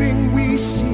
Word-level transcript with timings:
everything 0.00 0.32
we 0.32 0.56
see, 0.56 0.87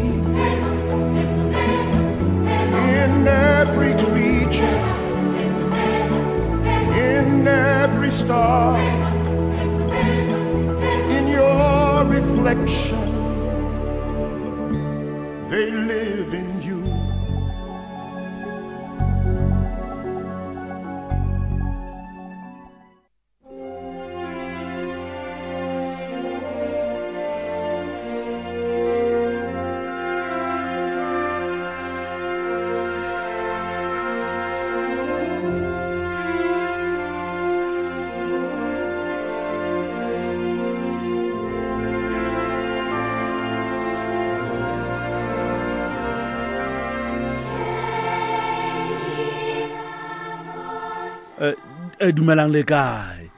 dumelang 52.13 52.53
le 52.53 52.63
kae? 52.65 53.31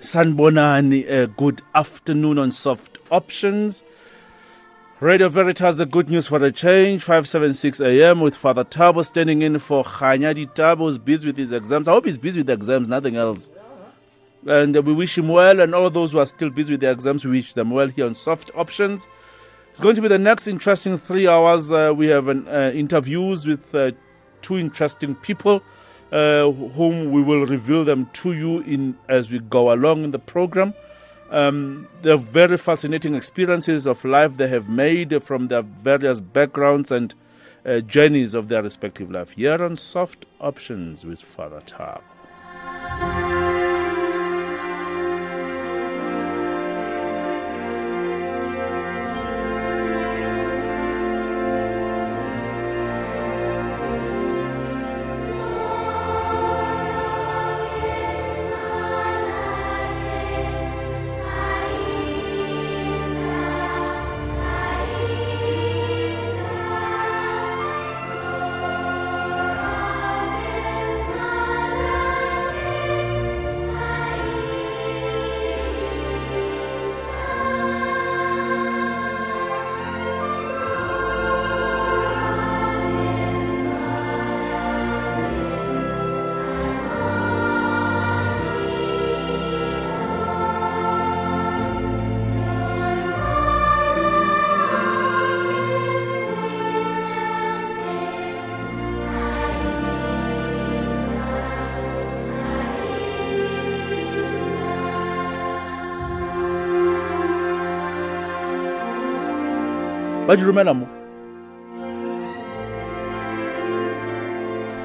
Sanbonani 0.00 1.10
uh, 1.10 1.26
good 1.26 1.62
afternoon 1.74 2.38
on 2.38 2.50
soft 2.50 2.98
options. 3.10 3.82
Radio 5.00 5.28
veritas 5.28 5.76
the 5.76 5.86
good 5.86 6.08
news 6.08 6.26
for 6.26 6.42
a 6.44 6.52
change. 6.52 7.02
576 7.02 7.80
am 7.80 8.20
with 8.20 8.36
father 8.36 8.64
tabo 8.64 9.04
standing 9.04 9.42
in 9.42 9.58
for 9.58 9.82
khanyadi 9.82 10.46
tabo 10.54 10.78
who's 10.78 10.98
busy 10.98 11.26
with 11.28 11.36
his 11.36 11.52
exams. 11.52 11.88
I 11.88 11.92
hope 11.92 12.04
he's 12.06 12.18
busy 12.18 12.40
with 12.40 12.46
the 12.48 12.52
exams 12.52 12.86
nothing 12.86 13.16
else. 13.16 13.48
And 14.46 14.76
we 14.84 14.92
wish 14.92 15.16
him 15.16 15.28
well 15.28 15.60
and 15.60 15.74
all 15.74 15.90
those 15.90 16.12
who 16.12 16.18
are 16.18 16.26
still 16.26 16.50
busy 16.50 16.72
with 16.72 16.80
their 16.80 16.92
exams 16.92 17.24
we 17.24 17.30
wish 17.30 17.54
them 17.54 17.70
well 17.70 17.88
here 17.88 18.06
on 18.06 18.14
soft 18.14 18.50
options. 18.54 19.06
It's 19.70 19.80
going 19.80 19.96
to 19.96 20.02
be 20.02 20.08
the 20.08 20.18
next 20.18 20.46
interesting 20.46 20.98
three 20.98 21.26
hours 21.26 21.72
uh, 21.72 21.92
we 21.96 22.06
have 22.08 22.28
an, 22.28 22.46
uh, 22.46 22.70
interviews 22.74 23.46
with 23.46 23.74
uh, 23.74 23.90
two 24.42 24.58
interesting 24.58 25.14
people 25.16 25.62
uh, 26.14 26.50
whom 26.50 27.10
we 27.10 27.20
will 27.22 27.44
reveal 27.44 27.84
them 27.84 28.08
to 28.12 28.32
you 28.32 28.60
in 28.60 28.96
as 29.08 29.32
we 29.32 29.40
go 29.40 29.72
along 29.72 30.04
in 30.04 30.12
the 30.12 30.18
program. 30.18 30.72
Um, 31.30 31.88
they're 32.02 32.16
very 32.16 32.56
fascinating 32.56 33.16
experiences 33.16 33.86
of 33.86 34.04
life 34.04 34.36
they 34.36 34.46
have 34.48 34.68
made 34.68 35.20
from 35.24 35.48
their 35.48 35.62
various 35.62 36.20
backgrounds 36.20 36.92
and 36.92 37.12
uh, 37.66 37.80
journeys 37.80 38.34
of 38.34 38.46
their 38.48 38.62
respective 38.62 39.10
life. 39.10 39.30
Here 39.30 39.60
on 39.60 39.76
Soft 39.76 40.26
Options 40.40 41.04
with 41.04 41.20
Father 41.20 41.62
Tab. 41.66 42.02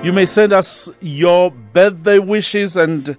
You 0.04 0.14
may 0.14 0.26
send 0.26 0.54
us 0.54 0.88
your 1.02 1.52
birthday 1.52 2.20
wishes 2.20 2.78
and 2.78 3.18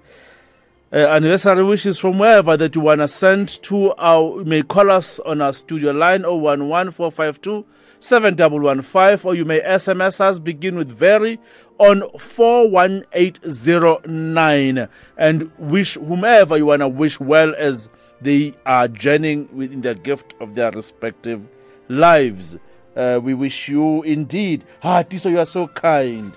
uh, 0.93 0.95
anniversary 0.95 1.63
wishes 1.63 1.99
from 1.99 2.17
wherever 2.17 2.57
that 2.57 2.73
you 2.73 2.81
want 2.81 3.01
to 3.01 3.07
send 3.07 3.61
to 3.63 3.91
our. 3.93 4.39
You 4.39 4.45
may 4.45 4.63
call 4.63 4.89
us 4.89 5.19
on 5.19 5.41
our 5.41 5.53
studio 5.53 5.91
line 5.91 6.23
011452 6.23 7.63
7115 7.99 9.29
or 9.29 9.35
you 9.35 9.45
may 9.45 9.59
SMS 9.61 10.19
us, 10.19 10.39
begin 10.39 10.75
with 10.75 10.89
very 10.89 11.39
on 11.77 12.01
41809 12.17 14.87
and 15.17 15.51
wish 15.59 15.93
whomever 15.95 16.57
you 16.57 16.65
want 16.65 16.79
to 16.79 16.87
wish 16.87 17.19
well 17.19 17.53
as 17.57 17.89
they 18.21 18.55
are 18.65 18.87
journeying 18.87 19.47
within 19.55 19.81
the 19.81 19.93
gift 19.95 20.33
of 20.39 20.55
their 20.55 20.71
respective 20.71 21.41
lives. 21.91 22.57
Uh, 22.95 23.19
we 23.21 23.33
wish 23.33 23.67
you 23.67 24.01
indeed. 24.03 24.63
Ah, 24.83 25.03
Tiso, 25.03 25.29
you 25.29 25.39
are 25.39 25.45
so 25.45 25.67
kind. 25.67 26.33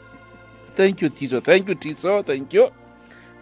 Thank 0.76 1.00
you, 1.00 1.10
Tiso. 1.10 1.44
Thank 1.44 1.68
you, 1.68 1.74
Tiso. 1.74 2.24
Thank 2.24 2.52
you. 2.52 2.70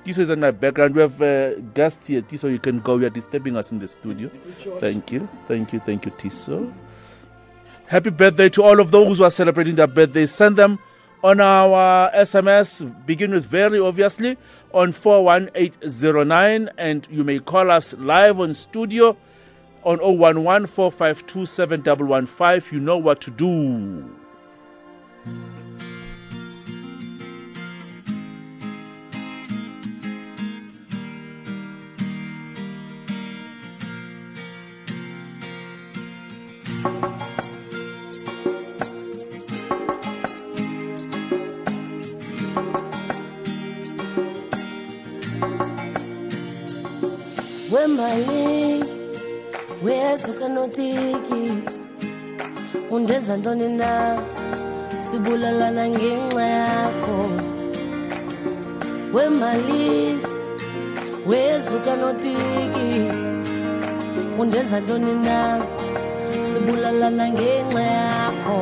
Tiso 0.04 0.18
is 0.18 0.30
in 0.30 0.40
my 0.40 0.50
background. 0.50 0.94
We 0.94 1.02
have 1.02 1.22
uh, 1.22 1.54
guests 1.74 2.08
here. 2.08 2.22
Tiso, 2.22 2.50
you 2.50 2.58
can 2.58 2.80
go. 2.80 2.96
You 2.98 3.06
are 3.06 3.10
disturbing 3.10 3.56
us 3.56 3.70
in 3.70 3.78
the 3.78 3.88
studio. 3.88 4.30
Thank 4.80 5.12
you. 5.12 5.28
Thank 5.48 5.72
you. 5.72 5.80
Thank 5.80 6.04
you, 6.04 6.10
Tiso. 6.12 6.72
Happy 7.86 8.10
birthday 8.10 8.48
to 8.50 8.62
all 8.62 8.80
of 8.80 8.90
those 8.90 9.18
who 9.18 9.24
are 9.24 9.30
celebrating 9.30 9.76
their 9.76 9.86
birthday. 9.86 10.26
Send 10.26 10.56
them 10.56 10.78
on 11.22 11.40
our 11.40 12.10
SMS. 12.12 13.06
Begin 13.06 13.32
with 13.32 13.46
very 13.46 13.78
obviously 13.78 14.36
on 14.72 14.92
41809 14.92 16.70
and 16.78 17.06
you 17.10 17.22
may 17.22 17.38
call 17.38 17.70
us 17.70 17.92
live 17.94 18.40
on 18.40 18.54
studio 18.54 19.16
on 19.84 20.00
011 20.00 20.66
452 20.66 21.46
7115. 21.46 22.72
You 22.72 22.80
know 22.80 22.96
what 22.96 23.20
to 23.22 23.30
do. 23.30 24.08
wemali 47.72 48.91
wesuka 49.84 50.48
notiki 50.48 51.42
undenza 52.90 53.36
ntoni 53.36 53.68
na? 53.80 53.90
Sibulalana 55.10 55.84
ngenxa 55.88 56.42
yakho. 56.56 57.18
Wemali 59.14 60.18
wesuka 61.28 61.92
notiki 62.02 62.90
undenza 64.40 64.80
ntoni 64.80 65.14
na? 65.26 65.38
Sibulalana 66.50 67.24
ngenxa 67.34 67.82
yakho 67.82 68.58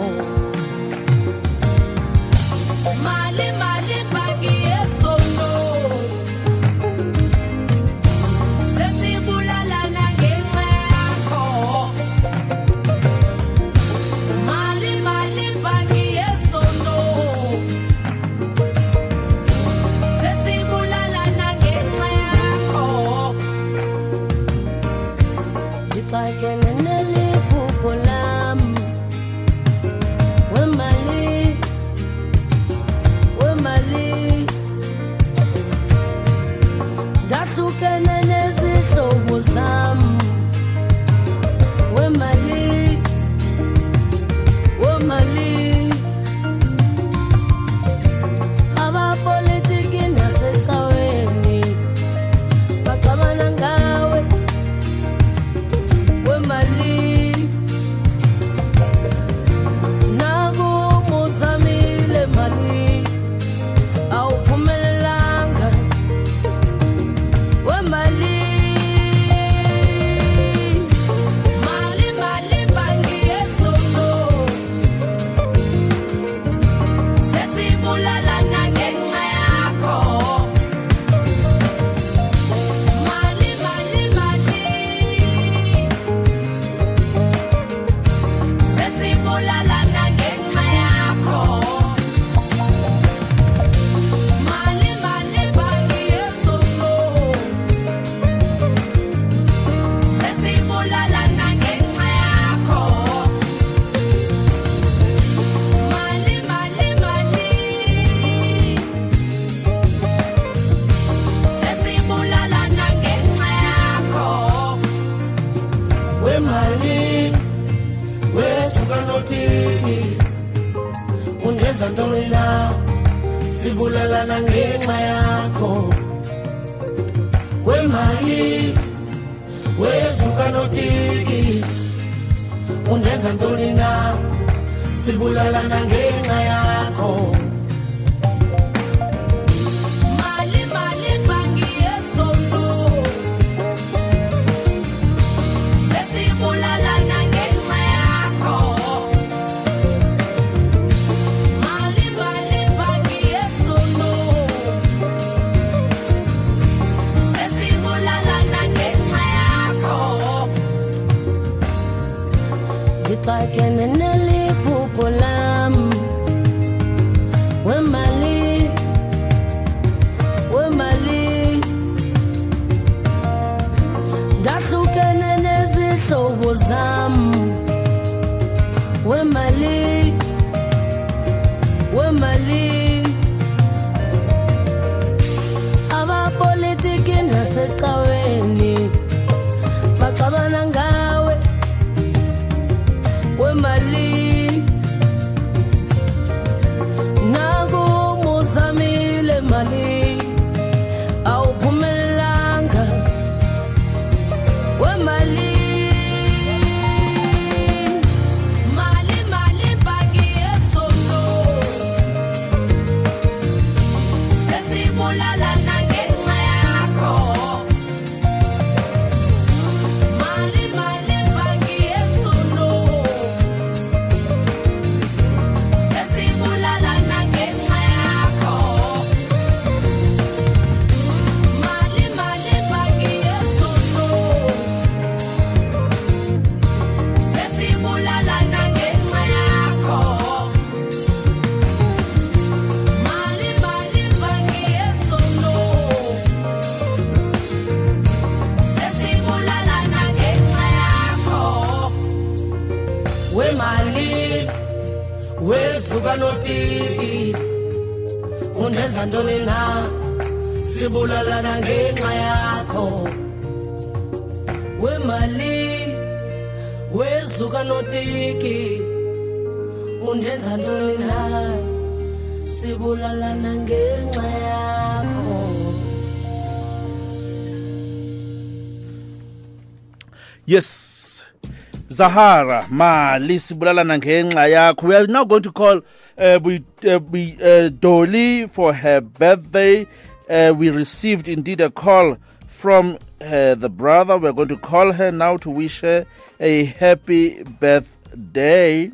Zahara, 282.00 282.66
Mali 282.71 283.37
Sibulalana 283.37 283.99
ngenxa 283.99 284.49
yakho. 284.49 284.85
We 284.85 284.95
are 284.95 285.07
now 285.07 285.23
going 285.25 285.42
to 285.42 285.52
call 285.52 285.83
uh, 286.16 286.40
we, 286.42 286.64
uh, 286.88 286.99
we, 286.99 287.37
uh, 287.42 287.69
Dolly 287.69 288.47
for 288.47 288.73
her 288.73 289.02
birthday. 289.02 289.87
Uh, 290.30 290.54
we 290.57 290.71
received 290.71 291.28
indeed 291.28 291.61
a 291.61 291.71
call 291.71 292.16
from 292.47 292.97
uh, 293.21 293.54
the 293.54 293.69
brother. 293.69 294.16
We're 294.16 294.33
going 294.33 294.49
to 294.49 294.57
call 294.57 294.92
her 294.92 295.12
now 295.12 295.37
to 295.45 295.50
wish 295.50 295.83
her 295.83 296.07
a 296.40 296.64
happy 296.64 297.42
birthday. 297.42 298.90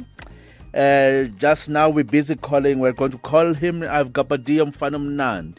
Uh, 0.75 1.31
just 1.39 1.69
now 1.69 1.89
we're 1.89 2.03
busy 2.03 2.35
calling. 2.35 2.81
We're 2.81 2.91
going 2.91 3.13
to 3.13 3.19
call 3.19 3.55
him. 3.55 3.85
I've 3.85 4.13
got 4.13 4.31
Badiam 4.31 4.77
Fanum 4.77 5.15
Nand. 5.15 5.59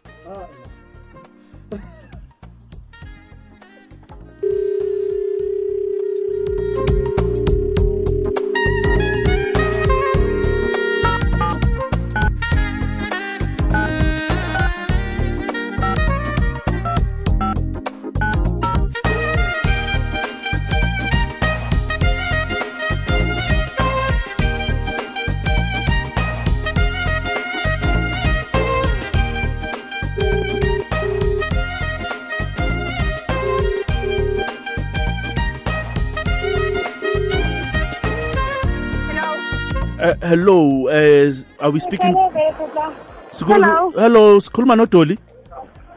Hello, 40.21 40.87
uh, 40.87 41.33
are 41.59 41.71
we 41.71 41.79
speaking? 41.79 42.13
Hello. 42.13 43.91
Hello, 43.91 44.39
sikhuluma 44.39 44.77
no 44.77 44.85
Dolly. 44.85 45.17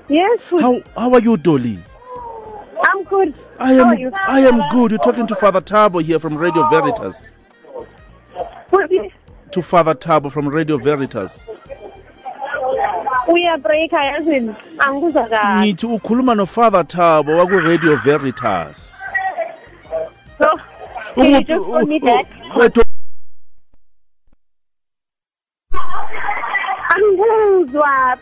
Yes, 0.08 0.40
How 0.50 0.80
how 0.96 1.12
are 1.14 1.20
you, 1.20 1.36
Dolly? 1.36 1.78
I'm 2.82 3.04
good. 3.04 3.34
I 3.58 3.74
am? 3.74 4.12
I 4.28 4.40
am 4.40 4.60
good. 4.72 4.90
You're 4.90 4.98
talking 5.00 5.26
to 5.26 5.34
Father 5.36 5.60
Tabo 5.60 6.02
here 6.02 6.18
from 6.18 6.36
Radio 6.36 6.68
Veritas. 6.68 7.28
What 8.70 8.90
To 9.52 9.62
Father 9.62 9.94
Tabo 9.94 10.30
from 10.30 10.48
Radio 10.48 10.76
Veritas. 10.78 11.46
uyabreaka 13.28 14.04
yazini 14.04 14.54
angikuzwa 14.78 15.24
kahle 15.28 15.60
Ngithi 15.66 15.86
ukhuluma 15.86 16.34
no 16.34 16.46
Father 16.46 16.84
Tabo 16.86 17.36
waku 17.36 17.58
Radio 17.60 17.96
Veritas. 17.96 18.96
so 20.38 20.46
can 21.14 21.30
you 21.30 21.40
just 21.44 21.64
call 21.64 21.86
me 21.86 21.98
back 21.98 22.26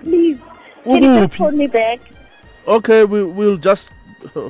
please 0.01 0.39
can 0.85 1.03
you 1.03 1.27
just 1.27 1.35
call 1.37 1.51
me 1.51 1.67
back 1.67 2.01
Okay, 2.69 3.05
we 3.05 3.25
we'll 3.25 3.57
just 3.57 3.91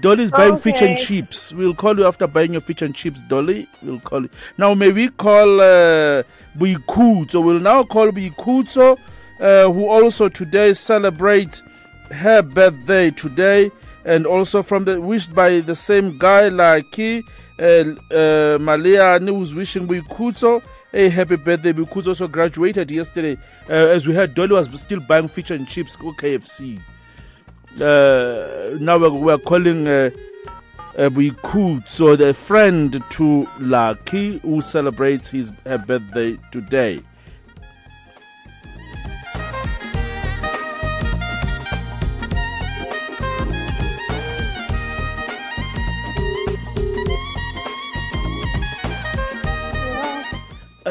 Dolly's 0.00 0.32
buying 0.32 0.58
fish 0.58 0.82
and 0.82 0.98
chips. 0.98 1.52
We'll 1.52 1.74
call 1.74 1.96
you 1.96 2.04
after 2.04 2.26
buying 2.26 2.52
your 2.52 2.60
fish 2.60 2.82
and 2.82 2.92
chips, 2.92 3.20
Dolly. 3.28 3.68
We'll 3.82 4.00
call 4.00 4.22
you. 4.22 4.30
Now, 4.58 4.74
may 4.74 4.90
we 4.90 5.08
call 5.10 5.60
uh, 5.60 6.24
Boikhutso? 6.58 7.44
We'll 7.44 7.60
now 7.60 7.84
call 7.84 8.10
Boikhutso, 8.10 8.98
uh, 9.38 9.72
who 9.72 9.88
also 9.88 10.28
today 10.28 10.72
celebrates 10.74 11.62
her 12.10 12.42
birthday 12.42 13.10
today, 13.12 13.70
and 14.04 14.26
also 14.26 14.60
from 14.60 14.84
the 14.84 15.00
wished 15.00 15.32
by 15.32 15.60
the 15.60 15.76
same 15.76 16.18
guy, 16.18 16.48
Lucky 16.48 17.22
uh, 17.60 17.62
uh, 17.62 18.58
Maliani, 18.58 19.28
who's 19.28 19.54
wishing 19.54 19.86
Boikhutso 19.86 20.62
a 20.96 21.08
happy 21.08 21.36
birthday. 21.36 21.72
Boikhutso 21.72 22.08
also 22.08 22.26
graduated 22.26 22.90
yesterday. 22.90 23.36
Uh, 23.68 23.72
as 23.72 24.06
we 24.06 24.14
heard, 24.14 24.34
Dolly 24.34 24.52
was 24.52 24.68
still 24.80 25.00
buying 25.00 25.28
fish 25.28 25.50
and 25.50 25.68
chips, 25.68 25.94
go 25.96 26.12
KFC 26.12 26.80
uh, 27.80 28.76
now 28.80 28.98
we're, 28.98 29.10
we're 29.10 29.38
calling 29.38 29.86
uh, 29.86 30.10
uh, 30.96 31.08
Boikhutso, 31.08 32.16
the 32.16 32.32
friend 32.32 33.02
to 33.10 33.46
Lucky, 33.60 34.38
who 34.38 34.60
celebrates 34.60 35.28
his 35.28 35.50
birthday 35.86 36.38
today. 36.52 37.02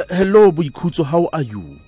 Hello, 0.10 0.52
Boikhutso, 0.52 1.06
how 1.06 1.30
are 1.34 1.42
you? 1.42 1.80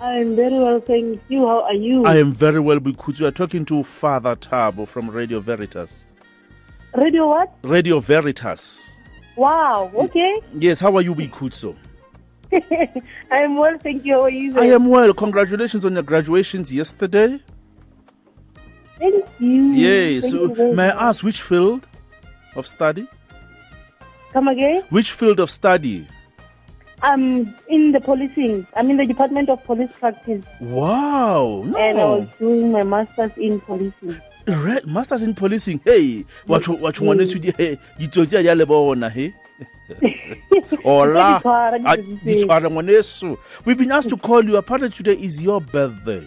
I'm 0.00 0.36
very 0.36 0.58
well, 0.58 0.80
thank 0.80 1.20
you. 1.28 1.46
How 1.46 1.62
are 1.62 1.74
you? 1.74 2.04
I 2.04 2.16
am 2.18 2.34
very 2.34 2.60
well, 2.60 2.78
Boikhutso. 2.78 3.20
You 3.20 3.26
are 3.26 3.30
talking 3.30 3.64
to 3.66 3.82
Father 3.84 4.36
Tabo 4.36 4.86
from 4.86 5.08
Radio 5.10 5.40
Veritas. 5.40 6.04
Radio 6.94 7.28
what? 7.28 7.54
Radio 7.62 8.00
Veritas. 8.00 8.92
Wow, 9.36 9.90
okay. 9.94 10.40
Yes, 10.58 10.80
how 10.80 10.94
are 10.96 11.00
you, 11.00 11.14
Boikhutso? 11.14 11.76
I'm 13.30 13.56
well, 13.56 13.78
thank 13.78 14.04
you. 14.04 14.14
How 14.14 14.22
are 14.22 14.30
you? 14.30 14.58
I 14.58 14.66
am 14.66 14.88
well. 14.88 15.12
Congratulations 15.12 15.84
on 15.84 15.94
your 15.94 16.02
graduations 16.02 16.72
yesterday. 16.72 17.40
Thank 18.98 19.24
you. 19.40 19.72
Yes. 19.72 20.22
Thank 20.24 20.32
So, 20.32 20.54
you 20.54 20.74
may 20.74 20.90
I 20.90 21.08
ask 21.08 21.24
which 21.24 21.42
field 21.42 21.86
of 22.54 22.66
study? 22.66 23.08
Come 24.32 24.48
again? 24.48 24.82
Which 24.90 25.12
field 25.12 25.40
of 25.40 25.50
study? 25.50 26.06
I'm 27.04 27.54
in 27.68 27.92
the 27.92 28.00
policing. 28.00 28.66
I'm 28.74 28.90
in 28.90 28.96
the 28.96 29.04
Department 29.04 29.50
of 29.50 29.62
Police 29.64 29.90
Practice. 30.00 30.42
Wow. 30.58 31.62
And 31.78 32.00
I 32.00 32.04
was 32.04 32.28
doing 32.38 32.72
my 32.72 32.82
master's 32.82 33.30
in 33.36 33.60
policing. 33.60 34.18
Re- 34.46 34.80
Masters 34.86 35.22
in 35.22 35.34
policing. 35.34 35.80
Hey, 35.84 36.24
what 36.46 36.66
you 36.66 36.74
what 36.74 36.98
you 36.98 37.06
want 37.06 37.20
to 37.20 37.38
do? 37.38 37.52
Hey, 37.58 37.78
you 37.98 38.08
told 38.08 38.32
you're 38.32 38.54
le 38.54 38.64
bona, 38.64 39.10
hey. 39.10 39.34
Hola. 40.82 41.42
We've 43.64 43.78
been 43.78 43.92
asked 43.92 44.08
to 44.08 44.16
call 44.16 44.42
you. 44.44 44.56
Apparently 44.56 44.88
today 44.90 45.22
is 45.22 45.42
your 45.42 45.60
birthday. 45.60 46.26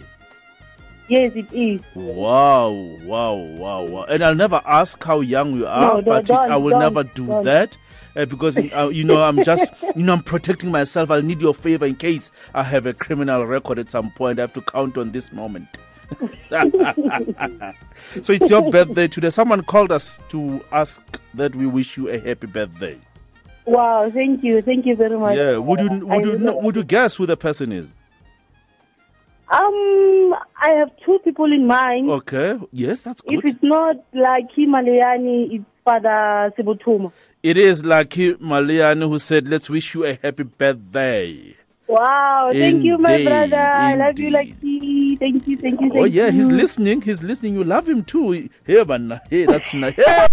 Yes, 1.08 1.32
it 1.34 1.52
is. 1.52 1.80
Wow, 1.94 2.70
wow, 3.02 3.34
wow, 3.34 3.82
wow. 3.82 4.04
And 4.04 4.22
I'll 4.22 4.34
never 4.34 4.60
ask 4.64 5.02
how 5.02 5.20
young 5.20 5.56
you 5.56 5.66
are, 5.66 5.96
No, 5.96 6.02
but 6.02 6.24
it, 6.24 6.30
I 6.30 6.56
will 6.56 6.78
never 6.78 7.02
do 7.02 7.26
that. 7.44 7.76
Uh, 8.18 8.24
because 8.24 8.58
uh, 8.58 8.90
you 8.92 9.04
know 9.04 9.22
I'm 9.22 9.44
just 9.44 9.70
you 9.94 10.02
know 10.02 10.14
I'm 10.14 10.24
protecting 10.24 10.72
myself. 10.72 11.08
I'll 11.08 11.22
need 11.22 11.40
your 11.40 11.54
favor 11.54 11.86
in 11.86 11.94
case 11.94 12.32
I 12.52 12.64
have 12.64 12.84
a 12.84 12.92
criminal 12.92 13.46
record 13.46 13.78
at 13.78 13.92
some 13.92 14.10
point. 14.10 14.40
I 14.40 14.42
have 14.42 14.52
to 14.54 14.60
count 14.60 14.98
on 14.98 15.12
this 15.12 15.32
moment. 15.32 15.68
so 16.50 18.32
it's 18.32 18.50
your 18.50 18.72
birthday 18.72 19.06
today. 19.06 19.30
Someone 19.30 19.62
called 19.62 19.92
us 19.92 20.18
to 20.30 20.60
ask 20.72 21.00
that 21.34 21.54
we 21.54 21.66
wish 21.66 21.96
you 21.96 22.08
a 22.08 22.18
happy 22.18 22.48
birthday. 22.48 22.98
Wow, 23.66 24.10
thank 24.10 24.42
you. 24.42 24.62
Thank 24.62 24.84
you 24.86 24.96
very 24.96 25.16
much. 25.16 25.36
Yeah. 25.36 25.58
Would 25.58 25.78
you 25.78 26.10
I 26.10 26.16
would 26.16 26.24
you 26.24 26.38
know, 26.38 26.56
would 26.56 26.74
you 26.74 26.82
guess 26.82 27.14
who 27.14 27.26
the 27.26 27.36
person 27.36 27.70
is? 27.70 27.86
Um, 29.50 30.34
I 30.60 30.70
have 30.70 30.90
two 31.06 31.20
people 31.20 31.52
in 31.52 31.68
mind. 31.68 32.10
Okay. 32.10 32.58
Yes, 32.72 33.02
that's 33.02 33.20
good. 33.20 33.38
If 33.38 33.44
it's 33.44 33.62
not 33.62 33.96
like 34.12 34.50
Himalayani, 34.56 35.54
it's 35.54 35.64
Father 35.84 36.52
Sebutuma. 36.58 37.12
It 37.48 37.56
is 37.56 37.82
Lucky 37.82 38.34
Malian 38.38 39.00
who 39.00 39.18
said, 39.18 39.48
"Let's 39.48 39.70
wish 39.70 39.94
you 39.94 40.04
a 40.04 40.18
happy 40.22 40.42
birthday." 40.42 41.56
Wow, 41.86 42.50
thank 42.52 42.84
you, 42.84 42.98
my 42.98 43.12
Indeed, 43.12 43.24
brother. 43.24 43.56
I 43.56 43.94
love 43.94 44.18
you, 44.18 44.26
indeed. 44.26 44.58
Lucky. 44.60 45.16
Thank 45.16 45.46
you, 45.46 45.56
thank 45.56 45.80
you, 45.80 45.80
thank 45.80 45.94
you. 45.94 46.00
Oh 46.02 46.04
yeah, 46.04 46.30
he's 46.30 46.48
listening. 46.48 47.00
He's 47.00 47.22
listening. 47.22 47.54
You 47.54 47.64
love 47.64 47.88
him 47.88 48.04
too. 48.04 48.50
Hey 48.64 48.84
man, 48.84 49.18
hey, 49.30 49.46
that's 49.46 49.72
nice. 49.72 49.96
Hey. 49.96 50.28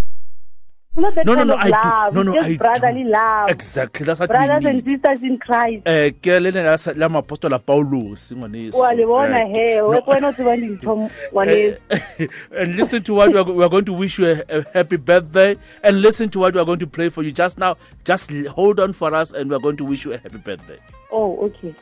Not 0.97 1.13
that 1.15 1.25
No, 1.25 1.33
no, 1.33 1.37
kind 1.39 1.47
no, 1.49 1.53
of 1.55 1.59
I 1.59 1.65
do- 1.65 1.71
love. 1.71 2.13
no, 2.15 2.21
no, 2.23 2.33
just 2.35 2.45
I 2.45 2.49
do. 2.53 2.57
brotherly 2.57 3.03
love. 3.03 3.49
Exactly. 3.49 4.05
That's 4.05 4.19
what 4.21 4.29
Brothers 4.29 4.63
we 4.63 4.69
and 4.69 4.77
need. 4.77 4.85
sisters 4.95 5.19
in 5.23 5.37
Christ. 5.39 5.83
Eh, 5.85 6.11
ke 6.21 6.39
le 6.39 6.51
la 6.51 6.77
sa- 6.77 6.93
la 6.95 7.09
moapostola 7.09 7.59
Paulos 7.59 8.31
ngwaneso. 8.31 8.77
wa 8.77 8.91
le 8.93 9.05
bona 9.05 9.41
Eh, 9.41 9.47
he 9.53 9.75
no, 9.75 9.89
we 9.89 9.99
kwena 10.01 10.27
o 10.29 10.31
tsebang 10.31 10.61
dintho 10.63 11.09
ngwaneso 11.33 11.77
eh, 11.89 12.27
and 12.57 12.75
listen 12.77 13.03
to 13.03 13.13
what 13.13 13.29
we 13.33 13.37
are, 13.37 13.43
we 13.43 13.61
are 13.63 13.69
going 13.69 13.83
to 13.83 13.91
wish 13.93 14.17
you 14.17 14.25
a, 14.27 14.43
a 14.59 14.63
happy 14.73 14.95
birthday 14.95 15.57
and 15.83 16.01
listen 16.01 16.29
to 16.29 16.39
what 16.39 16.53
we 16.53 16.61
are 16.61 16.65
going 16.65 16.79
to 16.79 16.87
pray 16.87 17.09
for 17.09 17.23
you 17.23 17.31
just 17.33 17.57
now 17.57 17.75
just 18.05 18.31
hold 18.47 18.79
on 18.79 18.93
for 18.93 19.13
us 19.13 19.33
and 19.33 19.49
we 19.49 19.55
are 19.55 19.59
going 19.59 19.75
to 19.75 19.83
wish 19.83 20.05
you 20.05 20.13
a 20.13 20.17
happy 20.17 20.37
birthday 20.37 20.79
oh 21.11 21.37
okay 21.51 21.75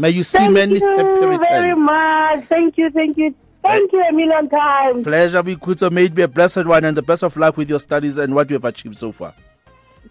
may 0.00 0.10
you 0.10 0.24
see 0.24 0.38
thank 0.38 0.52
many 0.52 0.78
you 0.78 0.96
happy 0.96 1.44
very 1.48 1.74
much 1.74 2.44
thank 2.48 2.78
you 2.78 2.90
thank 2.90 3.16
you 3.16 3.34
thank 3.62 3.92
you 3.92 4.02
a 4.08 4.12
million 4.12 4.48
times 4.48 5.04
pleasure 5.04 5.42
Bikutso. 5.42 5.90
may 5.90 6.04
it 6.04 6.14
be 6.14 6.22
a 6.22 6.28
blessed 6.28 6.64
one 6.66 6.84
and 6.84 6.96
the 6.96 7.02
best 7.02 7.22
of 7.22 7.36
luck 7.36 7.56
with 7.56 7.68
your 7.68 7.80
studies 7.80 8.16
and 8.16 8.34
what 8.34 8.48
you 8.50 8.54
have 8.54 8.64
achieved 8.64 8.96
so 8.96 9.12
far 9.12 9.34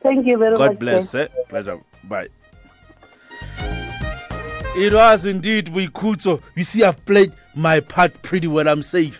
thank 0.01 0.25
you 0.25 0.37
very 0.37 0.57
much 0.57 0.71
God 0.71 0.79
bless. 0.79 1.15
Eh? 1.15 1.27
Pleasure. 1.49 1.79
Bye. 2.05 2.29
It 4.75 4.93
was 4.93 5.25
indeed 5.25 5.65
Wikuto. 5.67 6.41
You 6.55 6.63
see, 6.63 6.83
I've 6.83 7.03
played 7.05 7.33
my 7.55 7.79
part 7.79 8.21
pretty 8.21 8.47
well. 8.47 8.67
I'm 8.67 8.83
safe. 8.83 9.19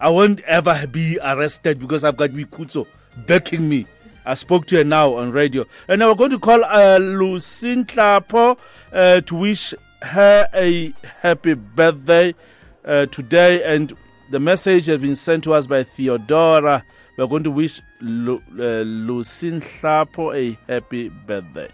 I 0.00 0.08
won't 0.08 0.40
ever 0.40 0.86
be 0.86 1.18
arrested 1.22 1.78
because 1.78 2.04
I've 2.04 2.16
got 2.16 2.30
Wikuto 2.30 2.86
backing 3.26 3.68
me. 3.68 3.86
I 4.24 4.34
spoke 4.34 4.66
to 4.68 4.76
her 4.76 4.84
now 4.84 5.14
on 5.14 5.30
radio. 5.30 5.66
And 5.88 5.98
now 5.98 6.08
we're 6.08 6.14
going 6.14 6.30
to 6.30 6.38
call 6.38 6.64
uh, 6.64 6.98
Lucine 6.98 7.84
Klapo 7.86 8.56
uh, 8.92 9.20
to 9.22 9.34
wish 9.34 9.74
her 10.02 10.48
a 10.54 10.92
happy 11.20 11.54
birthday 11.54 12.34
uh, 12.84 13.06
today. 13.06 13.62
And 13.64 13.96
the 14.30 14.40
message 14.40 14.86
has 14.86 15.00
been 15.00 15.16
sent 15.16 15.44
to 15.44 15.54
us 15.54 15.66
by 15.66 15.84
Theodora. 15.84 16.84
We're 17.16 17.26
going 17.26 17.44
to 17.44 17.50
wish 17.50 17.80
Lu- 18.00 18.42
uh, 18.58 18.82
Klapo 19.60 20.34
a 20.34 20.58
happy 20.70 21.08
birthday. 21.08 21.70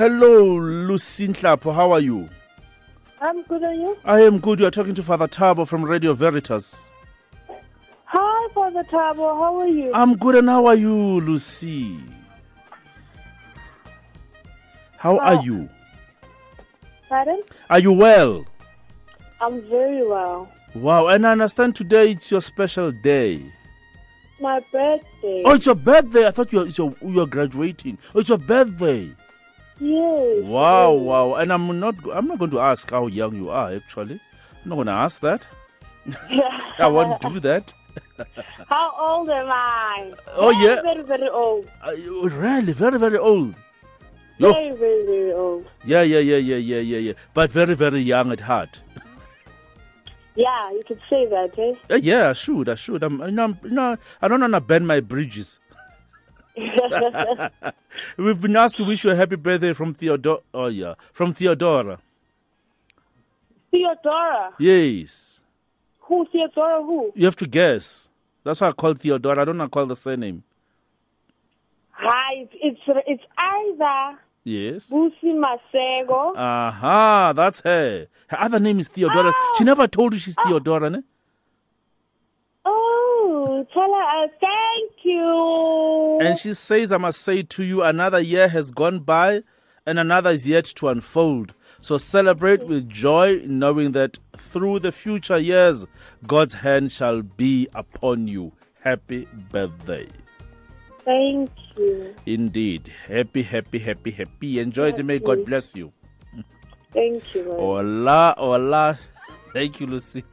Hello, 0.00 0.56
Lucy 0.56 1.28
Klapo. 1.28 1.74
How 1.74 1.92
are 1.92 2.00
you? 2.00 2.26
i'm 3.20 3.42
good 3.42 3.62
are 3.62 3.74
you 3.74 3.98
I 4.06 4.22
am 4.22 4.38
good. 4.38 4.58
You 4.58 4.64
are 4.66 4.70
talking 4.70 4.94
to 4.94 5.02
Father 5.02 5.28
Tabo 5.28 5.68
from 5.68 5.84
Radio 5.84 6.14
Veritas. 6.14 6.74
hi 8.06 8.48
father 8.54 8.82
tabo 8.84 9.26
how 9.38 9.60
are 9.60 9.68
you 9.68 9.92
I'm 9.92 10.16
good, 10.16 10.36
and 10.36 10.48
how 10.48 10.64
are 10.64 10.74
you, 10.74 11.20
Lucy? 11.20 12.00
How 14.96 15.18
are 15.18 15.42
you? 15.44 15.68
pardon 17.10 17.42
Are 17.68 17.78
you 17.78 17.92
well? 17.92 18.46
I'm 19.42 19.60
very 19.68 20.06
well. 20.06 20.48
Wow, 20.74 21.08
and 21.08 21.26
I 21.26 21.32
understand 21.32 21.76
today 21.76 22.12
it's 22.12 22.30
your 22.30 22.40
special 22.40 22.90
day. 22.90 23.44
My 24.40 24.60
birthday. 24.72 25.42
Oh, 25.44 25.56
it's 25.56 25.66
your 25.66 25.74
birthday. 25.74 26.26
I 26.26 26.30
thought 26.30 26.52
you 26.54 26.60
were, 26.60 26.66
it's 26.68 26.78
your, 26.78 26.94
you 27.02 27.16
were 27.16 27.26
graduating. 27.26 27.98
Oh, 28.14 28.20
it's 28.20 28.30
your 28.30 28.38
birthday. 28.38 29.14
Yes. 29.80 30.44
Wow, 30.44 30.94
yes. 30.94 31.02
wow. 31.02 31.34
And 31.34 31.52
I'm 31.52 31.80
not 31.80 31.94
I'm 32.12 32.26
not 32.28 32.38
going 32.38 32.50
to 32.52 32.60
ask 32.60 32.90
how 32.90 33.06
young 33.06 33.34
you 33.36 33.50
are 33.50 33.74
actually. 33.74 34.20
I'm 34.62 34.68
not 34.68 34.74
going 34.76 34.86
to 34.86 34.92
ask 34.92 35.20
that. 35.20 35.46
I 36.78 36.86
won't 36.88 37.20
do 37.22 37.40
that. 37.40 37.72
How 38.68 38.92
old 38.98 39.28
am 39.30 39.48
I? 39.50 40.12
Oh, 40.34 40.50
very, 40.52 40.64
yeah. 40.64 40.82
Very, 40.82 41.02
very 41.02 41.28
old. 41.28 41.68
Uh, 41.86 41.90
you- 41.92 42.28
really, 42.28 42.72
very, 42.72 42.98
very 42.98 43.18
old. 43.18 43.54
Yo. 44.38 44.52
Very, 44.52 44.70
very, 44.72 45.04
very 45.06 45.32
old. 45.32 45.66
Yeah, 45.84 46.02
yeah, 46.02 46.18
yeah, 46.18 46.36
yeah, 46.36 46.56
yeah, 46.56 46.78
yeah, 46.78 46.98
yeah. 46.98 47.12
But 47.34 47.50
very, 47.50 47.74
very 47.74 48.00
young 48.00 48.32
at 48.32 48.40
heart. 48.40 48.80
Yeah, 50.36 50.70
you 50.72 50.82
could 50.86 51.00
say 51.10 51.26
that, 51.26 51.58
eh? 51.58 51.74
Uh, 51.90 51.96
yeah, 51.96 52.30
I 52.30 52.32
should, 52.32 52.68
I 52.68 52.74
should. 52.74 53.02
I'm, 53.02 53.20
you 53.20 53.30
know, 53.32 53.42
I'm- 53.42 53.58
you 53.64 53.70
know, 53.70 53.96
I 54.22 54.28
don't 54.28 54.40
want 54.40 54.54
to 54.54 54.60
burn 54.60 54.86
my 54.86 55.00
bridges. 55.00 55.59
We've 58.16 58.40
been 58.40 58.56
asked 58.56 58.76
to 58.78 58.84
wish 58.84 59.04
you 59.04 59.10
a 59.10 59.16
happy 59.16 59.36
birthday 59.36 59.72
from 59.72 59.94
Theodora. 59.94 60.40
Oh 60.52 60.66
yeah, 60.66 60.94
from 61.12 61.34
Theodora. 61.34 61.98
Theodora. 63.70 64.52
Yes, 64.58 65.40
Who? 66.00 66.26
Theodora 66.32 66.82
who? 66.82 67.12
you 67.14 67.24
have 67.24 67.36
to 67.36 67.46
guess. 67.46 68.08
That's 68.44 68.60
why 68.60 68.68
I 68.68 68.72
call 68.72 68.94
Theodora. 68.94 69.42
I 69.42 69.44
don't 69.44 69.58
want 69.58 69.70
to 69.70 69.74
call 69.74 69.86
the 69.86 69.96
surname. 69.96 70.42
Hi, 71.92 72.48
it's, 72.52 72.80
it's, 72.86 73.02
it's 73.06 73.22
either 73.36 74.18
Yes. 74.44 74.88
Busi 74.88 75.12
Masego. 75.36 76.34
Aha, 76.36 77.32
that's 77.34 77.60
her. 77.60 78.06
Her 78.28 78.40
other 78.40 78.58
name 78.58 78.80
is 78.80 78.88
Theodora. 78.88 79.32
Oh. 79.34 79.54
She 79.58 79.64
never 79.64 79.86
told 79.86 80.14
you 80.14 80.18
she's 80.18 80.34
Theodora, 80.46 80.88
ne? 80.90 80.98
Oh, 82.64 83.66
tell 83.72 83.82
her 83.82 84.24
uh, 84.24 84.28
thank 84.40 84.99
you. 85.12 86.18
And 86.20 86.38
she 86.38 86.54
says, 86.54 86.92
I 86.92 86.96
must 86.96 87.22
say 87.22 87.42
to 87.42 87.64
you, 87.64 87.82
another 87.82 88.20
year 88.20 88.48
has 88.48 88.70
gone 88.70 89.00
by 89.00 89.42
and 89.86 89.98
another 89.98 90.30
is 90.30 90.46
yet 90.46 90.66
to 90.76 90.88
unfold. 90.88 91.54
So 91.80 91.96
celebrate 91.98 92.66
with 92.66 92.88
joy, 92.88 93.42
knowing 93.46 93.92
that 93.92 94.18
through 94.38 94.80
the 94.80 94.92
future 94.92 95.38
years, 95.38 95.86
God's 96.26 96.52
hand 96.52 96.92
shall 96.92 97.22
be 97.22 97.68
upon 97.74 98.28
you. 98.28 98.52
Happy 98.80 99.26
birthday. 99.50 100.08
Thank 101.04 101.50
you. 101.76 102.14
Indeed. 102.26 102.92
Happy, 103.08 103.42
happy, 103.42 103.78
happy, 103.78 104.10
happy. 104.10 104.58
Enjoy 104.58 104.88
it. 104.88 105.04
May 105.04 105.18
God 105.18 105.46
bless 105.46 105.74
you. 105.74 105.92
Thank 106.92 107.22
you. 107.34 107.44
man. 107.44 107.56
Hola, 107.56 108.34
hola. 108.36 108.98
Thank 109.52 109.80
you, 109.80 109.86
Lucy. 109.86 110.24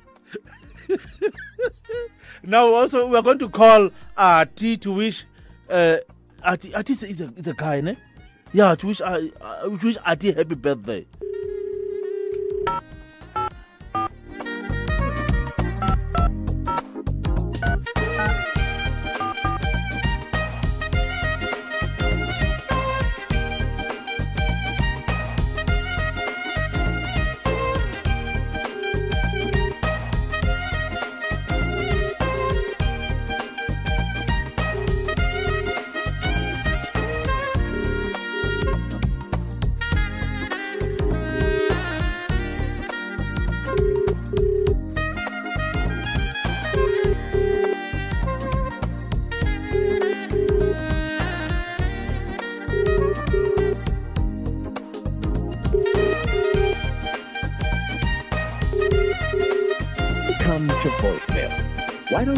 now, 2.43 2.73
also, 2.73 3.07
we're 3.07 3.21
going 3.21 3.39
to 3.39 3.49
call 3.49 3.89
uh, 4.15 4.45
T 4.55 4.77
to 4.77 4.91
wish. 4.91 5.25
Uh, 5.69 5.97
Ati, 6.43 6.73
Ati 6.73 6.93
is 6.93 7.03
a, 7.03 7.07
is 7.09 7.21
a, 7.21 7.33
is 7.35 7.47
a 7.47 7.53
guy, 7.53 7.81
ne? 7.81 7.97
Yeah, 8.53 8.75
to 8.75 8.87
wish, 8.87 9.01
uh, 9.01 9.21
uh, 9.41 9.63
to 9.63 9.79
wish 9.83 9.97
Ati 10.05 10.31
happy 10.31 10.55
birthday. 10.55 11.05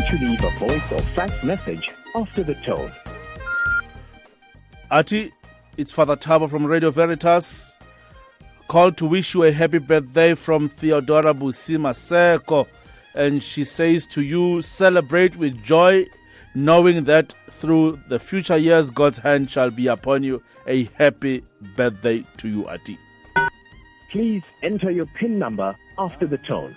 Voicemail. 0.10 0.18
Why 0.18 0.18
don't 0.18 0.22
you 0.22 0.30
leave 0.30 0.44
a 0.44 0.60
voice 0.60 0.92
or 0.92 1.02
fax 1.16 1.44
message 1.44 1.92
after 2.16 2.44
the 2.44 2.56
tone? 2.56 2.92
Ati, 4.92 5.32
it's 5.78 5.92
Father 5.92 6.16
Tabo 6.16 6.50
from 6.50 6.66
Radio 6.66 6.92
Veritas. 6.92 7.74
Called 8.68 8.98
to 8.98 9.06
wish 9.06 9.34
you 9.34 9.44
a 9.44 9.52
happy 9.52 9.80
birthday 9.80 10.36
from 10.36 10.70
Theodora 10.70 11.34
Busi 11.34 11.78
Masego. 11.78 12.68
And 13.16 13.42
she 13.42 13.64
says 13.64 14.06
to 14.08 14.22
you, 14.22 14.62
celebrate 14.62 15.36
with 15.38 15.64
joy, 15.64 16.06
knowing 16.54 17.06
that 17.06 17.34
through 17.60 18.00
the 18.10 18.20
future 18.20 18.58
years, 18.58 18.90
God's 18.90 19.18
hand 19.18 19.50
shall 19.50 19.72
be 19.72 19.88
upon 19.88 20.24
you. 20.24 20.42
A 20.68 20.84
happy 20.96 21.44
birthday 21.76 22.24
to 22.38 22.48
you, 22.48 22.68
Ati. 22.68 22.98
Please 24.12 24.44
enter 24.64 24.92
your 24.92 25.08
PIN 25.08 25.40
number 25.40 25.76
after 25.98 26.28
the 26.28 26.38
tone. 26.38 26.76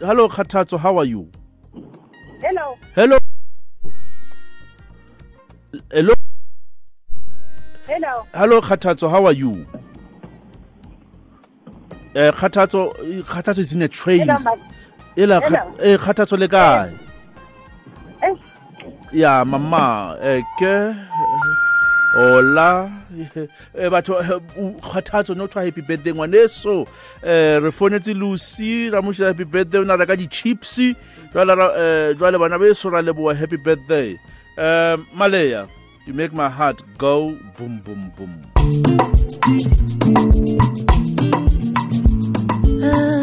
Hello. 0.00 0.28
Khatatso. 0.28 0.78
How 0.78 0.98
are 0.98 1.04
you? 1.04 1.30
Hello. 2.40 2.78
Hello. 2.94 3.18
Hello, 5.90 6.14
Hello. 7.86 8.26
hello, 8.34 8.60
Khatatso. 8.60 9.10
How 9.10 9.26
are 9.26 9.32
you? 9.32 9.66
Uh, 12.14 12.32
Khatatso, 12.32 12.94
Khatatso 13.24 13.58
is 13.58 13.72
in 13.72 13.82
a 13.82 13.88
train. 13.88 14.28
Ela, 15.16 15.40
eh, 15.80 15.96
Khatatso 15.98 16.38
le 16.38 16.48
kae? 16.48 16.92
Eh, 18.22 18.34
ya 19.12 19.44
mama 19.44 20.16
eh 20.22 20.42
ke 20.58 20.94
hola 22.14 22.90
eh 23.74 23.88
batho 23.90 24.20
eh, 24.20 24.40
o 24.56 24.72
kgathatso 24.80 25.34
no 25.36 25.46
tshwa 25.46 25.64
happy 25.64 25.82
birthday 25.82 26.12
ngwaneso. 26.12 26.86
Eh 27.22 27.60
re 27.62 27.70
fonetse 27.70 28.14
lucy 28.14 28.90
ra 28.90 29.02
mo 29.02 29.12
shela 29.12 29.28
happy 29.28 29.44
birthday 29.44 29.80
o 29.80 29.84
na 29.84 29.96
reka 29.96 30.16
di-chips. 30.16 30.78
Jwale 31.34 32.38
bana 32.38 32.58
beso 32.58 32.90
ra 32.90 33.02
leboa 33.02 33.36
happy 33.36 33.56
birthday. 33.56 34.18
Um 34.56 35.06
maleya 35.14 35.68
you 36.06 36.14
make 36.14 36.32
my 36.32 36.48
heart 36.48 36.82
go 36.96 37.36
boom 37.58 37.80
boom 37.84 38.12
boom. 38.16 38.32
You 42.80 43.17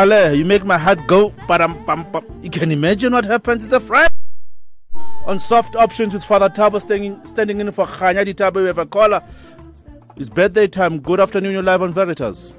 You 0.00 0.46
make 0.46 0.64
my 0.64 0.78
heart 0.78 1.06
go. 1.06 1.28
Padam, 1.46 1.84
pam, 1.84 2.10
pam. 2.10 2.24
You 2.42 2.48
can 2.48 2.72
imagine 2.72 3.12
what 3.12 3.26
happens. 3.26 3.64
It's 3.64 3.72
a 3.72 3.80
Friday. 3.80 4.08
On 5.26 5.38
soft 5.38 5.76
options 5.76 6.14
with 6.14 6.24
Father 6.24 6.48
Tabo 6.48 6.80
standing, 6.80 7.20
standing 7.26 7.60
in 7.60 7.70
for 7.70 7.86
Khanyadi 7.86 8.34
Tabo. 8.34 8.62
We 8.62 8.66
have 8.68 8.78
a 8.78 8.86
caller. 8.86 9.22
It's 10.16 10.30
birthday 10.30 10.68
time. 10.68 11.00
Good 11.00 11.20
afternoon. 11.20 11.52
You're 11.52 11.62
live 11.62 11.82
on 11.82 11.92
Veritas. 11.92 12.54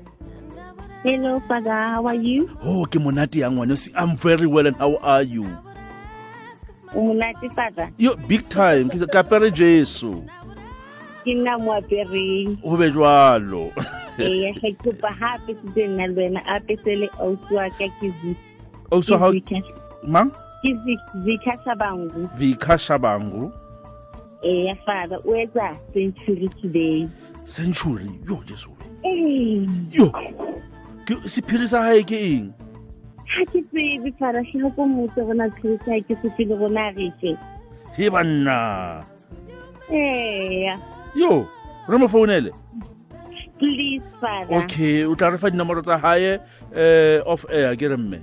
Hello, 1.01 1.41
Father. 1.47 1.71
How 1.71 2.05
are 2.05 2.13
you? 2.13 2.47
Oh, 2.61 2.85
ke 2.85 3.01
monate 3.01 3.37
yang 3.37 3.57
wane. 3.57 3.75
See, 3.75 3.91
I'm 3.95 4.17
very 4.17 4.45
well, 4.45 4.67
and 4.67 4.75
how 4.77 4.97
are 4.97 5.23
you? 5.23 5.57
Umunati, 6.93 7.49
Father. 7.55 7.89
You 7.97 8.15
big 8.27 8.49
time. 8.49 8.91
Kapere 8.91 9.51
Jesu. 9.51 10.21
Ke 11.23 11.33
nna 11.37 11.57
moapereng. 11.61 12.57
Ho 12.63 12.77
be 12.77 12.89
jwalo. 12.91 13.71
Ee, 14.19 14.51
ga 14.59 14.69
kopa 14.83 15.09
gape 15.19 15.55
se 15.73 15.87
nna 15.87 16.07
le 16.11 16.15
wena 16.15 16.41
ape 16.45 16.75
le 16.85 17.07
ausi 17.19 17.53
wa 17.55 17.69
ka 17.77 17.87
ke 17.99 18.11
ke 19.47 19.63
mang? 20.03 20.31
ke 20.61 20.77
vika 21.25 21.57
Shabangu. 21.65 22.29
Vika 22.37 22.77
Shabangu. 22.77 23.51
Ee, 24.43 24.73
Father, 24.85 25.17
o 25.25 25.33
etsa 25.33 25.77
century 25.93 26.49
today. 26.61 27.09
Century. 27.45 28.09
Yo, 28.27 28.41
Jesu. 28.45 28.69
Yo. 29.91 30.09
Ke 31.05 31.17
sephiri 31.25 31.65
sa 31.69 31.89
hae 31.89 32.03
ke 32.05 32.17
eng? 32.17 32.53
ha 33.31 33.45
ke 33.47 33.61
tsebe 33.71 34.11
Father, 34.19 34.43
tlhaga 34.43 34.75
ko 34.75 34.85
motse 34.85 35.21
gona 35.23 35.47
tshirisa 35.57 36.01
ke 36.05 36.13
se 36.21 36.29
pele 36.37 36.55
gona 36.57 36.91
refe. 36.93 37.37
He 37.95 38.09
banna. 38.09 39.05
Ee, 39.91 40.73
Yo, 41.15 41.47
re 41.87 41.97
mo 41.97 42.07
founele. 42.07 42.51
please, 43.61 44.01
Father. 44.19 44.63
Okay, 44.63 45.05
o 45.05 45.15
tla 45.15 45.29
re 45.31 45.37
fa 45.37 45.51
dinomoro 45.53 45.83
tsa 45.85 45.97
hae 46.01 46.39
eh 46.73 47.21
off 47.33 47.45
air 47.49 47.75
ke 47.77 47.91
re 47.93 47.97
mme. 47.97 48.21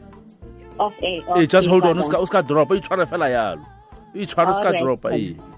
Of 0.78 0.94
air. 1.02 1.22
Eh 1.36 1.46
just 1.46 1.68
hold 1.68 1.84
on, 1.84 2.02
o 2.02 2.08
ska 2.08 2.18
o 2.18 2.26
ska 2.30 2.42
drop, 2.42 2.74
e 2.74 2.80
tshware 2.80 3.06
fela 3.12 3.30
yalo. 3.34 3.62
E 4.14 4.26
tshware 4.26 4.50
o 4.50 4.58
ska 4.58 4.74
dropa 4.80 5.14
drop 5.14 5.57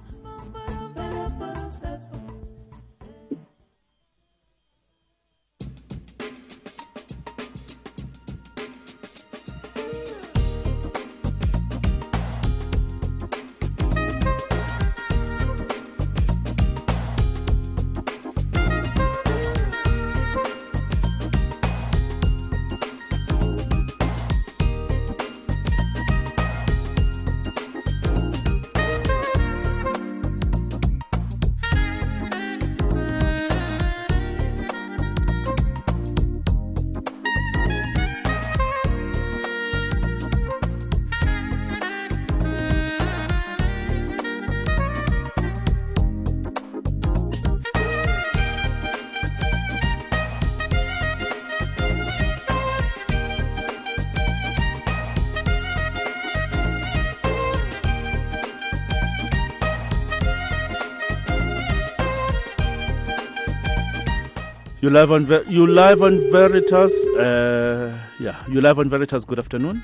You 64.83 64.89
live 64.89 65.13
on 65.13 65.27
Ver- 65.27 65.45
you 65.47 65.67
live 65.67 66.03
on 66.03 66.19
Veritas. 66.33 66.93
Uh 67.25 67.93
yeah, 68.19 68.37
you 68.49 68.63
live 68.63 68.79
on 68.79 68.89
Veritas. 68.89 69.27
Good 69.27 69.39
afternoon. 69.39 69.83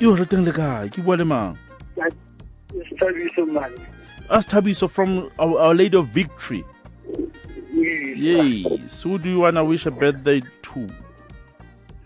You 0.00 0.14
re 0.16 0.24
teng 0.24 0.46
le 0.46 0.52
kae? 0.58 0.88
Ke 0.88 1.04
bua 1.04 1.16
le 1.20 1.26
mang? 1.26 1.58
Us 4.30 4.46
Tabiso 4.46 4.88
from 4.88 5.30
our, 5.38 5.58
our 5.58 5.74
Lady 5.74 5.98
of 5.98 6.08
Victory. 6.08 6.64
Yes. 7.70 9.02
Who 9.02 9.18
do 9.18 9.28
you 9.28 9.40
want 9.40 9.56
to 9.56 9.64
wish 9.66 9.84
a 9.84 9.90
birthday 9.90 10.40
to? 10.40 10.88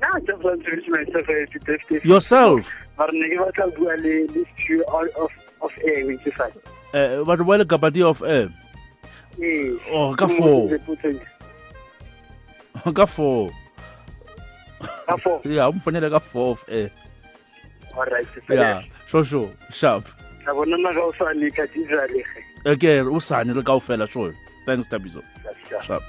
Now 0.01 0.15
I 0.15 0.21
just 0.21 0.43
want 0.43 0.65
to 0.65 0.71
wish 0.75 0.89
myself 0.89 1.29
a 1.29 1.41
happy 1.41 1.59
birthday. 1.65 2.01
Yourself. 2.03 2.67
Mara 2.99 3.13
ne 3.13 3.37
ke 3.37 3.39
batla 3.47 3.71
ho 3.71 3.71
bua 3.79 3.95
le 4.03 4.27
le 4.35 5.13
of 5.25 5.31
of 5.63 5.79
air 5.85 6.07
with 6.07 6.27
you 6.27 6.33
father. 6.33 6.61
Uh, 6.93 7.23
but 7.23 7.47
wale 7.47 7.65
kapati 7.65 8.03
of 8.03 8.21
air. 8.25 8.49
Yes. 9.39 9.79
Oh, 9.91 10.15
ka 10.15 10.27
four. 10.27 10.69
Ka 12.95 13.07
four. 13.07 13.51
Ka 15.07 15.17
four. 15.17 15.41
Yeah, 15.45 15.71
umfonele 15.71 16.11
ka 16.11 16.19
four 16.19 16.53
of 16.53 16.65
air. 16.69 16.91
All 17.97 18.05
right. 18.07 18.27
Yeah, 18.51 18.83
sure 19.09 19.25
sure. 19.25 19.51
Sharp. 19.73 20.07
Ka 20.45 20.55
bona 20.55 20.77
na 20.79 20.93
ka 20.93 21.01
o 21.07 21.13
sa 21.19 21.31
le 21.35 21.51
ka 21.51 21.67
tisa 21.67 22.07
le 22.11 22.23
ge. 22.23 22.43
Okay, 22.67 22.99
usane 23.03 23.55
le 23.55 23.63
kaofela 23.63 24.09
sure. 24.11 24.35
Thanks 24.67 24.87
Tabiso. 24.87 25.23
Sure. 25.69 25.83
Sharp. 25.83 26.03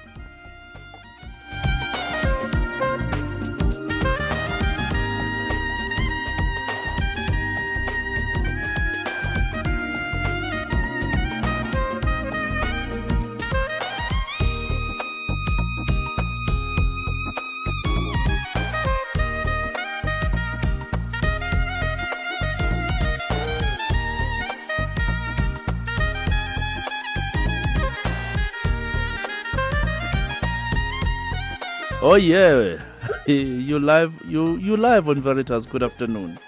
Oh 32.09 32.15
yeah, 32.17 32.81
you 33.29 33.77
live 33.77 34.09
you 34.25 34.57
you 34.57 34.73
live 34.73 35.05
on 35.13 35.21
Veritas. 35.21 35.69
Good 35.69 35.83
afternoon. 35.85 36.39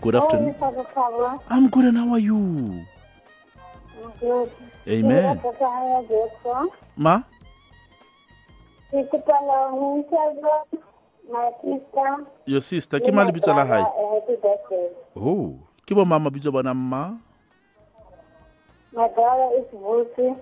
Good 0.00 0.14
oh, 0.14 0.24
afternoon. 0.24 0.56
I'm 1.52 1.68
good, 1.68 1.84
and 1.84 1.98
how 2.00 2.08
are 2.16 2.18
you? 2.18 2.40
Good. 4.20 4.48
Amen. 4.88 5.36
Ma, 6.96 7.20
Ke 8.88 9.04
kopa 9.12 9.36
la 9.44 9.68
ho 9.76 10.00
My 11.28 11.52
sister. 11.60 12.08
your 12.48 12.64
sister 12.64 12.96
ke 13.04 13.12
lebitso 13.12 13.52
la 13.52 13.68
hae 13.68 13.84
A 13.84 14.04
happy 14.08 14.40
birthday. 14.40 14.88
oh 15.20 15.60
ke 15.84 15.92
bo 15.92 16.08
mama 16.08 16.32
bitso 16.32 16.48
bona 16.48 16.72
mma 16.72 17.20
My 18.96 19.04
brother 19.12 19.52
is 19.60 19.68
Vusi. 19.76 20.32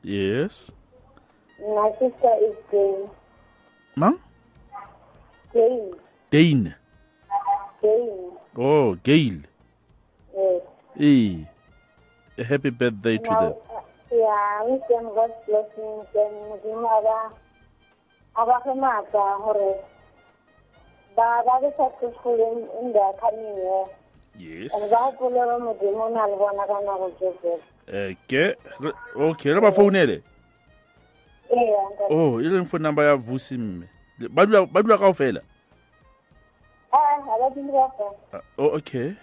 yes 0.00 0.72
My 1.60 1.92
sister 2.00 2.32
is 2.40 2.56
Jane. 2.72 3.17
Mang 3.98 4.18
Jane. 5.54 5.92
dane 6.30 6.74
Jane. 7.82 8.32
oh 8.56 8.94
gail 9.04 9.36
Yes. 10.36 10.62
eh 11.00 11.44
a 12.38 12.44
happy 12.44 12.70
birthday 12.70 13.18
to 13.18 13.30
them 13.30 13.54
yeah, 14.10 14.62
wish 14.64 14.80
them 14.88 15.04
God's 15.14 15.34
blessings 15.46 16.06
and 16.14 16.34
Modimo 16.48 16.88
aba 16.98 17.16
aba 18.40 18.56
fe 18.64 18.72
maatla 18.82 19.24
hore 19.44 19.74
ba 21.16 21.42
ba 21.46 21.54
be 21.60 21.68
successful 21.76 22.38
in, 22.38 22.58
in 22.80 22.92
their 22.92 23.12
coming 23.20 23.56
year. 23.58 23.84
yes 24.38 24.72
And 24.74 24.90
ba 24.90 25.10
gopole 25.18 25.42
ba 25.50 25.56
Modimo 25.66 26.06
o 26.06 26.14
na 26.14 26.24
le 26.30 26.36
bona 26.38 26.64
ka 26.70 26.78
nako 26.86 27.10
tsohle. 27.18 27.58
ke 28.28 28.54
re- 28.80 28.98
okay 29.28 29.50
re 29.52 29.60
ba 29.60 29.72
founele 29.72 30.16
Ee, 30.16 30.22
uncle. 30.22 30.37
Oh 32.10 32.40
e 32.40 32.48
leng 32.48 32.66
phone 32.66 32.82
number 32.82 33.04
ya 33.04 33.16
vusi 33.16 33.58
mme. 33.58 33.86
Ba 34.30 34.46
dula 34.46 34.66
ba 34.66 34.82
dula 34.82 34.98
kaofela? 34.98 35.40
Ah, 36.92 37.20
fela. 37.54 37.80
Ah, 38.32 38.40
oh 38.58 38.76
okay. 38.76 39.14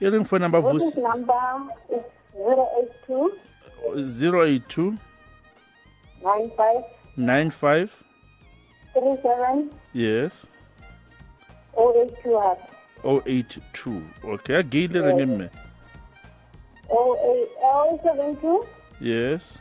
E 0.00 0.06
leng 0.10 0.24
phone 0.26 0.42
number 0.42 0.60
vusi 0.60 1.00
number 1.02 1.68
is 1.90 2.02
082 2.34 3.32
082 3.94 4.98
95 6.22 6.84
95 7.16 7.90
37 8.94 9.70
yes. 9.92 10.46
082 11.76 12.40
half. 12.40 12.58
082 13.04 14.02
okay 14.24 14.62
gail 14.62 14.92
re 14.92 15.12
nge 15.14 15.26
mme? 15.26 15.48
08 16.88 18.00
072 18.02 18.64
yes 19.00 19.58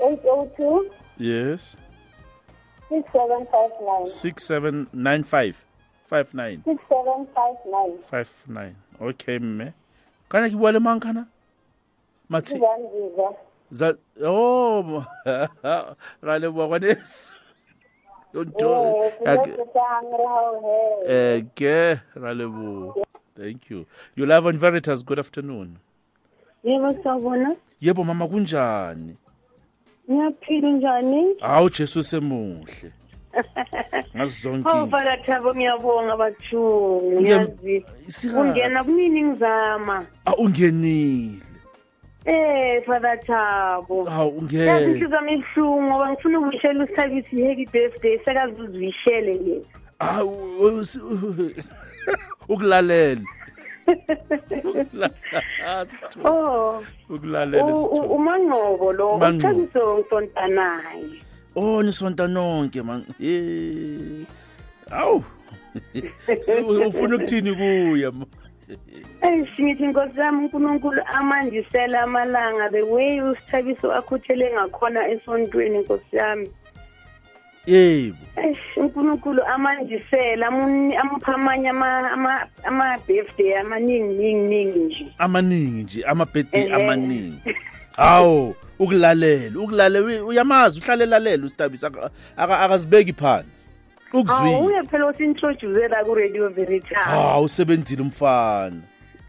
802 0.00 0.90
yes. 1.18 1.76
6759. 2.88 4.06
6795 4.06 5.54
59 6.08 6.62
6759. 6.64 7.98
59 8.10 8.74
okay 9.00 9.38
mme. 9.38 9.72
Kana 10.28 10.50
ke 10.50 10.56
bua 10.56 10.72
le 10.72 10.80
mang 10.80 11.00
kana? 11.00 11.26
Matsi 12.30 12.60
za 13.70 13.94
oh 14.22 15.04
ra 16.22 16.38
le 16.38 16.50
bua 16.50 16.66
ngwaneso. 16.68 17.32
Don't 18.32 18.54
Yes, 18.60 19.12
ya 19.24 19.32
let's 19.34 19.46
ke- 19.46 19.56
get 19.56 19.74
hey. 20.62 21.06
eh 21.06 21.42
ke 21.54 22.00
ra 22.14 22.32
le 22.34 22.46
bua 22.46 22.94
thank 23.36 23.70
you. 23.70 23.86
You 24.14 24.26
live 24.26 24.46
on 24.46 24.58
veritas 24.58 25.02
good 25.02 25.18
afternoon. 25.18 25.78
Yebo 26.64 28.04
mama 28.04 28.28
kunjani 28.28 29.16
Ngiyaphila 30.10 30.68
njani? 30.70 31.26
hawu 31.40 31.70
jesu 31.70 32.02
semuhle 32.02 32.92
ngazi 34.16 34.42
zonke 34.42 34.68
Oh 34.68 34.72
izinto. 34.76 34.90
Father 34.90 35.22
Thabo 35.26 35.54
ngiyabonga 35.54 36.16
bathungu. 36.16 37.20
Ngiyazi. 37.20 37.84
Sikazi. 38.08 38.38
Ungena 38.40 38.84
kunini 38.84 39.22
ngizama. 39.22 40.06
Ah, 40.24 40.34
ungenile 40.34 41.38
Eh 42.24 42.82
Father 42.86 43.20
Thabo. 43.26 44.04
hawu 44.04 44.30
Yazi 44.30 44.38
ungene 44.38 44.82
inhliziyo 44.82 45.10
yami 45.14 45.32
ibuhlungu 45.34 45.82
ngoba 45.82 46.10
ngifuna 46.12 46.38
ukuwishela 46.38 46.84
usabisi 46.84 47.42
happy 47.44 47.66
birthday 47.72 48.18
sekazi 48.24 48.62
uzwishele 48.62 49.32
yena. 49.32 49.64
hawu 49.98 50.36
usi- 50.80 51.00
ukulalela 52.48 53.20
Oh. 56.24 56.82
ukulalela 57.10 57.64
u- 57.64 57.84
u- 57.84 57.94
sitho. 57.94 58.14
umanqobo 58.14 58.92
lo 58.92 59.10
Umanqobo. 59.14 59.36
uthabiso 59.36 59.98
ngisonta 59.98 60.46
naye 60.48 61.22
oh 61.56 61.82
nisonta 61.82 62.26
nonke 62.28 62.82
man 62.82 63.04
Eh. 63.20 64.26
awu 64.90 65.24
Se- 66.42 66.60
ufuna 66.88 67.16
ukuthini 67.16 67.54
kuye 67.54 68.10
ma? 68.10 68.26
eish 69.22 69.60
ngithi 69.60 69.86
nkosi 69.86 70.20
yami 70.20 70.44
unkulunkulu 70.44 71.02
amandisela 71.14 72.02
amalanga 72.02 72.68
the 72.70 72.82
way 72.82 73.20
usithabiso 73.20 73.92
akhuthele 73.94 74.52
ngakhona 74.54 75.08
esontweni 75.08 75.78
nkosi 75.78 76.16
yami 76.16 76.50
yebo. 77.66 78.16
Unkulunkulu 78.76 79.42
amandisela 79.44 80.46
amupha 80.46 81.34
amanye 81.34 81.68
ama- 81.68 82.10
ama- 82.12 82.46
ama-birthday 82.64 83.58
amaningi 83.60 84.14
ningi 84.14 84.42
ningi 84.48 84.78
nje. 84.78 85.06
Amaningi 85.18 85.82
nje 85.82 86.04
ama-birthday 86.04 86.72
amaningi. 86.74 87.38
Hawu 87.96 88.54
ukulalela 88.78 89.60
ukulalela 89.60 90.00
uy- 90.06 90.20
uyamazi 90.20 90.80
uhlale 90.80 91.04
elalela 91.04 91.46
usitabisa 91.46 91.86
aka- 91.86 92.10
aka- 92.36 92.60
akazibeki 92.60 93.12
phansi. 93.12 93.68
Ukuzwile 94.12 94.82
phela 94.90 95.06
usintrojuzela 95.06 96.04
ku-radio 96.04 96.48
veritas 96.48 96.98
hawu 96.98 97.44
usebenzile 97.44 98.02
umfana. 98.02 98.80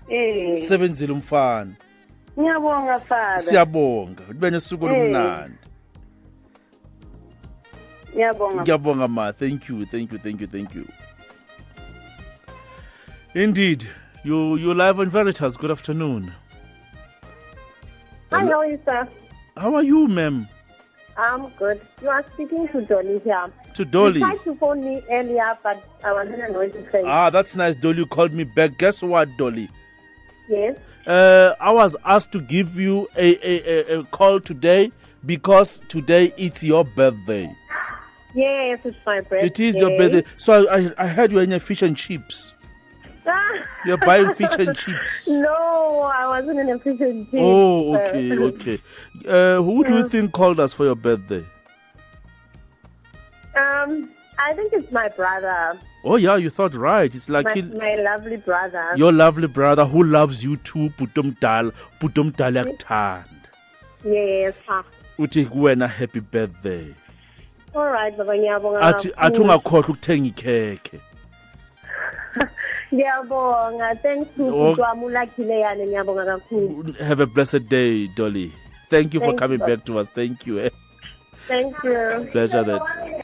Eh 0.10 0.54
usebenzile 0.54 1.14
umfana. 1.14 1.72
Ngiyabonga 2.40 3.00
father. 3.00 3.40
Siyabonga 3.44 4.22
kube 4.28 4.50
nesuku 4.50 4.86
Eh. 4.86 4.92
olumnandi 4.92 5.54
ngiyabonga 8.14 8.62
ngiyabonga 8.62 9.08
ma 9.08 9.32
thank 9.32 9.70
you 9.70 9.86
thank 9.86 10.12
you 10.12 10.18
thank 10.20 10.42
you 10.42 10.48
thank 10.48 10.76
you 10.76 10.86
indeed 13.36 13.88
you 14.24 14.56
you 14.58 14.74
live 14.74 15.00
on 15.00 15.10
veritas 15.10 15.56
good 15.58 15.72
afternoon 15.72 16.32
Hi, 18.32 18.42
how 18.46 18.60
are 18.60 18.66
you, 18.68 18.80
sir? 18.86 19.08
how 19.56 19.76
are 19.76 19.84
you 19.84 20.08
ma'am 20.08 20.48
I'm 21.20 21.48
good. 21.58 21.82
You 22.04 22.10
are 22.10 22.24
speaking 22.34 22.68
to 22.68 22.82
Dolly 22.82 23.18
here. 23.24 23.48
to 23.74 23.84
dolly 23.86 24.20
You 24.20 24.26
tried 24.28 24.44
to 24.44 24.54
phone 24.56 24.82
me 24.82 25.02
earlier, 25.10 25.58
but 25.64 25.82
I 26.04 26.12
was 26.14 26.28
in 26.32 26.40
a 26.42 26.50
noisy 26.50 26.84
place. 26.84 27.06
ah 27.08 27.30
that's 27.32 27.56
nice 27.56 27.76
dolly 27.76 27.98
you 28.00 28.06
called 28.06 28.34
me 28.34 28.44
back 28.44 28.78
guess 28.78 29.02
what 29.02 29.28
dolly 29.38 29.68
yes. 30.48 30.78
uh, 31.08 31.56
I 31.60 31.72
was 31.72 31.96
asked 32.06 32.32
to 32.34 32.42
give 32.42 32.76
you 32.76 33.08
a, 33.18 33.30
a, 33.42 33.96
a, 33.96 34.00
a 34.00 34.04
call 34.06 34.40
today 34.40 34.92
because 35.26 35.82
today 35.90 36.32
it's 36.38 36.62
your 36.64 36.86
birthday. 36.86 37.50
Yes, 38.38 38.80
it's 38.84 38.98
my 39.04 39.22
birthday. 39.22 39.48
It 39.48 39.60
is 39.60 39.76
your 39.78 39.98
birthday. 39.98 40.24
So 40.38 40.70
I, 40.70 40.94
I 41.00 41.08
heard 41.08 41.32
you're 41.32 41.42
in 41.42 41.54
a 41.54 41.60
fish 41.60 41.82
and 41.82 41.98
chips. 41.98 42.52
You're 43.86 43.98
buying 43.98 44.34
fish 44.36 44.52
and 44.58 44.78
chips. 44.78 45.28
no, 45.28 46.02
I 46.16 46.28
wasn't 46.28 46.60
in 46.60 46.70
a 46.70 46.80
fish 46.80 47.02
and 47.02 47.26
chips. 47.26 47.42
Oh, 47.44 47.96
okay, 47.98 48.32
okay. 48.50 48.82
Uh, 49.28 49.62
who 49.62 49.84
do 49.84 49.98
you 49.98 50.08
think 50.08 50.32
called 50.32 50.60
us 50.62 50.72
for 50.72 50.86
your 50.86 50.96
birthday? 50.96 51.44
Um, 53.56 54.10
I 54.40 54.54
think 54.54 54.72
it's 54.72 54.92
my 54.92 55.10
brother. 55.10 55.78
Oh, 56.06 56.16
yeah, 56.16 56.38
you 56.38 56.50
thought 56.50 56.74
right. 56.74 57.14
It's 57.14 57.28
like 57.28 57.46
my, 57.46 57.54
he, 57.56 57.62
my 57.64 57.96
lovely 57.96 58.38
brother. 58.38 58.94
your 58.96 59.12
lovely 59.12 59.48
brother 59.48 59.84
who 59.86 60.04
loves 60.04 60.44
you 60.44 60.58
too, 60.58 60.90
Putum 60.98 61.38
Dal, 61.40 61.72
Putum 62.00 62.32
Dalaktan. 62.32 63.26
Yes. 64.06 64.54
Uthi 65.20 65.46
kuwena 65.46 65.90
happy 65.90 66.20
birthday. 66.20 66.94
All 67.78 67.92
right, 67.94 68.18
Baba 68.18 68.34
ngiyabonga. 68.38 68.82
Athi 68.82 69.14
athi 69.18 69.42
ungakhohlwa 69.42 69.90
ukuthenga 69.90 70.28
ikhekhe. 70.28 70.98
Ngiyabonga. 72.94 73.96
Thanks 74.02 74.30
wami 74.38 75.06
ulakhile 75.06 75.60
yani 75.60 75.86
ngiyabonga 75.86 76.26
kakhulu. 76.26 76.94
Have 76.94 77.20
a 77.20 77.28
blessed 77.28 77.70
day, 77.70 78.08
Dolly. 78.08 78.52
Thank 78.90 79.14
you 79.14 79.20
for 79.20 79.36
coming 79.36 79.60
you. 79.60 79.68
back 79.68 79.86
to 79.86 80.00
us. 80.00 80.08
Thank 80.08 80.48
you. 80.48 80.60
eh. 80.60 80.70
Thank 81.48 81.84
you. 81.84 82.28
Pleasure 82.32 82.64
that. 82.64 83.24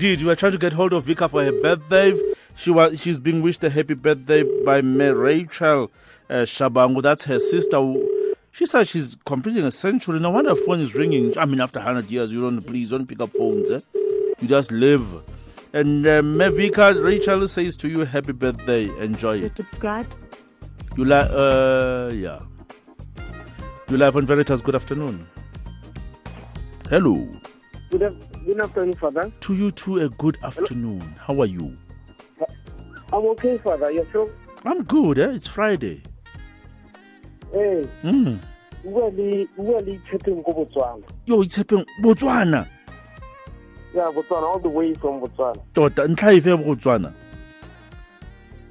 Indeed, 0.00 0.20
we 0.20 0.28
were 0.28 0.34
trying 0.34 0.52
to 0.52 0.56
get 0.58 0.72
hold 0.72 0.94
of 0.94 1.04
Vika 1.04 1.28
for 1.28 1.44
her 1.44 1.52
birthday. 1.52 2.18
She 2.56 2.70
was 2.70 2.98
she's 2.98 3.20
being 3.20 3.42
wished 3.42 3.62
a 3.64 3.68
happy 3.68 3.92
birthday 3.92 4.44
by 4.64 4.80
May 4.80 5.10
Rachel 5.10 5.90
uh, 6.30 6.46
Shabangu. 6.46 7.02
That's 7.02 7.22
her 7.24 7.38
sister. 7.38 7.78
She 8.52 8.64
said 8.64 8.88
she's 8.88 9.18
completing 9.26 9.62
a 9.62 9.70
century. 9.70 10.18
No 10.18 10.30
wonder 10.30 10.54
her 10.54 10.64
phone 10.64 10.80
is 10.80 10.94
ringing. 10.94 11.36
I 11.36 11.44
mean, 11.44 11.60
after 11.60 11.80
100 11.80 12.10
years, 12.10 12.32
you 12.32 12.40
don't 12.40 12.62
please 12.62 12.88
don't 12.88 13.04
pick 13.04 13.20
up 13.20 13.30
phones. 13.36 13.70
Eh? 13.70 13.80
You 14.40 14.48
just 14.48 14.72
live. 14.72 15.04
And 15.74 16.06
uh, 16.06 16.22
Mevika 16.22 17.04
Rachel 17.04 17.46
says 17.46 17.76
to 17.76 17.88
you, 17.90 18.06
happy 18.06 18.32
birthday. 18.32 18.88
Enjoy 19.04 19.40
it. 19.42 19.54
Subscribe. 19.54 20.06
You 20.96 21.04
like, 21.04 21.28
uh, 21.30 22.10
yeah. 22.14 22.40
You 23.90 23.98
live 23.98 24.16
on 24.16 24.24
Veritas. 24.24 24.62
Good 24.62 24.76
afternoon. 24.76 25.26
Hello. 26.88 27.28
Good, 27.90 28.00
af- 28.00 28.29
good 28.50 28.60
afternoon, 28.60 28.94
Father. 28.96 29.32
To 29.40 29.54
you 29.54 29.70
too, 29.70 29.98
a 30.00 30.08
good 30.08 30.36
afternoon. 30.42 31.00
How 31.24 31.40
are 31.40 31.46
you? 31.46 31.76
I'm 33.12 33.24
okay, 33.34 33.58
Father. 33.58 33.90
Yourself? 33.92 34.28
I'm 34.64 34.82
good. 34.84 35.18
Eh? 35.18 35.30
It's 35.34 35.46
Friday. 35.46 36.02
Hey, 37.52 37.86
Mm. 38.04 38.38
bua 38.84 39.10
le 39.10 39.46
bua 39.56 39.80
le 39.80 39.98
Tshepeng 40.06 40.42
ko 40.44 40.52
Botswana. 40.52 41.02
Yo, 41.26 41.42
it's 41.42 41.54
happening. 41.56 41.84
Botswana. 42.02 42.66
Yeah, 43.94 44.10
Botswana, 44.14 44.42
all 44.42 44.58
the 44.60 44.68
way 44.68 44.94
from 44.94 45.20
Botswana. 45.20 45.60
Tota, 45.74 46.06
ntlha 46.08 46.32
efe 46.32 46.56
Botswana? 46.64 47.12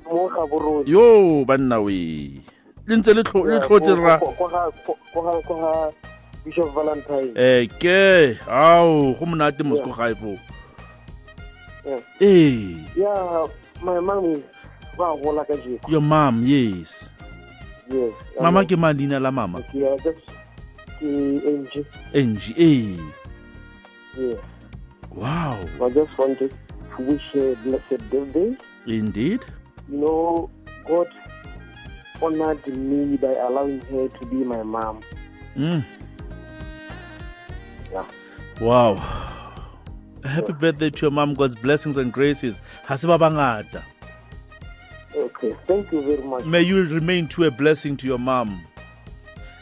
Mo 0.06 0.30
Gaborone. 0.30 0.88
Yo, 0.88 1.46
banna 1.46 1.82
we. 1.84 2.42
Le 2.86 2.96
ntse 2.98 3.14
le 3.14 3.24
tlo- 3.24 3.46
le 3.46 3.56
Yeah, 3.60 3.68
tlotse 3.68 3.96
ko- 3.96 4.02
ra. 4.02 4.18
ko- 4.20 4.36
ko 4.38 4.48
ga- 4.48 5.94
Bishop 6.46 6.74
Valentine. 6.74 7.34
Eh, 7.36 7.68
ke. 7.80 8.38
Ao, 8.48 9.14
go 9.14 9.26
monate 9.26 9.64
mosco 9.64 9.92
gae 9.94 10.16
foo 10.16 10.38
Yeah. 11.86 12.00
Eh, 12.22 12.76
Yeah, 12.96 13.48
my 13.82 14.00
mom 14.00 14.26
is 14.26 14.44
ba 14.98 15.16
gola 15.16 15.46
ka 15.46 15.56
je. 15.56 15.80
your 15.88 16.02
mom, 16.02 16.46
yes. 16.46 17.10
Yes. 17.90 18.14
Mama 18.40 18.66
ke 18.66 18.76
mang 18.78 18.94
leina 18.94 19.20
la 19.20 19.32
mama? 19.32 19.64
Ke 19.72 19.98
ng 21.02 21.66
ng 22.14 22.44
Eh. 22.58 23.00
Yeah. 24.18 24.36
Wow. 25.16 25.56
I 25.82 25.90
just 25.90 26.12
wanted 26.18 26.52
to 26.52 27.02
wish 27.04 27.34
a 27.36 27.56
blessed 27.64 28.04
birthday. 28.12 28.56
Indeed. 28.86 29.42
You 29.90 29.98
know, 29.98 30.50
God 30.86 31.08
honored 32.22 32.68
me 32.68 33.18
by 33.18 33.34
allowing 33.48 33.80
her 33.90 34.08
to 34.10 34.26
be 34.28 34.44
my 34.44 34.62
mom. 34.64 35.00
Mm. 35.58 35.84
Yeah. 37.92 38.06
Wow. 38.62 38.96
Happy 40.24 40.54
birthday 40.54 40.90
to 40.90 41.02
your 41.02 41.12
mom. 41.12 41.34
God's 41.34 41.56
blessings 41.56 41.98
and 41.98 42.12
graces. 42.12 42.56
Ha 42.86 42.96
se 42.96 43.08
ba 43.08 43.18
bangata. 43.18 43.84
Okay, 45.16 45.56
thank 45.66 45.92
you 45.92 46.02
very 46.02 46.22
much. 46.24 46.46
May 46.46 46.62
you 46.62 46.84
remain 46.84 47.28
to 47.30 47.46
a 47.46 47.52
blessing 47.52 47.98
to 47.98 48.06
your 48.08 48.20
mom. 48.20 48.62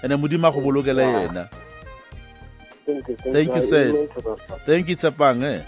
And 0.03 0.11
modimo 0.13 0.49
a 0.49 0.51
go 0.51 0.81
Yeah. 0.81 1.27
yena. 1.27 1.49
Thank 2.85 3.07
you. 3.07 3.15
Thank, 3.17 3.33
Thank 3.35 3.47
you. 3.47 3.53
you, 3.55 3.61
I 3.61 3.65
sir. 3.65 3.85
remain 3.87 4.07
to 4.09 4.21
that. 4.21 4.61
Thank 4.65 4.87
you, 4.89 4.95
Tsapang. 4.95 5.43
Eh? 5.43 5.61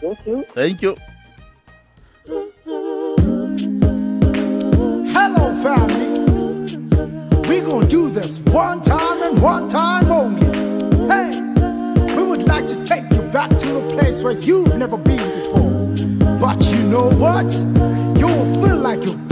Thank 0.00 0.26
you. 0.26 0.44
Thank 0.54 0.82
you. 0.82 0.96
Hello, 5.12 5.44
family. 5.62 6.08
We're 7.48 7.66
gonna 7.66 7.86
do 7.88 8.10
this 8.10 8.38
one 8.38 8.82
time 8.82 9.22
and 9.22 9.42
one 9.42 9.68
time 9.68 10.10
only. 10.10 10.69
Like 12.60 12.68
to 12.68 12.84
take 12.84 13.10
you 13.10 13.22
back 13.32 13.48
to 13.48 13.78
a 13.78 13.88
place 13.88 14.20
where 14.20 14.34
you've 14.34 14.76
never 14.76 14.98
been 14.98 15.16
before. 15.16 16.38
But 16.38 16.62
you 16.64 16.82
know 16.82 17.08
what? 17.08 17.50
You'll 18.18 18.52
feel 18.62 18.76
like 18.76 19.02
you've 19.02 19.29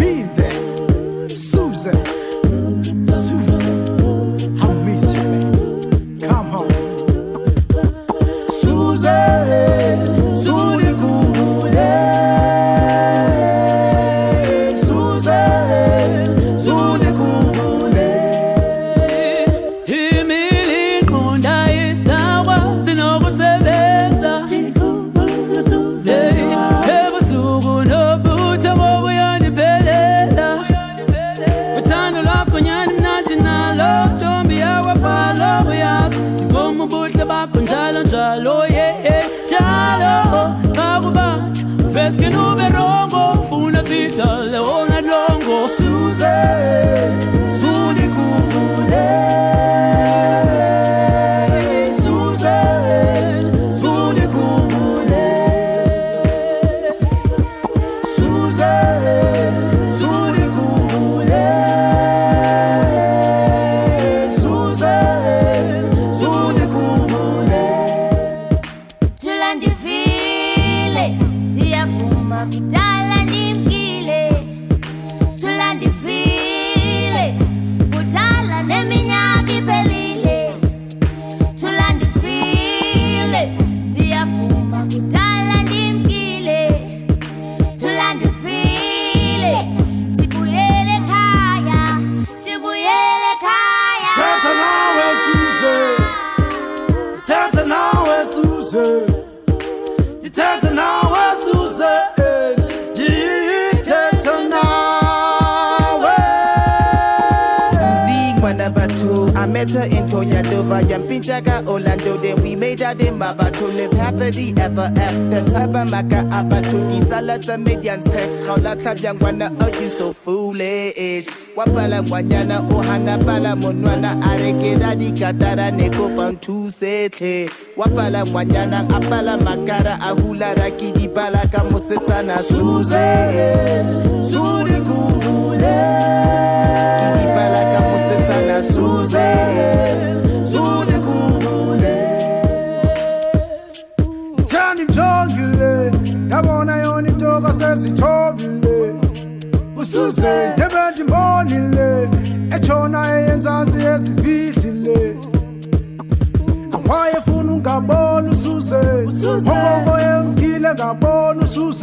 in 110.22 110.30
Toyadova, 110.30 110.82
Yampinjaga, 110.82 111.66
Orlando. 111.66 112.16
Then 112.18 112.42
we 112.42 112.56
made 112.56 112.82
out 112.82 113.00
in 113.00 113.18
Babato, 113.18 113.72
live 113.74 113.92
happily 113.92 114.54
ever 114.56 114.92
after. 114.96 115.42
Tabamaka 115.50 116.24
Abatu, 116.30 117.00
Izalata 117.00 117.62
Median 117.62 118.02
Tech, 118.04 118.28
Kaulata 118.46 118.94
Yangwana, 118.96 119.56
oh, 119.60 119.80
you 119.80 119.88
so 119.90 120.12
foolish. 120.12 121.26
Wapala 121.56 122.02
Guanyana, 122.06 122.68
Ohana 122.70 123.24
Bala 123.24 123.54
Monwana, 123.56 124.20
Arekeda 124.22 124.98
di 124.98 125.10
Katara, 125.10 125.70
Neko 125.72 126.14
Pantu 126.16 126.70
Sete. 126.70 127.48
Wapala 127.76 128.24
Guanyana, 128.24 128.86
Apala 128.88 129.38
Makara, 129.38 129.98
Ahula 130.00 130.56
Raki 130.56 130.92
di 130.92 131.08
Bala 131.08 131.46
Kamusitana, 131.48 132.38
Susan, 132.38 134.22
Susan 134.22 134.58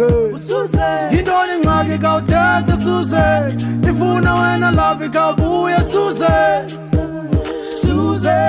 usuze. 0.04 0.88
Yintoni 1.12 1.54
ingxaki 1.58 1.98
kawuthetha 2.04 2.74
usuze 2.78 3.26
ifuna 3.90 4.36
wena 4.36 4.72
laphi 4.72 5.10
kawubuye 5.10 5.78
suze. 5.92 6.36
Suze. 7.82 8.40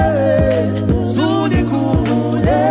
Sundikhumbule 1.14 2.62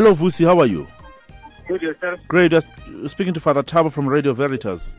Hello. 0.00 0.14
Vusi. 0.14 0.46
How 0.46 0.58
are 0.58 0.66
you? 0.66 0.86
Good 1.68 1.82
yourself. 1.82 2.18
Great. 2.26 2.52
You're 2.52 2.62
speaking 3.06 3.34
to 3.34 3.40
Father 3.40 3.62
Tabo 3.62 3.92
from 3.92 4.08
Radio 4.08 4.32
Veritas. 4.32 4.94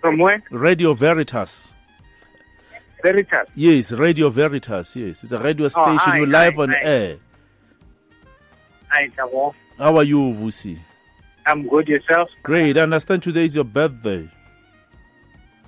From 0.00 0.18
where? 0.18 0.40
Radio 0.52 0.94
Veritas. 0.94 1.72
Veritas. 3.02 3.48
Yes, 3.56 3.90
Radio 3.90 4.30
Veritas. 4.30 4.94
Yes, 4.94 5.24
it's 5.24 5.32
a 5.32 5.40
radio 5.40 5.66
station. 5.66 5.96
hi, 5.96 6.18
You're 6.18 6.28
live 6.28 6.56
on 6.60 6.68
hi. 6.68 6.82
air. 6.84 7.16
Hi, 8.90 9.08
Tabo. 9.18 9.52
How 9.76 9.96
are 9.96 10.04
you, 10.04 10.18
Vusi? 10.18 10.78
I'm 11.44 11.66
good 11.66 11.88
yourself. 11.88 12.28
Great. 12.44 12.78
I 12.78 12.82
understand 12.82 13.24
today 13.24 13.44
is 13.44 13.56
your 13.56 13.64
birthday. 13.64 14.30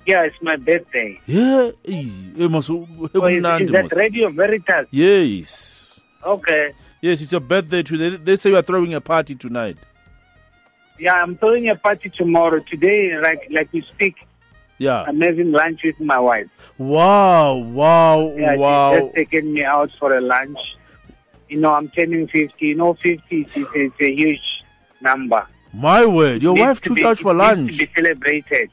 Yeah, 0.05 0.23
it's 0.23 0.41
my 0.41 0.55
birthday. 0.55 1.19
Yeah. 1.25 1.71
eh, 1.83 1.91
eh, 1.91 1.91
eh, 1.91 2.45
is, 2.45 3.03
is 3.03 3.71
that. 3.73 3.91
Radio 3.93 4.29
Veritas? 4.29 4.87
Yes. 4.91 5.99
Okay. 6.25 6.71
Yes, 7.01 7.19
it's 7.21 7.31
your 7.31 7.41
birthday 7.41 7.81
today. 7.81 8.15
They 8.15 8.35
say 8.35 8.51
you 8.51 8.57
are 8.57 8.61
throwing 8.61 8.93
a 8.93 9.01
party 9.01 9.33
tonight. 9.35 9.77
Yeah, 10.99 11.13
I'm 11.15 11.35
throwing 11.35 11.67
a 11.69 11.75
party 11.75 12.09
tomorrow. 12.09 12.59
Today, 12.59 13.17
like 13.17 13.47
like 13.49 13.73
we 13.73 13.81
speak, 13.81 14.15
Yeah. 14.77 15.01
I'm 15.07 15.19
having 15.19 15.51
lunch 15.51 15.81
with 15.83 15.99
my 15.99 16.19
wife. 16.19 16.47
Wow, 16.77 17.55
wow, 17.55 18.33
Yeah, 18.37 18.55
wow. 18.55 18.93
she's 18.93 19.01
just 19.03 19.15
taken 19.15 19.53
me 19.53 19.63
out 19.63 19.91
for 19.99 20.15
a 20.15 20.21
lunch. 20.21 20.59
You 21.49 21.59
know, 21.59 21.73
I'm 21.73 21.89
turning 21.89 22.27
50. 22.27 22.53
You 22.65 22.75
know, 22.75 22.93
50 22.93 23.41
is, 23.55 23.67
is, 23.75 23.91
a 23.99 24.13
huge 24.13 24.63
number. 25.01 25.45
My 25.73 26.05
word, 26.05 26.43
your 26.43 26.55
wife 26.55 26.81
to 26.81 26.89
took 26.89 26.97
be- 26.97 27.03
out 27.03 27.19
for 27.19 27.33
lunch. 27.33 27.71
to 27.71 27.77
be 27.87 27.91
celebrated. 27.95 28.69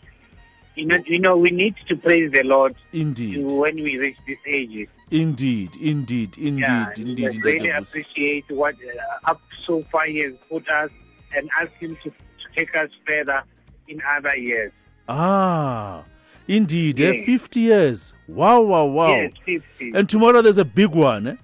You 0.74 0.86
know, 0.86 0.98
you 1.06 1.18
know, 1.18 1.36
we 1.36 1.50
need 1.50 1.74
to 1.88 1.96
praise 1.96 2.30
the 2.30 2.42
Lord 2.44 2.76
Indeed, 2.92 3.34
to 3.34 3.56
when 3.60 3.76
we 3.76 3.96
reach 3.98 4.16
this 4.26 4.38
age. 4.46 4.88
Indeed, 5.10 5.74
indeed, 5.76 6.36
indeed, 6.38 6.60
Yeah, 6.60 6.90
indeed. 6.96 7.18
indeed, 7.18 7.44
really 7.44 7.70
appreciate 7.70 8.50
what 8.50 8.74
uh, 8.74 9.30
up 9.30 9.40
so 9.64 9.82
far 9.84 10.06
he 10.06 10.18
has 10.20 10.34
put 10.50 10.68
us 10.68 10.90
and 11.34 11.50
ask 11.60 11.72
him 11.74 11.96
to, 12.02 12.10
to 12.10 12.14
take 12.56 12.74
us 12.76 12.90
further 13.06 13.42
in 13.88 14.00
other 14.16 14.36
years. 14.36 14.72
Ah, 15.08 16.04
indeed, 16.46 17.00
eh? 17.00 17.24
50 17.24 17.60
years. 17.60 18.12
Wow, 18.28 18.60
wow, 18.60 18.84
wow. 18.84 19.14
Yes, 19.16 19.32
50. 19.44 19.92
And 19.94 20.08
tomorrow 20.08 20.42
there's 20.42 20.58
a 20.58 20.64
big 20.64 20.90
one, 20.90 21.26
eh? 21.28 21.36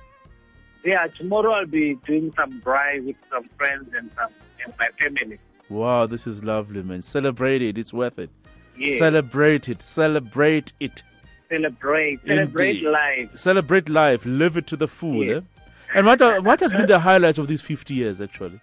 yeah, 0.84 1.06
tomorrow 1.16 1.52
I'll 1.52 1.66
be 1.66 1.94
doing 2.06 2.32
some 2.36 2.60
braai 2.60 3.04
with 3.04 3.16
some 3.30 3.48
friends 3.56 3.92
and 3.96 4.10
some 4.16 4.30
and 4.64 4.72
my 4.78 4.88
family. 4.98 5.38
Wow, 5.70 6.06
this 6.06 6.26
is 6.26 6.44
lovely, 6.44 6.82
man. 6.82 7.02
Celebrate 7.02 7.62
it. 7.62 7.78
It's 7.78 7.92
worth 7.92 8.18
it. 8.18 8.30
Yes. 8.76 8.98
Celebrate 8.98 9.68
it. 9.68 9.80
Celebrate 9.82 10.72
it. 10.80 11.02
Celebrate, 11.50 12.20
celebrate 12.26 12.76
Indeed. 12.76 12.84
life. 12.88 13.28
Celebrate 13.36 13.88
life. 13.88 14.22
Live 14.24 14.56
it 14.56 14.66
to 14.68 14.76
the 14.76 14.88
full, 14.88 15.24
Yes. 15.24 15.42
eh? 15.42 15.62
And 15.94 16.06
what 16.06 16.20
are, 16.22 16.40
what 16.40 16.58
has 16.60 16.72
been 16.72 16.86
the 16.86 16.98
highlight 16.98 17.38
of 17.38 17.46
these 17.46 17.60
50 17.62 17.94
years, 17.94 18.20
actually? 18.20 18.60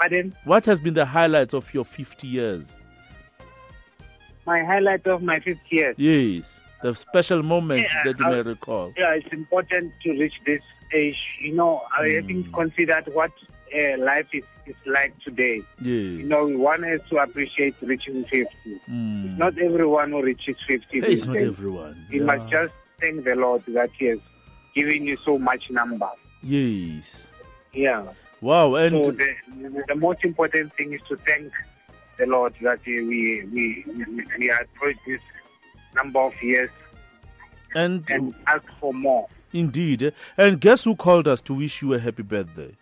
Pardon? 0.00 0.34
What 0.44 0.64
has 0.64 0.80
been 0.80 0.94
the 0.94 1.04
highlights 1.04 1.54
of 1.54 1.72
your 1.72 1.84
50 1.84 2.26
years? 2.26 2.66
My 4.46 4.62
highlight 4.64 5.06
of 5.06 5.22
my 5.22 5.38
50 5.40 5.60
years. 5.70 5.94
Yes, 5.98 6.60
the 6.82 6.94
special 6.94 7.42
moments 7.42 7.90
Yeah, 7.94 8.12
that 8.12 8.18
you 8.18 8.26
may 8.26 8.42
recall. 8.42 8.92
Yeah, 8.96 9.14
it's 9.14 9.32
important 9.32 9.92
to 10.02 10.10
reach 10.12 10.34
this 10.44 10.60
age. 10.92 11.16
You 11.40 11.52
know, 11.54 11.82
I 11.96 12.08
Hmm. 12.08 12.14
haven't 12.16 12.52
considered 12.52 13.06
what 13.14 13.30
uh, 13.74 13.98
life 14.04 14.28
is, 14.32 14.44
is 14.66 14.76
like 14.86 15.18
today. 15.20 15.60
Yes. 15.80 15.86
You 16.20 16.22
know, 16.24 16.46
one 16.46 16.82
has 16.84 17.00
to 17.10 17.18
appreciate 17.18 17.74
reaching 17.82 18.24
50. 18.24 18.46
Mm. 18.90 19.30
It's 19.30 19.38
not 19.38 19.58
everyone 19.58 20.10
who 20.12 20.22
reaches 20.22 20.56
50. 20.66 20.98
It's 20.98 21.24
not 21.26 21.36
everyone. 21.36 21.96
You 22.10 22.20
Yeah. 22.20 22.36
must 22.36 22.50
just 22.50 22.72
thank 23.00 23.24
the 23.24 23.34
Lord 23.34 23.62
that 23.68 23.90
He 23.98 24.06
has 24.06 24.18
given 24.74 25.04
you 25.04 25.16
so 25.24 25.38
much 25.38 25.70
number. 25.70 26.08
Yes. 26.42 27.28
Yeah. 27.72 28.04
Wow, 28.40 28.74
and 28.74 29.04
so 29.04 29.10
the, 29.10 29.84
the 29.88 29.94
most 29.94 30.22
important 30.24 30.72
thing 30.74 30.92
is 30.92 31.00
to 31.08 31.16
thank 31.16 31.50
the 32.18 32.26
Lord 32.26 32.54
that 32.62 32.78
we 32.86 33.02
we 33.02 33.44
we, 33.52 34.24
we 34.38 34.50
are 34.50 34.60
approached 34.60 35.00
this 35.06 35.20
number 35.94 36.20
of 36.20 36.34
years 36.42 36.70
and 37.74 38.08
and 38.10 38.34
ask 38.46 38.64
for 38.80 38.92
more. 38.92 39.26
indeed. 39.52 40.12
And 40.36 40.60
guess 40.60 40.84
who 40.84 40.94
called 40.94 41.26
us 41.26 41.40
to 41.42 41.54
wish 41.54 41.80
you 41.82 41.94
a 41.94 41.98
happy 41.98 42.22
birthday? 42.22 42.72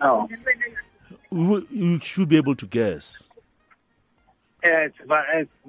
No. 0.00 0.28
You 1.30 2.00
should 2.02 2.28
be 2.28 2.36
able 2.36 2.56
to 2.56 2.66
guess. 2.66 3.22
Uh, 4.62 4.68
it's, 4.68 4.98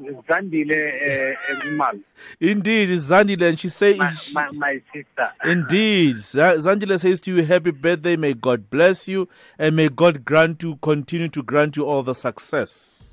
it's 0.01 0.27
Zandile 0.27 1.35
uh, 1.49 1.65
Mal, 1.71 1.93
Indeed, 2.41 2.89
it's 2.89 3.05
Zandile, 3.05 3.47
and 3.47 3.57
she 3.57 3.69
says, 3.69 3.97
my, 3.97 4.13
my, 4.33 4.51
my 4.51 4.81
sister. 4.93 5.31
Indeed, 5.45 6.17
Zandile 6.17 6.99
says 6.99 7.21
to 7.21 7.33
you, 7.33 7.45
Happy 7.45 7.71
birthday, 7.71 8.17
may 8.17 8.33
God 8.33 8.69
bless 8.69 9.07
you, 9.07 9.29
and 9.57 9.77
may 9.77 9.87
God 9.87 10.25
grant 10.25 10.61
you, 10.61 10.77
continue 10.81 11.29
to 11.29 11.41
grant 11.41 11.77
you 11.77 11.85
all 11.85 12.03
the 12.03 12.13
success. 12.13 13.09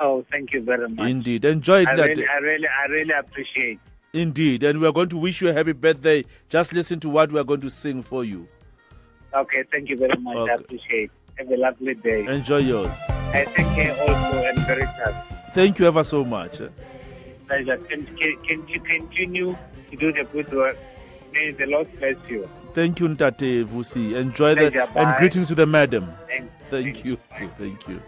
Oh, 0.00 0.22
thank 0.30 0.52
you 0.52 0.62
very 0.62 0.86
much. 0.90 1.08
Indeed, 1.08 1.46
enjoy 1.46 1.86
I 1.86 1.96
that. 1.96 2.08
really, 2.08 2.26
I 2.28 2.36
really, 2.38 2.68
I 2.68 2.86
really 2.90 3.14
appreciate. 3.18 3.80
Indeed, 4.12 4.62
and 4.64 4.80
we 4.80 4.86
are 4.86 4.92
going 4.92 5.08
to 5.08 5.16
wish 5.16 5.40
you 5.40 5.48
a 5.48 5.54
happy 5.54 5.72
birthday. 5.72 6.26
Just 6.50 6.74
listen 6.74 7.00
to 7.00 7.08
what 7.08 7.32
we 7.32 7.40
are 7.40 7.44
going 7.44 7.62
to 7.62 7.70
sing 7.70 8.02
for 8.02 8.22
you. 8.22 8.46
Okay, 9.34 9.64
thank 9.72 9.88
you 9.88 9.96
very 9.96 10.16
much. 10.20 10.36
I 10.36 10.40
Okay. 10.40 10.54
appreciate. 10.64 11.10
Have 11.38 11.50
a 11.50 11.56
lovely 11.56 11.94
day. 11.94 12.26
Enjoy 12.26 12.58
yours. 12.58 12.92
I 13.08 13.46
thank 13.56 13.76
you 13.76 13.90
also 13.92 14.38
and 14.44 14.58
very 14.66 14.84
sad. 14.84 15.14
Thank 15.54 15.78
you 15.78 15.86
ever 15.86 16.04
so 16.04 16.24
much. 16.24 16.58
Pleasure. 17.48 17.76
Can, 17.88 18.06
can, 18.16 18.36
can 18.46 18.68
you 18.68 18.80
continue 18.80 19.56
to 19.90 19.96
do 19.96 20.12
the 20.12 20.24
good 20.32 20.52
work? 20.52 20.76
May 21.32 21.50
the 21.52 21.64
Lord 21.66 21.88
bless 21.98 22.16
you. 22.28 22.48
Thank 22.74 23.00
you, 23.00 23.08
Ntate 23.08 23.64
Vusi. 23.66 24.14
Enjoy 24.14 24.54
the 24.54 24.88
and 24.96 25.16
greetings 25.18 25.48
to 25.48 25.54
the 25.54 25.66
madam. 25.66 26.12
Thank, 26.28 26.50
Thank 26.70 27.04
you. 27.04 27.18
Thank 27.58 27.88
you. 27.88 28.00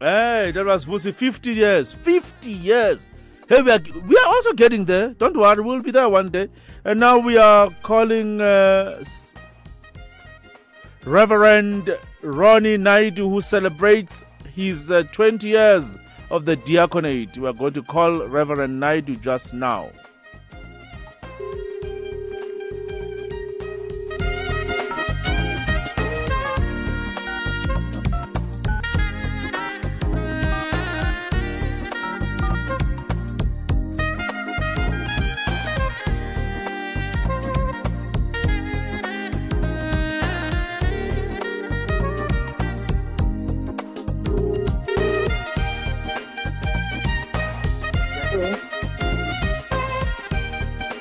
Hey, 0.00 0.52
that 0.52 0.64
was 0.64 0.84
Vusi. 0.86 1.12
50 1.12 1.52
years. 1.52 1.92
50 1.92 2.50
years. 2.50 3.00
Hey, 3.48 3.62
we 3.62 3.70
are, 3.72 3.80
we 4.06 4.16
are 4.16 4.26
also 4.26 4.52
getting 4.52 4.84
there. 4.84 5.08
Don't 5.10 5.36
worry, 5.36 5.60
we'll 5.60 5.82
be 5.82 5.90
there 5.90 6.08
one 6.08 6.30
day. 6.30 6.48
And 6.84 7.00
now 7.00 7.18
we 7.18 7.36
are 7.36 7.70
calling 7.82 8.40
uh, 8.40 9.04
Reverend 11.04 11.96
Ronnie 12.22 12.76
Naidu, 12.76 13.28
who 13.28 13.40
celebrates 13.40 14.22
his 14.54 14.90
uh, 14.90 15.04
20 15.12 15.48
years 15.48 15.96
of 16.30 16.44
the 16.44 16.56
diaconate. 16.56 17.36
We 17.38 17.48
are 17.48 17.52
going 17.52 17.72
to 17.74 17.82
call 17.82 18.26
Reverend 18.28 18.78
Naidu 18.78 19.16
just 19.16 19.54
now. 19.54 19.90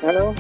Hello. 0.02 0.36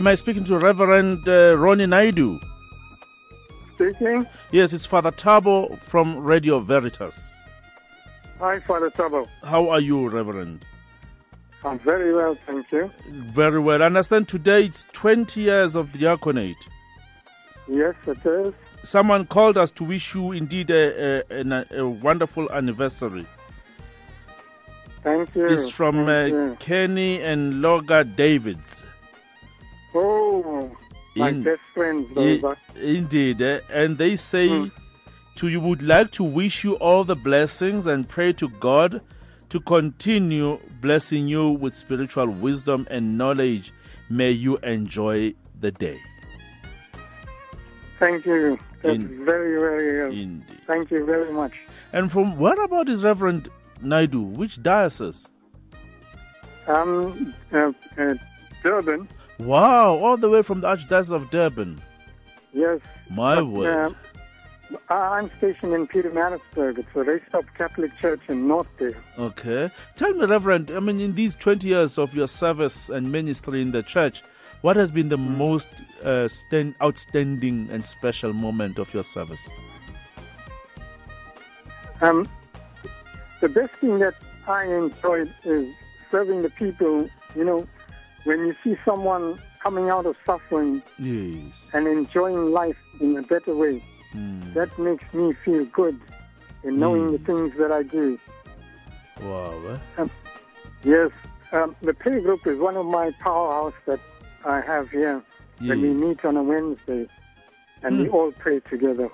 Am 0.00 0.06
I 0.06 0.14
speaking 0.14 0.44
to 0.44 0.56
Reverend 0.56 1.28
uh, 1.28 1.54
Ronnie 1.58 1.84
Naidu? 1.84 2.40
Speaking. 3.74 4.26
Yes, 4.50 4.72
it's 4.72 4.86
Father 4.86 5.10
Tabo 5.12 5.78
from 5.80 6.16
Radio 6.16 6.58
Veritas. 6.58 7.30
Hi, 8.38 8.60
Father 8.60 8.88
Tabo. 8.88 9.28
How 9.44 9.68
are 9.68 9.78
you, 9.78 10.08
Reverend? 10.08 10.64
I'm 11.62 11.78
very 11.80 12.14
well, 12.14 12.34
thank 12.46 12.72
you. 12.72 12.90
Very 13.10 13.60
well. 13.60 13.82
I 13.82 13.86
understand 13.86 14.26
today 14.26 14.64
it's 14.64 14.86
20 14.94 15.38
years 15.38 15.76
of 15.76 15.92
diaconate. 15.92 16.56
Yes, 17.68 17.94
it 18.06 18.24
is. 18.24 18.54
Someone 18.82 19.26
called 19.26 19.58
us 19.58 19.70
to 19.72 19.84
wish 19.84 20.14
you 20.14 20.32
indeed 20.32 20.70
a, 20.70 21.22
a, 21.30 21.40
an- 21.40 21.66
a 21.72 21.86
wonderful 21.86 22.50
anniversary. 22.52 23.26
Thank 25.02 25.34
you. 25.36 25.46
It's 25.46 25.68
from 25.68 26.08
uh, 26.08 26.24
you. 26.24 26.56
Kenny 26.58 27.20
and 27.20 27.62
Loga 27.62 28.04
Davids. 28.16 28.82
Oh, 29.94 30.70
my 31.16 31.30
In- 31.30 31.42
best 31.42 31.60
friends, 31.74 32.08
those 32.14 32.44
are. 32.44 32.56
indeed. 32.80 33.42
eh, 33.42 33.60
And 33.72 33.98
they 33.98 34.16
say 34.16 34.48
Hmm. 34.48 34.68
to 35.36 35.48
you 35.48 35.60
would 35.60 35.82
like 35.82 36.10
to 36.12 36.22
wish 36.24 36.62
you 36.64 36.74
all 36.74 37.04
the 37.04 37.16
blessings 37.16 37.86
and 37.86 38.08
pray 38.08 38.32
to 38.34 38.48
God 38.60 39.00
to 39.48 39.60
continue 39.60 40.58
blessing 40.80 41.26
you 41.26 41.48
with 41.50 41.74
spiritual 41.74 42.28
wisdom 42.28 42.86
and 42.90 43.18
knowledge. 43.18 43.72
May 44.08 44.30
you 44.30 44.58
enjoy 44.58 45.34
the 45.60 45.70
day. 45.72 45.98
Thank 47.98 48.24
you. 48.26 48.58
That's 48.82 48.94
In- 48.94 49.24
very, 49.24 49.58
very. 49.60 50.02
Uh, 50.02 50.06
Indeed. 50.22 50.58
thank 50.66 50.90
you 50.90 51.04
very 51.04 51.32
much. 51.32 51.52
And 51.92 52.10
from 52.10 52.38
where 52.38 52.60
about 52.62 52.88
is 52.88 53.02
Reverend 53.02 53.50
Naidu? 53.82 54.20
Which 54.22 54.62
diocese? 54.62 55.28
Um, 56.66 57.34
uh, 57.52 57.72
uh, 57.98 58.14
Durban. 58.62 59.08
Wow, 59.40 59.96
all 59.96 60.16
the 60.16 60.28
way 60.28 60.42
from 60.42 60.60
the 60.60 60.68
Archdiocese 60.68 61.10
of 61.12 61.30
Durban. 61.30 61.80
Yes. 62.52 62.80
My 63.10 63.36
But, 63.36 63.46
word. 63.46 63.94
uh, 64.90 64.92
I'm 64.94 65.30
stationed 65.38 65.72
in 65.72 65.86
Pietermaritzburg. 65.86 66.78
It's 66.78 66.88
a 66.94 67.02
raised 67.02 67.34
up 67.34 67.44
Catholic 67.56 67.96
church 67.98 68.20
in 68.28 68.46
North. 68.46 68.66
Okay. 69.18 69.70
Tell 69.96 70.12
me, 70.12 70.26
Reverend, 70.26 70.70
I 70.70 70.80
mean, 70.80 71.00
in 71.00 71.14
these 71.14 71.34
20 71.36 71.66
years 71.68 71.96
of 71.98 72.14
your 72.14 72.28
service 72.28 72.90
and 72.90 73.10
ministry 73.10 73.62
in 73.62 73.72
the 73.72 73.82
church, 73.82 74.22
what 74.60 74.76
has 74.76 74.90
been 74.90 75.08
the 75.08 75.16
most 75.16 75.68
uh, 76.04 76.28
stand, 76.28 76.74
outstanding 76.82 77.68
and 77.72 77.84
special 77.84 78.32
moment 78.34 78.78
of 78.78 78.92
your 78.92 79.04
service? 79.04 79.40
Um, 82.02 82.28
the 83.40 83.48
best 83.48 83.72
thing 83.74 83.98
that 84.00 84.14
I 84.46 84.64
enjoyed 84.64 85.32
is 85.44 85.72
serving 86.10 86.42
the 86.42 86.50
people. 86.50 87.08
You 87.34 87.44
know, 87.44 87.66
when 88.24 88.46
you 88.46 88.54
see 88.62 88.76
someone 88.84 89.38
coming 89.62 89.88
out 89.90 90.06
of 90.06 90.16
suffering 90.26 90.82
Yes. 90.98 91.70
and 91.72 91.86
enjoying 91.86 92.52
life 92.52 92.78
in 93.00 93.16
a 93.16 93.22
better 93.22 93.54
way, 93.54 93.82
that 94.54 94.76
makes 94.78 95.12
me 95.14 95.32
feel 95.32 95.64
good 95.66 95.98
in 96.64 96.78
knowing 96.78 97.12
the 97.12 97.18
things 97.18 97.56
that 97.58 97.70
I 97.72 97.82
do. 97.82 98.18
Wow. 99.22 99.54
eh? 99.68 99.78
Um, 100.00 100.10
yes, 100.84 101.10
um, 101.52 101.76
the 101.82 101.94
prayer 101.94 102.20
group 102.20 102.46
is 102.46 102.58
one 102.58 102.76
of 102.76 102.86
my 102.86 103.12
powerhouse 103.20 103.74
that 103.86 104.00
I 104.44 104.60
have 104.60 104.90
here. 104.90 105.22
When 105.58 105.82
we 105.82 105.90
meet 105.90 106.24
on 106.24 106.38
a 106.38 106.42
Wednesday, 106.42 107.06
and 107.82 107.98
we 107.98 108.06
Hmm. 108.08 108.14
all 108.14 108.32
pray 108.32 108.60
together. 108.60 109.10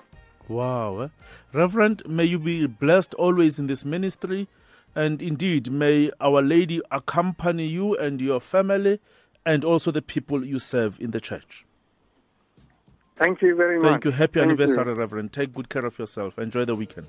Wow. 0.47 0.99
eh? 1.01 1.07
Reverend, 1.53 2.03
may 2.07 2.23
you 2.23 2.39
be 2.39 2.65
blessed 2.67 3.13
always 3.15 3.59
in 3.59 3.67
this 3.67 3.83
ministry. 3.83 4.47
And 4.97 5.21
indeed, 5.21 5.71
may 5.71 6.09
Our 6.19 6.41
Lady 6.41 6.81
accompany 6.89 7.67
you 7.67 7.95
and 7.95 8.19
your 8.19 8.41
family 8.41 8.99
and 9.45 9.63
also 9.63 9.91
the 9.91 10.01
people 10.01 10.43
you 10.43 10.57
serve 10.57 10.99
in 10.99 11.11
the 11.11 11.21
church. 11.21 11.65
Thank 13.19 13.43
you 13.43 13.55
very 13.55 13.79
much. 13.79 13.91
Thank 13.91 14.05
you. 14.05 14.11
Happy 14.11 14.39
Thank 14.39 14.51
anniversary, 14.51 14.91
You. 14.91 14.99
Reverend. 14.99 15.33
Take 15.33 15.53
good 15.53 15.69
care 15.69 15.85
of 15.85 15.99
yourself. 15.99 16.39
Enjoy 16.39 16.65
the 16.65 16.73
weekend. 16.75 17.07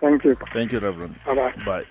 Thank 0.00 0.24
you. 0.24 0.34
Thank 0.54 0.72
you, 0.72 0.78
Reverend. 0.78 1.16
Bye-bye. 1.26 1.62
Bye. 1.66 1.84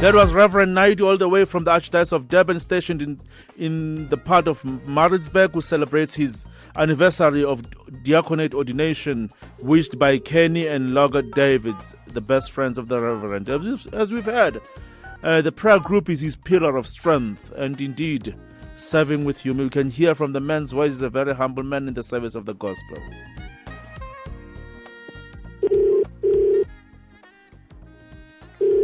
That 0.00 0.14
was 0.14 0.32
Reverend 0.32 0.74
Naidu, 0.74 1.04
all 1.04 1.18
the 1.18 1.28
way 1.28 1.44
from 1.44 1.64
the 1.64 1.72
Archdiocese 1.72 2.12
of 2.12 2.28
Durban, 2.28 2.60
stationed 2.60 3.02
in, 3.02 3.20
in 3.56 4.08
the 4.08 4.16
part 4.16 4.46
of 4.46 4.64
Maritzburg, 4.86 5.50
who 5.52 5.60
celebrates 5.60 6.14
his 6.14 6.44
anniversary 6.76 7.44
of 7.44 7.62
diaconate 8.02 8.54
ordination, 8.54 9.30
wished 9.60 9.98
by 9.98 10.18
Kenny 10.18 10.66
and 10.66 10.94
Logger 10.94 11.22
Davids, 11.22 11.94
the 12.12 12.20
best 12.20 12.50
friends 12.50 12.78
of 12.78 12.88
the 12.88 12.98
Reverend. 13.00 13.48
As, 13.92 14.12
we've 14.12 14.24
heard, 14.24 14.60
uh, 15.22 15.42
the 15.42 15.52
prayer 15.52 15.78
group 15.78 16.08
is 16.08 16.20
his 16.20 16.36
pillar 16.36 16.76
of 16.76 16.86
strength, 16.86 17.52
and 17.56 17.80
indeed, 17.80 18.34
serving 18.76 19.24
with 19.24 19.38
him. 19.38 19.58
You 19.58 19.70
can 19.70 19.90
hear 19.90 20.14
from 20.14 20.32
the 20.32 20.40
man's 20.40 20.72
voice, 20.72 20.92
he's 20.92 21.02
a 21.02 21.10
very 21.10 21.34
humble 21.34 21.62
man 21.62 21.88
in 21.88 21.94
the 21.94 22.02
service 22.02 22.34
of 22.34 22.46
the 22.46 22.54
gospel. 22.54 22.98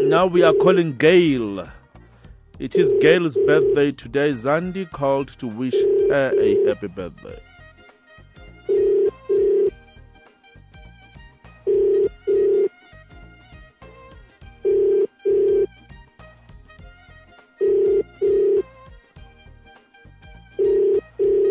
Now 0.00 0.26
we 0.26 0.42
are 0.42 0.54
calling 0.54 0.96
Gail. 0.96 1.68
It 2.58 2.76
is 2.76 2.92
Gail's 3.00 3.36
birthday 3.36 3.92
today. 3.92 4.32
Zandi 4.32 4.90
called 4.90 5.28
to 5.38 5.46
wish 5.46 5.74
her 5.74 6.32
a 6.40 6.66
happy 6.66 6.86
birthday. 6.86 7.38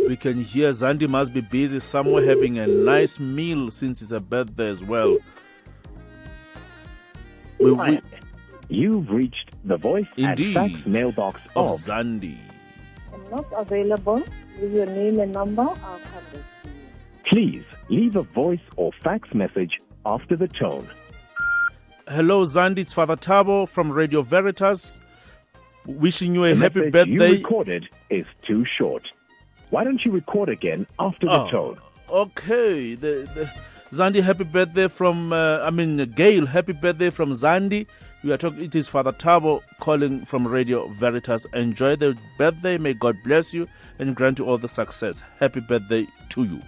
We 0.08 0.16
can 0.16 0.42
hear 0.44 0.70
Zandi 0.72 1.08
must 1.08 1.34
be 1.34 1.42
busy 1.42 1.80
somewhere 1.80 2.26
having 2.26 2.58
a 2.60 2.66
nice 2.68 3.20
meal 3.20 3.72
since 3.72 4.02
it's 4.02 4.12
a 4.12 4.20
birthday 4.20 4.70
as 4.70 4.82
well. 4.82 5.18
We, 7.60 7.72
we, 7.74 8.00
You've 8.70 9.10
reached 9.10 9.52
the 9.66 9.78
voice 9.78 10.08
Indeed. 10.16 10.56
and 10.56 10.72
fax 10.74 10.86
mailbox 10.88 11.42
of 11.56 11.72
of 11.72 11.82
Zandi. 11.82 12.38
I'm 13.14 13.30
not 13.32 13.46
available. 13.56 14.22
Leave 14.60 14.72
your 14.72 14.86
name 14.86 15.20
and 15.20 15.34
number. 15.34 15.64
I'll 15.64 15.78
come 16.00 16.24
back. 16.34 16.42
Please 17.26 17.64
leave 17.90 18.16
a 18.16 18.24
voice 18.24 18.62
or 18.78 18.92
fax 19.04 19.34
message 19.34 19.78
after 20.06 20.36
the 20.38 20.48
tone. 20.48 20.88
Hello, 22.08 22.46
Zandi. 22.46 22.80
It's 22.80 22.94
Father 22.94 23.18
Tabo 23.18 23.68
from 23.68 23.92
Radio 23.92 24.22
Veritas. 24.22 24.98
Wishing 25.86 26.34
you 26.36 26.46
a 26.46 26.54
the 26.54 26.62
happy 26.62 26.80
message 26.92 27.08
you 27.10 27.20
birthday. 27.20 27.38
recorded 27.38 27.90
is 28.10 28.26
too 28.46 28.66
short. 28.78 29.04
Why 29.70 29.84
don't 29.84 30.04
you 30.06 30.12
record 30.12 30.50
again 30.50 30.88
after 31.00 31.26
the 31.26 31.32
Oh, 31.34 31.50
tone? 31.50 31.78
Okay. 32.10 32.96
The, 32.96 33.30
the, 33.36 33.50
Zandi, 33.96 34.22
happy 34.22 34.44
birthday 34.46 34.88
from, 34.88 35.34
uh, 35.34 35.60
I 35.60 35.70
mean, 35.70 35.98
Gail, 36.16 36.46
happy 36.46 36.74
birthday 36.74 37.10
from 37.10 37.34
Zandi. 37.34 37.86
We 38.24 38.32
are 38.32 38.38
talking, 38.38 38.64
it 38.64 38.76
is 38.76 38.88
Father 38.88 39.12
Tabo 39.12 39.62
calling 39.80 40.26
from 40.26 40.48
Radio 40.48 40.88
Veritas. 41.00 41.46
Enjoy 41.54 41.96
the 41.96 42.18
birthday. 42.38 42.78
May 42.78 42.94
God 42.94 43.16
bless 43.24 43.54
you 43.54 43.68
and 44.00 44.16
grant 44.16 44.40
you 44.40 44.46
all 44.46 44.58
the 44.58 44.68
success. 44.68 45.22
Happy 45.40 45.60
birthday 45.60 46.08
to 46.30 46.44
you. 46.44 46.62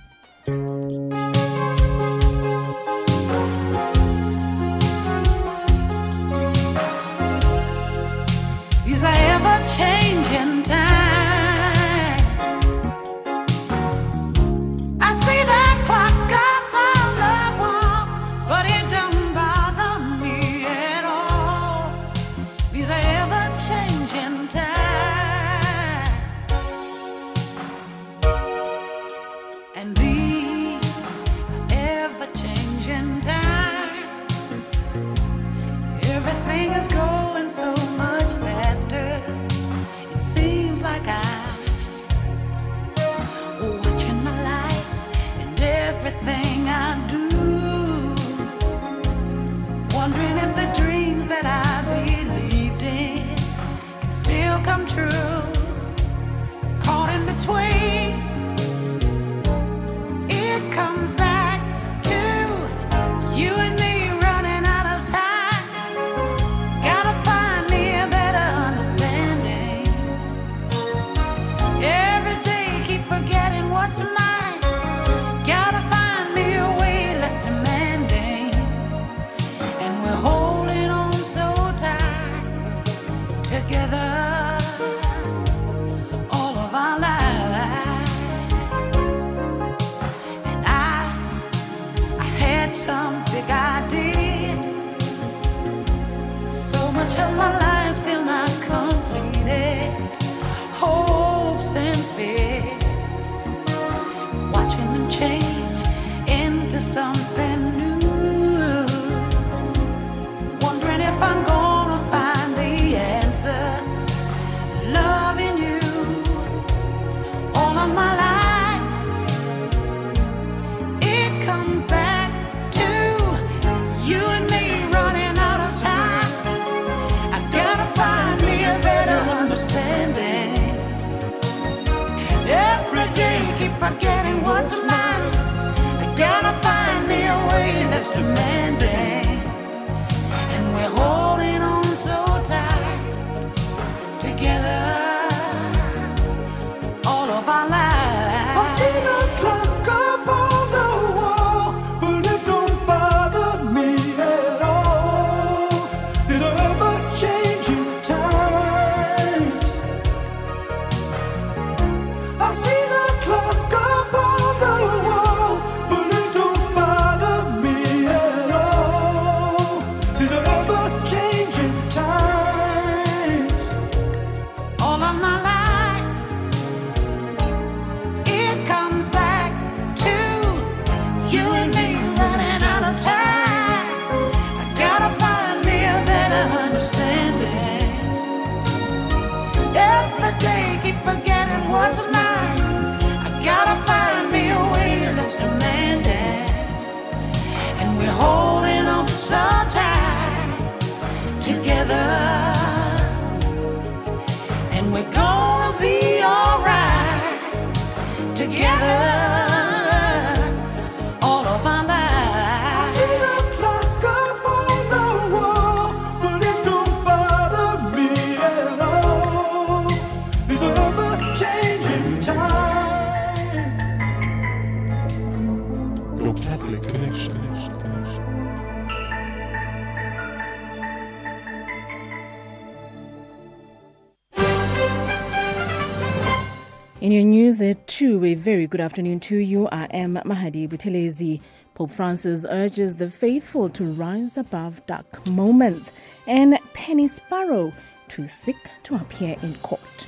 Good 238.79 238.85
afternoon 238.85 239.19
to 239.19 239.35
you. 239.35 239.67
I 239.73 239.87
am 239.91 240.13
Mahadi 240.25 240.65
Buthelezi. 240.65 241.41
Pope 241.73 241.91
Francis 241.91 242.45
urges 242.49 242.95
the 242.95 243.11
faithful 243.11 243.69
to 243.71 243.83
rise 243.83 244.37
above 244.37 244.79
dark 244.87 245.27
moments 245.27 245.89
and 246.27 246.57
Penny 246.73 247.09
Sparrow 247.09 247.73
too 248.07 248.29
sick 248.29 248.55
to 248.83 248.95
appear 248.95 249.35
in 249.41 249.57
court. 249.57 250.07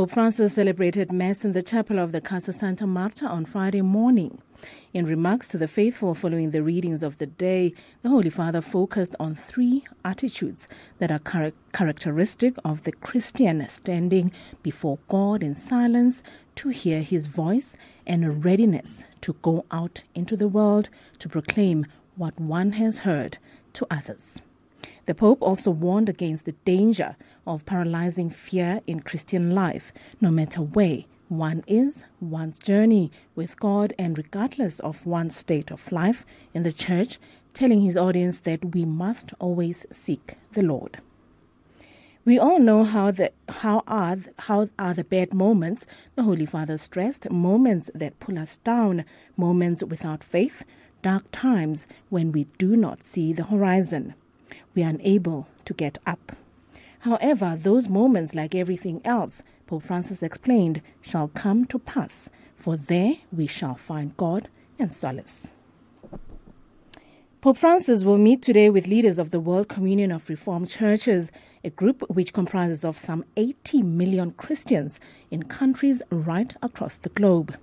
Pope 0.00 0.12
Francis 0.12 0.54
celebrated 0.54 1.12
Mass 1.12 1.44
in 1.44 1.52
the 1.52 1.62
chapel 1.62 1.98
of 1.98 2.10
the 2.10 2.22
Casa 2.22 2.54
Santa 2.54 2.86
Marta 2.86 3.26
on 3.26 3.44
Friday 3.44 3.82
morning. 3.82 4.40
In 4.94 5.04
remarks 5.04 5.46
to 5.48 5.58
the 5.58 5.68
faithful 5.68 6.14
following 6.14 6.52
the 6.52 6.62
readings 6.62 7.02
of 7.02 7.18
the 7.18 7.26
day, 7.26 7.74
the 8.02 8.08
Holy 8.08 8.30
Father 8.30 8.62
focused 8.62 9.14
on 9.20 9.36
three 9.36 9.84
attitudes 10.02 10.66
that 11.00 11.10
are 11.10 11.18
char- 11.18 11.52
characteristic 11.74 12.54
of 12.64 12.82
the 12.84 12.92
Christian 12.92 13.68
standing 13.68 14.32
before 14.62 14.98
God 15.08 15.42
in 15.42 15.54
silence 15.54 16.22
to 16.56 16.70
hear 16.70 17.02
his 17.02 17.26
voice 17.26 17.74
and 18.06 18.24
a 18.24 18.30
readiness 18.30 19.04
to 19.20 19.36
go 19.42 19.66
out 19.70 20.02
into 20.14 20.34
the 20.34 20.48
world 20.48 20.88
to 21.18 21.28
proclaim 21.28 21.84
what 22.16 22.40
one 22.40 22.72
has 22.72 23.00
heard 23.00 23.36
to 23.74 23.86
others. 23.90 24.40
The 25.04 25.14
Pope 25.14 25.42
also 25.42 25.70
warned 25.70 26.08
against 26.08 26.46
the 26.46 26.54
danger 26.64 27.16
of 27.50 27.66
paralyzing 27.66 28.30
fear 28.30 28.80
in 28.86 29.00
Christian 29.00 29.54
life, 29.54 29.92
no 30.20 30.30
matter 30.30 30.60
where 30.62 31.02
one 31.28 31.64
is, 31.66 32.04
one's 32.20 32.60
journey 32.60 33.10
with 33.34 33.58
God, 33.58 33.92
and 33.98 34.16
regardless 34.16 34.78
of 34.80 35.04
one's 35.04 35.36
state 35.36 35.72
of 35.72 35.90
life 35.90 36.24
in 36.54 36.62
the 36.62 36.72
church, 36.72 37.18
telling 37.52 37.80
his 37.80 37.96
audience 37.96 38.38
that 38.40 38.72
we 38.72 38.84
must 38.84 39.32
always 39.40 39.84
seek 39.90 40.36
the 40.52 40.62
Lord. 40.62 41.00
We 42.24 42.38
all 42.38 42.60
know 42.60 42.84
how 42.84 43.10
the 43.10 43.32
how 43.48 43.82
are 43.88 44.18
how 44.38 44.68
are 44.78 44.94
the 44.94 45.02
bad 45.02 45.34
moments. 45.34 45.84
The 46.14 46.22
Holy 46.22 46.46
Father 46.46 46.78
stressed 46.78 47.28
moments 47.30 47.90
that 47.94 48.20
pull 48.20 48.38
us 48.38 48.58
down, 48.58 49.04
moments 49.36 49.82
without 49.82 50.22
faith, 50.22 50.62
dark 51.02 51.24
times 51.32 51.86
when 52.10 52.30
we 52.30 52.44
do 52.58 52.76
not 52.76 53.02
see 53.02 53.32
the 53.32 53.44
horizon. 53.44 54.14
We 54.74 54.84
are 54.84 54.90
unable 54.90 55.48
to 55.64 55.74
get 55.74 55.98
up. 56.06 56.36
However, 57.00 57.58
those 57.60 57.88
moments, 57.88 58.34
like 58.34 58.54
everything 58.54 59.00
else, 59.04 59.42
Pope 59.66 59.84
Francis 59.84 60.22
explained, 60.22 60.82
shall 61.00 61.28
come 61.28 61.64
to 61.66 61.78
pass, 61.78 62.28
for 62.56 62.76
there 62.76 63.14
we 63.32 63.46
shall 63.46 63.74
find 63.74 64.16
God 64.18 64.48
and 64.78 64.92
solace. 64.92 65.48
Pope 67.40 67.56
Francis 67.56 68.04
will 68.04 68.18
meet 68.18 68.42
today 68.42 68.68
with 68.68 68.86
leaders 68.86 69.18
of 69.18 69.30
the 69.30 69.40
World 69.40 69.68
Communion 69.68 70.12
of 70.12 70.28
Reformed 70.28 70.68
Churches, 70.68 71.30
a 71.64 71.70
group 71.70 72.02
which 72.10 72.34
comprises 72.34 72.84
of 72.84 72.98
some 72.98 73.24
80 73.34 73.82
million 73.82 74.32
Christians 74.32 75.00
in 75.30 75.44
countries 75.44 76.02
right 76.10 76.54
across 76.62 76.98
the 76.98 77.08
globe. 77.08 77.56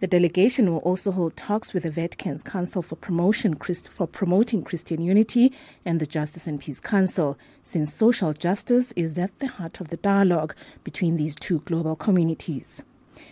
The 0.00 0.08
delegation 0.08 0.70
will 0.72 0.80
also 0.80 1.12
hold 1.12 1.36
talks 1.36 1.72
with 1.72 1.84
the 1.84 1.90
Vatican's 1.90 2.42
Council 2.42 2.82
for 2.82 2.96
Promotion 2.96 3.54
for 3.56 4.06
Promoting 4.08 4.64
Christian 4.64 5.00
Unity 5.00 5.52
and 5.84 6.00
the 6.00 6.06
Justice 6.06 6.48
and 6.48 6.58
Peace 6.58 6.80
Council, 6.80 7.38
since 7.62 7.94
social 7.94 8.32
justice 8.32 8.92
is 8.96 9.16
at 9.18 9.38
the 9.38 9.46
heart 9.46 9.80
of 9.80 9.88
the 9.88 9.96
dialogue 9.96 10.54
between 10.82 11.16
these 11.16 11.36
two 11.36 11.60
global 11.60 11.94
communities. 11.94 12.82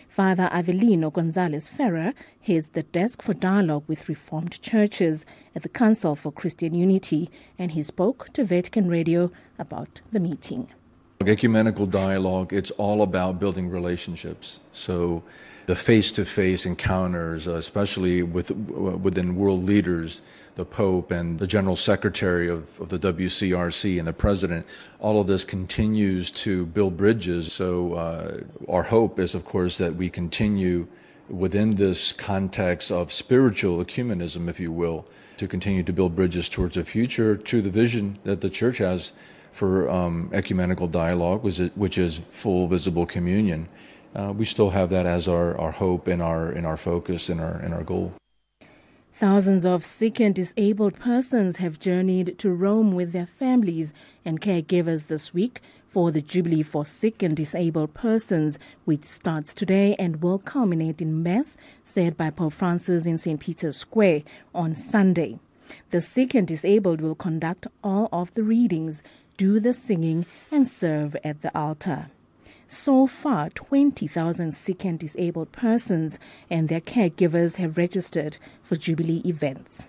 Father 0.07 0.49
Avelino 0.53 1.11
Gonzalez 1.11 1.67
Ferrer 1.67 2.13
heads 2.41 2.69
the 2.69 2.83
desk 2.83 3.21
for 3.21 3.33
dialogue 3.33 3.83
with 3.87 4.07
Reformed 4.07 4.61
churches 4.61 5.25
at 5.55 5.63
the 5.63 5.69
Council 5.69 6.15
for 6.15 6.31
Christian 6.31 6.73
Unity, 6.73 7.29
and 7.59 7.71
he 7.71 7.83
spoke 7.83 8.29
to 8.33 8.45
Vatican 8.45 8.87
Radio 8.87 9.31
about 9.59 9.99
the 10.13 10.19
meeting. 10.19 10.69
Ecumenical 11.25 11.87
dialogue, 11.87 12.53
it's 12.53 12.71
all 12.71 13.01
about 13.01 13.39
building 13.39 13.69
relationships. 13.69 14.59
So 14.71 15.23
the 15.65 15.75
face-to-face 15.75 16.65
encounters, 16.65 17.47
uh, 17.47 17.55
especially 17.55 18.21
with 18.23 18.51
within 18.51 19.35
world 19.35 19.63
leaders, 19.63 20.21
the 20.55 20.65
Pope 20.65 21.11
and 21.11 21.39
the 21.39 21.47
General 21.47 21.75
Secretary 21.75 22.49
of, 22.49 22.67
of 22.79 22.89
the 22.89 22.99
WCRC 22.99 23.97
and 23.97 24.07
the 24.07 24.13
President, 24.13 24.65
all 24.99 25.19
of 25.19 25.27
this 25.27 25.45
continues 25.45 26.29
to 26.31 26.65
build 26.67 26.97
bridges. 26.97 27.51
So 27.51 27.93
uh, 27.93 28.41
our 28.67 28.83
hope 28.83 29.19
is, 29.19 29.35
of 29.35 29.45
course, 29.45 29.77
that 29.77 29.95
we 29.95 30.09
continue 30.09 30.85
within 31.29 31.75
this 31.75 32.11
context 32.11 32.91
of 32.91 33.11
spiritual 33.11 33.83
ecumenism, 33.83 34.49
if 34.49 34.59
you 34.59 34.71
will, 34.71 35.05
to 35.37 35.47
continue 35.47 35.81
to 35.83 35.93
build 35.93 36.15
bridges 36.15 36.49
towards 36.49 36.77
a 36.77 36.83
future, 36.83 37.37
to 37.37 37.61
the 37.61 37.69
vision 37.69 38.19
that 38.23 38.41
the 38.41 38.49
Church 38.49 38.77
has 38.77 39.13
for 39.53 39.89
um, 39.89 40.29
ecumenical 40.33 40.87
dialogue, 40.87 41.43
which 41.43 41.97
is 41.97 42.19
full 42.31 42.67
visible 42.67 43.05
communion. 43.05 43.67
Uh, 44.15 44.31
we 44.35 44.45
still 44.45 44.69
have 44.69 44.89
that 44.91 45.05
as 45.05 45.27
our, 45.27 45.57
our 45.57 45.71
hope 45.71 46.07
and 46.07 46.21
our 46.21 46.51
in 46.51 46.65
our 46.65 46.77
focus 46.77 47.29
and 47.29 47.41
our 47.41 47.55
and 47.57 47.73
our 47.73 47.83
goal. 47.83 48.13
Thousands 49.19 49.65
of 49.65 49.85
sick 49.85 50.19
and 50.19 50.35
disabled 50.35 50.99
persons 50.99 51.57
have 51.57 51.79
journeyed 51.79 52.37
to 52.39 52.49
Rome 52.51 52.93
with 52.93 53.11
their 53.11 53.29
families 53.39 53.93
and 54.25 54.41
caregivers 54.41 55.07
this 55.07 55.33
week 55.33 55.61
for 55.93 56.11
the 56.11 56.21
Jubilee 56.21 56.63
for 56.63 56.85
Sick 56.85 57.21
and 57.21 57.37
Disabled 57.37 57.93
Persons, 57.93 58.57
which 58.85 59.05
starts 59.05 59.53
today 59.53 59.95
and 59.99 60.21
will 60.23 60.39
culminate 60.39 61.01
in 61.01 61.21
Mass 61.21 61.55
said 61.85 62.17
by 62.17 62.31
Pope 62.31 62.53
Francis 62.53 63.05
in 63.05 63.19
St. 63.19 63.39
Peter's 63.39 63.77
Square 63.77 64.23
on 64.55 64.75
Sunday. 64.75 65.39
The 65.91 66.01
sick 66.01 66.33
and 66.33 66.47
disabled 66.47 66.99
will 66.99 67.15
conduct 67.15 67.67
all 67.83 68.09
of 68.11 68.33
the 68.33 68.43
readings, 68.43 69.01
do 69.37 69.59
the 69.59 69.73
singing, 69.73 70.25
and 70.51 70.67
serve 70.67 71.15
at 71.23 71.43
the 71.43 71.55
altar. 71.57 72.07
So 72.75 73.05
far, 73.05 73.51
20,000 73.51 74.51
sick 74.51 74.83
and 74.83 74.97
disabled 74.97 75.51
persons 75.51 76.17
and 76.49 76.67
their 76.67 76.81
caregivers 76.81 77.55
have 77.55 77.77
registered 77.77 78.37
for 78.63 78.75
Jubilee 78.75 79.21
events. 79.23 79.83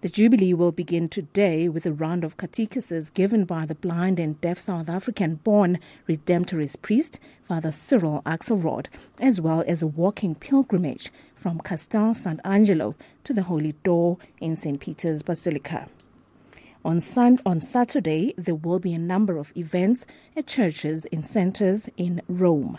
The 0.00 0.08
Jubilee 0.08 0.52
will 0.52 0.72
begin 0.72 1.08
today 1.08 1.68
with 1.68 1.86
a 1.86 1.92
round 1.92 2.24
of 2.24 2.36
catechesis 2.36 3.14
given 3.14 3.44
by 3.44 3.66
the 3.66 3.76
blind 3.76 4.18
and 4.18 4.38
deaf 4.40 4.58
South 4.58 4.88
African 4.88 5.36
born 5.36 5.78
Redemptorist 6.08 6.82
priest, 6.82 7.20
Father 7.46 7.70
Cyril 7.70 8.20
Axelrod, 8.26 8.86
as 9.20 9.40
well 9.40 9.62
as 9.68 9.80
a 9.80 9.86
walking 9.86 10.34
pilgrimage 10.34 11.12
from 11.36 11.60
Castel 11.60 12.14
Sant'Angelo 12.14 12.96
to 13.22 13.32
the 13.32 13.44
Holy 13.44 13.72
Door 13.84 14.18
in 14.40 14.56
St. 14.56 14.80
Peter's 14.80 15.22
Basilica. 15.22 15.88
On, 16.84 17.00
sun- 17.00 17.38
on 17.46 17.60
Saturday, 17.60 18.34
there 18.36 18.56
will 18.56 18.80
be 18.80 18.92
a 18.92 18.98
number 18.98 19.36
of 19.36 19.52
events 19.56 20.04
at 20.36 20.48
churches 20.48 21.04
in 21.06 21.22
centers 21.22 21.88
in 21.96 22.20
Rome. 22.28 22.78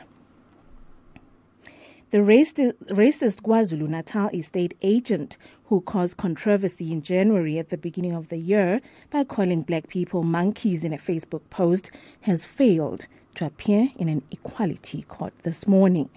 The 2.11 2.19
racist, 2.19 2.73
racist 2.89 3.41
KwaZulu 3.41 3.87
Natal 3.87 4.29
estate 4.33 4.77
agent 4.81 5.37
who 5.65 5.81
caused 5.81 6.17
controversy 6.17 6.91
in 6.91 7.01
January 7.01 7.57
at 7.57 7.69
the 7.69 7.77
beginning 7.77 8.13
of 8.13 8.27
the 8.27 8.37
year 8.37 8.81
by 9.09 9.23
calling 9.23 9.61
black 9.63 9.87
people 9.87 10.21
monkeys 10.21 10.83
in 10.83 10.93
a 10.93 10.97
Facebook 10.97 11.41
post 11.49 11.89
has 12.21 12.45
failed 12.45 13.07
to 13.35 13.45
appear 13.45 13.89
in 13.95 14.09
an 14.09 14.21
equality 14.29 15.03
court 15.03 15.33
this 15.41 15.65
morning. 15.65 16.09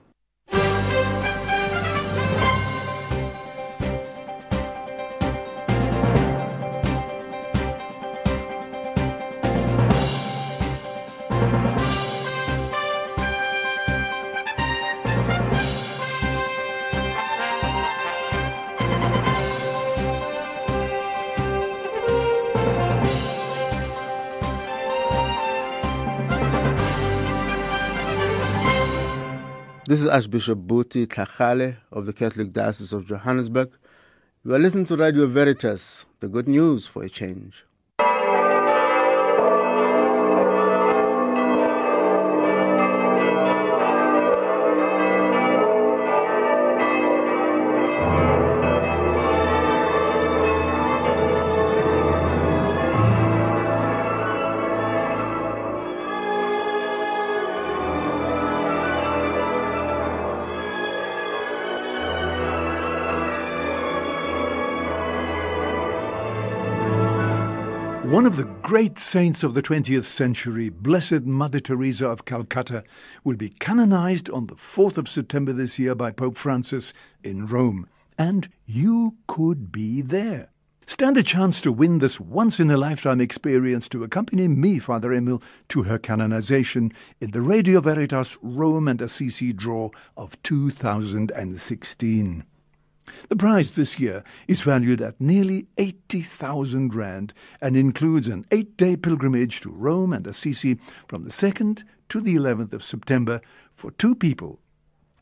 This 29.90 30.02
is 30.02 30.08
Archbishop 30.08 30.60
Buti 30.68 31.08
Tlhagale 31.08 31.78
of 31.92 32.06
the 32.06 32.14
Catholic 32.14 32.54
Diocese 32.54 32.94
of 32.94 33.08
Johannesburg. 33.08 33.72
You 34.46 34.54
are 34.54 34.60
listening 34.60 34.86
to 34.86 34.96
Radio 34.96 35.26
Veritas, 35.26 36.06
the 36.20 36.28
good 36.28 36.48
news 36.48 36.86
for 36.86 37.02
a 37.02 37.10
change. 37.10 37.66
Great 68.70 69.00
saints 69.00 69.42
of 69.42 69.56
the 69.56 69.64
20th 69.64 70.06
century, 70.06 70.70
Blessed 70.70 71.24
Mother 71.24 71.60
Teresa 71.60 72.06
of 72.06 72.26
Calcutta, 72.26 72.84
will 73.24 73.36
be 73.36 73.50
canonized 73.50 74.30
on 74.30 74.46
the 74.46 74.54
4th 74.54 74.96
of 74.96 75.10
September 75.10 75.52
this 75.52 75.80
year 75.80 75.96
by 75.96 76.12
Pope 76.12 76.38
Francis 76.38 76.94
in 77.24 77.48
Rome. 77.48 77.88
And 78.20 78.48
you 78.68 79.16
could 79.26 79.72
be 79.72 80.04
there. 80.04 80.50
Stand 80.86 81.18
a 81.18 81.24
chance 81.24 81.62
to 81.62 81.72
win 81.72 81.98
this 81.98 82.20
once 82.20 82.60
in 82.60 82.70
a 82.70 82.78
lifetime 82.78 83.20
experience 83.20 83.90
to 83.90 84.04
accompany 84.04 84.48
me, 84.48 84.78
Father 84.78 85.14
Emil, 85.14 85.42
to 85.70 85.82
her 85.82 85.98
canonization 85.98 86.94
in 87.20 87.32
the 87.32 87.42
Radio 87.42 87.82
Veritas 87.82 88.38
Rome 88.44 88.88
and 88.88 89.02
Assisi 89.02 89.52
draw 89.52 89.90
of 90.16 90.40
2016. 90.44 92.44
The 93.30 93.36
prize 93.36 93.72
this 93.72 94.00
year 94.00 94.24
is 94.48 94.62
valued 94.62 95.02
at 95.02 95.20
nearly 95.20 95.66
80,000 95.80 96.94
Rand 96.94 97.34
and 97.60 97.76
includes 97.76 98.28
an 98.28 98.46
eight 98.52 98.78
day 98.78 98.96
pilgrimage 98.96 99.62
to 99.62 99.72
Rome 99.72 100.14
and 100.14 100.28
Assisi 100.28 100.78
from 101.08 101.24
the 101.24 101.32
2nd 101.32 101.82
to 102.10 102.22
the 102.22 102.36
11th 102.36 102.72
of 102.72 102.84
September 102.84 103.42
for 103.76 103.90
two 103.90 104.14
people. 104.14 104.60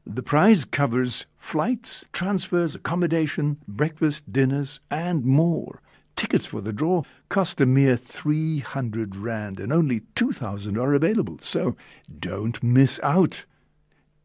The 0.05 0.21
prize 0.21 0.65
covers 0.65 1.27
flights, 1.37 2.03
transfers, 2.11 2.75
accommodation, 2.75 3.55
breakfast, 3.69 4.33
dinners, 4.33 4.81
and 4.91 5.23
more. 5.23 5.81
Tickets 6.17 6.45
for 6.45 6.59
the 6.59 6.73
draw 6.73 7.03
cost 7.29 7.61
a 7.61 7.65
mere 7.65 7.95
300 7.95 9.15
Rand 9.15 9.61
and 9.61 9.71
only 9.71 10.01
2,000 10.15 10.77
are 10.77 10.93
available, 10.93 11.39
so 11.41 11.77
don't 12.19 12.61
miss 12.61 12.99
out. 13.01 13.45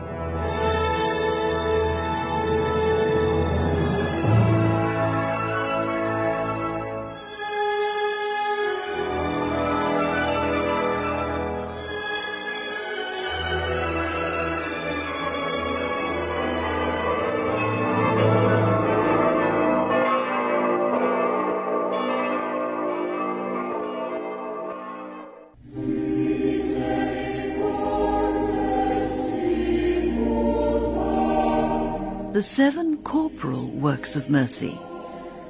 Seven 32.46 32.96
corporal 32.98 33.72
works 33.72 34.16
of 34.16 34.30
mercy 34.30 34.80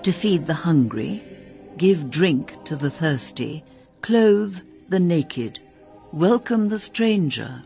to 0.02 0.14
feed 0.14 0.46
the 0.46 0.54
hungry, 0.54 1.22
give 1.76 2.10
drink 2.10 2.56
to 2.64 2.74
the 2.74 2.90
thirsty, 2.90 3.62
clothe 4.02 4.58
the 4.88 5.00
naked, 5.00 5.60
welcome 6.14 6.70
the 6.70 6.80
stranger, 6.80 7.62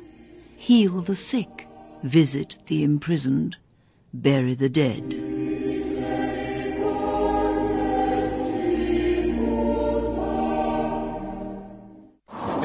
heal 0.58 1.02
the 1.02 1.16
sick, 1.16 1.68
visit 2.02 2.58
the 2.66 2.84
imprisoned, 2.84 3.56
bury 4.16 4.56
the 4.56 4.68
dead. 4.68 5.04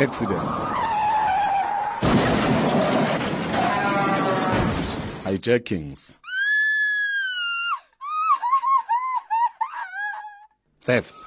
Accidents. 0.00 0.60
Hijackings. 5.24 6.14
Theft. 10.84 11.24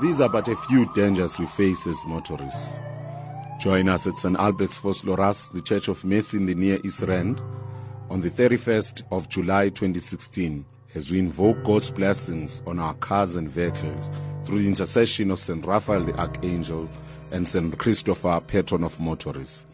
These 0.00 0.20
are 0.20 0.28
but 0.28 0.46
a 0.46 0.54
few 0.54 0.86
dangers 0.94 1.40
we 1.40 1.46
face 1.46 1.88
as 1.88 2.06
motorists. 2.06 2.72
Join 3.58 3.88
us 3.88 4.06
at 4.06 4.16
St. 4.16 4.38
Albert's 4.38 4.78
Vosloorus, 4.78 5.50
the 5.52 5.60
Church 5.60 5.88
of 5.88 6.04
Mercy 6.04 6.36
in 6.36 6.46
the 6.46 6.54
Near 6.54 6.78
East 6.84 7.02
Rand, 7.02 7.40
on 8.10 8.20
the 8.20 8.30
31st 8.30 9.02
of 9.10 9.28
July 9.28 9.70
2016 9.70 10.64
as 10.94 11.10
we 11.10 11.18
invoke 11.18 11.64
God's 11.64 11.90
blessings 11.90 12.62
on 12.64 12.78
our 12.78 12.94
cars 12.94 13.34
and 13.34 13.50
vehicles 13.50 14.08
through 14.44 14.60
the 14.60 14.68
intercession 14.68 15.32
of 15.32 15.40
St. 15.40 15.66
Raphael 15.66 16.04
the 16.04 16.16
Archangel 16.16 16.88
and 17.32 17.46
St. 17.46 17.76
Christopher, 17.76 18.40
patron 18.46 18.84
of 18.84 19.00
motorists. 19.00 19.66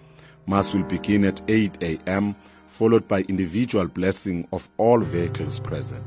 Mass 0.46 0.72
will 0.72 0.84
begin 0.84 1.24
at 1.24 1.42
8 1.48 1.82
a.m., 1.82 2.34
followed 2.68 3.06
by 3.06 3.20
individual 3.28 3.86
blessing 3.86 4.48
of 4.52 4.68
all 4.78 4.98
vehicles 4.98 5.60
present. 5.60 6.04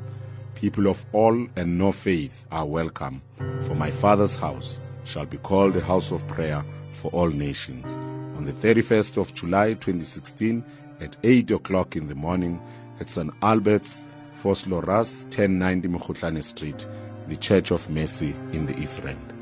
People 0.58 0.88
of 0.88 1.06
all 1.12 1.48
and 1.56 1.78
no 1.78 1.92
faith 1.92 2.48
are 2.52 2.66
welcome, 2.66 3.22
for 3.62 3.76
my 3.76 3.92
Father's 3.92 4.36
house 4.36 4.80
shall 5.04 5.28
be 5.28 5.38
called 5.38 5.76
a 5.76 5.82
house 5.82 6.12
of 6.12 6.28
prayer 6.28 6.66
for 6.94 7.12
all 7.12 7.30
nations. 7.30 7.92
On 8.36 8.44
the 8.44 8.54
31st 8.54 9.18
of 9.18 9.36
July 9.36 9.74
2016 9.76 10.66
at 11.00 11.16
8 11.22 11.52
o'clock 11.52 11.96
in 11.96 12.08
the 12.08 12.16
morning 12.16 12.60
at 13.00 13.08
St. 13.08 13.32
Albert's, 13.44 14.08
Vosloorus, 14.42 15.26
1090 15.26 15.90
Mukhutlane 15.90 16.44
Street, 16.44 16.88
the 17.28 17.36
Church 17.36 17.70
of 17.70 17.88
Mercy 17.92 18.36
in 18.52 18.66
the 18.66 18.76
East 18.80 19.04
Rand. 19.04 19.37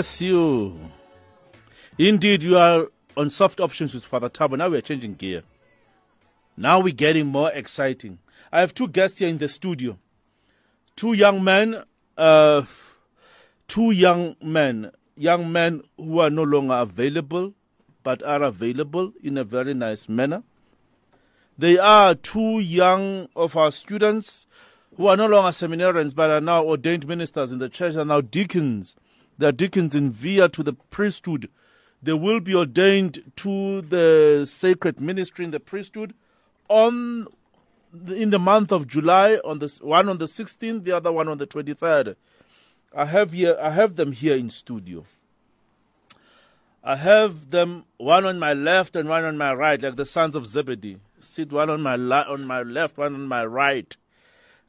Bless 0.00 0.22
you. 0.22 0.80
Indeed, 1.98 2.42
you 2.42 2.56
are 2.56 2.86
on 3.18 3.28
soft 3.28 3.60
options 3.60 3.92
with 3.92 4.02
Father 4.02 4.30
Tabo. 4.30 4.56
Now 4.56 4.70
we 4.70 4.78
are 4.78 4.80
changing 4.80 5.16
gear. 5.16 5.42
Now 6.56 6.80
we're 6.80 6.94
getting 6.94 7.26
more 7.26 7.52
exciting. 7.52 8.18
I 8.50 8.60
have 8.60 8.72
two 8.72 8.88
guests 8.88 9.18
here 9.18 9.28
in 9.28 9.36
the 9.36 9.46
studio. 9.46 9.98
Two 10.96 11.12
young 11.12 11.44
men, 11.44 11.82
uh, 12.16 12.62
two 13.68 13.90
young 13.90 14.36
men, 14.42 14.90
young 15.16 15.52
men 15.52 15.82
who 15.98 16.20
are 16.20 16.30
no 16.30 16.44
longer 16.44 16.76
available, 16.76 17.52
but 18.02 18.22
are 18.22 18.42
available 18.42 19.12
in 19.22 19.36
a 19.36 19.44
very 19.44 19.74
nice 19.74 20.08
manner. 20.08 20.42
They 21.58 21.76
are 21.76 22.14
two 22.14 22.60
young 22.60 23.28
of 23.36 23.54
our 23.54 23.70
students 23.70 24.46
who 24.96 25.08
are 25.08 25.16
no 25.18 25.26
longer 25.26 25.50
seminarians 25.50 26.14
but 26.14 26.30
are 26.30 26.40
now 26.40 26.64
ordained 26.64 27.06
ministers 27.06 27.52
in 27.52 27.58
the 27.58 27.68
church 27.68 27.96
and 27.96 28.08
now 28.08 28.22
deacons. 28.22 28.96
They 29.40 29.46
are 29.46 29.52
deacons 29.52 29.94
in 29.94 30.10
via 30.10 30.50
to 30.50 30.62
the 30.62 30.74
priesthood. 30.74 31.48
They 32.02 32.12
will 32.12 32.40
be 32.40 32.54
ordained 32.54 33.32
to 33.36 33.80
the 33.80 34.44
sacred 34.44 35.00
ministry 35.00 35.46
in 35.46 35.50
the 35.50 35.58
priesthood 35.58 36.12
on 36.68 37.26
in 38.06 38.28
the 38.28 38.38
month 38.38 38.70
of 38.70 38.86
July. 38.86 39.36
On 39.42 39.58
the 39.58 39.74
one 39.80 40.10
on 40.10 40.18
the 40.18 40.26
16th, 40.26 40.84
the 40.84 40.92
other 40.92 41.10
one 41.10 41.26
on 41.26 41.38
the 41.38 41.46
23rd. 41.46 42.16
I 42.94 43.06
have 43.06 43.32
here. 43.32 43.56
I 43.58 43.70
have 43.70 43.96
them 43.96 44.12
here 44.12 44.36
in 44.36 44.50
studio. 44.50 45.06
I 46.84 46.96
have 46.96 47.50
them 47.50 47.86
one 47.96 48.26
on 48.26 48.38
my 48.38 48.52
left 48.52 48.94
and 48.94 49.08
one 49.08 49.24
on 49.24 49.38
my 49.38 49.54
right, 49.54 49.80
like 49.80 49.96
the 49.96 50.04
sons 50.04 50.36
of 50.36 50.46
Zebedee. 50.46 50.98
Sit 51.20 51.50
one 51.50 51.70
on 51.70 51.80
my 51.80 51.96
li- 51.96 52.28
on 52.28 52.44
my 52.44 52.60
left, 52.60 52.98
one 52.98 53.14
on 53.14 53.26
my 53.26 53.46
right. 53.46 53.96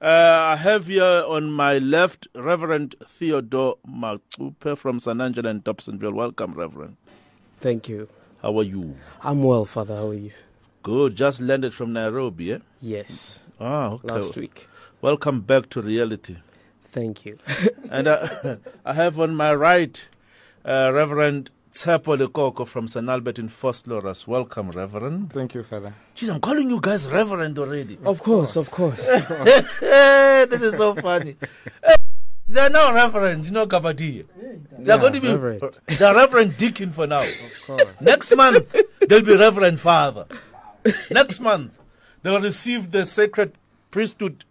Uh, 0.02 0.08
I 0.08 0.56
have 0.56 0.88
here 0.88 1.24
on 1.28 1.52
my 1.52 1.78
left 1.78 2.28
Reverend 2.34 2.96
Theodore 3.08 3.78
Machupe 3.88 4.76
from 4.76 4.98
St. 4.98 5.22
Angela 5.22 5.50
and 5.50 5.64
Dobsonville. 5.64 6.14
Welcome, 6.14 6.56
Reverend. 6.56 6.98
Thank 7.58 7.88
you. 7.88 8.10
How 8.42 8.58
are 8.58 8.64
you? 8.64 8.96
I'm 9.22 9.44
well, 9.44 9.64
Father. 9.66 9.96
How 9.98 10.08
are 10.08 10.14
you? 10.16 10.32
Good. 10.82 11.16
Just 11.16 11.40
landed 11.40 11.76
from 11.76 11.94
Nairobi, 11.94 12.54
eh? 12.54 12.58
Yes. 12.82 13.44
Ah, 13.60 13.90
okay. 13.92 14.08
Last 14.08 14.36
week. 14.36 14.68
Welcome 15.02 15.42
back 15.42 15.70
to 15.70 15.82
reality. 15.84 16.38
Thank 16.86 17.24
you. 17.24 17.38
and 17.92 18.08
uh, 18.08 18.56
I 18.86 18.94
have 18.94 19.20
on 19.20 19.36
my 19.36 19.54
right 19.54 20.04
uh, 20.66 20.90
Reverend 20.92 21.52
Tsepo 21.72 22.18
Lekoko 22.18 22.68
from 22.68 22.86
St. 22.88 23.08
Albert 23.08 23.40
in 23.40 23.48
Vosloorus. 23.48 24.28
Welcome, 24.28 24.72
Reverend. 24.72 25.32
Thank 25.32 25.54
you, 25.56 25.64
Father. 25.64 25.94
Jeez, 26.16 26.30
I'm 26.30 26.42
calling 26.42 26.70
you 26.70 26.80
guys 26.82 27.08
Reverend 27.08 27.58
already. 27.60 27.98
Of 28.04 28.22
course, 28.22 28.56
of 28.58 28.70
course. 28.70 29.06
this 29.80 30.62
is 30.62 30.76
so 30.76 30.96
funny. 30.96 31.38
They're 32.50 32.70
now 32.70 32.94
Reverend, 32.94 33.46
you 33.46 33.52
know, 33.52 33.66
Kabadi. 33.68 34.26
They're 34.36 34.60
Yeah, 34.82 34.98
going 34.98 35.14
to 35.14 35.22
be 35.22 35.30
Reverend. 35.30 35.80
they're 35.88 36.14
Reverend 36.14 36.58
Deacon 36.58 36.92
for 36.92 37.08
now. 37.08 37.22
Of 37.24 37.54
course. 37.66 37.84
Next 38.02 38.36
month, 38.36 38.76
they'll 39.08 39.22
be 39.22 39.36
Reverend 39.38 39.80
Father. 39.80 40.26
Next 41.10 41.40
month, 41.40 41.72
they'll 42.22 42.42
receive 42.42 42.92
the 42.92 43.06
sacred 43.06 43.54
priesthood 43.92 44.44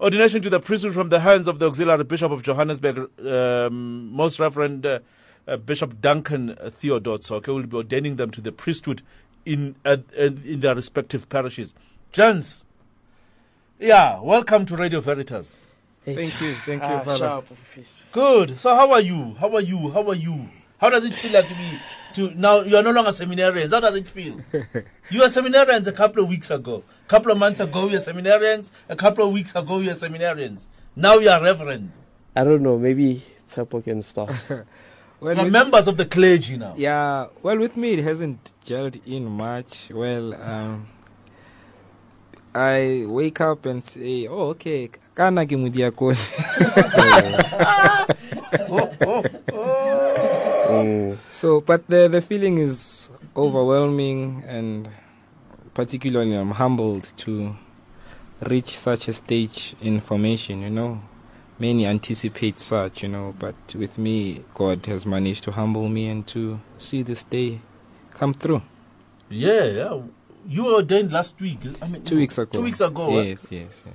ordination 0.00 0.40
to 0.40 0.48
the 0.48 0.60
priesthood 0.60 0.94
from 0.94 1.10
the 1.10 1.20
hands 1.20 1.46
of 1.48 1.58
the 1.58 1.66
auxiliary 1.66 2.04
bishop 2.04 2.32
of 2.32 2.42
Johannesburg, 2.42 3.10
um, 3.26 4.10
Most 4.12 4.38
Reverend 4.40 4.86
uh, 4.86 5.00
uh, 5.48 5.56
Bishop 5.56 6.00
Duncan 6.00 6.56
Theodore 6.70 7.18
Tsoke 7.18 7.46
will 7.48 7.62
be 7.66 7.76
ordaining 7.76 8.16
them 8.16 8.30
to 8.32 8.40
the 8.40 8.52
priesthood 8.52 9.02
in 9.46 9.74
uh, 9.84 9.96
uh, 10.18 10.22
in 10.22 10.60
their 10.60 10.74
respective 10.74 11.28
parishes. 11.28 11.72
Gents, 12.12 12.64
yeah, 13.80 14.20
welcome 14.20 14.66
to 14.66 14.76
Radio 14.76 15.00
Veritas. 15.00 15.56
Thank 16.04 16.40
you, 16.40 16.54
thank 16.64 16.82
you, 16.82 16.88
Ah, 16.88 17.00
Father. 17.00 17.18
sharp. 17.18 17.46
Good. 18.12 18.58
So 18.58 18.74
how 18.74 18.92
are 18.92 19.00
you? 19.00 19.34
How 19.38 19.54
are 19.54 19.60
you? 19.60 19.90
How 19.90 20.08
are 20.08 20.14
you? 20.14 20.48
How 20.78 20.90
does 20.90 21.04
it 21.04 21.14
feel 21.14 21.32
like 21.32 21.48
to 21.48 21.54
be 21.54 21.78
to 22.14 22.34
now 22.34 22.60
you 22.60 22.76
are 22.76 22.82
no 22.82 22.92
longer 22.92 23.10
seminarians? 23.10 23.70
How 23.70 23.80
does 23.80 23.94
it 23.94 24.08
feel? 24.08 24.40
you 25.10 25.20
were 25.20 25.26
seminarians 25.26 25.86
a 25.86 25.92
couple 25.92 26.22
of 26.22 26.28
weeks 26.28 26.50
ago. 26.50 26.82
A 27.06 27.08
couple 27.08 27.30
of 27.32 27.38
months 27.38 27.60
ago 27.60 27.86
you 27.86 27.92
were 27.92 27.98
seminarians. 27.98 28.70
A 28.88 28.96
couple 28.96 29.26
of 29.26 29.32
weeks 29.32 29.54
ago 29.54 29.80
you 29.80 29.88
were 29.88 29.94
seminarians. 29.94 30.66
Now 30.96 31.18
you 31.18 31.28
are 31.28 31.42
reverend. 31.42 31.92
I 32.34 32.44
don't 32.44 32.62
know. 32.62 32.78
Maybe 32.78 33.22
Tsepo 33.46 33.84
can 33.84 34.00
start. 34.02 34.34
Well, 35.20 35.36
you 35.36 35.42
are 35.42 35.50
members 35.50 35.88
of 35.88 35.96
the 35.96 36.04
clergy 36.04 36.56
now. 36.56 36.74
Yeah, 36.76 37.26
well, 37.42 37.58
with 37.58 37.76
me, 37.76 37.94
it 37.94 38.04
hasn't 38.04 38.52
gelled 38.64 39.00
in 39.04 39.26
much. 39.26 39.90
Well, 39.92 40.34
um, 40.34 40.88
I 42.54 43.04
wake 43.06 43.40
up 43.40 43.66
and 43.66 43.82
say, 43.82 44.28
oh, 44.28 44.50
okay, 44.50 44.90
kana 45.14 45.44
ke 45.44 45.58
modiakoni." 45.58 46.16
So, 51.30 51.60
but 51.60 51.86
the, 51.88 52.08
the 52.08 52.20
feeling 52.20 52.58
is 52.58 53.08
overwhelming, 53.36 54.44
and 54.46 54.88
particularly 55.74 56.34
I'm 56.36 56.50
humbled 56.52 57.12
to 57.18 57.56
reach 58.48 58.78
such 58.78 59.08
a 59.08 59.12
stage 59.12 59.74
in 59.80 60.00
formation, 60.00 60.62
you 60.62 60.70
know. 60.70 61.00
Many 61.58 61.86
anticipate 61.86 62.60
such, 62.60 63.02
you 63.02 63.08
know, 63.08 63.34
but 63.38 63.54
with 63.74 63.98
me, 63.98 64.44
God 64.54 64.86
has 64.86 65.04
managed 65.04 65.42
to 65.44 65.52
humble 65.52 65.88
me 65.88 66.08
and 66.08 66.24
to 66.28 66.60
see 66.78 67.02
this 67.02 67.24
day 67.24 67.60
come 68.14 68.32
through. 68.32 68.62
Yeah, 69.28 69.64
yeah. 69.64 70.00
You 70.48 70.64
were 70.64 70.74
ordained 70.74 71.12
last 71.12 71.40
week. 71.40 71.58
I 71.82 71.88
mean, 71.88 72.02
Two 72.04 72.16
weeks 72.16 72.38
ago. 72.38 72.50
Two 72.52 72.62
weeks 72.62 72.80
ago. 72.80 73.18
eh? 73.18 73.22
Yes, 73.24 73.48
yes, 73.50 73.82
yes. 73.84 73.94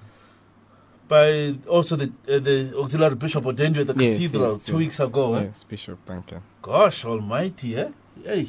By 1.07 1.55
also 1.68 1.95
the 1.95 2.11
uh, 2.28 2.39
the 2.39 2.74
auxiliary 2.78 3.16
bishop 3.16 3.45
ordained 3.45 3.76
you 3.76 3.82
at 3.82 3.88
the 3.88 3.93
Yes, 3.95 4.18
cathedral 4.18 4.53
yes, 4.53 4.64
two 4.64 4.78
weeks 4.78 4.99
ago. 4.99 5.36
eh? 5.36 5.43
Yes, 5.43 5.64
Bishop 5.64 6.05
Duncan. 6.05 6.41
Gosh 6.61 7.05
almighty, 7.05 7.76
eh? 7.78 7.89
Hey. 8.24 8.47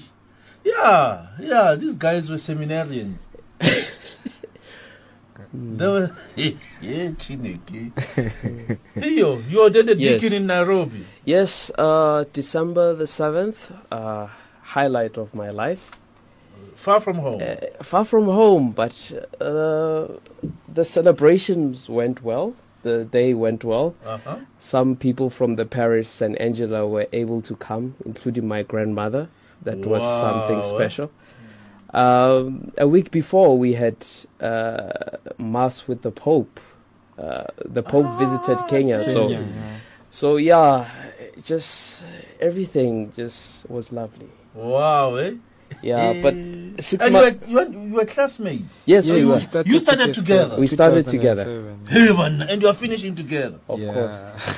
Yeah, 0.64 1.26
yeah, 1.40 1.74
these 1.74 1.94
guys 1.96 2.30
were 2.30 2.36
seminarians. 2.36 3.26
yeah, 6.36 7.10
Theo, 9.00 9.38
you 9.48 9.60
ordained 9.62 9.90
a 9.90 9.96
Yes. 9.96 10.20
deacon 10.20 10.32
in 10.36 10.46
Nairobi. 10.46 11.06
Yes, 11.24 11.70
uh, 11.78 12.24
December 12.32 12.94
the 12.94 13.04
7th, 13.04 13.70
uh, 13.92 14.26
highlight 14.62 15.16
of 15.16 15.34
my 15.34 15.50
life. 15.50 15.90
Far 16.74 17.00
from 17.00 17.16
home. 17.18 17.40
Uh, 17.42 17.82
far 17.82 18.04
from 18.04 18.24
home, 18.24 18.72
but 18.72 19.12
uh, 19.40 20.08
the 20.68 20.84
celebrations 20.84 21.88
went 21.88 22.22
well. 22.22 22.54
The 22.82 23.04
day 23.04 23.32
went 23.32 23.64
well. 23.64 23.94
Uh-huh. 24.04 24.38
Some 24.58 24.96
people 24.96 25.30
from 25.30 25.56
the 25.56 25.64
parish 25.64 26.08
St. 26.08 26.36
Angela 26.40 26.86
were 26.86 27.06
able 27.12 27.40
to 27.42 27.54
come, 27.56 27.94
including 28.04 28.46
my 28.48 28.62
grandmother. 28.62 29.28
That 29.62 29.86
was 29.86 30.02
something 30.20 30.58
Wow. 30.60 30.76
special. 30.76 31.10
Um, 31.94 32.72
a 32.76 32.88
week 32.88 33.12
before, 33.12 33.56
we 33.56 33.74
had 33.74 34.04
uh, 34.40 34.90
mass 35.38 35.86
with 35.86 36.02
the 36.02 36.10
Pope. 36.10 36.60
Uh, 37.16 37.44
the 37.64 37.82
Pope 37.82 38.18
visited 38.18 38.58
Kenya, 38.68 39.04
so 39.04 39.28
yeah. 39.28 39.44
so 40.10 40.36
yeah, 40.36 40.90
just 41.40 42.02
everything 42.40 43.12
just 43.14 43.70
was 43.70 43.92
lovely. 43.92 44.28
Wow, 44.54 45.14
eh? 45.14 45.34
Yeah, 45.82 46.12
but 46.22 46.34
Eh. 46.34 46.80
six 46.80 47.04
and 47.04 47.14
you 47.14 47.20
months. 47.22 47.40
were, 47.42 47.48
you, 47.48 47.54
were, 47.56 47.86
you 47.88 47.94
were 47.94 48.04
classmates. 48.04 48.80
Yes, 48.86 49.08
we 49.08 49.18
you, 49.20 49.28
were. 49.28 49.40
You 49.64 49.78
started 49.78 50.14
together. 50.14 50.56
We 50.58 50.66
started 50.66 51.06
together. 51.06 51.74
Hey, 51.88 52.12
man, 52.12 52.42
and 52.42 52.60
you 52.62 52.68
are 52.68 52.74
finishing 52.74 53.14
together. 53.14 53.58
Of 53.68 53.80
course. 53.80 54.16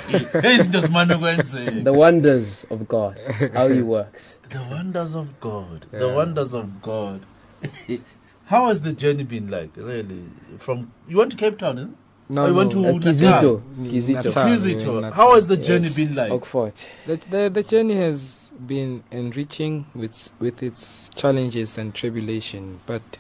Hey, 0.42 0.56
it's 0.56 0.68
just 0.68 0.90
man 0.90 1.08
Gwense. 1.08 1.84
The 1.84 1.92
wonders 1.92 2.64
of 2.70 2.86
God, 2.88 3.18
how 3.52 3.68
He 3.68 3.82
works. 3.96 4.38
The 4.50 4.62
wonders 4.70 5.14
of 5.16 5.38
God. 5.40 5.86
The 5.90 6.08
wonders 6.08 6.54
of 6.54 6.80
God. 6.82 7.26
How 8.46 8.68
has 8.68 8.80
the 8.82 8.92
journey 8.92 9.24
been 9.24 9.50
like, 9.50 9.70
really? 9.76 10.22
From 10.58 10.92
you 11.08 11.16
went 11.16 11.32
to 11.32 11.36
Cape 11.36 11.58
Town, 11.58 11.78
eh? 11.80 11.86
No, 12.28 12.44
or 12.44 12.48
you 12.48 12.54
went 12.54 12.70
to 12.72 12.78
no. 12.78 12.88
Uh, 12.90 12.92
Natal? 12.92 13.12
Kizito. 13.12 13.62
Kizito. 13.82 14.14
Natal, 14.24 14.32
Kizito. 14.46 14.94
yeah, 14.94 15.00
Natal. 15.00 15.12
How 15.12 15.34
has 15.34 15.46
the 15.48 15.56
journey 15.56 15.86
Yes. 15.86 15.94
been 15.96 16.14
like? 16.14 16.30
Oakford. 16.30 16.74
The, 17.06 17.16
the, 17.28 17.50
the 17.52 17.62
journey 17.64 17.96
has 17.96 18.45
been 18.66 19.02
enriching 19.10 19.86
with, 19.94 20.30
with 20.38 20.62
its 20.62 21.08
challenges 21.14 21.78
and 21.78 21.94
tribulation, 21.94 22.80
but 22.86 23.18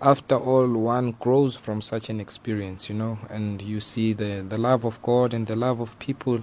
after 0.00 0.36
all, 0.36 0.68
one 0.68 1.12
grows 1.18 1.56
from 1.56 1.82
such 1.82 2.08
an 2.08 2.20
experience, 2.20 2.88
you 2.88 2.94
know, 2.94 3.18
and 3.28 3.60
you 3.60 3.80
see 3.80 4.12
the, 4.12 4.44
the 4.48 4.56
love 4.56 4.84
of 4.84 5.00
God 5.02 5.34
and 5.34 5.46
the 5.46 5.56
love 5.56 5.80
of 5.80 5.98
people, 5.98 6.40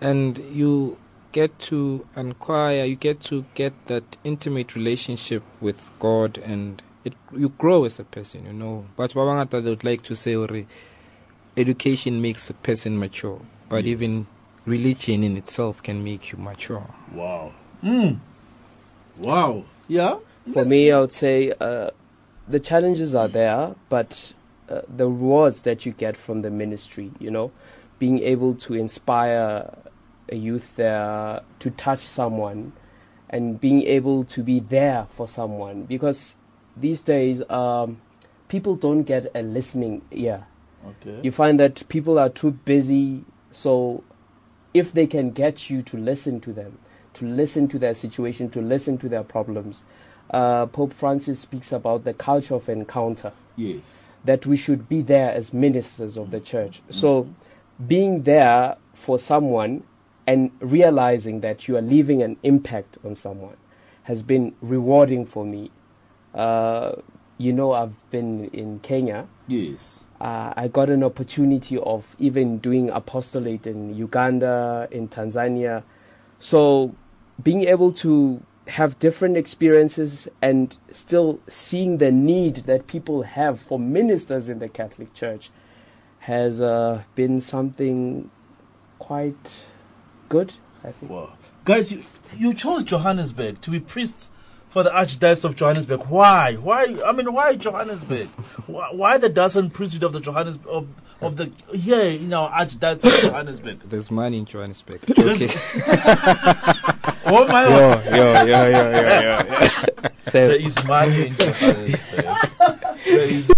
and 0.00 0.38
you 0.38 0.96
get 1.32 1.58
to 1.58 2.06
inquire, 2.16 2.84
you 2.84 2.96
get 2.96 3.20
to 3.20 3.44
get 3.54 3.72
that 3.86 4.16
intimate 4.24 4.74
relationship 4.74 5.42
with 5.60 5.90
God, 6.00 6.38
and 6.38 6.82
it 7.04 7.12
you 7.36 7.50
grow 7.50 7.84
as 7.84 7.98
a 8.00 8.04
person, 8.04 8.46
you 8.46 8.52
know. 8.54 8.86
But 8.96 9.12
Babangata 9.12 9.62
they 9.62 9.70
would 9.70 9.84
like 9.84 10.02
to 10.04 10.14
say, 10.16 10.34
education 11.56 12.22
makes 12.22 12.48
a 12.48 12.54
person 12.54 12.98
mature, 12.98 13.40
but 13.68 13.84
Yes. 13.84 13.92
even 13.92 14.26
religion 14.68 15.24
in 15.24 15.36
itself 15.36 15.82
can 15.82 16.04
make 16.04 16.30
you 16.30 16.38
mature. 16.38 16.86
Wow. 17.12 17.52
Mm. 17.82 18.18
Wow. 19.18 19.64
Yeah? 19.88 20.18
For 20.52 20.64
me, 20.64 20.92
I 20.92 21.00
would 21.00 21.12
say 21.12 21.52
uh, 21.60 21.90
the 22.46 22.60
challenges 22.60 23.14
are 23.14 23.28
there, 23.28 23.74
but 23.88 24.32
uh, 24.68 24.82
the 24.88 25.06
rewards 25.06 25.62
that 25.62 25.84
you 25.84 25.92
get 25.92 26.16
from 26.16 26.40
the 26.40 26.50
ministry, 26.50 27.10
you 27.18 27.30
know, 27.30 27.50
being 27.98 28.20
able 28.20 28.54
to 28.54 28.74
inspire 28.74 29.76
a 30.30 30.36
youth 30.36 30.70
there 30.76 31.40
to 31.58 31.70
touch 31.70 32.00
someone 32.00 32.72
and 33.30 33.60
being 33.60 33.82
able 33.82 34.24
to 34.24 34.42
be 34.42 34.60
there 34.60 35.06
for 35.10 35.26
someone 35.26 35.84
because 35.84 36.36
these 36.76 37.02
days 37.02 37.42
um, 37.50 38.00
people 38.48 38.76
don't 38.76 39.02
get 39.02 39.30
a 39.34 39.42
listening 39.42 40.02
ear. 40.10 40.46
Okay. 40.86 41.20
You 41.22 41.32
find 41.32 41.58
that 41.60 41.86
people 41.88 42.18
are 42.18 42.28
too 42.28 42.52
busy, 42.52 43.24
so 43.50 44.04
if 44.74 44.92
they 44.92 45.06
can 45.06 45.30
get 45.30 45.70
you 45.70 45.82
to 45.82 45.96
listen 45.96 46.40
to 46.40 46.52
them, 46.52 46.78
to 47.14 47.24
listen 47.24 47.68
to 47.68 47.78
their 47.78 47.94
situation, 47.94 48.50
to 48.50 48.60
listen 48.60 48.98
to 48.98 49.08
their 49.08 49.22
problems, 49.24 49.84
uh, 50.30 50.66
Pope 50.66 50.92
Francis 50.92 51.40
speaks 51.40 51.72
about 51.72 52.04
the 52.04 52.12
culture 52.14 52.54
of 52.54 52.68
encounter 52.68 53.32
Yes. 53.56 54.12
that 54.24 54.46
we 54.46 54.56
should 54.56 54.88
be 54.88 55.02
there 55.02 55.32
as 55.32 55.52
ministers 55.52 56.16
of 56.16 56.30
the 56.30 56.40
church. 56.40 56.82
So, 56.90 57.28
being 57.86 58.22
there 58.24 58.76
for 58.92 59.18
someone 59.18 59.84
and 60.26 60.50
realizing 60.60 61.40
that 61.40 61.66
you 61.68 61.76
are 61.76 61.80
leaving 61.82 62.22
an 62.22 62.36
impact 62.42 62.98
on 63.04 63.14
someone 63.14 63.56
has 64.02 64.22
been 64.22 64.54
rewarding 64.60 65.24
for 65.24 65.44
me. 65.44 65.70
Uh, 66.34 66.92
you 67.38 67.52
know, 67.52 67.72
I've 67.72 67.94
been 68.10 68.46
in 68.52 68.80
Kenya. 68.80 69.26
Yes. 69.46 70.04
Uh, 70.20 70.52
I 70.56 70.68
got 70.68 70.90
an 70.90 71.04
opportunity 71.04 71.78
of 71.78 72.16
even 72.18 72.58
doing 72.58 72.90
apostolate 72.90 73.66
in 73.66 73.94
Uganda, 73.94 74.88
in 74.90 75.08
Tanzania. 75.08 75.84
So, 76.40 76.94
being 77.42 77.62
able 77.62 77.92
to 77.92 78.42
have 78.66 78.98
different 78.98 79.36
experiences 79.36 80.28
and 80.42 80.76
still 80.90 81.40
seeing 81.48 81.98
the 81.98 82.12
need 82.12 82.56
that 82.66 82.86
people 82.86 83.22
have 83.22 83.60
for 83.60 83.78
ministers 83.78 84.48
in 84.48 84.58
the 84.58 84.68
Catholic 84.68 85.14
Church 85.14 85.50
has 86.20 86.60
uh, 86.60 87.02
been 87.14 87.40
something 87.40 88.30
quite 88.98 89.64
good, 90.28 90.52
I 90.84 90.92
think. 90.92 91.10
Wow. 91.10 91.32
Guys, 91.64 91.92
you, 91.92 92.04
you 92.36 92.52
chose 92.52 92.84
Johannesburg 92.84 93.60
to 93.62 93.70
be 93.70 93.80
priests 93.80 94.30
for 94.78 94.84
the 94.84 94.90
Archdiocese 94.90 95.44
of 95.44 95.56
Johannesburg. 95.56 96.02
Why? 96.06 96.54
Why? 96.54 96.96
I 97.04 97.10
mean, 97.10 97.32
why 97.32 97.56
Johannesburg? 97.56 98.28
why, 98.68 98.90
why 98.92 99.18
the 99.18 99.28
dozen 99.28 99.70
priesthood 99.70 100.04
of 100.04 100.12
the 100.12 100.20
Johannes 100.20 100.56
of 100.68 100.86
of 101.20 101.36
the 101.36 101.50
here 101.74 101.98
in 102.00 102.32
our 102.32 102.48
Archdiocese 102.52 103.02
of 103.02 103.20
Johannesburg? 103.22 103.80
There's 103.86 104.08
money 104.12 104.38
in 104.38 104.44
Johannesburg. 104.44 105.00
There's- 105.00 105.42
Okay. 105.42 105.52
oh 107.26 107.44
my! 107.48 107.64
Yo, 107.66 108.02
yo, 108.14 108.44
yo, 108.44 108.68
yo, 108.68 108.90
yo, 108.90 109.20
yo. 109.20 109.68
There 110.30 110.52
is 110.52 110.84
money 110.86 111.26
in 111.28 111.34
Johannesburg. 111.36 112.00
there 113.04 113.20
is. 113.22 113.50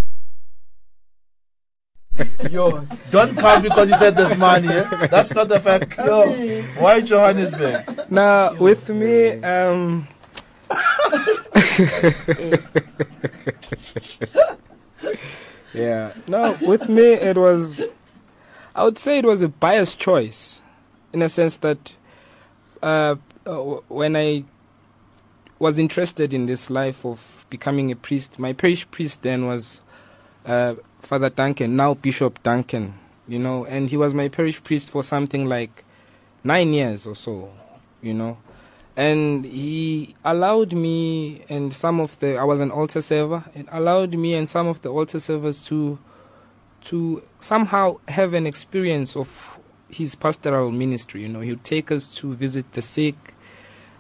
Yo, 2.50 2.86
don't 3.10 3.36
come 3.36 3.62
because 3.62 3.90
you 3.90 3.96
said 3.96 4.16
there's 4.16 4.38
money. 4.38 4.68
eh? 4.68 5.06
That's 5.08 5.34
not 5.34 5.50
the 5.50 5.60
fact. 5.60 5.98
Yo, 5.98 6.32
why 6.78 7.02
Johannesburg? 7.02 8.10
Now, 8.10 8.54
with 8.54 8.88
me, 8.88 9.32
um, 9.42 10.08
yeah, 15.74 16.12
no, 16.28 16.56
with 16.62 16.88
me, 16.88 17.12
it 17.12 17.36
was, 17.36 17.84
I 18.74 18.84
would 18.84 18.98
say 18.98 19.18
it 19.18 19.24
was 19.24 19.42
a 19.42 19.48
biased 19.48 19.98
choice 19.98 20.62
in 21.12 21.22
a 21.22 21.28
sense 21.28 21.56
that 21.56 21.94
uh, 22.82 23.16
uh, 23.46 23.56
when 23.88 24.16
I 24.16 24.44
was 25.58 25.78
interested 25.78 26.32
in 26.32 26.46
this 26.46 26.70
life 26.70 27.04
of 27.04 27.44
becoming 27.50 27.90
a 27.90 27.96
priest, 27.96 28.38
my 28.38 28.52
parish 28.52 28.90
priest 28.90 29.22
then 29.22 29.46
was 29.46 29.80
uh, 30.46 30.74
Father 31.02 31.30
Duncan, 31.30 31.76
now 31.76 31.94
Bishop 31.94 32.42
Duncan, 32.42 32.94
you 33.28 33.38
know, 33.38 33.64
and 33.64 33.90
he 33.90 33.96
was 33.96 34.14
my 34.14 34.28
parish 34.28 34.62
priest 34.62 34.90
for 34.90 35.02
something 35.02 35.46
like 35.46 35.84
nine 36.44 36.72
years 36.72 37.06
or 37.06 37.14
so, 37.14 37.50
you 38.00 38.14
know. 38.14 38.38
And 38.96 39.44
he 39.44 40.16
allowed 40.24 40.72
me 40.72 41.44
and 41.48 41.72
some 41.72 42.00
of 42.00 42.18
the 42.18 42.36
I 42.36 42.44
was 42.44 42.60
an 42.60 42.70
altar 42.70 43.00
server, 43.00 43.44
and 43.54 43.68
allowed 43.70 44.14
me 44.14 44.34
and 44.34 44.48
some 44.48 44.66
of 44.66 44.82
the 44.82 44.90
altar 44.90 45.20
servers 45.20 45.64
to 45.66 45.98
to 46.84 47.22
somehow 47.40 47.98
have 48.08 48.34
an 48.34 48.46
experience 48.46 49.16
of 49.16 49.28
his 49.88 50.14
pastoral 50.14 50.70
ministry. 50.70 51.22
You 51.22 51.28
know, 51.28 51.40
he 51.40 51.50
would 51.50 51.64
take 51.64 51.90
us 51.90 52.14
to 52.16 52.34
visit 52.34 52.72
the 52.72 52.82
sick, 52.82 53.34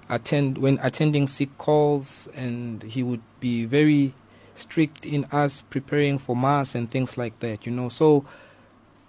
attend 0.08 0.58
when 0.58 0.78
attending 0.82 1.26
sick 1.26 1.56
calls, 1.58 2.28
and 2.34 2.82
he 2.82 3.02
would 3.02 3.22
be 3.38 3.64
very 3.64 4.14
strict 4.54 5.06
in 5.06 5.24
us 5.26 5.62
preparing 5.62 6.18
for 6.18 6.36
mass 6.36 6.74
and 6.74 6.90
things 6.90 7.16
like 7.16 7.38
that. 7.40 7.66
You 7.66 7.72
know, 7.72 7.88
so 7.88 8.24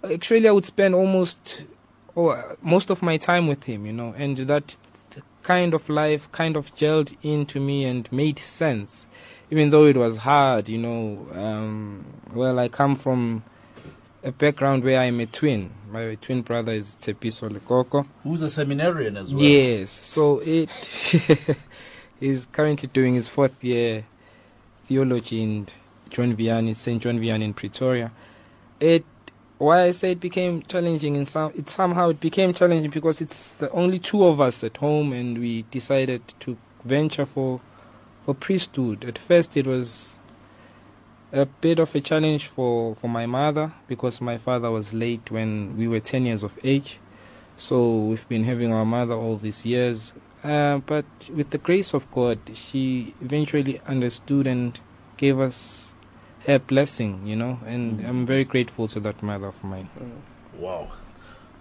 actually 0.04 0.48
I 0.48 0.52
would 0.52 0.64
spend 0.64 0.94
almost 0.94 1.64
or 2.14 2.56
most 2.60 2.90
of 2.90 3.02
my 3.02 3.16
time 3.16 3.46
with 3.46 3.64
him. 3.64 3.86
You 3.86 3.92
know, 3.92 4.14
and 4.16 4.36
that 4.36 4.76
kind 5.42 5.74
of 5.74 5.88
life 5.88 6.30
kind 6.32 6.56
of 6.56 6.74
gelled 6.74 7.16
into 7.22 7.60
me 7.60 7.84
and 7.84 8.10
made 8.12 8.38
sense, 8.38 9.06
even 9.50 9.70
though 9.70 9.84
it 9.84 9.96
was 9.96 10.18
hard. 10.18 10.68
You 10.68 10.78
know, 10.78 11.26
um, 11.34 12.04
well 12.32 12.58
I 12.58 12.68
come 12.68 12.96
from 12.96 13.42
a 14.22 14.32
background 14.32 14.84
where 14.84 15.00
I'm 15.00 15.20
a 15.20 15.26
twin. 15.26 15.70
My 15.90 16.14
twin 16.16 16.42
brother 16.42 16.72
is 16.72 16.96
Tsepiso 16.96 17.50
Lekoko. 17.50 18.06
Who's 18.22 18.42
a 18.42 18.48
seminarian 18.48 19.16
as 19.16 19.34
well? 19.34 19.42
Yes, 19.42 19.90
so 19.90 20.38
it 20.40 20.70
he's 22.20 22.46
currently 22.46 22.88
doing 22.92 23.14
his 23.14 23.28
fourth 23.28 23.62
year 23.64 24.04
theology 24.86 25.42
in 25.42 25.66
John 26.10 26.36
Vianney, 26.36 26.76
St. 26.76 27.02
John 27.02 27.18
Vianney 27.18 27.44
in 27.44 27.54
Pretoria. 27.54 28.12
It 28.78 29.04
why 29.62 29.84
I 29.84 29.92
say 29.92 30.12
it 30.12 30.20
became 30.20 30.62
challenging 30.62 31.14
in 31.14 31.24
some 31.24 31.52
it 31.54 31.68
somehow 31.68 32.08
it 32.10 32.20
became 32.20 32.52
challenging 32.52 32.90
because 32.90 33.20
it's 33.20 33.52
the 33.52 33.70
only 33.70 33.98
two 33.98 34.24
of 34.24 34.40
us 34.40 34.64
at 34.64 34.76
home 34.78 35.12
and 35.12 35.38
we 35.38 35.62
decided 35.70 36.22
to 36.40 36.56
venture 36.84 37.26
for 37.26 37.60
for 38.24 38.34
priesthood. 38.34 39.04
At 39.04 39.18
first 39.18 39.56
it 39.56 39.66
was 39.66 40.16
a 41.32 41.46
bit 41.46 41.78
of 41.78 41.94
a 41.94 42.00
challenge 42.00 42.46
for, 42.48 42.96
for 42.96 43.08
my 43.08 43.26
mother 43.26 43.72
because 43.88 44.20
my 44.20 44.36
father 44.36 44.70
was 44.70 44.92
late 44.92 45.30
when 45.30 45.76
we 45.76 45.88
were 45.88 46.00
10 46.00 46.26
years 46.26 46.42
of 46.42 46.58
age. 46.62 46.98
So 47.56 47.98
we've 47.98 48.28
been 48.28 48.44
having 48.44 48.72
our 48.72 48.84
mother 48.84 49.14
all 49.14 49.36
these 49.36 49.64
years. 49.64 50.12
Uh, 50.44 50.78
but 50.78 51.04
with 51.32 51.50
the 51.50 51.58
grace 51.58 51.94
of 51.94 52.10
God, 52.10 52.38
she 52.52 53.14
eventually 53.22 53.80
understood 53.86 54.46
and 54.46 54.78
gave 55.16 55.38
us 55.38 55.91
her 56.46 56.58
blessing, 56.58 57.26
you 57.26 57.36
know, 57.36 57.60
and 57.66 58.04
I'm 58.06 58.26
very 58.26 58.44
grateful 58.44 58.88
to 58.88 59.00
that 59.00 59.22
mother 59.22 59.46
of 59.46 59.62
mine. 59.62 59.88
Wow. 60.56 60.92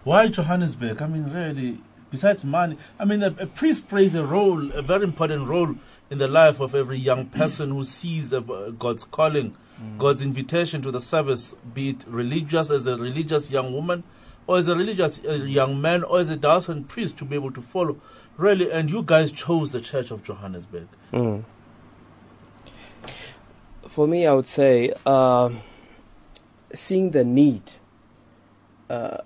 Why 0.03 0.27
Johannesburg? 0.27 1.01
I 1.01 1.07
mean, 1.07 1.31
really, 1.31 1.79
besides 2.09 2.43
money, 2.43 2.77
I 2.99 3.05
mean, 3.05 3.21
a, 3.23 3.35
a 3.39 3.45
priest 3.45 3.87
plays 3.87 4.15
a 4.15 4.25
role, 4.25 4.71
a 4.71 4.81
very 4.81 5.03
important 5.03 5.47
role 5.47 5.75
in 6.09 6.17
the 6.17 6.27
life 6.27 6.59
of 6.59 6.73
every 6.75 6.97
young 6.97 7.27
person 7.27 7.71
who 7.71 7.83
sees 7.83 8.33
uh, 8.33 8.39
God's 8.39 9.03
calling, 9.03 9.55
God's 9.97 10.21
invitation 10.21 10.81
to 10.83 10.91
the 10.91 11.01
service, 11.01 11.55
be 11.73 11.89
it 11.89 12.03
religious 12.05 12.69
as 12.69 12.85
a 12.85 12.97
religious 12.97 13.49
young 13.49 13.73
woman, 13.73 14.03
or 14.45 14.57
as 14.57 14.67
a 14.67 14.75
religious 14.75 15.19
uh, 15.25 15.33
young 15.33 15.81
man, 15.81 16.03
or 16.03 16.19
as 16.19 16.29
a 16.29 16.35
diocesan 16.35 16.83
priest 16.83 17.17
to 17.17 17.25
be 17.25 17.35
able 17.35 17.51
to 17.51 17.61
follow. 17.61 17.99
Really, 18.37 18.71
and 18.71 18.89
you 18.89 19.03
guys 19.03 19.31
chose 19.31 19.71
the 19.71 19.81
Church 19.81 20.11
of 20.11 20.23
Johannesburg. 20.23 20.87
Mm. 21.13 21.43
For 23.91 24.07
me, 24.07 24.25
I 24.25 24.31
would 24.31 24.47
say 24.47 24.93
uh, 25.05 25.49
seeing 26.73 27.11
the 27.11 27.25
need. 27.25 27.73
Uh, 28.89 29.17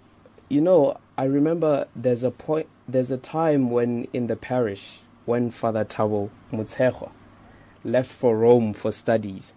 you 0.49 0.59
know, 0.59 0.97
I 1.15 1.25
remember 1.25 1.87
there's 1.95 2.23
a 2.23 2.31
point, 2.31 2.67
there's 2.87 3.11
a 3.11 3.17
time 3.17 3.69
when 3.69 4.07
in 4.11 4.25
the 4.25 4.35
parish 4.35 5.01
when 5.25 5.51
Father 5.51 5.85
Tabo 5.85 6.31
Mutseho 6.51 7.11
left 7.83 8.11
for 8.11 8.39
Rome 8.39 8.73
for 8.73 8.91
studies, 8.91 9.53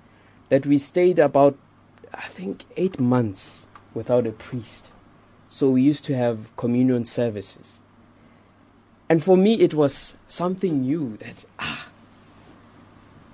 that 0.50 0.66
we 0.66 0.76
stayed 0.76 1.18
about, 1.18 1.56
I 2.12 2.28
think, 2.28 2.66
eight 2.76 3.00
months 3.00 3.66
without 3.94 4.26
a 4.26 4.32
priest. 4.32 4.90
So 5.48 5.70
we 5.70 5.80
used 5.80 6.04
to 6.04 6.16
have 6.16 6.54
communion 6.58 7.06
services. 7.06 7.80
And 9.08 9.24
for 9.24 9.38
me, 9.38 9.54
it 9.54 9.72
was 9.72 10.16
something 10.26 10.82
new 10.82 11.16
that, 11.16 11.46
ah, 11.58 11.87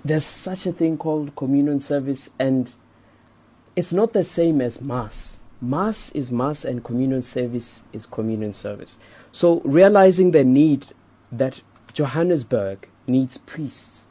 there's 0.05 0.25
such 0.25 0.67
a 0.67 0.71
thing 0.71 0.97
called 0.99 1.35
communion 1.35 1.79
service, 1.79 2.29
and 2.37 2.71
it's 3.75 3.91
not 3.91 4.13
the 4.13 4.23
same 4.23 4.61
as 4.61 4.79
Mass. 4.79 5.41
Mass 5.59 6.11
is 6.11 6.31
Mass, 6.31 6.63
and 6.63 6.83
communion 6.83 7.23
service 7.23 7.83
is 7.91 8.05
communion 8.05 8.53
service. 8.53 8.97
So 9.31 9.61
realizing 9.65 10.29
the 10.29 10.43
need 10.43 10.87
that 11.31 11.61
Johannesburg 11.91 12.87
needs 13.07 13.39
priests, 13.39 14.05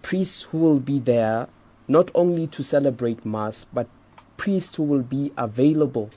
priests 0.00 0.42
who 0.44 0.58
will 0.58 0.78
be 0.78 1.00
there 1.00 1.48
not 1.88 2.12
only 2.14 2.46
to 2.46 2.62
celebrate 2.62 3.24
Mass, 3.26 3.66
but 3.72 3.88
priests 4.36 4.76
who 4.76 4.84
will 4.84 5.02
be 5.02 5.32
available 5.36 6.10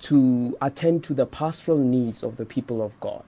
to 0.00 0.58
attend 0.60 1.04
to 1.04 1.14
the 1.14 1.26
pastoral 1.26 1.78
needs 1.78 2.24
of 2.24 2.36
the 2.36 2.44
people 2.44 2.82
of 2.82 2.98
God. 2.98 3.22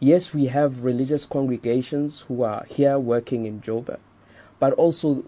Yes, 0.00 0.34
we 0.34 0.46
have 0.46 0.82
religious 0.82 1.24
congregations 1.24 2.22
who 2.22 2.42
are 2.42 2.66
here 2.68 2.98
working 2.98 3.46
in 3.46 3.60
Joburg, 3.60 4.00
but 4.62 4.74
also 4.74 5.24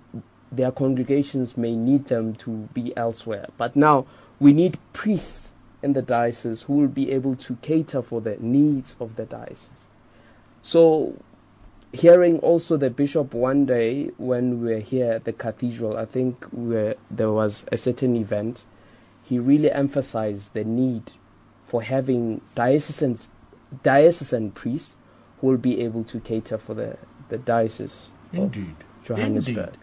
their 0.53 0.71
congregations 0.71 1.57
may 1.57 1.75
need 1.75 2.07
them 2.07 2.37
to 2.37 2.69
be 2.73 2.97
elsewhere. 2.97 3.49
But 3.59 3.75
now 3.75 4.07
we 4.39 4.53
need 4.53 4.79
priests 4.93 5.51
in 5.83 5.93
the 5.93 6.03
diocese 6.03 6.63
who 6.63 6.75
will 6.75 6.87
be 6.87 7.11
able 7.11 7.35
to 7.47 7.57
cater 7.57 8.01
for 8.01 8.21
the 8.21 8.37
needs 8.39 8.95
of 9.01 9.17
the 9.17 9.25
diocese. 9.25 9.89
So, 10.63 11.21
hearing 11.91 12.39
also 12.39 12.77
the 12.77 12.91
bishop 12.91 13.35
one 13.35 13.67
day 13.67 14.13
when 14.19 14.61
we 14.61 14.73
were 14.73 14.79
here 14.79 15.11
at 15.15 15.25
the 15.25 15.33
cathedral, 15.33 15.97
I 15.97 16.05
think 16.05 16.47
we 16.53 16.95
there 17.11 17.33
was 17.33 17.67
a 17.73 17.77
certain 17.77 18.15
event, 18.15 18.65
he 19.25 19.41
really 19.41 19.73
emphasized 19.73 20.55
the 20.55 20.63
need 20.63 21.11
for 21.67 21.83
having 21.83 22.41
diocesan, 22.55 23.19
diocesan 23.83 24.53
priests 24.53 24.95
who 25.41 25.49
will 25.49 25.57
be 25.71 25.81
able 25.81 26.05
to 26.05 26.21
cater 26.21 26.57
for 26.57 26.75
the, 26.75 26.97
the 27.31 27.39
diocese 27.39 28.11
Indeed. 28.33 28.77
of 28.79 28.94
Johannesburg. 29.05 29.57
Indeed. 29.57 29.79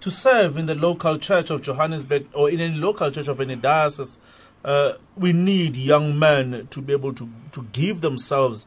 To 0.00 0.10
serve 0.10 0.56
in 0.56 0.66
the 0.66 0.74
local 0.74 1.18
church 1.18 1.50
of 1.50 1.62
Johannesburg 1.62 2.26
or 2.32 2.48
in 2.50 2.60
any 2.60 2.76
local 2.76 3.10
church 3.10 3.28
of 3.28 3.40
any 3.40 3.56
diocese, 3.56 4.18
uh, 4.64 4.92
we 5.16 5.32
need 5.32 5.76
young 5.76 6.18
men 6.18 6.68
to 6.70 6.80
be 6.80 6.92
able 6.92 7.14
to, 7.14 7.28
to 7.52 7.62
give 7.72 8.00
themselves 8.00 8.66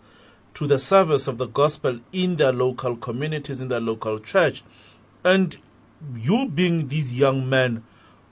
to 0.53 0.68
the 0.68 0.80
service 0.80 1.28
of 1.28 1.38
the 1.38 1.48
gospel 1.48 1.99
in 2.11 2.36
their 2.36 2.52
local 2.52 2.95
communities, 2.95 3.61
in 3.61 3.69
their 3.69 3.80
local 3.80 4.19
church. 4.19 4.64
And 5.23 5.57
you 6.15 6.48
being 6.48 6.88
these 6.88 7.14
young 7.14 7.49
men 7.49 7.84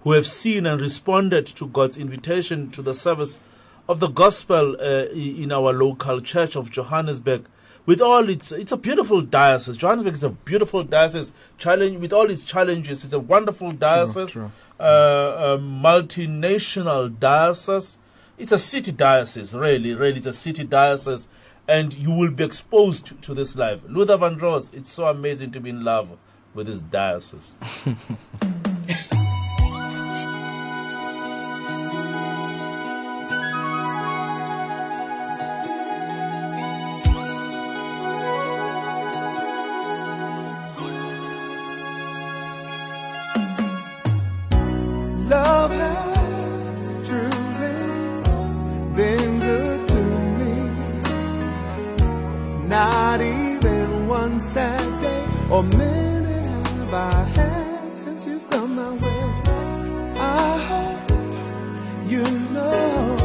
who 0.02 0.14
have 0.14 0.28
seen 0.28 0.66
and 0.66 0.82
responded 0.82 1.46
to 1.46 1.68
God's 1.68 1.98
invitation 1.98 2.72
to 2.72 2.82
the 2.82 2.96
service 2.96 3.40
of 3.88 4.00
the 4.00 4.08
gospel 4.08 4.76
uh, 4.80 5.06
in 5.12 5.52
our 5.52 5.74
local 5.74 6.22
church 6.22 6.56
of 6.56 6.72
Johannesburg, 6.72 7.46
with 7.90 8.02
all 8.02 8.30
its, 8.30 8.52
it's 8.52 8.72
a 8.72 8.78
beautiful 8.78 9.20
diocese. 9.20 9.76
Johannesburg 9.76 10.14
is 10.14 10.24
a 10.24 10.30
beautiful 10.30 10.84
diocese. 10.84 11.32
Challenge 11.58 11.98
with 11.98 12.14
all 12.14 12.30
its 12.30 12.46
challenges, 12.46 13.04
it's 13.04 13.14
a 13.14 13.20
wonderful 13.20 13.72
diocese, 13.72 14.30
true. 14.30 14.52
Uh, 14.80 14.84
a 14.84 15.58
multinational 15.58 17.20
diocese. 17.20 17.98
It's 18.38 18.52
a 18.52 18.60
city 18.60 18.92
diocese, 18.92 19.56
really, 19.56 19.96
really. 19.96 20.18
It's 20.18 20.28
a 20.28 20.34
city 20.34 20.66
diocese, 20.66 21.28
and 21.68 21.92
you 21.96 22.12
will 22.12 22.30
be 22.30 22.44
exposed 22.44 23.08
to, 23.08 23.16
to 23.16 23.34
this 23.34 23.56
life. 23.56 23.80
Luther 23.88 24.20
Vandross, 24.20 24.72
it's 24.72 24.92
so 24.92 25.08
amazing 25.08 25.50
to 25.54 25.60
be 25.60 25.72
in 25.72 25.84
love 25.84 26.16
with 26.54 26.68
this 26.68 26.82
diocese. 26.82 27.56
or 55.60 55.64
minute 55.64 56.68
have 56.68 56.94
I 56.94 57.24
had 57.38 57.98
since 57.98 58.26
you've 58.26 58.50
come 58.50 58.76
my 58.78 58.92
way. 59.04 59.24
I 60.16 60.52
hope 60.70 61.12
you 62.12 62.24
know 62.56 63.18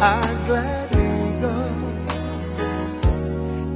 I 0.00 0.20
gladly 0.46 1.14
go 1.46 1.58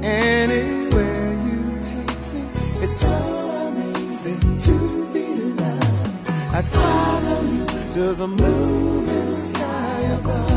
anywhere 0.03 1.27
you 1.47 1.59
take 1.81 2.19
me. 2.33 2.41
It's 2.83 2.99
so 3.11 3.21
amazing 3.69 4.43
to 4.67 4.77
be 5.13 5.27
loved. 5.61 6.29
I'd 6.57 6.65
follow 6.65 7.41
you 7.55 7.65
to 7.95 8.13
the 8.21 8.27
moon 8.27 9.07
and 9.07 9.27
the 9.33 9.39
sky 9.39 10.01
above. 10.19 10.54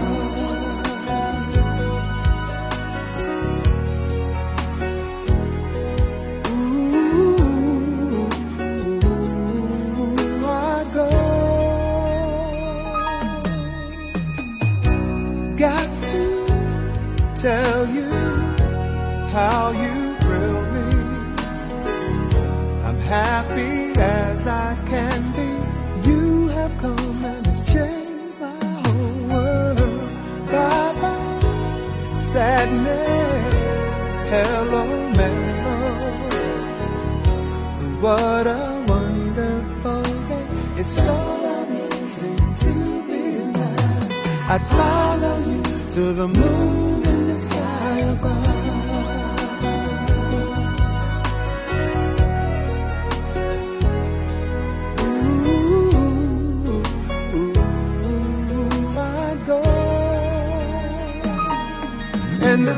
How 19.39 19.71
you 19.85 19.97
thrill 20.23 20.63
me. 20.75 20.89
I'm 22.87 23.01
happy 23.19 23.75
as 23.97 24.47
I 24.47 24.71
can 24.93 25.21
be. 25.39 25.51
You 26.09 26.49
have 26.59 26.73
come 26.85 27.25
and 27.33 27.47
it's 27.47 27.63
changed 27.73 28.37
my 28.41 28.65
whole 28.83 29.19
world. 29.33 30.09
Bye 30.53 30.93
bye, 31.03 32.13
sadness. 32.31 33.93
Hello, 34.33 34.85
mellow. 35.19 35.87
What 38.05 38.47
a 38.63 38.65
wonderful 38.93 40.03
day. 40.31 40.47
It's 40.81 40.95
so 41.07 41.17
amazing 41.63 42.43
to 42.63 42.73
be 43.09 43.23
alive. 43.45 44.11
I'd 44.53 44.65
follow 44.79 45.37
you 45.51 45.63
to 45.97 46.03
the 46.21 46.29
moon 46.39 46.78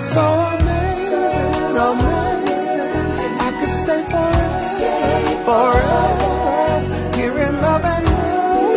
so 0.01 0.21
amazing, 0.21 1.77
amazing. 1.77 3.33
I 3.39 3.51
could 3.61 3.71
stay 3.71 4.03
forever, 4.09 5.45
forever. 5.45 7.17
Here 7.17 7.39
in 7.39 7.55
love 7.61 7.85
and 7.85 8.07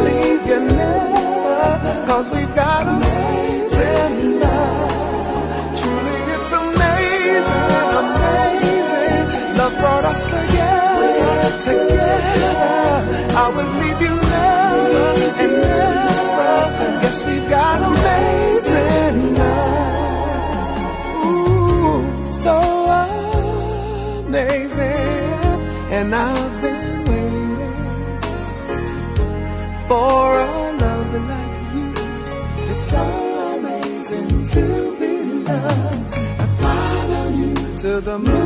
leave 0.03 0.45
you 0.45 0.59
never. 0.59 2.05
Cause 2.05 2.29
we've 2.29 2.53
got 2.55 2.87
amazing 2.87 4.39
love. 4.41 5.79
Truly, 5.79 6.17
it's 6.35 6.51
amazing, 6.51 7.91
amazing. 8.03 9.57
Love 9.57 9.75
brought 9.79 10.05
us 10.05 10.25
together, 10.25 11.57
together. 11.69 13.01
I 13.43 13.45
would 13.55 13.71
leave 13.81 14.01
you 14.01 14.15
never 14.35 15.07
and 15.41 15.53
never. 15.61 16.51
Yes, 17.01 17.23
we've 17.25 17.49
got 17.49 17.81
amazing 17.81 19.02
so 22.44 22.60
amazing. 24.28 24.82
And 25.98 26.14
I've 26.14 26.61
been 26.61 27.06
waiting 27.10 28.22
for 29.88 30.20
a 30.40 30.72
love 30.84 31.11
like 31.32 31.57
you. 31.76 31.90
It's 32.70 32.84
so 32.95 33.06
amazing 33.57 34.32
to 34.56 34.64
be 34.99 35.14
loved. 35.49 36.03
I 36.44 36.45
follow 36.64 37.26
you 37.40 37.53
to 37.84 37.91
the 38.02 38.18
moon 38.20 38.43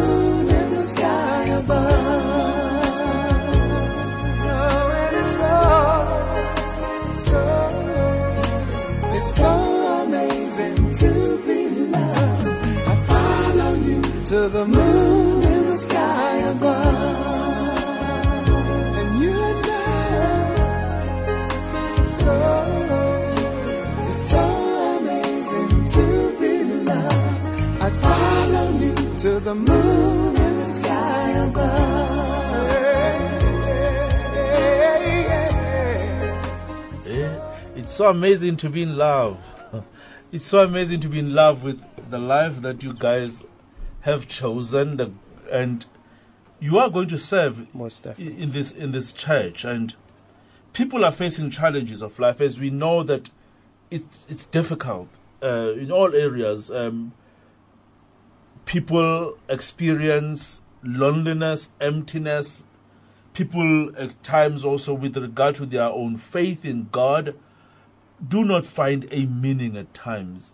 to 14.48 14.54
the 14.54 14.66
moon 14.66 15.44
in 15.44 15.66
the 15.66 15.76
sky 15.76 16.38
above. 16.38 16.86
And 19.00 19.22
you 19.22 19.32
and 19.32 19.66
I, 19.66 19.74
it's 22.02 22.18
so, 22.20 22.36
it's 24.08 24.22
so 24.34 24.44
amazing 25.00 25.86
to 25.96 26.06
be 26.40 26.64
loved. 26.64 27.82
I'd 27.84 27.96
follow 27.98 28.68
you 28.80 28.96
to 29.24 29.40
the 29.42 29.56
moon 29.56 30.38
and 30.38 30.62
the 30.62 30.70
sky 30.72 31.30
above. 31.50 32.68
Eh, 37.06 37.40
It's 37.76 37.92
so 37.92 38.08
amazing 38.10 38.56
to 38.58 38.70
be 38.70 38.84
in 38.84 38.96
love. 38.98 39.38
It's 40.32 40.46
so 40.46 40.64
amazing 40.64 41.02
to 41.02 41.10
be 41.10 41.20
in 41.20 41.34
love 41.36 41.64
with 41.64 41.82
the 42.10 42.18
life 42.20 42.62
that 42.62 42.82
you 42.84 42.94
guys 42.94 43.44
have 44.02 44.28
chosen, 44.28 44.98
the, 44.98 45.12
and 45.52 45.86
you 46.60 46.80
are 46.80 46.90
going 46.90 47.08
to 47.10 47.18
serve 47.18 47.74
Most 47.74 48.06
in 48.18 48.52
this 48.52 48.72
in 48.72 48.92
this 48.92 49.14
church. 49.14 49.64
And 49.64 49.96
people 50.74 51.06
are 51.06 51.12
facing 51.12 51.50
challenges 51.50 52.02
of 52.02 52.20
life, 52.20 52.42
as 52.42 52.60
we 52.60 52.70
know 52.70 53.04
that 53.04 53.30
it's 53.92 54.26
it's 54.30 54.46
difficult 54.46 55.10
uh, 55.42 55.74
in 55.74 55.92
all 55.92 56.16
areas. 56.16 56.72
Um, 56.72 57.14
people 58.66 59.38
experience 59.50 60.62
loneliness, 60.84 61.70
emptiness. 61.80 62.64
People 63.34 63.96
at 63.96 64.22
times 64.24 64.66
also 64.66 64.96
with 64.96 65.16
regard 65.16 65.56
to 65.56 65.66
their 65.68 65.90
own 65.90 66.18
faith 66.18 66.66
in 66.66 66.90
God 66.92 67.36
do 68.26 68.44
not 68.44 68.66
find 68.66 69.08
a 69.12 69.26
meaning 69.26 69.78
at 69.78 69.94
times, 69.94 70.54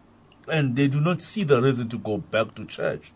and 0.49 0.75
they 0.75 0.89
do 0.89 0.99
not 0.99 1.21
see 1.21 1.45
the 1.45 1.61
reason 1.61 1.87
to 1.89 1.97
go 1.97 2.17
back 2.17 2.55
to 2.55 2.65
church. 2.65 3.13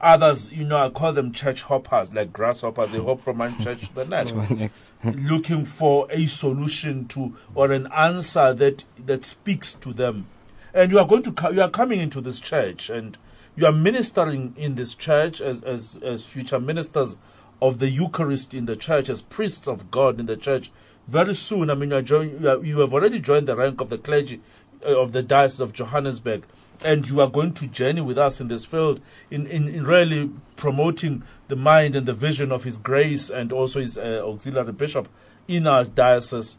Others, 0.00 0.52
you 0.52 0.64
know, 0.64 0.78
I 0.78 0.88
call 0.90 1.12
them 1.12 1.32
church 1.32 1.62
hoppers, 1.62 2.12
like 2.12 2.32
grasshoppers. 2.32 2.90
They 2.90 2.98
hop 2.98 3.20
from 3.20 3.38
one 3.38 3.58
church 3.60 3.88
to 3.88 3.94
the 3.94 4.04
next, 4.06 4.32
To 4.32 4.40
the 4.40 4.54
next. 4.54 4.90
looking 5.04 5.64
for 5.64 6.06
a 6.10 6.26
solution 6.26 7.06
to 7.08 7.36
or 7.54 7.70
an 7.72 7.88
answer 7.94 8.52
that 8.54 8.84
that 8.98 9.24
speaks 9.24 9.74
to 9.74 9.92
them. 9.92 10.26
And 10.74 10.90
you 10.90 10.98
are 10.98 11.06
going 11.06 11.22
to 11.22 11.52
you 11.52 11.62
are 11.62 11.70
coming 11.70 12.00
into 12.00 12.20
this 12.20 12.40
church, 12.40 12.90
and 12.90 13.16
you 13.56 13.66
are 13.66 13.72
ministering 13.72 14.54
in 14.56 14.74
this 14.74 14.94
church 14.94 15.40
as 15.40 15.62
as 15.62 15.98
as 16.02 16.24
future 16.24 16.60
ministers 16.60 17.16
of 17.62 17.78
the 17.78 17.90
Eucharist 17.90 18.54
in 18.54 18.66
the 18.66 18.76
church, 18.76 19.08
as 19.08 19.22
priests 19.22 19.68
of 19.68 19.90
God 19.90 20.18
in 20.18 20.26
the 20.26 20.36
church. 20.36 20.72
Very 21.08 21.34
soon, 21.34 21.70
I 21.70 21.74
mean, 21.74 21.90
you, 21.90 22.20
you, 22.22 22.48
are, 22.48 22.64
you 22.64 22.78
have 22.80 22.94
already 22.94 23.18
joined 23.18 23.48
the 23.48 23.56
rank 23.56 23.80
of 23.80 23.90
the 23.90 23.98
clergy 23.98 24.40
uh, 24.86 24.96
of 24.96 25.12
the 25.12 25.22
Diocese 25.22 25.60
of 25.60 25.72
Johannesburg, 25.72 26.44
and 26.82 27.08
you 27.08 27.20
are 27.20 27.28
going 27.28 27.52
to 27.54 27.66
journey 27.66 28.00
with 28.00 28.18
us 28.18 28.40
in 28.40 28.48
this 28.48 28.64
field 28.64 29.00
in, 29.30 29.46
in, 29.46 29.68
in 29.68 29.84
really 29.84 30.30
promoting 30.56 31.22
the 31.48 31.56
mind 31.56 31.94
and 31.94 32.06
the 32.06 32.12
vision 32.12 32.50
of 32.52 32.64
His 32.64 32.78
grace 32.78 33.30
and 33.30 33.52
also 33.52 33.80
His 33.80 33.98
uh, 33.98 34.22
auxiliary 34.24 34.72
bishop 34.72 35.08
in 35.46 35.66
our 35.66 35.84
diocese. 35.84 36.58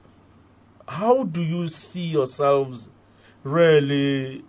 How 0.88 1.24
do 1.24 1.42
you 1.42 1.68
see 1.68 2.04
yourselves 2.04 2.90
really? 3.44 4.44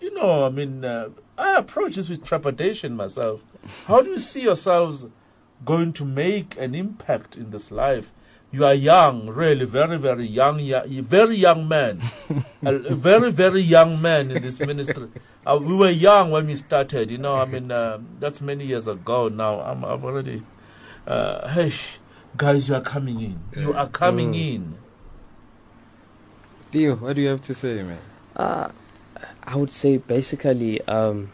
You 0.00 0.14
know, 0.14 0.46
I 0.46 0.48
mean, 0.48 0.84
uh, 0.84 1.10
I 1.36 1.56
approach 1.56 1.96
this 1.96 2.08
with 2.08 2.24
trepidation 2.24 2.96
myself. 2.96 3.42
How 3.86 4.00
do 4.00 4.10
you 4.10 4.18
see 4.18 4.42
yourselves 4.42 5.06
going 5.64 5.92
to 5.94 6.04
make 6.04 6.56
an 6.56 6.74
impact 6.74 7.36
in 7.36 7.50
this 7.50 7.70
life? 7.70 8.12
You 8.52 8.64
are 8.64 8.74
young, 8.74 9.28
really, 9.28 9.64
very, 9.64 9.96
very 9.96 10.26
young, 10.26 10.58
very 11.06 11.36
young 11.36 11.68
man, 11.68 12.00
a, 12.64 12.74
a 12.92 12.94
very, 12.96 13.30
very 13.30 13.60
young 13.60 14.02
man 14.02 14.32
in 14.32 14.42
this 14.42 14.58
ministry. 14.58 15.08
Uh, 15.46 15.56
we 15.62 15.72
were 15.74 15.90
young 15.90 16.32
when 16.32 16.46
we 16.48 16.56
started, 16.56 17.12
you 17.12 17.18
know. 17.18 17.36
I 17.36 17.44
mean, 17.44 17.70
uh, 17.70 17.98
that's 18.18 18.40
many 18.40 18.66
years 18.66 18.88
ago 18.88 19.28
now. 19.28 19.60
I'm, 19.60 19.84
I've 19.84 20.04
already. 20.04 20.42
Uh, 21.06 21.46
hey, 21.48 21.72
guys, 22.36 22.68
you 22.68 22.74
are 22.74 22.80
coming 22.80 23.20
in. 23.20 23.40
You 23.56 23.72
are 23.72 23.88
coming 23.88 24.32
Mm. 24.32 24.54
in. 24.54 24.74
Theo, 26.72 26.96
what 26.96 27.14
do 27.16 27.22
you 27.22 27.28
have 27.28 27.40
to 27.42 27.54
say, 27.54 27.82
man? 27.82 27.98
Uh, 28.36 28.70
I 29.44 29.56
would 29.56 29.70
say 29.70 29.96
basically 29.96 30.80
um, 30.88 31.32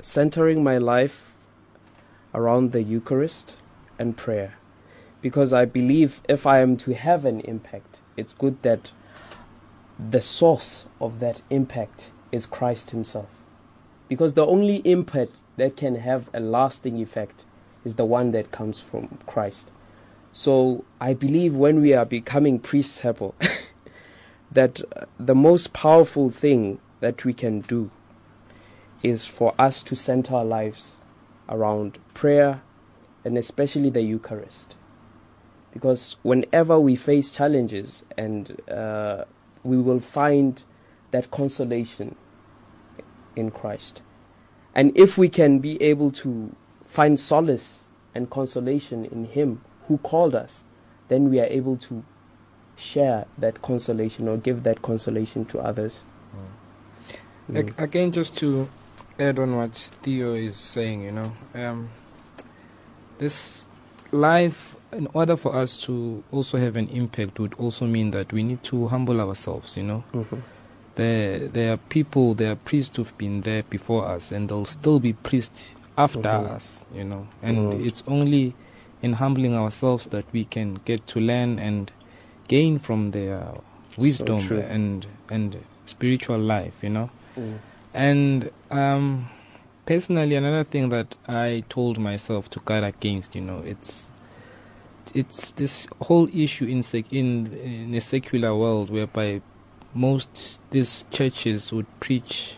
centering 0.00 0.62
my 0.64 0.78
life 0.78 1.32
around 2.34 2.72
the 2.72 2.82
Eucharist 2.82 3.54
and 3.98 4.16
prayer. 4.16 4.54
Because 5.22 5.52
I 5.52 5.64
believe 5.64 6.20
if 6.28 6.46
I 6.46 6.60
am 6.60 6.76
to 6.78 6.94
have 6.94 7.24
an 7.24 7.40
impact, 7.40 8.00
it's 8.16 8.34
good 8.34 8.60
that 8.62 8.90
the 9.98 10.20
source 10.20 10.84
of 11.00 11.20
that 11.20 11.40
impact 11.48 12.10
is 12.30 12.44
Christ 12.44 12.90
Himself. 12.90 13.28
Because 14.08 14.34
the 14.34 14.44
only 14.44 14.76
impact 14.78 15.32
that 15.56 15.76
can 15.76 15.94
have 15.96 16.28
a 16.34 16.40
lasting 16.40 16.98
effect 17.00 17.44
is 17.84 17.94
the 17.94 18.04
one 18.04 18.32
that 18.32 18.50
comes 18.50 18.80
from 18.80 19.18
Christ. 19.26 19.70
So 20.32 20.84
I 21.00 21.14
believe 21.14 21.54
when 21.54 21.80
we 21.80 21.92
are 21.94 22.04
becoming 22.04 22.58
priests, 22.58 23.02
that 24.52 24.80
uh, 24.96 25.04
the 25.18 25.34
most 25.34 25.72
powerful 25.72 26.30
thing 26.30 26.78
that 27.00 27.24
we 27.24 27.32
can 27.32 27.60
do 27.60 27.90
is 29.02 29.24
for 29.24 29.54
us 29.58 29.82
to 29.82 29.96
center 29.96 30.36
our 30.36 30.44
lives 30.44 30.96
around 31.48 31.98
prayer 32.14 32.62
and 33.24 33.36
especially 33.36 33.90
the 33.90 34.02
Eucharist. 34.02 34.74
Because 35.72 36.16
whenever 36.22 36.78
we 36.78 36.96
face 36.96 37.30
challenges, 37.30 38.04
and 38.18 38.60
uh, 38.70 39.24
we 39.64 39.78
will 39.78 40.00
find 40.00 40.62
that 41.12 41.30
consolation 41.30 42.14
in 43.36 43.50
Christ. 43.50 44.02
And 44.74 44.96
if 44.96 45.16
we 45.16 45.28
can 45.28 45.58
be 45.60 45.80
able 45.82 46.10
to 46.12 46.54
find 46.86 47.18
solace 47.18 47.84
and 48.14 48.28
consolation 48.30 49.04
in 49.06 49.24
Him 49.26 49.62
who 49.88 49.98
called 49.98 50.34
us, 50.34 50.64
then 51.08 51.30
we 51.30 51.40
are 51.40 51.46
able 51.46 51.76
to 51.78 52.04
share 52.76 53.26
that 53.38 53.62
consolation 53.62 54.28
or 54.28 54.36
give 54.36 54.62
that 54.64 54.82
consolation 54.82 55.44
to 55.46 55.58
others. 55.60 56.04
Ag- 57.54 57.74
Again, 57.78 58.12
just 58.12 58.34
to 58.38 58.68
add 59.18 59.38
on 59.38 59.56
what 59.56 59.74
Theo 59.74 60.34
is 60.34 60.56
saying, 60.56 61.02
you 61.02 61.12
know, 61.12 61.32
um, 61.54 61.90
this 63.18 63.66
life, 64.10 64.76
in 64.92 65.08
order 65.14 65.36
for 65.36 65.56
us 65.56 65.80
to 65.82 66.22
also 66.32 66.58
have 66.58 66.76
an 66.76 66.88
impact, 66.88 67.38
would 67.38 67.54
also 67.54 67.86
mean 67.86 68.10
that 68.10 68.32
we 68.32 68.42
need 68.42 68.62
to 68.64 68.88
humble 68.88 69.20
ourselves, 69.20 69.76
you 69.76 69.82
know. 69.82 70.04
There, 70.94 71.48
there 71.48 71.72
are 71.72 71.76
people, 71.78 72.34
there 72.34 72.52
are 72.52 72.56
priests 72.56 72.96
who've 72.96 73.16
been 73.16 73.40
there 73.40 73.62
before 73.62 74.06
us, 74.06 74.30
and 74.30 74.48
there'll 74.48 74.66
still 74.66 75.00
be 75.00 75.14
priests 75.14 75.74
after 75.96 76.20
Mhm. 76.20 76.50
us, 76.54 76.84
you 76.94 77.04
know. 77.04 77.26
And 77.42 77.72
Mhm. 77.72 77.86
it's 77.86 78.04
only 78.06 78.54
in 79.00 79.14
humbling 79.14 79.54
ourselves 79.54 80.06
that 80.08 80.26
we 80.32 80.44
can 80.44 80.78
get 80.84 81.06
to 81.08 81.20
learn 81.20 81.58
and 81.58 81.90
gain 82.48 82.78
from 82.78 83.10
their 83.12 83.54
wisdom 83.96 84.38
true. 84.38 84.60
and 84.60 85.06
and 85.30 85.56
spiritual 85.86 86.38
life, 86.38 86.74
you 86.82 86.90
know. 86.90 87.10
Mm. 87.36 87.58
And 87.94 88.50
um, 88.70 89.28
personally, 89.86 90.36
another 90.36 90.64
thing 90.64 90.90
that 90.90 91.14
I 91.26 91.64
told 91.68 91.98
myself 91.98 92.48
to 92.50 92.60
guard 92.60 92.84
against, 92.84 93.34
you 93.34 93.40
know, 93.42 93.62
it's 93.66 94.08
it's 95.14 95.50
this 95.52 95.86
whole 96.02 96.28
issue 96.34 96.66
in 96.66 96.82
sec- 96.82 97.12
in 97.12 97.52
in 97.64 97.94
a 97.94 98.00
secular 98.00 98.54
world 98.56 98.90
whereby 98.90 99.40
most 99.94 100.60
these 100.70 101.04
churches 101.10 101.72
would 101.72 101.86
preach 102.00 102.54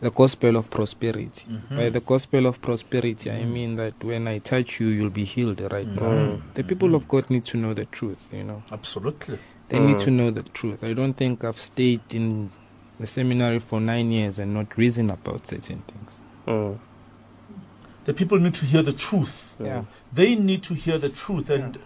the 0.00 0.10
gospel 0.10 0.56
of 0.56 0.68
prosperity. 0.68 1.46
Mhm. 1.48 1.76
By 1.76 1.88
the 1.90 2.00
gospel 2.00 2.46
of 2.46 2.60
prosperity, 2.60 3.30
I 3.30 3.42
Mhm. 3.44 3.52
mean 3.52 3.76
that 3.76 3.94
when 4.04 4.26
I 4.28 4.38
touch 4.40 4.80
you, 4.80 4.88
you'll 4.88 5.10
be 5.10 5.24
healed 5.24 5.60
right 5.72 5.86
now. 5.86 6.10
Mhm. 6.10 6.40
The 6.54 6.64
people 6.64 6.94
of 6.94 7.06
God 7.08 7.30
need 7.30 7.44
to 7.46 7.56
know 7.56 7.72
the 7.72 7.84
truth, 7.86 8.18
you 8.32 8.42
know. 8.44 8.62
Absolutely. 8.72 9.38
They 9.68 9.78
need 9.78 9.96
Mm. 9.96 10.04
to 10.04 10.10
know 10.10 10.30
the 10.30 10.42
truth. 10.42 10.82
I 10.84 10.92
don't 10.92 11.14
think 11.16 11.44
I've 11.44 11.58
stayed 11.60 12.00
in 12.12 12.50
the 13.00 13.06
seminary 13.06 13.58
for 13.60 13.80
nine 13.80 14.10
years 14.10 14.38
and 14.38 14.52
not 14.52 14.76
reason 14.76 15.08
about 15.08 15.46
certain 15.46 15.82
things. 15.86 16.20
The 18.04 18.12
people 18.12 18.38
need 18.40 18.54
to 18.54 18.66
hear 18.66 18.82
the 18.82 18.92
truth. 18.92 19.54
Yeah. 19.60 19.84
They 20.12 20.34
need 20.34 20.62
to 20.64 20.74
hear 20.74 20.98
the 20.98 21.08
truth. 21.08 21.48
And, 21.50 21.78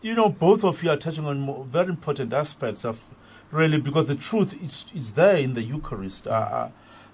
you 0.00 0.14
know, 0.14 0.28
both 0.28 0.64
of 0.64 0.82
you 0.82 0.90
are 0.90 0.96
touching 0.96 1.26
on 1.26 1.68
very 1.68 1.88
important 1.88 2.32
aspects 2.32 2.84
of 2.84 3.02
really 3.50 3.78
because 3.78 4.06
the 4.06 4.14
truth 4.14 4.54
is, 4.62 4.86
is 4.94 5.12
there 5.12 5.36
in 5.36 5.54
the 5.54 5.62
Eucharist. 5.62 6.26
Uh, 6.26 6.30
uh, 6.30 6.68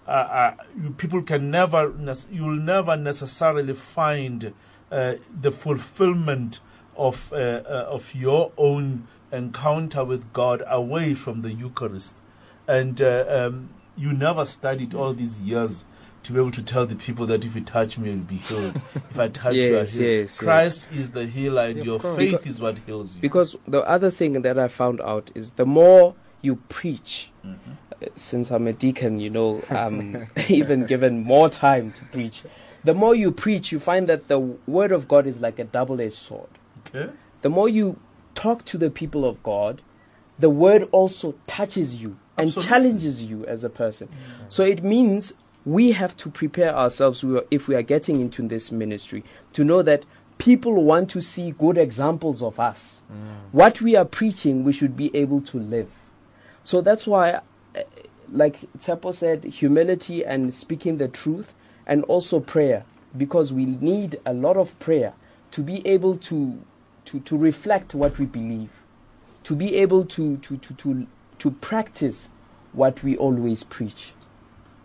uh, 0.06 0.10
uh, 0.10 0.55
you, 0.81 0.90
people 0.90 1.23
can 1.23 1.51
never, 1.51 1.93
you 2.31 2.44
will 2.44 2.56
never 2.56 2.97
necessarily 2.97 3.74
find 3.74 4.55
uh, 4.90 5.15
the 5.40 5.52
fulfillment 5.52 6.60
of, 6.97 7.32
uh, 7.32 7.36
uh, 7.36 7.86
of 7.90 8.15
your 8.15 8.52
own 8.56 9.06
encounter 9.32 10.05
with 10.05 10.32
God 10.32 10.62
away 10.66 11.15
from 11.15 11.43
the 11.43 11.52
Eucharist. 11.52 12.15
And 12.66 13.02
uh, 13.02 13.24
um, 13.28 13.70
you 13.97 14.12
never 14.12 14.44
studied 14.44 14.94
all 14.94 15.12
these 15.12 15.43
years 15.43 15.85
to 16.29 16.35
be 16.35 16.39
able 16.39 16.51
to 16.53 16.63
tell 16.63 16.85
the 16.85 16.95
people 16.95 17.25
that 17.27 17.43
if 17.45 17.55
you 17.55 17.63
touch 17.63 17.97
me, 17.99 18.11
you'll 18.11 18.19
be 18.19 18.37
healed. 18.37 18.79
if 19.11 19.19
I 19.19 19.29
touch 19.29 19.55
you, 19.55 19.77
I 19.77 19.79
Yes, 19.81 19.95
heal. 19.95 20.21
yes, 20.21 20.39
Christ 20.39 20.93
is 20.93 21.11
the 21.13 21.25
healer, 21.27 21.63
and 21.63 21.79
Yeah, 21.79 21.85
your 21.85 21.99
faith 22.01 22.17
Because- 22.33 22.47
is 22.47 22.61
what 22.61 22.79
heals 22.81 23.15
you. 23.17 23.23
Because 23.23 23.57
the 23.67 23.81
other 23.81 24.11
thing 24.11 24.43
that 24.43 24.59
I 24.59 24.69
found 24.69 25.01
out 25.01 25.31
is 25.35 25.53
the 25.53 25.65
more 25.67 26.15
you 26.43 26.57
preach, 26.69 27.31
Mm-hmm. 27.47 27.71
uh, 28.03 28.07
since 28.15 28.51
I'm 28.51 28.67
a 28.67 28.75
deacon, 28.75 29.21
you 29.21 29.31
know, 29.31 29.63
I'm 29.71 30.29
even 30.51 30.85
given 30.85 31.23
more 31.25 31.49
time 31.49 31.93
to 31.93 32.05
preach. 32.07 32.43
The 32.85 32.93
more 32.93 33.15
you 33.15 33.33
preach, 33.33 33.73
you 33.73 33.79
find 33.81 34.07
that 34.09 34.29
the 34.29 34.39
word 34.39 34.93
of 34.93 35.09
God 35.09 35.27
is 35.27 35.41
like 35.41 35.59
a 35.59 35.65
double 35.65 35.99
edged 36.01 36.13
sword. 36.13 36.51
Okay. 36.95 37.11
The 37.41 37.49
more 37.49 37.71
you 37.71 37.99
talk 38.35 38.67
to 38.67 38.77
the 38.77 38.91
people 38.91 39.25
of 39.25 39.43
God, 39.43 39.81
the 40.39 40.51
word 40.51 40.89
also 40.93 41.35
touches 41.47 41.97
you 41.97 42.19
and 42.37 42.49
Absolutely. 42.49 42.69
challenges 42.69 43.25
you 43.25 43.47
as 43.47 43.65
a 43.65 43.71
person. 43.71 44.09
So 44.51 44.63
it 44.63 44.85
means 44.85 45.33
we 45.69 45.93
have 45.93 46.16
to 46.16 46.31
prepare 46.31 46.74
ourselves 46.74 47.23
if 47.51 47.69
we 47.69 47.74
are 47.74 47.82
getting 47.82 48.23
into 48.23 48.47
this 48.49 48.73
ministry 48.73 49.23
to 49.53 49.62
know 49.65 49.82
that 49.82 50.03
people 50.39 50.73
want 50.82 51.11
to 51.11 51.20
see 51.20 51.51
good 51.51 51.77
examples 51.77 52.43
of 52.43 52.59
us. 52.59 53.03
What 53.53 53.82
we 53.82 53.95
are 53.95 54.07
preaching, 54.07 54.65
we 54.65 54.73
should 54.73 54.97
be 54.97 55.15
able 55.15 55.43
to 55.43 55.59
live. 55.59 55.90
So 56.65 56.81
that's 56.81 57.07
why, 57.07 57.40
uh, 57.77 57.82
like 58.32 58.61
Tsepo 58.78 59.15
said, 59.15 59.45
humility 59.45 60.24
and 60.24 60.55
speaking 60.55 60.97
the 60.97 61.09
truth, 61.09 61.53
and 61.86 62.03
also 62.05 62.40
prayer, 62.40 62.85
because 63.16 63.53
we 63.53 63.66
need 63.66 64.20
a 64.24 64.32
lot 64.32 64.57
of 64.57 64.78
prayer 64.78 65.12
to 65.51 65.62
be 65.62 65.86
able 65.86 66.16
to, 66.16 66.59
to, 67.07 67.20
to 67.20 67.36
reflect 67.36 67.95
what 67.95 68.19
we 68.19 68.24
believe, 68.24 68.70
to 69.45 69.55
be 69.55 69.74
able 69.77 70.05
to, 70.07 70.39
to, 70.39 70.57
to, 70.59 70.74
to, 70.74 71.07
to 71.39 71.51
practice 71.51 72.31
what 72.73 73.03
we 73.03 73.16
always 73.16 73.65
preach. 73.65 74.12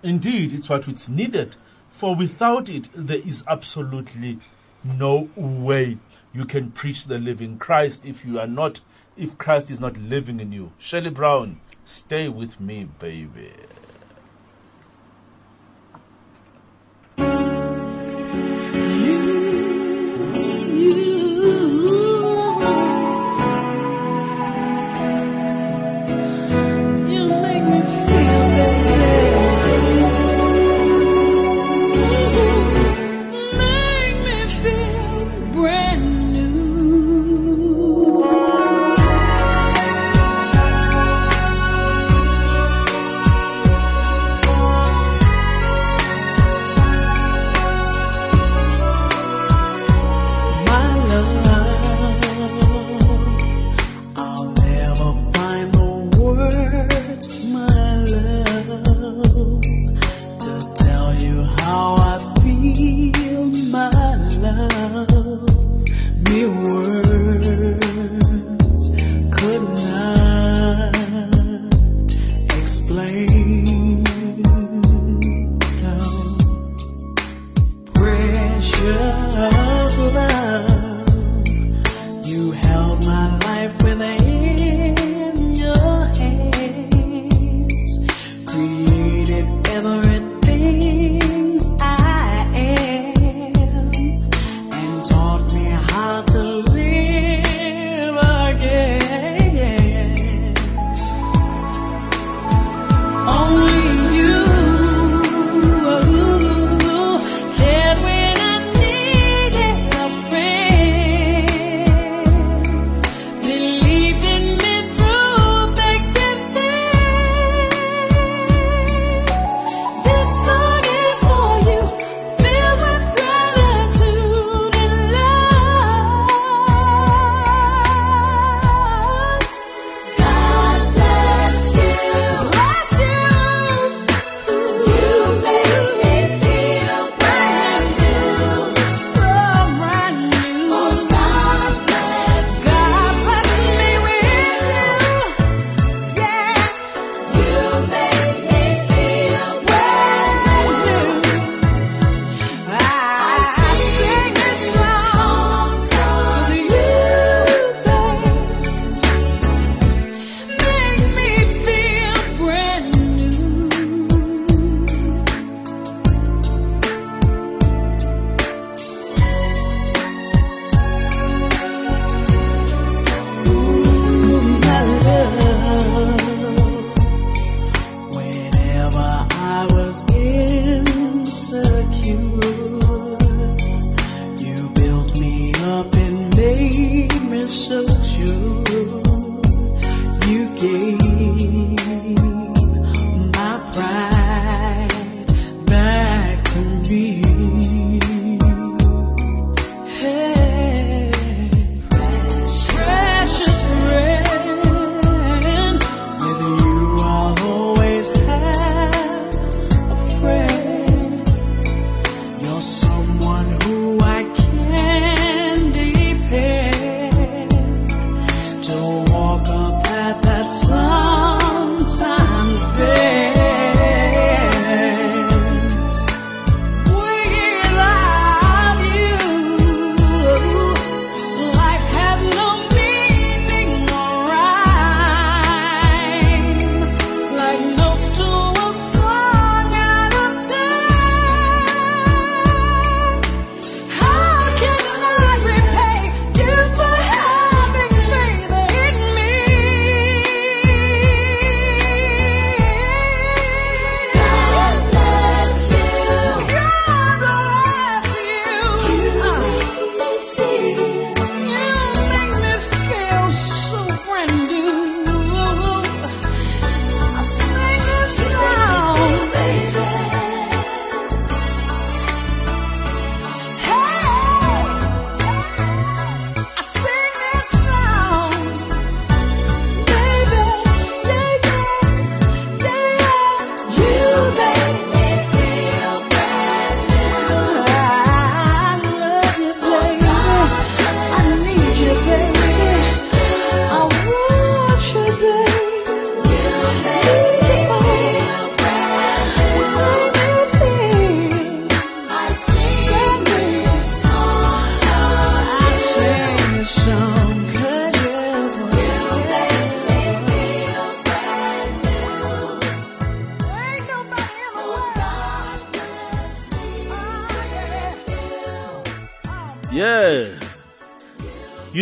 Indeed, 0.03 0.53
it's 0.53 0.69
what 0.69 0.87
is 0.87 1.07
needed. 1.07 1.55
For 1.89 2.13
without 2.13 2.69
it, 2.69 2.89
there 2.93 3.25
is 3.25 3.43
absolutely 3.47 4.39
no 4.83 5.29
way 5.35 5.97
you 6.33 6.43
can 6.43 6.71
preach 6.71 7.05
the 7.05 7.17
living 7.17 7.57
Christ 7.57 8.05
if 8.05 8.25
you 8.25 8.37
are 8.37 8.47
not 8.47 8.81
if 9.15 9.37
Christ 9.37 9.71
is 9.71 9.79
not 9.79 9.95
living 9.97 10.39
in 10.39 10.51
you. 10.51 10.73
Shirley 10.77 11.11
Brown, 11.11 11.61
stay 11.85 12.27
with 12.27 12.59
me, 12.59 12.85
baby. 12.99 13.53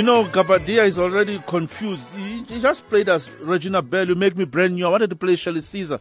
You 0.02 0.08
know, 0.08 0.24
Gabadia 0.26 0.84
is 0.84 0.98
already 0.98 1.38
confused. 1.46 2.08
He, 2.16 2.60
just 2.60 2.90
played 2.90 3.08
as 3.08 3.30
Regina 3.34 3.84
Belle. 3.84 4.08
You 4.08 4.16
make 4.16 4.36
me 4.36 4.46
brand 4.46 4.74
new. 4.74 4.88
I 4.88 4.90
wanted 4.90 5.12
to 5.12 5.16
play 5.16 5.36
Shirley 5.36 5.62
Caesar. 5.62 6.00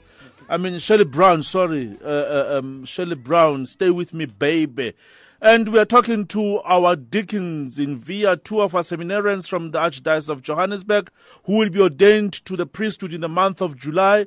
I 0.49 0.57
mean, 0.57 0.79
Shirley 0.79 1.05
Brown, 1.05 1.43
sorry. 1.43 1.99
Uh, 2.03 2.09
uh, 2.09 2.61
um, 2.63 2.87
Brown, 3.23 3.67
stay 3.67 3.91
with 3.91 4.15
me, 4.15 4.25
baby. 4.25 4.95
And 5.43 5.69
we 5.69 5.79
are 5.79 5.85
talking 5.85 6.27
to 6.29 6.61
our 6.61 6.97
deacons 6.97 7.79
in 7.79 7.99
Via, 7.99 8.39
two 8.39 8.63
of 8.63 8.75
our 8.75 8.81
seminarians 8.81 9.47
from 9.47 9.73
the 9.73 9.79
Archdiocese 9.79 10.31
of 10.31 10.41
Johannesburg, 10.41 11.11
who 11.45 11.59
will 11.59 11.69
be 11.69 11.83
ordained 11.83 12.33
to 12.47 12.57
the 12.57 12.65
priesthood 12.65 13.13
in 13.13 13.21
the 13.21 13.29
month 13.29 13.61
of 13.61 13.77
July. 13.77 14.27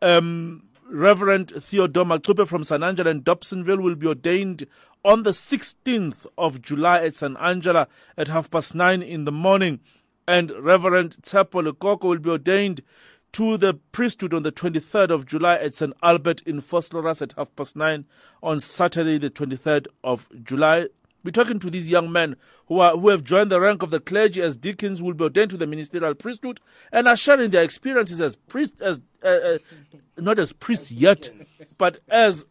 Um, 0.00 0.62
Reverend 0.90 1.52
Theodore 1.62 2.04
Machupe 2.04 2.48
from 2.48 2.64
St. 2.64 2.82
Angela 2.82 3.10
and 3.10 3.24
Dobsonville 3.24 3.82
will 3.82 3.94
be 3.94 4.06
ordained 4.06 4.66
on 5.04 5.22
the 5.22 5.30
16th 5.30 6.26
of 6.38 6.62
July 6.62 7.04
at 7.04 7.14
St. 7.14 7.36
Angela 7.38 7.88
at 8.16 8.28
half 8.28 8.50
past 8.50 8.74
nine 8.74 9.02
in 9.02 9.24
the 9.24 9.32
morning. 9.32 9.80
And 10.26 10.50
Reverend 10.52 11.16
Tsepo 11.22 11.62
Lekoko 11.62 12.04
will 12.04 12.18
be 12.18 12.30
ordained 12.30 12.82
to 13.32 13.58
the 13.58 13.74
priesthood 13.92 14.32
on 14.32 14.42
the 14.42 14.52
23rd 14.52 15.10
of 15.10 15.26
July 15.26 15.56
at 15.56 15.74
St. 15.74 15.92
Albert 16.02 16.42
in 16.46 16.62
Vosloorus 16.62 17.20
at 17.20 17.34
half 17.34 17.54
past 17.54 17.76
nine 17.76 18.06
on 18.42 18.58
Saturday, 18.58 19.18
the 19.18 19.30
23rd 19.30 19.88
of 20.02 20.26
July. 20.42 20.88
We're 21.24 21.32
talking 21.32 21.58
to 21.60 21.70
these 21.70 21.88
young 21.90 22.12
men 22.12 22.36
who 22.66 22.80
are 22.80 22.96
who 22.96 23.08
have 23.08 23.24
joined 23.24 23.50
the 23.50 23.60
rank 23.60 23.82
of 23.82 23.90
the 23.90 24.00
clergy 24.00 24.40
as 24.40 24.56
deacons, 24.56 25.02
will 25.02 25.14
be 25.14 25.24
ordained 25.24 25.50
to 25.50 25.56
the 25.56 25.66
ministerial 25.66 26.14
priesthood, 26.14 26.60
and 26.92 27.08
are 27.08 27.16
sharing 27.16 27.50
their 27.50 27.64
experiences 27.64 28.20
as 28.20 28.36
priests, 28.36 28.80
as 28.80 29.00
uh, 29.22 29.26
uh, 29.26 29.58
not 30.16 30.38
as 30.38 30.52
priests 30.52 30.92
yet, 30.92 31.30
but 31.76 31.98
as 32.08 32.44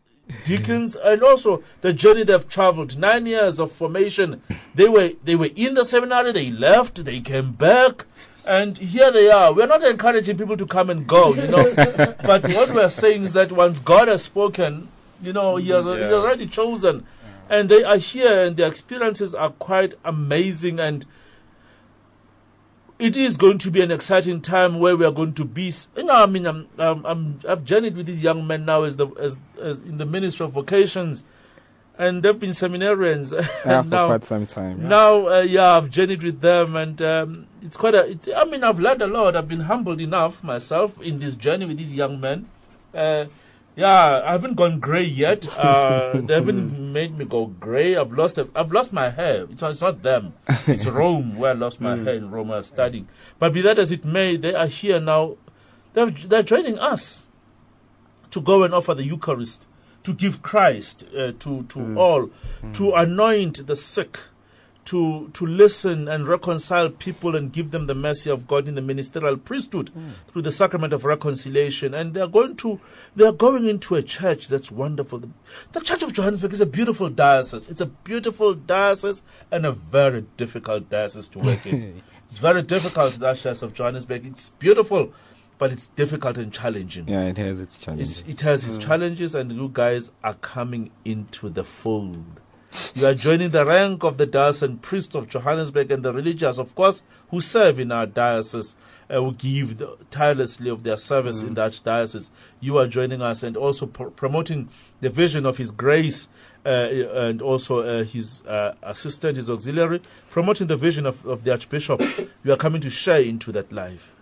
deacons, 0.43 0.95
and 0.95 1.23
also 1.23 1.63
the 1.81 1.93
journey 1.93 2.23
they've 2.23 2.47
traveled. 2.49 2.97
Nine 2.97 3.25
years 3.25 3.59
of 3.59 3.71
formation. 3.71 4.41
They 4.75 4.89
were 4.89 5.11
they 5.23 5.35
were 5.35 5.49
in 5.55 5.75
the 5.75 5.85
seminary. 5.85 6.31
They 6.31 6.49
left. 6.49 7.05
They 7.05 7.21
came 7.21 7.53
back. 7.53 8.05
And 8.45 8.77
here 8.77 9.11
they 9.11 9.29
are. 9.29 9.51
We're 9.51 9.67
not 9.67 9.83
encouraging 9.83 10.37
people 10.37 10.55
to 10.55 10.65
come 10.65 10.89
and 10.89 11.05
go, 11.05 11.33
you 11.33 11.47
know. 11.47 11.73
but 11.75 12.47
what 12.47 12.73
we're 12.73 12.87
saying 12.87 13.23
is 13.23 13.33
that 13.33 13.51
once 13.51 13.81
God 13.81 14.07
has 14.07 14.23
spoken, 14.23 14.87
you 15.21 15.33
know, 15.33 15.57
He 15.57 15.69
has, 15.69 15.83
he 15.83 15.91
has 15.91 16.13
already 16.13 16.47
chosen. 16.47 17.05
And 17.49 17.69
they 17.69 17.83
are 17.83 17.97
here, 17.97 18.43
and 18.43 18.57
their 18.57 18.67
experiences 18.67 19.33
are 19.33 19.51
quite 19.51 19.95
amazing. 20.03 20.79
And 20.79 21.05
it 22.99 23.15
is 23.15 23.37
going 23.37 23.57
to 23.59 23.71
be 23.71 23.81
an 23.81 23.91
exciting 23.91 24.41
time 24.41 24.79
where 24.79 24.95
we 24.97 25.05
are 25.05 25.11
going 25.11 25.33
to 25.33 25.45
be. 25.45 25.71
You 25.95 26.03
know, 26.03 26.13
I 26.13 26.25
mean, 26.25 26.45
I'm, 26.45 26.67
I'm, 26.77 27.05
I'm 27.05 27.39
I've 27.47 27.63
journeyed 27.63 27.95
with 27.95 28.07
these 28.07 28.23
young 28.23 28.47
men 28.47 28.65
now 28.65 28.83
as 28.83 28.95
the 28.95 29.07
as, 29.19 29.37
as 29.61 29.79
in 29.79 29.97
the 29.97 30.05
ministry 30.05 30.45
of 30.45 30.51
vocations, 30.53 31.23
and 31.97 32.23
they've 32.23 32.39
been 32.39 32.51
seminarians. 32.51 33.33
Yeah, 33.65 33.81
for 33.81 33.87
now, 33.89 34.07
quite 34.07 34.23
some 34.23 34.47
time. 34.47 34.81
yeah. 34.81 34.87
now, 34.87 35.27
uh, 35.27 35.41
yeah, 35.41 35.77
I've 35.77 35.89
journeyed 35.89 36.23
with 36.23 36.41
them, 36.41 36.75
and 36.75 37.01
um, 37.01 37.47
it's 37.61 37.77
quite 37.77 37.95
a. 37.95 38.09
It's, 38.09 38.29
I 38.35 38.45
mean, 38.45 38.63
I've 38.63 38.79
learned 38.79 39.01
a 39.01 39.07
lot. 39.07 39.35
I've 39.35 39.47
been 39.47 39.61
humbled 39.61 40.01
enough 40.01 40.43
myself 40.43 40.99
in 41.01 41.19
this 41.19 41.35
journey 41.35 41.65
with 41.65 41.77
these 41.77 41.93
young 41.93 42.19
men. 42.19 42.49
Uh, 42.93 43.25
yeah, 43.77 44.21
I 44.25 44.31
haven't 44.31 44.55
gone 44.55 44.79
grey 44.79 45.03
yet. 45.05 45.47
Uh, 45.57 46.19
they 46.21 46.33
haven't 46.33 46.91
made 46.91 47.17
me 47.17 47.23
go 47.25 47.45
grey. 47.45 47.95
I've 47.95 48.11
lost. 48.11 48.37
I've 48.55 48.71
lost 48.71 48.91
my 48.91 49.09
hair. 49.09 49.45
It's, 49.51 49.61
it's 49.63 49.81
not 49.81 50.01
them. 50.03 50.33
It's 50.67 50.85
Rome 50.85 51.37
where 51.37 51.51
I 51.51 51.53
lost 51.53 51.79
my 51.79 51.95
Mm. 51.95 52.05
hair 52.05 52.15
in 52.15 52.31
Rome. 52.31 52.51
I 52.51 52.57
was 52.57 52.67
studying. 52.67 53.07
But 53.39 53.53
be 53.53 53.61
that 53.61 53.77
as 53.79 53.91
it 53.91 54.03
may, 54.03 54.35
they 54.35 54.53
are 54.53 54.67
here 54.67 54.99
now. 54.99 55.37
They're, 55.93 56.09
they're 56.11 56.43
joining 56.43 56.77
us 56.79 57.25
to 58.31 58.41
go 58.41 58.63
and 58.63 58.73
offer 58.73 58.93
the 58.93 59.03
Eucharist, 59.05 59.65
to 60.03 60.13
give 60.13 60.41
Christ 60.41 61.05
uh, 61.17 61.31
to 61.39 61.63
to 61.63 61.97
all, 61.97 62.29
to 62.73 62.93
anoint 62.93 63.67
the 63.67 63.75
sick, 63.75 64.19
to 64.87 65.29
to 65.33 65.45
listen 65.45 66.07
and 66.07 66.27
reconcile 66.27 66.89
people 66.89 67.35
and 67.35 67.51
give 67.51 67.71
them 67.71 67.87
the 67.87 67.95
mercy 67.95 68.29
of 68.29 68.47
God 68.47 68.67
in 68.67 68.75
the 68.75 68.81
ministerial 68.81 69.35
priesthood 69.37 69.91
through 70.27 70.41
the 70.43 70.51
sacrament 70.51 70.93
of 70.93 71.03
reconciliation. 71.05 71.93
And 71.93 72.13
they 72.13 72.21
are 72.21 72.27
going 72.27 72.55
to 72.57 72.79
they 73.15 73.25
are 73.25 73.33
going 73.33 73.67
into 73.67 73.95
a 73.95 74.01
church 74.03 74.47
that's 74.47 74.71
wonderful. 74.71 75.19
The, 75.19 75.29
the 75.73 75.81
Church 75.81 76.03
of 76.03 76.13
Johannesburg 76.13 76.53
is 76.53 76.61
a 76.61 76.65
beautiful 76.65 77.09
diocese. 77.09 77.69
It's 77.69 77.81
a 77.81 77.85
beautiful 77.85 78.53
diocese 78.53 79.23
and 79.51 79.65
a 79.65 79.71
very 79.71 80.25
difficult 80.37 80.89
diocese 80.89 81.27
to 81.29 81.39
work 81.39 81.65
in. 81.65 82.01
it's 82.29 82.37
very 82.39 82.61
difficult, 82.61 83.13
the 83.19 83.25
Archdiocese 83.27 83.63
of 83.63 83.73
Johannesburg. 83.73 84.25
It's 84.25 84.49
beautiful, 84.51 85.11
but 85.57 85.71
it's 85.73 85.87
difficult 85.89 86.37
and 86.37 86.53
challenging. 86.53 87.07
Yeah, 87.09 87.23
it 87.23 87.37
has 87.37 87.59
its 87.59 87.75
challenges. 87.77 88.21
It's, 88.21 88.29
it 88.29 88.41
has 88.41 88.65
its 88.65 88.77
Mm. 88.77 88.87
challenges, 88.87 89.35
and 89.35 89.51
you 89.51 89.69
guys 89.73 90.11
are 90.23 90.35
coming 90.35 90.91
into 91.03 91.49
the 91.49 91.63
fold. 91.63 92.41
You 92.93 93.05
are 93.05 93.13
joining 93.13 93.51
the 93.51 93.65
rank 93.65 94.03
of 94.03 94.17
the 94.17 94.25
diocesan 94.25 94.77
priests 94.77 95.15
of 95.15 95.29
Johannesburg 95.29 95.91
and 95.91 96.03
the 96.03 96.13
religious, 96.13 96.57
of 96.57 96.75
course, 96.75 97.03
who 97.29 97.41
serve 97.41 97.79
in 97.79 97.91
our 97.91 98.05
diocese, 98.05 98.75
uh, 99.09 99.15
who 99.15 99.33
give 99.33 99.77
the, 99.77 99.97
tirelessly 100.11 100.69
of 100.69 100.83
their 100.83 100.97
service 100.97 101.43
in 101.43 101.53
the 101.53 101.61
archdiocese. 101.61 102.29
You 102.59 102.77
are 102.77 102.87
joining 102.87 103.21
us 103.21 103.43
and 103.43 103.55
also 103.55 103.85
pro- 103.85 104.09
promoting 104.09 104.69
the 104.99 105.09
vision 105.09 105.45
of 105.45 105.57
His 105.57 105.71
grace 105.71 106.27
uh, 106.65 106.69
and 106.69 107.41
also 107.41 107.79
uh, 107.79 108.03
His 108.03 108.45
uh, 108.45 108.75
assistant, 108.83 109.37
His 109.37 109.49
auxiliary, 109.49 110.01
promoting 110.29 110.67
the 110.67 110.77
vision 110.77 111.05
of, 111.05 111.25
of 111.25 111.43
the 111.43 111.51
Archbishop. 111.51 112.01
You 112.43 112.53
are 112.53 112.57
coming 112.57 112.81
to 112.81 112.89
share 112.89 113.21
into 113.21 113.51
that 113.53 113.71
life. 113.71 114.13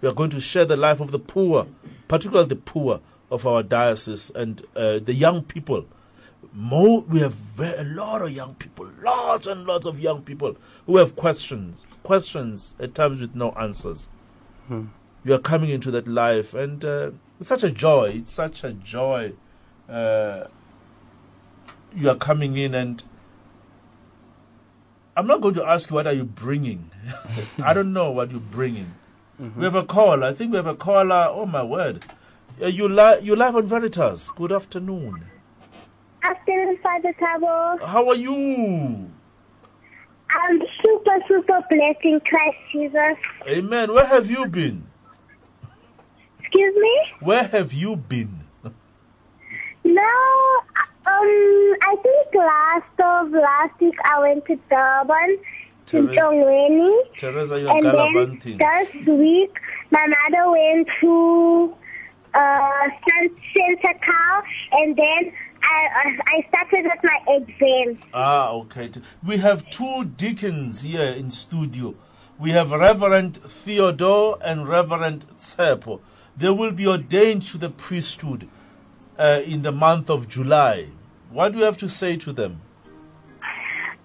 We 0.00 0.08
are 0.08 0.14
going 0.14 0.30
to 0.30 0.40
share 0.40 0.64
the 0.64 0.76
life 0.76 1.00
of 1.00 1.10
the 1.10 1.18
poor, 1.18 1.66
particularly 2.06 2.48
the 2.48 2.56
poor 2.56 3.00
of 3.30 3.46
our 3.46 3.62
diocese 3.62 4.30
and 4.30 4.62
uh, 4.76 4.98
the 4.98 5.14
young 5.14 5.42
people. 5.42 5.86
More, 6.58 7.02
we 7.02 7.20
have 7.20 7.36
a 7.60 7.84
lot 7.84 8.22
of 8.22 8.32
young 8.32 8.54
people, 8.54 8.88
lots 9.02 9.46
and 9.46 9.66
lots 9.66 9.86
of 9.86 10.00
young 10.00 10.22
people 10.22 10.56
who 10.86 10.96
have 10.96 11.14
questions, 11.14 11.84
questions 12.02 12.74
at 12.80 12.94
times 12.94 13.20
with 13.20 13.34
no 13.34 13.50
answers. 13.50 14.08
Hmm. 14.66 14.86
You 15.22 15.34
are 15.34 15.38
coming 15.38 15.68
into 15.68 15.90
that 15.90 16.08
life, 16.08 16.54
and 16.54 16.82
uh, 16.82 17.10
it's 17.38 17.50
such 17.50 17.62
a 17.62 17.70
joy. 17.70 18.14
It's 18.16 18.32
such 18.32 18.64
a 18.64 18.72
joy. 18.72 19.34
Uh, 19.86 20.44
you 21.94 22.08
are 22.08 22.16
coming 22.16 22.56
in, 22.56 22.74
and 22.74 23.02
I'm 25.14 25.26
not 25.26 25.42
going 25.42 25.54
to 25.56 25.66
ask 25.66 25.90
you 25.90 25.96
what 25.96 26.06
are 26.06 26.14
you 26.14 26.24
bringing. 26.24 26.90
I 27.62 27.74
don't 27.74 27.92
know 27.92 28.10
what 28.10 28.30
you're 28.30 28.40
bringing. 28.40 28.94
We 29.38 29.64
have 29.64 29.74
a 29.74 29.84
call. 29.84 30.24
I 30.24 30.32
think 30.32 30.52
we 30.52 30.56
have 30.56 30.66
a 30.66 30.74
caller. 30.74 31.26
Oh 31.28 31.44
my 31.44 31.62
word! 31.62 32.02
Uh, 32.62 32.68
you 32.68 32.88
li- 32.88 33.20
you 33.20 33.36
live 33.36 33.54
on 33.56 33.66
Veritas. 33.66 34.30
Good 34.30 34.52
afternoon. 34.52 35.26
Afternoon, 36.30 36.78
Father 36.82 37.14
Tabo. 37.20 37.80
How 37.86 38.08
are 38.08 38.16
you? 38.16 38.34
I'm 38.34 39.12
super, 40.84 41.18
super 41.28 41.60
blessed 41.70 42.00
in 42.04 42.20
Christ 42.28 42.56
Jesus. 42.72 43.16
Amen. 43.46 43.92
Where 43.92 44.06
have 44.06 44.28
you 44.28 44.44
been? 44.46 44.84
Excuse 46.40 46.74
me? 46.74 47.00
Where 47.20 47.44
have 47.44 47.72
you 47.72 47.94
been? 47.94 48.40
No, 49.84 50.02
um, 51.06 51.06
I 51.06 51.96
think 52.02 52.34
last 52.34 53.00
of 53.00 53.30
last 53.30 53.80
week 53.80 53.94
I 54.04 54.18
went 54.20 54.44
to 54.46 54.56
Durban, 54.68 55.38
to 55.86 56.06
Teresa- 56.08 56.20
Jongweni. 56.20 57.16
Teresa, 57.16 57.60
you're 57.60 57.70
And 57.70 57.84
then 57.86 58.40
this 58.58 58.94
week, 59.06 59.56
my 59.92 60.04
mother 60.08 60.50
went 60.50 60.88
to 61.02 61.72
uh, 62.34 62.88
San- 63.08 63.36
Santa 63.54 63.94
Cow, 64.00 64.42
and 64.72 64.96
then 64.96 65.32
I, 65.66 66.18
I 66.26 66.46
started 66.48 66.84
with 66.84 67.02
my 67.02 67.18
exams. 67.34 67.98
Ah, 68.14 68.50
okay. 68.50 68.90
We 69.24 69.38
have 69.38 69.68
two 69.70 70.04
deacons 70.04 70.82
here 70.82 71.02
in 71.02 71.30
studio. 71.30 71.94
We 72.38 72.50
have 72.50 72.72
Reverend 72.72 73.38
Theodore 73.38 74.38
and 74.42 74.68
Reverend 74.68 75.26
Tsepo. 75.38 76.00
They 76.36 76.50
will 76.50 76.72
be 76.72 76.86
ordained 76.86 77.42
to 77.48 77.58
the 77.58 77.70
priesthood 77.70 78.48
uh, 79.18 79.40
in 79.44 79.62
the 79.62 79.72
month 79.72 80.10
of 80.10 80.28
July. 80.28 80.88
What 81.30 81.52
do 81.52 81.58
you 81.58 81.64
have 81.64 81.78
to 81.78 81.88
say 81.88 82.16
to 82.18 82.32
them? 82.32 82.60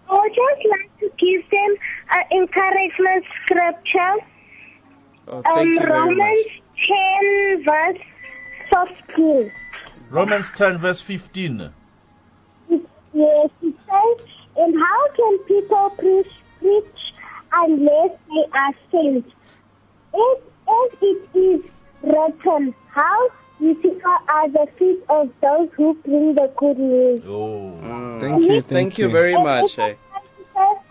I 0.10 0.14
would 0.14 0.34
just 0.34 0.68
like 0.70 1.00
to 1.00 1.12
give 1.18 1.50
them 1.50 1.76
an 2.12 2.24
encouragement 2.32 3.26
scripture. 3.44 4.16
Oh, 5.28 5.38
um, 5.38 5.44
thank 5.44 5.68
you 5.68 5.80
very 5.80 5.92
Romans 5.92 6.46
10, 6.88 7.64
verse 7.64 8.98
15. 9.08 9.52
Romans 10.12 10.52
10, 10.52 10.78
verse 10.78 11.02
15. 11.02 11.72
Yes, 12.70 13.50
it 13.62 13.76
says, 13.88 14.28
And 14.58 14.76
how 14.78 15.08
can 15.16 15.38
people 15.40 15.90
preach, 15.92 16.32
preach 16.60 16.86
unless 17.54 18.12
they 18.28 18.46
are 18.54 18.74
sent? 18.92 19.26
If, 20.14 20.40
if 20.68 21.02
it 21.02 21.38
is 21.38 21.62
written, 22.04 22.76
how 22.90 23.30
beautiful 23.60 24.18
are 24.28 24.50
the 24.50 24.68
feet 24.78 25.00
of 25.10 25.30
those 25.42 25.70
who 25.78 25.94
bring 26.04 26.36
the 26.36 26.52
good 26.58 26.78
news. 26.78 27.24
Oh. 27.26 28.18
Thank 28.20 28.44
you, 28.44 28.62
thank 28.62 28.98
you 28.98 29.10
very 29.10 29.34
And 29.34 29.44
much. 29.44 29.80
eh. 29.80 29.94
I'm 29.94 29.98
trying 30.12 30.26
to 30.26 30.44
say- 30.54 30.82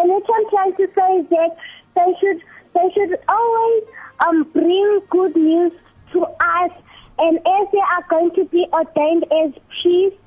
And 0.00 0.10
what 0.10 0.24
I'm 0.34 0.50
trying 0.50 0.76
to 0.76 0.86
say 0.94 1.16
is 1.16 1.28
that 1.30 1.56
they 1.96 2.14
should 2.20 2.42
they 2.74 2.90
should 2.94 3.18
always 3.28 3.82
um 4.20 4.44
bring 4.52 5.00
good 5.10 5.34
news 5.34 5.72
to 6.12 6.22
us 6.24 6.70
and 7.18 7.38
as 7.38 7.68
they 7.72 7.78
are 7.78 8.04
going 8.08 8.30
to 8.36 8.44
be 8.46 8.66
ordained 8.72 9.24
as 9.32 9.52
priests, 9.82 10.18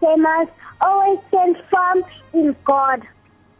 they 0.00 0.16
must 0.16 0.50
always 0.80 1.18
stand 1.28 1.56
firm 1.72 2.04
in 2.32 2.54
God. 2.64 3.02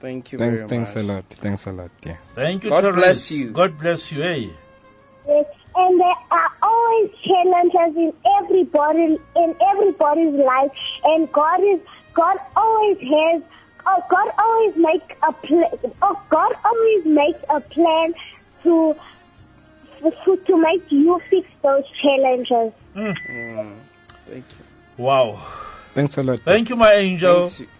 Thank 0.01 0.33
you 0.33 0.39
Thank- 0.39 0.55
very 0.55 0.69
thanks 0.69 0.95
much. 0.95 1.05
a 1.05 1.07
lot. 1.07 1.25
Thanks 1.31 1.67
a 1.67 1.73
lot. 1.73 1.91
Yeah. 2.05 2.17
Thank 2.35 2.65
you, 2.65 2.71
God 2.71 2.83
Therese. 2.83 2.97
bless 2.97 3.31
you. 3.31 3.47
God 3.51 3.79
bless 3.79 4.13
you. 4.13 4.23
Hey. 4.23 4.51
Yes, 5.27 5.47
and 5.77 5.99
there 6.01 6.15
are 6.31 6.51
always 6.63 7.11
challenges 7.25 7.97
in 7.97 8.13
everybody 8.39 9.19
in 9.37 9.55
everybody's 9.73 10.35
life, 10.35 10.71
and 11.05 11.31
God 11.33 11.61
is 11.63 11.81
God 12.13 12.37
always 12.57 12.99
has. 13.01 13.43
Oh, 13.87 14.03
God 14.09 14.29
always 14.39 14.77
make 14.77 15.17
a 15.23 15.33
plan. 15.33 15.69
Oh, 16.01 16.19
God 16.31 16.53
always 16.65 17.05
makes 17.05 17.39
a 17.51 17.61
plan 17.61 18.15
to 18.63 18.97
to, 20.11 20.37
to 20.37 20.57
make 20.57 20.91
you 20.91 21.21
fix 21.31 21.49
those 21.63 21.85
challenges. 22.03 22.73
Hmm. 22.95 23.11
Mm. 23.31 23.77
Thank 24.27 24.45
you. 24.51 25.05
Wow. 25.05 25.47
Thanks 25.95 26.17
a 26.19 26.23
lot. 26.23 26.41
Thank 26.41 26.71
you, 26.71 26.77
my 26.77 26.93
angel. 26.93 27.49
Thanks. 27.49 27.73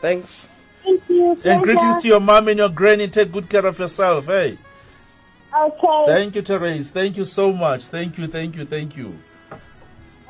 Thanks. 0.00 0.48
Thank 0.82 1.08
you. 1.08 1.38
And 1.44 1.62
greetings 1.62 1.82
pleasure. 1.82 2.00
to 2.00 2.08
your 2.08 2.20
mom 2.20 2.48
and 2.48 2.58
your 2.58 2.68
granny. 2.68 3.08
Take 3.08 3.32
good 3.32 3.48
care 3.48 3.66
of 3.66 3.78
yourself. 3.78 4.26
Hey. 4.26 4.56
Okay. 5.56 6.04
Thank 6.06 6.34
you, 6.34 6.42
Therese. 6.42 6.90
Thank 6.90 7.16
you 7.16 7.24
so 7.24 7.52
much. 7.52 7.84
Thank 7.84 8.18
you, 8.18 8.26
thank 8.26 8.56
you, 8.56 8.64
thank 8.64 8.96
you. 8.96 9.18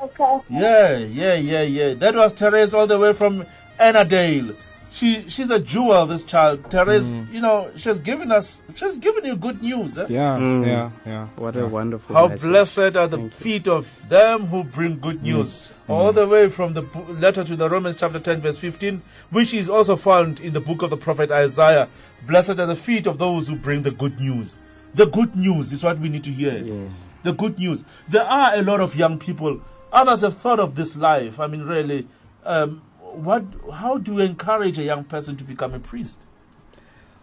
Okay. 0.01 0.39
Yeah, 0.49 0.97
yeah, 0.99 1.35
yeah, 1.35 1.63
yeah. 1.63 1.95
That 1.95 2.15
was 2.15 2.33
Therese 2.33 2.73
all 2.73 2.87
the 2.87 2.99
way 2.99 3.13
from 3.13 3.45
Annadale. 3.81 4.55
She 4.99 5.29
she's 5.29 5.51
a 5.51 5.61
jewel, 5.61 6.07
this 6.07 6.25
child. 6.25 6.69
Therese, 6.71 7.09
you 7.31 7.41
know, 7.41 7.71
she's 7.77 8.01
given 8.01 8.33
us 8.33 8.61
she's 8.75 8.99
given 8.99 9.25
you 9.25 9.37
good 9.37 9.63
news. 9.63 9.97
Eh? 9.97 10.07
Yeah, 10.09 10.37
Mm. 10.39 10.67
yeah, 10.67 10.91
yeah. 11.07 11.29
What 11.37 11.55
a 11.57 11.67
wonderful 11.69 12.17
How 12.17 12.27
message. 12.27 12.49
blessed 12.49 12.97
are 12.97 13.07
the 13.07 13.31
feet 13.31 13.69
of 13.69 13.87
them 14.09 14.47
who 14.49 14.65
bring 14.65 14.99
good 14.99 15.23
news. 15.23 15.71
All 15.89 16.13
the 16.13 16.27
way 16.27 16.49
from 16.49 16.75
the 16.75 16.83
letter 17.21 17.45
to 17.45 17.55
the 17.55 17.69
Romans 17.71 17.95
chapter 17.95 18.19
10 18.19 18.41
verse 18.41 18.59
15, 18.59 19.01
which 19.31 19.55
is 19.55 19.71
also 19.71 19.95
found 19.95 20.41
in 20.41 20.53
the 20.53 20.61
book 20.61 20.83
of 20.83 20.91
the 20.91 20.97
prophet 20.97 21.31
Isaiah. 21.31 21.87
Blessed 22.27 22.59
are 22.59 22.67
the 22.67 22.75
feet 22.77 23.07
of 23.07 23.19
those 23.19 23.47
who 23.47 23.55
bring 23.55 23.83
the 23.83 23.93
good 23.93 24.19
news. 24.19 24.55
The 24.95 25.07
good 25.07 25.37
news 25.37 25.73
is 25.73 25.85
what 25.85 26.01
we 26.01 26.09
need 26.09 26.25
to 26.25 26.31
hear. 26.33 26.59
Yes. 26.59 27.11
The 27.23 27.33
good 27.33 27.57
news. 27.59 27.85
There 28.09 28.25
are 28.27 28.55
a 28.57 28.63
lot 28.63 28.81
of 28.81 28.97
young 28.97 29.19
people. 29.21 29.61
Others 29.93 30.23
have 30.23 30.39
thought 30.39 30.59
of 30.59 30.75
this 30.75 30.97
life. 30.97 31.39
I 31.39 31.47
mean, 31.47 31.63
really, 31.63 32.09
um, 32.45 32.83
what? 33.15 33.45
How 33.73 33.99
do 33.99 34.15
you 34.15 34.21
encourage 34.21 34.79
a 34.79 34.83
young 34.83 35.05
person 35.05 35.37
to 35.37 35.45
become 35.45 35.75
a 35.75 35.81
priest? 35.81 36.19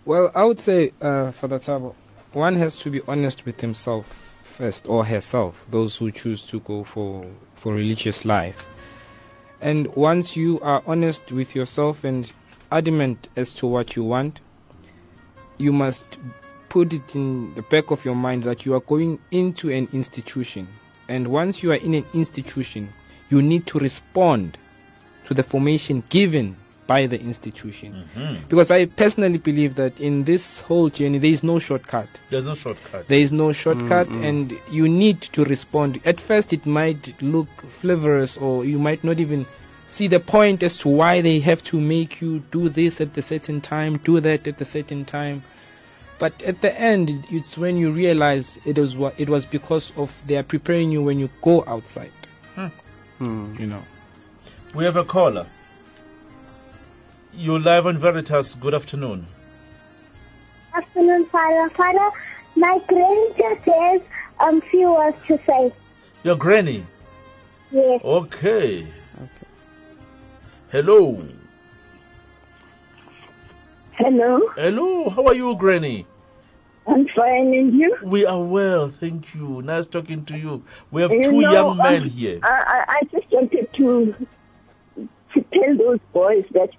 Well, 0.06 0.32
I 0.36 0.44
would 0.44 0.60
say, 0.60 0.94
uh, 1.02 1.32
Father 1.32 1.60
Tabo, 1.60 1.96
one 2.34 2.56
has 2.56 2.76
to 2.78 2.92
be 2.92 3.02
honest 3.08 3.46
with 3.46 3.62
himself 3.62 4.06
first 4.44 4.88
or 4.88 5.06
herself. 5.06 5.66
Those 5.70 5.98
who 5.98 6.12
choose 6.12 6.42
to 6.44 6.60
go 6.60 6.84
for 6.84 7.26
for 7.56 7.74
religious 7.74 8.26
life, 8.26 8.66
and 9.62 9.88
once 9.96 10.36
you 10.36 10.60
are 10.62 10.84
honest 10.86 11.32
with 11.32 11.56
yourself 11.56 12.04
and 12.04 12.32
adamant 12.72 13.28
as 13.36 13.54
to 13.54 13.68
what 13.68 13.96
you 13.96 14.04
want, 14.04 14.42
you 15.58 15.72
must 15.72 16.06
put 16.70 16.94
it 16.94 17.16
in 17.16 17.54
the 17.56 17.62
back 17.64 17.90
of 17.92 18.04
your 18.04 18.16
mind 18.16 18.44
that 18.44 18.66
you 18.66 18.74
are 18.74 18.82
going 18.82 19.18
into 19.32 19.72
an 19.72 19.88
institution, 19.94 20.68
and 21.08 21.28
once 21.28 21.64
you 21.64 21.72
are 21.72 21.76
in 21.76 21.94
an 21.94 22.06
institution, 22.14 22.94
you 23.30 23.42
need 23.42 23.66
to 23.66 23.80
respond 23.80 24.58
to 25.26 25.34
the 25.34 25.44
formation 25.44 26.04
given 26.10 26.56
by 26.88 27.08
the 27.08 27.20
institution. 27.20 28.08
Because 28.48 28.70
I 28.70 28.86
personally 28.86 29.40
believe 29.40 29.74
that 29.76 30.00
in 30.00 30.26
this 30.26 30.60
whole 30.62 30.90
journey, 30.90 31.18
there 31.18 31.32
is 31.32 31.42
no 31.44 31.58
shortcut. 31.58 32.08
There's 32.30 32.46
no 32.46 32.54
shortcut. 32.54 33.08
There 33.08 33.18
is 33.20 33.32
no 33.32 33.54
shortcut, 33.54 34.08
Mm, 34.08 34.22
mm. 34.22 34.26
and 34.30 34.54
you 34.72 34.88
need 34.88 35.20
to 35.22 35.44
respond. 35.46 36.00
At 36.06 36.22
first, 36.22 36.54
it 36.54 36.66
might 36.68 37.20
look 37.24 37.48
flavorous, 37.82 38.38
or 38.38 38.66
you 38.66 38.78
might 38.78 39.04
not 39.04 39.20
even 39.20 39.48
see 39.88 40.08
the 40.08 40.20
point 40.20 40.62
as 40.62 40.78
to 40.78 40.90
why 40.90 41.22
they 41.22 41.40
have 41.40 41.64
to 41.64 41.80
make 41.80 42.22
you 42.22 42.40
do 42.52 42.70
this 42.70 43.02
at 43.02 43.14
the 43.16 43.22
certain 43.24 43.62
time, 43.62 43.98
do 44.04 44.20
that 44.20 44.48
at 44.48 44.58
the 44.60 44.66
certain 44.66 45.06
time. 45.06 45.42
But 46.20 46.40
at 46.44 46.62
the 46.62 46.80
end, 46.80 47.26
it's 47.32 47.58
when 47.58 47.78
you 47.78 47.92
realize 47.92 48.60
it 48.64 48.78
was 48.78 48.96
it 49.18 49.28
was 49.28 49.46
because 49.48 49.92
of 49.98 50.12
they 50.28 50.38
are 50.38 50.44
preparing 50.44 50.92
you 50.92 51.02
when 51.02 51.18
you 51.20 51.30
go 51.42 51.64
outside. 51.66 52.12
Hmm. 53.18 53.56
You 53.60 53.66
know. 53.68 53.82
We 54.76 54.84
have 54.84 54.98
a 54.98 55.06
caller. 55.06 55.46
You're 57.34 57.62
live 57.62 57.88
on 57.88 57.98
Veritas. 57.98 58.56
Good 58.56 58.74
afternoon. 58.74 59.26
Afternoon, 60.74 61.26
Father. 61.28 61.70
Father, 61.70 62.10
my 62.58 62.82
grandchild 62.86 63.60
says 63.64 64.02
um 64.42 64.60
few 64.60 64.92
words 64.92 65.18
to 65.28 65.40
say. 65.48 65.72
Your 66.24 66.36
granny. 66.36 66.86
Yes. 67.72 68.02
Okay. 68.04 68.82
Okay. 68.82 69.48
Hello. 70.72 71.24
Hello, 73.94 74.42
Hello. 74.58 75.10
How 75.10 75.26
are 75.28 75.34
you, 75.34 75.56
granny? 75.56 76.06
I'm 76.86 77.08
fine, 77.08 77.54
and 77.54 77.74
you? 77.74 77.98
We 78.04 78.26
are 78.26 78.44
well, 78.44 78.90
thank 78.90 79.34
you. 79.34 79.62
Nice 79.62 79.88
talking 79.88 80.26
to 80.26 80.38
you. 80.38 80.64
We 80.92 81.02
have 81.02 81.14
You 81.14 81.24
two 81.24 81.32
know, 81.32 81.52
young 81.54 81.78
men 81.78 82.04
um, 82.04 82.10
here. 82.10 82.42
I, 82.44 82.50
I, 82.50 82.86
I 82.98 83.02
just 83.10 83.32
wanted 83.32 83.72
to 83.74 84.28
to 85.36 85.42
tell 85.54 85.78
those 85.78 86.00
boys 86.14 86.46
that 86.52 86.70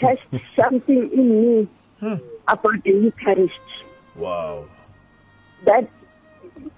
touched 0.00 0.26
something 0.56 1.10
in 1.12 1.40
me 1.42 1.68
Hmm. 2.00 2.14
about 2.48 2.82
the 2.82 2.90
Eucharist. 2.92 3.52
Wow. 4.16 4.64
That 5.64 5.86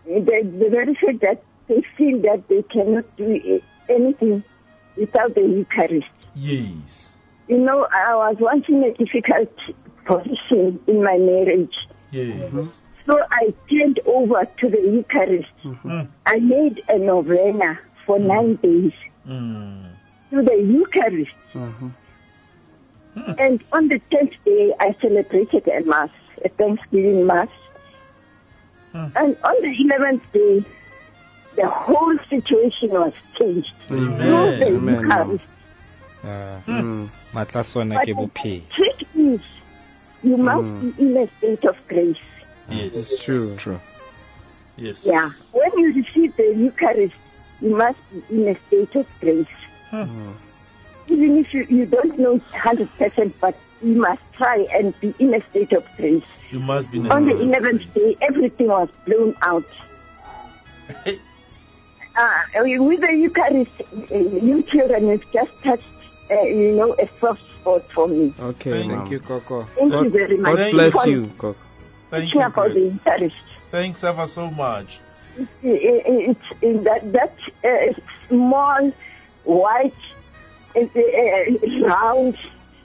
the, 0.04 0.20
the 0.58 0.68
very 0.68 0.94
fact 0.96 1.20
that 1.20 1.44
they 1.68 1.80
feel 1.96 2.20
that 2.22 2.48
they 2.48 2.62
cannot 2.64 3.04
do 3.16 3.60
anything 3.88 4.42
without 4.96 5.36
the 5.36 5.42
Eucharist. 5.42 6.08
Yes. 6.34 7.14
You 7.46 7.58
know, 7.58 7.86
I 7.92 8.16
was 8.16 8.36
once 8.40 8.64
in 8.68 8.82
a 8.82 8.92
difficult 8.94 9.54
position 10.04 10.80
in 10.88 11.04
my 11.04 11.18
marriage. 11.18 11.74
Yes. 12.10 12.50
So 13.06 13.20
I 13.30 13.54
turned 13.70 14.00
over 14.06 14.44
to 14.58 14.68
the 14.68 14.78
Eucharist. 14.78 15.48
Mm. 15.64 16.08
I 16.26 16.38
made 16.40 16.82
a 16.88 16.98
novena 16.98 17.78
for 18.06 18.18
nine 18.18 18.56
days 18.56 18.92
Mm. 19.28 19.91
To 20.32 20.42
the 20.42 20.56
Eucharist. 20.56 21.30
And 23.38 23.62
on 23.72 23.88
the 23.88 24.00
tenth 24.10 24.32
day, 24.44 24.72
I 24.80 24.96
celebrated 25.00 25.68
a 25.68 25.82
Mass, 25.84 26.08
a 26.44 26.48
Thanksgiving 26.48 27.26
Mass. 27.26 27.48
And 28.94 29.36
on 29.44 29.54
the 29.62 29.76
eleventh 29.84 30.32
day, 30.32 30.64
the 31.56 31.68
whole 31.68 32.16
situation 32.30 32.90
was 32.90 33.12
changed. 33.38 33.72
Amen. 33.90 34.16
Through 34.16 34.56
the 34.58 34.66
Amen. 34.76 35.00
Eucharist. 35.02 35.44
Uh, 36.24 36.60
matla 37.34 37.64
sona 37.64 37.96
But 37.96 38.06
the 38.06 38.62
trick 38.70 39.02
is, 39.14 39.40
you 40.22 40.36
must 40.36 40.64
Mm. 40.64 40.96
be 40.96 41.02
in 41.02 41.16
a 41.16 41.26
state 41.26 41.64
of 41.64 41.76
grace. 41.88 42.16
Yes. 42.70 42.94
It's 42.96 43.22
true. 43.24 43.54
True. 43.56 43.80
Yes. 44.76 45.04
Yeah. 45.04 45.28
When 45.52 45.70
you 45.78 45.92
receive 45.92 46.34
the 46.36 46.54
Eucharist, 46.56 47.14
you 47.60 47.76
must 47.76 47.98
be 48.10 48.22
in 48.42 48.48
a 48.48 48.54
state 48.66 48.94
of 48.94 49.06
grace. 49.20 49.46
Even 51.08 51.38
if 51.38 51.52
you, 51.52 51.64
you 51.68 51.84
don't 51.86 52.18
know 52.18 52.38
100%, 52.52 53.32
but 53.40 53.54
you 53.82 53.94
must 54.00 54.22
try 54.34 54.66
and 54.72 54.98
be 55.00 55.12
in 55.18 55.34
a 55.34 55.40
state 55.50 55.72
of 55.72 55.86
grace. 55.96 56.22
You 56.50 56.60
must 56.60 56.90
be 56.90 56.98
in 56.98 57.06
a 57.06 57.14
On 57.14 57.26
the 57.26 57.36
state 57.36 57.54
of 57.54 57.62
11th 57.62 57.94
day, 57.94 58.16
everything 58.22 58.68
was 58.68 58.88
blown 59.04 59.34
out. 59.42 59.64
uh, 62.16 62.40
with 62.64 63.00
the 63.00 63.12
Eucharist, 63.12 63.70
uh, 64.10 64.16
you 64.16 64.62
children 64.62 65.08
have 65.10 65.32
just 65.32 65.50
touched, 65.62 65.84
uh, 66.30 66.40
you 66.42 66.72
know, 66.76 66.94
a 66.94 67.08
soft 67.20 67.42
spot 67.60 67.82
for 67.92 68.08
me. 68.08 68.32
Okay, 68.38 68.70
Thank 68.70 68.92
thank 68.92 69.10
you. 69.10 69.16
you, 69.18 69.20
Coco. 69.22 69.64
Thank 69.76 69.90
God, 69.92 70.04
you 70.04 70.10
very 70.10 70.36
much. 70.38 70.56
God 70.56 70.70
bless 70.70 71.06
you. 71.06 71.12
you, 71.12 71.26
Coco. 71.36 71.58
Thank 72.10 72.34
you. 72.34 72.40
about 72.42 72.68
the 72.68 72.80
Grace. 72.80 72.92
Eucharist. 72.92 73.36
Thanks 73.70 74.04
ever 74.04 74.26
so 74.26 74.50
much. 74.50 75.00
It- 75.36 75.48
it- 75.62 76.36
It's 76.62 76.84
that, 76.84 77.12
that 77.12 77.34
uh, 77.64 78.00
small, 78.28 78.92
white, 79.44 79.94
uh, 80.76 80.80
uh, 80.80 81.86
round, 81.86 82.36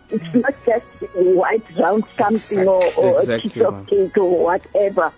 it's 0.10 0.34
not 0.34 0.54
just 0.66 0.86
white 1.16 1.64
round 1.78 2.04
something 2.18 2.68
or, 2.68 2.84
or 2.98 3.22
a 3.22 3.40
piece 3.40 3.58
of 3.58 3.88
cake 3.88 4.18
or 4.18 4.44
whatever, 4.46 5.12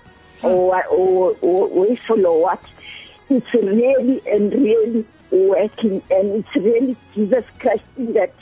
or, 0.43 0.67
wha- 0.69 0.87
or, 0.91 1.35
or 1.41 1.67
waffle 1.67 2.25
or 2.25 2.41
what. 2.41 2.63
It's 3.29 3.53
really 3.53 4.21
and 4.27 4.51
really 4.51 5.05
working, 5.31 6.01
and 6.09 6.35
it's 6.43 6.55
really 6.55 6.95
Jesus 7.13 7.45
Christ 7.59 7.83
in 7.97 8.13
that 8.13 8.33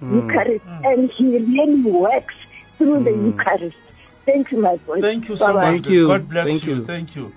Mm. 0.00 0.12
Eucharist, 0.30 0.64
and 0.84 1.10
He 1.10 1.24
really 1.38 1.82
works 1.82 2.34
through 2.76 3.02
the 3.02 3.10
Eucharist. 3.10 3.76
Thank 4.24 4.52
you, 4.52 4.58
my 4.60 4.76
boy. 4.76 5.00
Thank 5.00 5.28
you 5.28 5.34
so 5.34 5.46
Bye-bye. 5.54 5.72
much. 5.78 5.88
God 5.88 6.28
bless 6.28 6.62
you. 6.62 6.86
Thank 6.86 7.16
you. 7.16 7.34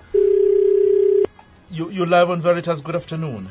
You 1.72 1.90
you 1.90 2.06
live 2.06 2.30
on 2.30 2.40
Veritas. 2.40 2.80
Good 2.80 2.94
afternoon. 2.94 3.48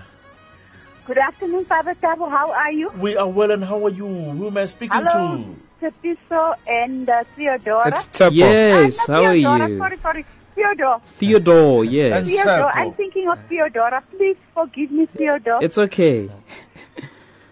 Good 1.12 1.18
afternoon, 1.18 1.66
Father 1.66 1.94
Tabo. 1.96 2.30
How 2.32 2.54
are 2.54 2.72
you? 2.72 2.90
We 2.98 3.18
are 3.18 3.28
well, 3.28 3.52
and 3.52 3.66
how 3.66 3.86
are 3.86 3.90
you? 3.90 4.08
Who 4.08 4.48
am 4.48 4.56
I 4.56 4.64
speaking 4.64 4.98
to? 4.98 5.10
Hello, 5.10 5.44
to? 5.82 5.92
Tepiso 5.92 6.56
and 6.66 7.10
uh, 7.10 7.26
Theodora. 7.36 7.90
It's 7.90 8.06
Tabo. 8.16 8.32
Yes, 8.32 8.98
Uh, 9.10 9.12
not 9.12 9.20
how 9.20 9.26
are 9.28 9.36
you? 9.36 9.78
Sorry, 9.78 9.98
sorry. 9.98 10.26
Theodore. 10.56 11.02
Theodore, 11.20 11.84
yes. 11.84 12.30
Theodore. 12.30 12.72
I'm 12.72 12.94
thinking 12.94 13.28
of 13.28 13.40
Theodora. 13.50 14.02
Please 14.16 14.38
forgive 14.54 14.90
me, 14.92 15.06
Theodore. 15.18 15.60
It's 15.62 15.78
okay. 15.78 16.30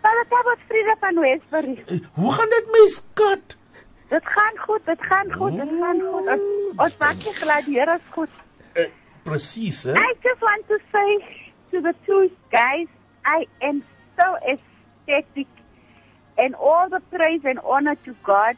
Father 0.04 0.26
daar 0.30 0.44
wat 0.48 0.60
Frida 0.68 0.96
van 1.02 1.20
Westbury. 1.20 1.84
Hoe 2.14 2.32
gaan 2.32 2.50
dit 2.50 2.66
met 2.72 2.90
skat? 2.96 3.58
Dit 4.08 4.24
gaan 4.24 4.58
goed, 4.58 4.86
dit 4.86 5.02
gaan 5.02 5.34
goed, 5.34 5.52
dit 5.52 5.74
gaan 5.82 6.00
goed. 6.00 6.24
Ons, 6.32 6.48
ons 6.78 6.96
maak 6.98 7.20
nie 7.26 7.34
glad, 7.34 7.66
die 7.66 7.76
Here 7.80 8.00
is 8.00 8.08
goed. 8.16 8.30
Presies, 9.24 9.84
hè? 9.84 10.00
I 10.00 10.16
just 10.24 10.40
want 10.40 10.64
to 10.72 10.80
say 10.96 11.10
to 11.72 11.82
the 11.82 11.94
two 12.06 12.32
guys, 12.56 12.88
I 13.38 13.46
am 13.62 13.84
so 14.18 14.28
ecstatic 14.54 15.48
and 16.38 16.56
all 16.56 16.90
the 16.90 17.02
praise 17.12 17.42
and 17.46 17.60
honor 17.74 17.96
to 18.06 18.16
God 18.24 18.56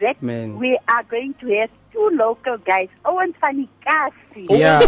that 0.00 0.22
Man. 0.22 0.58
we 0.58 0.78
are 0.88 1.02
going 1.04 1.34
to 1.40 1.46
have 1.58 1.70
two 1.92 2.08
local 2.12 2.58
guys. 2.58 2.88
Owen 3.04 3.34
van 3.40 3.56
die 3.56 3.68
Kasi. 3.86 4.46
Ja. 4.50 4.78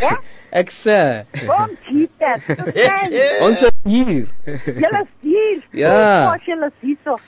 Ja? 0.00 0.14
Ek 0.60 0.70
sê. 0.74 1.24
Kom, 1.46 1.70
Jesus. 1.88 2.48
Ons 3.46 3.62
is 3.62 3.76
hier. 3.86 4.24
Julle 4.66 5.02
is 5.04 5.12
hier. 5.22 5.60
Ja. 5.82 5.92
Oh, 6.32 6.36
julle 6.46 6.66
is 6.72 6.80
hier. 6.80 7.20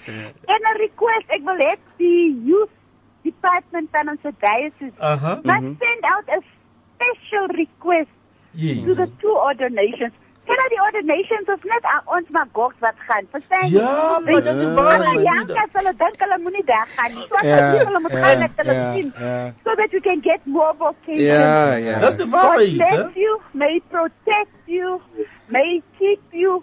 En 0.55 0.61
'n 0.73 0.77
request, 0.81 1.28
ek 1.36 1.45
wil 1.47 1.61
hê 1.62 1.77
die 2.01 2.35
youth 2.49 2.74
department 3.24 3.89
van 3.95 4.11
ons 4.12 4.20
diocese 4.23 4.93
Aha. 4.99 5.39
must 5.45 5.62
Mhm. 5.62 5.77
send 5.78 6.03
out 6.15 6.27
a 6.28 6.41
special 6.95 7.47
request 7.57 8.11
Yes. 8.55 8.85
to 8.87 8.95
the 8.95 9.09
two 9.21 9.35
ordinations. 9.37 10.13
Ken 10.45 10.59
jy 10.61 10.67
die 10.75 10.81
ordinations 10.85 11.49
of 11.49 11.63
net 11.65 11.87
aan 11.89 12.03
ons 12.17 12.27
maar 12.37 12.49
goks 12.53 12.77
wat 12.85 12.99
gaan? 13.09 13.25
Verstaan 13.33 13.63
jy? 13.71 13.79
Ja, 13.81 14.19
maar 14.25 14.43
dis 14.45 14.59
die 14.61 14.69
waarheid, 14.77 15.23
Ja, 15.25 15.37
Frida. 15.39 15.55
ja, 15.55 15.65
hulle 15.73 15.93
dink 16.03 16.21
hulle 16.21 16.39
moenie 16.45 16.65
weggaan 16.69 17.15
nie. 17.15 17.25
So 17.31 17.35
as 17.41 17.47
Ja, 17.49 17.57
hulle 17.71 17.87
hulle 17.89 18.01
moet 18.05 18.13
ja, 18.13 18.23
gaan 18.25 18.39
net 18.45 18.51
hulle 18.61 18.75
sien. 18.93 19.09
So 19.65 19.75
that 19.81 19.91
we 19.97 20.01
can 20.01 20.21
get 20.21 20.45
more 20.47 20.75
vocations. 20.79 21.21
Ja, 21.21 21.73
ja. 21.75 21.99
Dis 22.05 22.17
die 22.21 22.29
waarheid, 22.29 22.77
God 22.77 22.81
eh? 22.81 22.95
bless 22.95 23.17
you, 23.25 23.41
may 23.53 23.81
protect 23.89 24.53
you, 24.67 25.01
may 25.49 25.83
keep 25.99 26.21
you 26.33 26.63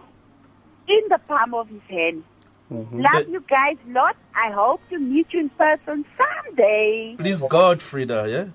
in 0.86 1.04
the 1.10 1.20
palm 1.28 1.54
of 1.54 1.68
his 1.70 1.86
hand. 1.90 2.22
Mm-hmm. 2.72 3.02
Love 3.02 3.28
you 3.30 3.44
guys 3.48 3.78
a 3.90 3.92
lot. 3.92 4.16
I 4.36 4.52
hope 4.54 4.80
to 4.92 5.00
meet 5.00 5.34
you 5.34 5.40
in 5.42 5.50
person 5.58 6.06
someday. 6.22 7.16
Please 7.18 7.44
God, 7.50 7.82
Frida, 7.82 8.26
yeah? 8.30 8.46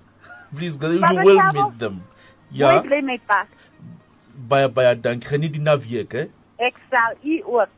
Please 0.55 0.77
God, 0.77 0.93
you 0.93 1.23
will 1.25 1.51
meet 1.51 1.79
them. 1.79 2.01
Ja, 2.51 2.71
Mooi 2.71 2.87
bly 2.87 3.01
my 3.01 3.17
pa. 3.27 3.45
baie 4.47 4.69
baie 4.69 4.95
dank. 5.01 5.23
Geniet 5.27 5.53
die 5.53 5.61
naweek, 5.61 6.11
hè? 6.13 6.25
Ek 6.57 6.75
sal 6.91 7.15
u 7.23 7.41
ook. 7.45 7.69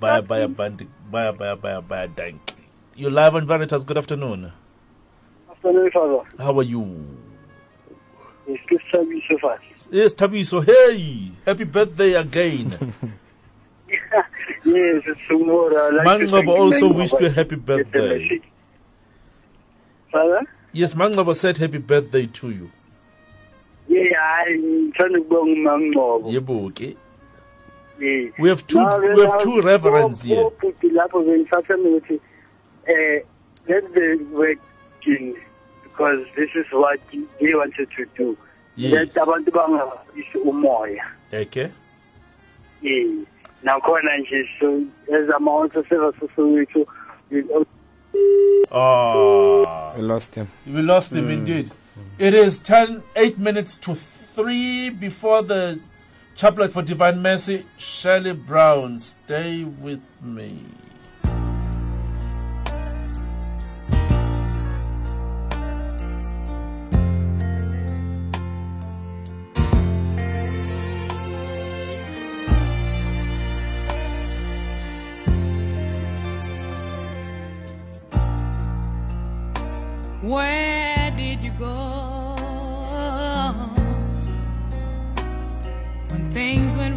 Baie 0.00 0.22
baie 0.22 0.48
band- 0.48 0.86
baie 1.10 1.32
baie 1.32 1.56
baie 1.56 1.80
baie 1.82 2.08
dank. 2.16 2.54
You 2.94 3.10
live 3.10 3.34
on 3.36 3.46
Veritas. 3.46 3.84
Good 3.84 3.98
afternoon. 3.98 4.52
Afternoon, 5.50 5.90
Father. 5.90 6.22
How 6.38 6.56
are 6.58 6.62
you? 6.66 6.84
It's 8.46 8.62
good 8.68 8.80
to 8.92 8.98
have 8.98 9.08
you 9.12 9.20
so 9.28 9.38
far. 9.38 9.58
Yes, 9.90 10.14
Tabiso. 10.14 10.60
Hey, 10.64 11.32
happy 11.46 11.64
birthday 11.64 12.14
again. 12.14 12.76
Yes, 14.64 15.02
it's 15.06 15.20
tomorrow. 15.28 15.88
I'd 15.88 16.06
like 16.06 16.26
to 16.26 16.32
Mangaba 16.32 16.48
also 16.58 16.88
wished 16.92 17.20
you 17.20 17.26
a 17.26 17.30
happy 17.30 17.56
Get 17.56 17.66
the 17.66 17.76
birthday. 17.84 18.18
message. 18.18 18.42
Father? 20.10 20.40
Yes, 20.72 20.94
Mangaba 20.94 21.34
said 21.36 21.58
happy 21.58 21.78
birthday 21.78 22.26
to 22.26 22.50
you. 22.50 22.70
Yeah, 23.88 24.44
I'm 24.46 24.92
trying 24.92 25.12
to 25.14 25.20
go 25.22 25.44
Mangoba. 25.44 26.32
Yebo, 26.32 26.66
okay. 26.68 26.96
We 27.98 28.48
have 28.48 28.66
two- 28.66 28.78
Now, 28.78 28.98
we 28.98 29.22
have 29.22 29.42
two 29.42 29.56
now, 29.60 29.66
reverends 29.66 30.22
here. 30.22 30.42
four 30.42 30.50
people 30.52 30.90
lapho 30.90 31.22
bengithatha 31.22 31.74
ukuthi 31.76 32.20
eh 32.86 33.20
let 33.68 33.94
the 33.94 34.18
working 34.32 35.36
because 35.84 36.26
this 36.36 36.50
is 36.54 36.66
what 36.72 37.00
they 37.40 37.54
wanted 37.54 37.88
to 37.96 38.04
do. 38.16 38.36
Yes. 38.76 38.92
Let 38.92 39.14
abantu 39.16 39.50
bangabisi 39.52 40.38
umoya. 40.44 41.04
Okay. 41.32 41.68
Yeah. 42.82 43.24
Nakhona 43.62 44.18
nje 44.18 44.48
so 44.60 44.82
as 45.12 45.28
amount 45.36 45.76
of 45.76 45.88
service 45.88 46.20
wethu 46.36 46.86
Oh. 48.70 49.92
We 49.96 50.02
lost 50.02 50.34
him. 50.34 50.48
We 50.66 50.82
lost 50.82 51.12
him 51.12 51.30
indeed. 51.30 51.70
It 52.18 52.34
is 52.34 52.58
10, 52.58 53.02
8 53.14 53.38
minutes 53.38 53.78
to 53.78 53.94
3 53.94 54.90
before 54.90 55.42
the 55.42 55.78
chaplet 56.34 56.72
for 56.72 56.82
Divine 56.82 57.22
Mercy. 57.22 57.66
Shirley 57.78 58.32
Brown, 58.32 58.98
stay 58.98 59.62
with 59.64 60.00
me. 60.20 60.64
Where 80.22 80.73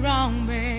wrong, 0.08 0.46
baby? 0.48 0.77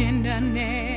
Tenderness? 0.00 0.89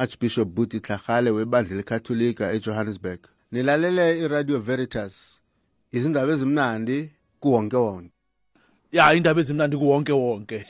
Ke 0.00 0.06
ngingu-archbishop 0.06 0.48
buti 0.48 0.80
tlhagale 0.80 1.30
webandla 1.30 1.76
lekatholika 1.76 2.52
ejohannesburg 2.52 3.20
nilalele 3.52 4.18
iradio 4.18 4.58
veritas 4.58 5.40
izindaba 5.92 6.32
ezimnandi 6.32 7.10
kuwonke 7.40 7.76
wonke 7.76 8.10
ya 8.92 9.14
indaba 9.14 9.40
ezimnandi 9.40 9.76
kuwonke 9.76 10.12
wonke 10.12 10.64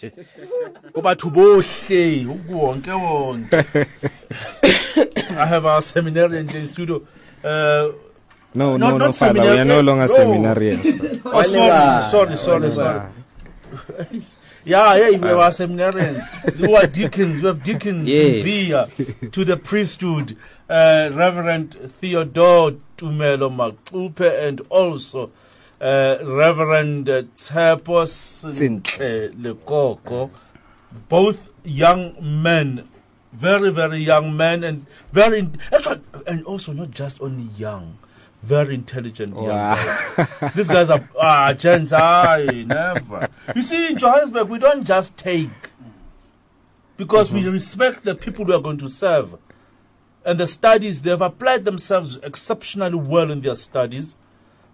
kubathu 0.94 1.30
bohle 1.30 2.26
kuwonke 2.46 2.90
wonke 2.90 3.56
i 5.42 5.46
have 5.46 5.68
our 5.68 5.82
seminarians 5.82 6.54
in 6.54 6.66
studio 6.66 6.96
uh, 7.44 7.94
No, 8.52 8.76
no, 8.76 8.90
no, 8.90 8.90
no, 8.90 9.06
not 9.06 9.14
Father. 9.14 9.42
We 9.42 9.48
are 9.60 9.64
no 9.64 9.80
longer 9.80 10.08
no. 10.08 10.16
seminarians. 10.18 11.22
oh, 11.24 11.42
sorry, 11.44 12.02
sorry, 12.02 12.36
sorry, 12.36 12.70
sorry. 12.72 13.02
Yeah, 14.64 14.94
yeah, 14.96 15.18
we 15.18 15.28
are 15.30 15.50
seminarians. 15.50 16.58
You 16.58 16.76
are 16.76 16.86
deacons. 16.86 17.40
You 17.40 17.46
have 17.48 17.62
deacons 17.62 18.06
in 18.08 18.34
Yes. 18.44 18.88
via 18.90 19.28
to 19.30 19.44
the 19.44 19.56
priesthood. 19.56 20.36
Uh, 20.68 21.10
Reverend 21.14 21.76
Theodore 22.00 22.72
Tumelo 22.96 23.50
Makupe 23.50 24.46
and 24.46 24.60
also 24.68 25.32
uh, 25.80 26.18
Reverend 26.22 27.08
uh, 27.08 27.22
Tshepo 27.34 28.04
Sintle 28.06 29.32
Lekoko. 29.34 30.30
Both 31.08 31.48
young 31.64 32.14
men, 32.20 32.86
very, 33.32 33.70
very 33.70 33.98
young 33.98 34.36
men, 34.36 34.62
and 34.62 34.86
very, 35.12 35.48
actually, 35.72 36.00
and 36.26 36.44
also 36.44 36.72
not 36.72 36.90
just 36.92 37.20
only 37.20 37.44
young, 37.56 37.98
very 38.42 38.74
intelligent 38.74 39.34
young 39.34 39.46
Wow. 39.46 39.74
guys. 40.16 40.54
These 40.54 40.68
guys 40.68 40.90
are 40.90 41.08
ah 41.20 41.52
gents, 41.52 41.92
I 41.92 42.64
never. 42.66 43.28
You 43.54 43.62
see, 43.62 43.88
in 43.88 43.98
Johannesburg, 43.98 44.48
we 44.48 44.58
don't 44.58 44.84
just 44.84 45.16
take 45.18 45.50
because 46.96 47.32
we 47.32 47.46
respect 47.48 48.04
the 48.04 48.14
people 48.14 48.44
we 48.44 48.54
are 48.54 48.60
going 48.60 48.78
to 48.78 48.88
serve. 48.88 49.36
And 50.24 50.38
the 50.38 50.46
studies, 50.46 51.02
they've 51.02 51.20
applied 51.20 51.64
themselves 51.64 52.16
exceptionally 52.22 52.94
well 52.96 53.30
in 53.30 53.40
their 53.40 53.54
studies. 53.54 54.16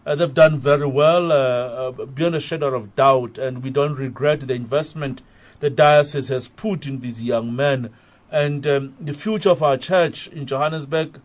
Uh, 0.05 0.15
they've 0.17 0.35
done 0.35 0.59
very 0.59 0.87
well, 0.87 1.31
uh, 1.33 1.35
uh, 1.35 1.91
beyond 2.07 2.35
a 2.35 2.41
shadow 2.41 2.75
of 2.75 2.95
doubt, 2.97 3.39
and 3.39 3.63
we 3.63 3.71
don't 3.71 3.95
regret 3.95 4.41
the 4.41 4.55
investment 4.55 5.23
the 5.61 5.71
diocese 5.71 6.29
has 6.29 6.49
put 6.49 6.87
in 6.87 7.01
these 7.01 7.23
young 7.23 7.55
men. 7.55 7.91
And 8.31 8.67
um, 8.67 8.95
the 9.01 9.13
future 9.15 9.51
of 9.51 9.63
our 9.63 9.77
church 9.77 10.27
in 10.29 10.47
Johannesburg, 10.47 11.21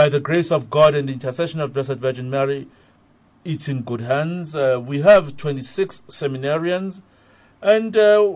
by 0.00 0.08
the 0.08 0.18
grace 0.18 0.50
of 0.50 0.70
God 0.70 0.94
and 0.94 1.10
the 1.10 1.12
intercession 1.12 1.60
of 1.60 1.74
Blessed 1.74 1.96
Virgin 1.96 2.30
Mary, 2.30 2.66
it's 3.44 3.68
in 3.68 3.82
good 3.82 4.00
hands. 4.00 4.54
Uh, 4.54 4.80
we 4.82 5.02
have 5.02 5.36
26 5.36 6.04
seminarians, 6.08 7.02
and 7.60 7.94
uh, 7.98 8.26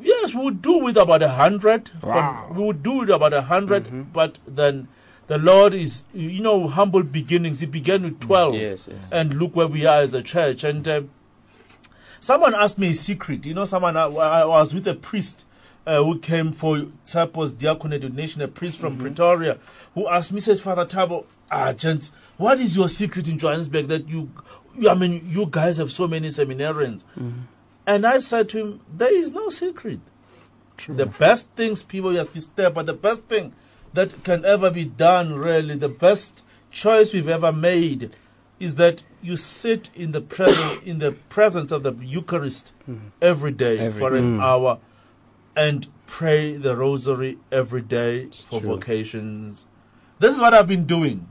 yes, 0.00 0.32
we 0.34 0.42
would 0.44 0.62
do 0.62 0.78
with 0.78 0.96
about 0.96 1.22
a 1.22 1.28
hundred. 1.28 1.90
Wow. 2.02 2.50
We 2.56 2.64
would 2.64 2.82
do 2.82 2.92
with 3.00 3.10
about 3.10 3.34
a 3.34 3.42
100 3.52 4.14
but 4.14 4.38
then 4.48 4.88
the 5.26 5.36
Lord 5.36 5.74
is, 5.74 6.04
you 6.14 6.40
know, 6.40 6.66
humble 6.68 7.02
beginnings. 7.02 7.60
He 7.60 7.66
began 7.66 8.02
with 8.02 8.18
12, 8.20 8.54
Yes, 8.54 8.88
yes. 8.90 9.08
and 9.12 9.34
look 9.34 9.54
where 9.54 9.68
we 9.68 9.84
are 9.84 9.98
as 9.98 10.14
a 10.14 10.22
church. 10.22 10.64
And 10.64 10.88
uh, 10.88 11.02
someone 12.18 12.54
asked 12.54 12.78
me 12.78 12.92
a 12.92 12.94
secret. 12.94 13.44
You 13.44 13.52
know, 13.52 13.66
someone 13.66 13.94
I, 13.98 14.06
I 14.06 14.44
was 14.46 14.72
with 14.72 14.88
a 14.88 14.94
priest. 14.94 15.44
Uh, 15.90 16.04
who 16.04 16.20
came 16.20 16.52
for 16.52 16.76
Tapo's 17.04 17.52
diaconate 17.52 18.02
Donation, 18.02 18.40
a 18.42 18.46
priest 18.46 18.78
from 18.78 18.96
Pretoria, 18.96 19.58
who 19.94 20.06
asked 20.06 20.30
me, 20.32 20.38
says, 20.38 20.60
Father 20.60 20.86
Tabo, 20.86 21.24
ah, 21.50 21.72
gents, 21.72 22.12
what 22.36 22.60
is 22.60 22.76
your 22.76 22.88
secret 22.88 23.26
in 23.26 23.40
Johannesburg 23.40 23.88
that 23.88 24.08
you, 24.08 24.30
you 24.78 24.88
I 24.88 24.94
mean, 24.94 25.28
you 25.28 25.48
guys 25.50 25.78
have 25.78 25.90
so 25.90 26.06
many 26.06 26.28
seminarians? 26.28 27.02
And 27.88 28.06
I 28.06 28.20
said 28.20 28.48
to 28.50 28.58
him, 28.58 28.80
there 28.96 29.12
is 29.12 29.32
no 29.32 29.50
secret. 29.50 29.98
The 30.86 31.06
best 31.06 31.48
things 31.56 31.82
people 31.82 32.12
just 32.12 32.34
disturb, 32.34 32.74
but 32.74 32.86
the 32.86 32.94
best 32.94 33.24
thing 33.24 33.52
that 33.92 34.22
can 34.22 34.44
ever 34.44 34.70
be 34.70 34.84
done, 34.84 35.34
really, 35.34 35.74
the 35.76 35.88
best 35.88 36.44
choice 36.70 37.12
we've 37.12 37.28
ever 37.28 37.50
made 37.50 38.14
is 38.60 38.76
that 38.76 39.02
you 39.22 39.36
sit 39.36 39.90
in 39.96 40.12
the 40.12 40.20
presence 40.20 40.82
in 40.84 41.00
the 41.00 41.10
presence 41.30 41.72
of 41.72 41.82
the 41.82 41.92
Eucharist 41.94 42.70
every 43.20 43.50
day 43.50 43.78
Every 43.78 43.98
for 43.98 44.14
an 44.14 44.38
Mm. 44.38 44.42
hour 44.42 44.78
and 45.56 45.86
pray 46.06 46.56
the 46.56 46.76
rosary 46.76 47.38
every 47.50 47.82
day 47.82 48.26
for 48.48 48.60
true. 48.60 48.68
vocations. 48.68 49.66
This 50.18 50.34
is 50.34 50.40
what 50.40 50.54
I've 50.54 50.68
been 50.68 50.86
doing 50.86 51.26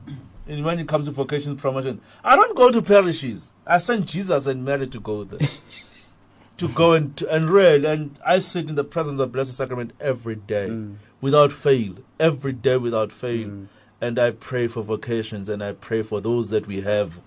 when 0.46 0.78
it 0.78 0.88
comes 0.88 1.06
to 1.06 1.12
vocations 1.12 1.60
promotion. 1.60 2.00
I 2.24 2.36
don't 2.36 2.56
go 2.56 2.70
to 2.70 2.82
parishes. 2.82 3.52
I 3.66 3.78
send 3.78 4.06
Jesus 4.06 4.46
and 4.46 4.64
Mary 4.64 4.86
to 4.88 5.00
go 5.00 5.24
there. 5.24 5.48
to 6.60 6.68
go 6.68 6.92
and 6.92 7.16
to 7.16 7.34
enroll 7.34 7.86
and 7.86 8.18
I 8.24 8.38
sit 8.40 8.68
in 8.68 8.74
the 8.74 8.84
presence 8.84 9.18
of 9.18 9.32
Blessed 9.32 9.54
Sacrament 9.54 9.92
every 9.98 10.34
day 10.36 10.68
mm. 10.68 10.96
without 11.20 11.52
fail, 11.52 11.94
every 12.18 12.52
day 12.52 12.76
without 12.76 13.12
fail. 13.12 13.48
Mm. 13.48 13.68
And 14.02 14.18
I 14.18 14.32
pray 14.32 14.66
for 14.68 14.82
vocations 14.82 15.48
and 15.48 15.62
I 15.62 15.72
pray 15.72 16.02
for 16.02 16.20
those 16.20 16.50
that 16.50 16.66
we 16.66 16.82
have. 16.82 17.20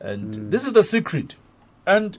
And 0.00 0.34
mm. 0.34 0.50
this 0.50 0.66
is 0.66 0.74
the 0.74 0.82
secret. 0.82 1.36
And 1.86 2.18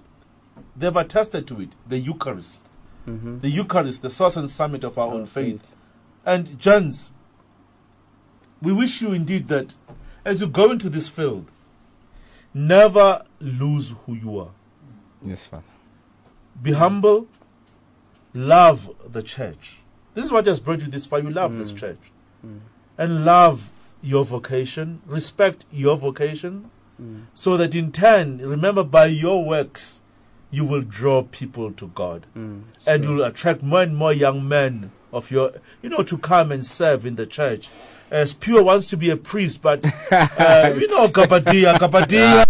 they've 0.76 0.96
attested 0.96 1.48
to 1.48 1.62
it 1.62 1.70
the 1.88 2.00
Eucharist. 2.00 2.62
Mm-hmm. 3.08 3.40
The 3.40 3.50
Eucharist, 3.50 4.02
the 4.02 4.10
source 4.10 4.36
and 4.36 4.50
summit 4.50 4.84
of 4.84 4.98
our 4.98 5.14
own 5.14 5.26
faith. 5.26 5.62
And, 6.26 6.60
Jones, 6.60 7.12
we 8.62 8.74
wish 8.74 9.02
you 9.02 9.14
indeed 9.14 9.48
that 9.50 9.76
as 10.24 10.42
you 10.42 10.48
go 10.48 10.72
into 10.72 10.90
this 10.90 11.08
field, 11.08 11.46
never 12.54 13.24
lose 13.40 13.94
who 14.06 14.16
you 14.16 14.40
are. 14.40 14.52
Yes, 15.24 15.46
Father. 15.46 15.64
Be 16.62 16.72
humble, 16.72 17.28
love 18.34 18.90
the 19.08 19.22
church. 19.22 19.78
This 20.14 20.26
is 20.26 20.32
what 20.32 20.48
has 20.48 20.60
brought 20.60 20.80
you 20.80 20.88
this 20.88 21.06
far. 21.06 21.20
You 21.20 21.30
love 21.30 21.56
this 21.58 21.72
mm. 21.72 21.78
church. 21.78 22.00
Mm. 22.46 22.60
And 22.98 23.26
love 23.26 23.70
your 24.02 24.24
vocation, 24.24 25.02
respect 25.06 25.66
your 25.72 25.98
vocation, 25.98 26.72
mm. 27.02 27.26
so 27.34 27.58
that 27.58 27.76
in 27.76 27.92
turn, 27.92 28.38
remember, 28.38 28.84
by 28.84 29.08
your 29.08 29.44
works, 29.44 30.02
you 30.52 30.64
will 30.66 30.82
draw 30.82 31.24
people 31.24 31.72
to 31.74 31.88
God. 31.88 32.26
and 32.36 33.04
you'll 33.04 33.24
attract 33.24 33.62
more 33.64 33.82
and 33.82 33.96
more 33.96 34.14
young 34.14 34.48
men 34.48 34.92
of 35.12 35.32
your, 35.32 35.54
you 35.82 35.90
know, 35.90 36.04
to 36.04 36.18
come 36.18 36.52
and 36.52 36.66
serve 36.66 37.06
in 37.06 37.16
the 37.16 37.26
church. 37.26 37.70
As 38.12 38.34
Pure 38.34 38.64
wants 38.64 38.88
to 38.90 38.98
be 38.98 39.10
a 39.10 39.18
priest, 39.18 39.62
but, 39.62 39.84
uh, 40.12 40.74
you 40.78 40.88
know, 40.88 41.08
Kapadia, 41.08 41.76
Kapadia. 41.78 42.46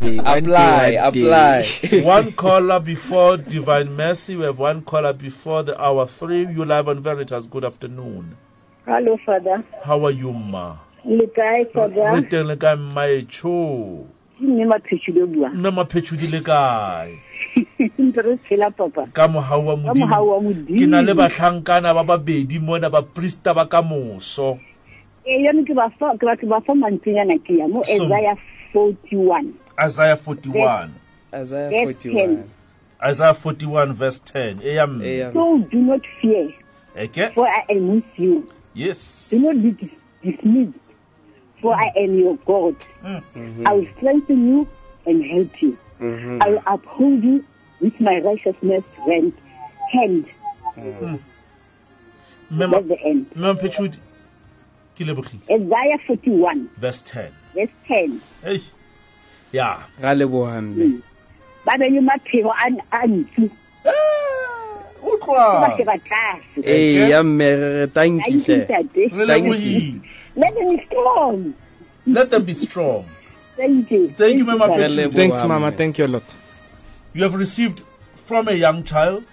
Apply, 0.00 0.86
apply. 1.00 1.64
one 2.02 2.32
caller 2.32 2.80
before 2.80 3.36
Divine 3.36 3.94
Mercy. 3.94 4.34
We 4.36 4.44
have 4.44 4.58
one 4.58 4.82
caller 4.82 5.12
before 5.12 5.62
the 5.62 5.80
hour 5.80 6.06
three. 6.08 6.40
You 6.46 6.64
live 6.64 6.88
on 6.88 7.00
Veritas. 7.00 7.46
Good 7.46 7.64
afternoon. 7.64 8.36
Hello, 8.84 9.16
Father. 9.24 9.62
How 9.84 10.04
are 10.04 10.10
you, 10.10 10.32
ma? 10.32 10.78
Le 11.04 11.26
kae, 11.34 11.64
Father? 11.72 12.14
Re 12.14 12.22
teng 12.30 12.46
le 12.46 12.56
kae, 12.56 12.76
mmaetsho? 12.76 14.06
Ke 14.38 14.44
mme 14.46 14.64
Maphetšhi 14.66 15.12
le 15.14 15.26
buang. 15.26 15.54
mme 15.54 15.70
maphetšho 15.70 16.16
di 16.18 16.26
le 16.26 16.40
kae 16.40 17.18
Ntse 17.98 18.22
re 18.22 18.36
tshela, 18.46 18.70
Papa. 18.70 19.06
ka 19.12 19.28
mohau 19.28 19.66
wa 19.66 19.76
Ka 19.76 19.94
mohau 19.94 20.28
wa 20.30 20.40
modimo 20.40 20.66
Modimo. 20.66 20.78
ke 20.78 20.86
na 20.90 21.00
le 21.02 21.14
batlhankana 21.14 21.94
ba 21.94 22.02
babedi 22.04 22.58
mona 22.58 22.90
baprista 22.90 23.54
ba 23.54 23.66
ka 23.66 23.82
moso 23.82 24.58
Eh, 25.26 25.38
yone 25.44 25.62
ke 25.64 25.74
ba 25.74 25.86
fa 25.98 26.16
ke 26.18 26.26
batho 26.26 26.46
ba 26.50 26.58
fa 26.66 26.74
mantsinyana 26.74 27.38
ke 27.46 27.58
ya 27.58 27.68
mo 27.68 27.82
So- 27.84 28.06
Isaiah 28.06 28.34
41. 28.74 29.54
isaiah 29.78 30.16
41 30.16 30.90
Isaiah 31.34 31.70
Verse 31.86 32.02
10. 32.02 32.44
isaiah 33.02 33.34
41 33.34 33.92
verse 33.92 34.18
10 34.20 34.58
eyam 34.62 34.98
So 35.32 35.58
do 35.70 35.78
not 35.78 36.00
fear, 36.20 36.50
eke 36.98 37.30
for 37.34 37.46
I 37.46 37.62
am 37.70 37.88
with 38.00 38.10
you. 38.18 38.48
yes 38.74 39.30
Do 39.30 39.38
not 39.38 39.62
be 39.62 39.70
dis- 39.70 39.98
dismayed, 40.24 40.72
for 41.62 41.74
I 41.74 41.90
am 41.96 42.18
your 42.18 42.36
God. 42.44 42.76
Mm-hmm. 43.04 43.66
I 43.66 43.72
will 43.72 43.86
strengthen 43.96 44.48
you 44.48 44.68
and 45.06 45.24
help 45.24 45.62
you. 45.62 45.78
Mm-hmm. 46.00 46.42
I 46.42 46.48
will 46.50 46.62
uphold 46.66 47.22
you 47.22 47.44
with 47.80 47.98
my 48.00 48.18
righteousness 48.20 48.84
and 49.06 49.32
hand. 49.92 50.26
That's 52.50 52.86
the 52.88 52.98
end. 53.04 53.26
mme 53.36 53.54
maphetšho 53.54 53.94
Isaiah 55.00 55.98
41, 56.06 56.68
verse 56.76 57.02
10 57.02 57.32
verse 57.54 57.70
10. 57.88 58.20
Hey. 58.44 58.60
ya 59.52 59.84
ga 60.00 60.14
leboga 60.14 60.60
mme 60.62 60.84
mm. 60.84 61.02
ba 61.64 61.78
be 61.78 61.88
le 61.90 62.00
maphelo 62.00 62.50
a 62.56 62.68
a 62.90 63.06
ntsi 63.06 63.50
utlwa 65.04 65.60
ba 65.60 65.76
sheba 65.76 65.98
tlase 65.98 66.60
ee 66.64 67.10
ya 67.10 67.22
mme 67.22 67.56
re 67.56 67.68
re 67.78 67.86
Thank 67.86 68.26
you, 68.28 68.40
tankitle 68.40 68.66
Tate. 68.66 70.00
Let 70.36 70.54
them 70.54 70.68
be 70.76 70.84
strong. 70.86 71.54
let 72.06 72.30
them 72.30 72.44
be 72.44 72.54
strong 72.54 73.08
Thank 73.56 73.90
you. 73.90 74.08
Thank 74.10 74.38
you, 74.38 74.44
Mama 74.44 74.68
Petru. 74.68 75.12
Thanks, 75.12 75.44
Mama. 75.44 75.70
Thank 75.72 75.98
you 75.98 76.06
a 76.06 76.08
lot. 76.08 76.22
You 77.12 77.22
have 77.22 77.34
received 77.34 77.82
from 78.14 78.48
a 78.48 78.52
young 78.52 78.82
child 78.82 79.24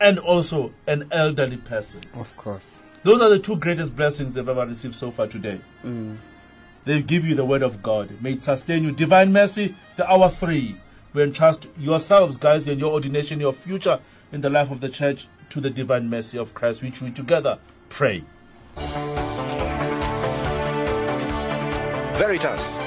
and 0.00 0.18
also 0.18 0.72
an 0.86 1.06
elderly 1.12 1.56
person. 1.56 2.00
Of 2.14 2.36
course. 2.36 2.82
Those 3.04 3.20
are 3.22 3.28
the 3.28 3.38
two 3.38 3.56
greatest 3.56 3.94
blessings 3.94 4.34
they've 4.34 4.48
ever 4.48 4.66
received 4.66 4.96
so 4.96 5.10
far 5.10 5.28
today. 5.28 5.60
Mm. 5.84 6.16
They 6.84 7.00
give 7.00 7.24
you 7.24 7.34
the 7.34 7.44
word 7.44 7.62
of 7.62 7.82
God. 7.82 8.10
May 8.20 8.32
it 8.32 8.42
sustain 8.42 8.82
you. 8.84 8.92
Divine 8.92 9.32
mercy, 9.32 9.74
the 9.96 10.10
hour 10.10 10.28
three. 10.28 10.76
We 11.12 11.22
entrust 11.22 11.68
yourselves, 11.78 12.36
guys, 12.36 12.66
in 12.66 12.78
your 12.80 12.92
ordination, 12.92 13.38
your 13.38 13.52
future 13.52 14.00
in 14.32 14.40
the 14.40 14.50
life 14.50 14.70
of 14.70 14.80
the 14.80 14.88
church 14.88 15.28
to 15.50 15.60
the 15.60 15.70
divine 15.70 16.10
mercy 16.10 16.38
of 16.38 16.54
Christ, 16.54 16.82
which 16.82 17.00
we 17.00 17.12
together 17.12 17.58
pray. 17.88 18.24
Veritas. 22.16 22.78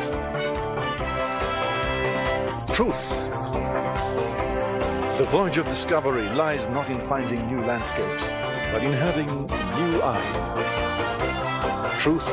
Truth. 2.73 3.27
The 5.17 5.27
voyage 5.29 5.57
of 5.57 5.65
discovery 5.65 6.23
lies 6.29 6.69
not 6.69 6.89
in 6.89 7.05
finding 7.09 7.45
new 7.47 7.59
landscapes, 7.65 8.31
but 8.71 8.83
in 8.83 8.93
having 8.93 9.27
new 9.27 10.01
eyes. 10.01 12.01
Truth 12.01 12.29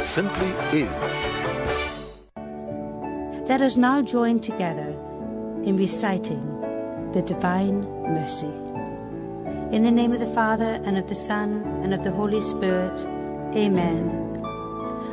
simply 0.00 0.48
is. 0.72 0.90
Let 3.46 3.60
us 3.60 3.76
now 3.76 4.00
join 4.00 4.40
together 4.40 4.88
in 5.64 5.76
reciting 5.76 6.40
the 7.12 7.20
Divine 7.20 7.82
Mercy. 8.04 8.52
In 9.76 9.82
the 9.82 9.90
name 9.90 10.12
of 10.12 10.20
the 10.20 10.32
Father, 10.32 10.80
and 10.84 10.96
of 10.96 11.08
the 11.08 11.14
Son, 11.14 11.62
and 11.82 11.92
of 11.92 12.04
the 12.04 12.10
Holy 12.10 12.40
Spirit, 12.40 12.98
Amen. 13.54 14.21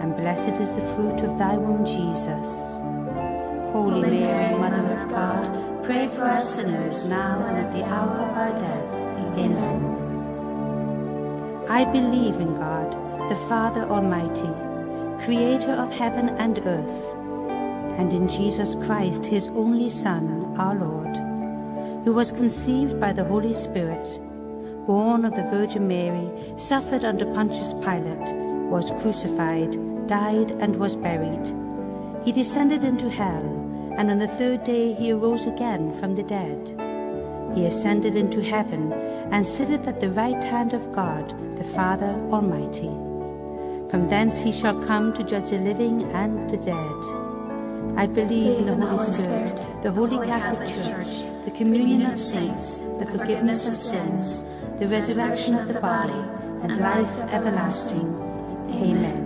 and 0.00 0.16
blessed 0.16 0.60
is 0.60 0.74
the 0.74 0.86
fruit 0.94 1.20
of 1.22 1.38
thy 1.38 1.56
womb, 1.56 1.84
Jesus. 1.84 2.46
Holy 3.72 4.00
Mary, 4.00 4.58
Mother 4.58 4.92
of 4.94 5.08
God, 5.10 5.84
pray 5.84 6.08
for 6.08 6.24
us 6.24 6.54
sinners 6.54 7.04
now 7.04 7.44
and 7.46 7.58
at 7.58 7.72
the 7.72 7.84
hour 7.84 8.18
of 8.20 8.36
our 8.36 8.52
death. 8.58 8.94
Amen. 9.38 9.96
I 11.68 11.84
believe 11.84 12.40
in 12.40 12.54
God, 12.54 12.92
the 13.28 13.36
Father 13.48 13.82
Almighty, 13.82 14.50
creator 15.24 15.72
of 15.72 15.92
heaven 15.92 16.30
and 16.30 16.58
earth, 16.60 17.14
and 17.98 18.12
in 18.12 18.28
Jesus 18.28 18.76
Christ, 18.86 19.26
his 19.26 19.48
only 19.48 19.88
Son, 19.88 20.54
our 20.58 20.74
Lord, 20.74 21.16
who 22.04 22.12
was 22.12 22.32
conceived 22.32 23.00
by 23.00 23.12
the 23.12 23.24
Holy 23.24 23.52
Spirit, 23.52 24.20
born 24.86 25.24
of 25.24 25.34
the 25.34 25.42
Virgin 25.44 25.88
Mary, 25.88 26.30
suffered 26.56 27.04
under 27.04 27.26
Pontius 27.34 27.74
Pilate, 27.74 28.34
was 28.70 28.90
crucified, 29.02 29.76
died, 30.06 30.50
and 30.52 30.76
was 30.76 30.96
buried. 30.96 31.52
He 32.24 32.32
descended 32.32 32.84
into 32.84 33.08
hell, 33.08 33.44
and 33.98 34.10
on 34.10 34.18
the 34.18 34.28
third 34.28 34.64
day 34.64 34.92
he 34.92 35.12
arose 35.12 35.46
again 35.46 35.92
from 36.00 36.14
the 36.14 36.22
dead. 36.22 36.76
He 37.54 37.66
ascended 37.66 38.16
into 38.16 38.42
heaven, 38.42 38.92
and 39.32 39.46
sitteth 39.46 39.86
at 39.88 40.00
the 40.00 40.10
right 40.10 40.42
hand 40.42 40.74
of 40.74 40.92
God, 40.92 41.34
the 41.56 41.64
Father 41.64 42.12
Almighty. 42.30 42.92
From 43.90 44.08
thence 44.08 44.40
he 44.40 44.52
shall 44.52 44.82
come 44.82 45.12
to 45.14 45.24
judge 45.24 45.50
the 45.50 45.58
living 45.58 46.02
and 46.12 46.50
the 46.50 46.56
dead. 46.58 47.26
I 47.96 48.06
believe 48.06 48.66
in 48.66 48.78
the 48.78 48.86
Holy 48.86 49.12
Spirit, 49.12 49.56
the 49.82 49.92
Holy 49.92 50.26
Catholic 50.26 50.68
Church, 50.68 51.24
the 51.44 51.52
communion 51.52 52.04
of 52.04 52.20
saints, 52.20 52.78
the 52.98 53.06
forgiveness 53.06 53.66
of 53.66 53.74
sins, 53.76 54.44
the 54.78 54.88
resurrection 54.88 55.54
of 55.54 55.68
the 55.68 55.80
body, 55.80 56.12
and 56.62 56.76
life 56.78 57.16
everlasting. 57.32 58.12
Amen. 58.74 59.25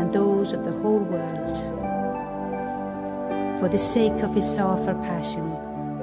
and 0.00 0.14
those 0.14 0.54
of 0.54 0.64
the 0.64 0.72
whole 0.80 0.98
world. 0.98 1.58
For 3.60 3.68
the 3.68 3.78
sake 3.78 4.22
of 4.22 4.34
his 4.34 4.46
sorrowful 4.54 4.94
passion, 5.02 5.50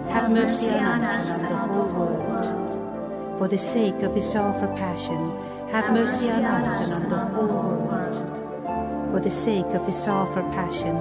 have 0.09 0.29
mercy 0.31 0.69
on 0.69 1.01
us 1.01 1.29
and 1.29 1.47
on 1.47 1.67
the 1.67 1.83
whole 1.93 2.13
world. 2.13 3.39
For 3.39 3.47
the 3.47 3.57
sake 3.57 4.03
of 4.03 4.13
his 4.13 4.31
sorrowful 4.31 4.67
passion, 4.77 5.31
have 5.71 5.91
mercy 5.91 6.29
on 6.29 6.45
us 6.45 6.87
and 6.87 6.93
on 6.93 7.09
the 7.09 7.25
whole 7.35 7.75
world. 7.89 8.17
For 9.11 9.19
the 9.19 9.31
sake 9.31 9.65
of 9.73 9.85
his 9.87 9.97
sorrowful 9.97 10.43
passion, 10.51 10.95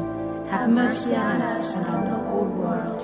have 0.49 0.71
mercy 0.71 1.15
on 1.15 1.43
us 1.43 1.77
and 1.77 1.87
on 1.87 2.05
the 2.07 2.17
whole 2.17 2.47
world. 2.47 3.03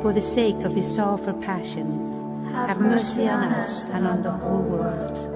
For 0.00 0.12
the 0.12 0.20
sake 0.20 0.62
of 0.62 0.76
his 0.76 0.94
sorrowful 0.94 1.34
passion, 1.34 2.52
have 2.54 2.80
mercy 2.80 3.28
on 3.28 3.48
us 3.48 3.88
and 3.88 4.06
on 4.06 4.22
the 4.22 4.30
whole 4.30 4.62
world. 4.62 5.35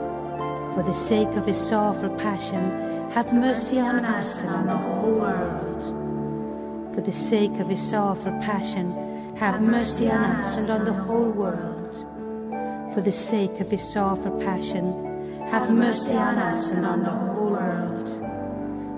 For 0.73 0.83
the 0.83 0.93
sake 0.93 1.27
of 1.35 1.45
his 1.45 1.57
sorrowful 1.57 2.11
passion, 2.11 3.11
have 3.11 3.33
mercy 3.33 3.77
on 3.77 4.05
us 4.05 4.41
and 4.41 4.49
on 4.51 4.67
the 4.67 4.77
whole 4.77 5.11
world. 5.11 6.95
For 6.95 7.01
the 7.01 7.11
sake 7.11 7.59
of 7.59 7.67
his 7.67 7.81
sorrowful 7.81 8.31
passion, 8.39 9.35
have 9.35 9.61
mercy 9.61 10.09
on 10.09 10.23
us 10.23 10.55
and 10.55 10.71
on 10.71 10.85
the 10.85 10.93
whole 10.93 11.29
world. 11.31 12.07
For 12.93 13.01
the 13.01 13.11
sake 13.11 13.59
of 13.59 13.69
his 13.69 13.83
sorrowful 13.83 14.31
passion, 14.39 15.43
have 15.49 15.69
mercy 15.73 16.13
on 16.13 16.37
us 16.37 16.71
and 16.71 16.85
on 16.85 17.03
the 17.03 17.09
whole 17.09 17.49
world. 17.49 18.07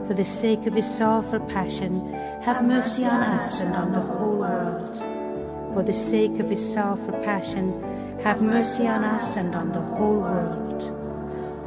For 0.07 0.13
the 0.13 0.23
sake 0.23 0.67
of 0.67 0.73
his 0.73 0.85
sorrowful 0.85 1.39
passion, 1.39 2.13
have 2.43 2.67
mercy 2.67 3.05
on 3.05 3.23
us 3.23 3.61
and 3.61 3.73
on 3.73 3.93
the 3.93 3.99
whole 3.99 4.37
world. 4.37 4.97
For 5.73 5.81
the 5.81 5.93
sake 5.93 6.39
of 6.39 6.51
his 6.51 6.73
sorrowful 6.73 7.13
passion, 7.23 7.81
have 8.21 8.43
mercy 8.43 8.85
on 8.87 9.03
us 9.03 9.37
and 9.37 9.55
on 9.55 9.71
the 9.71 9.81
whole 9.81 10.19
world. 10.19 11.02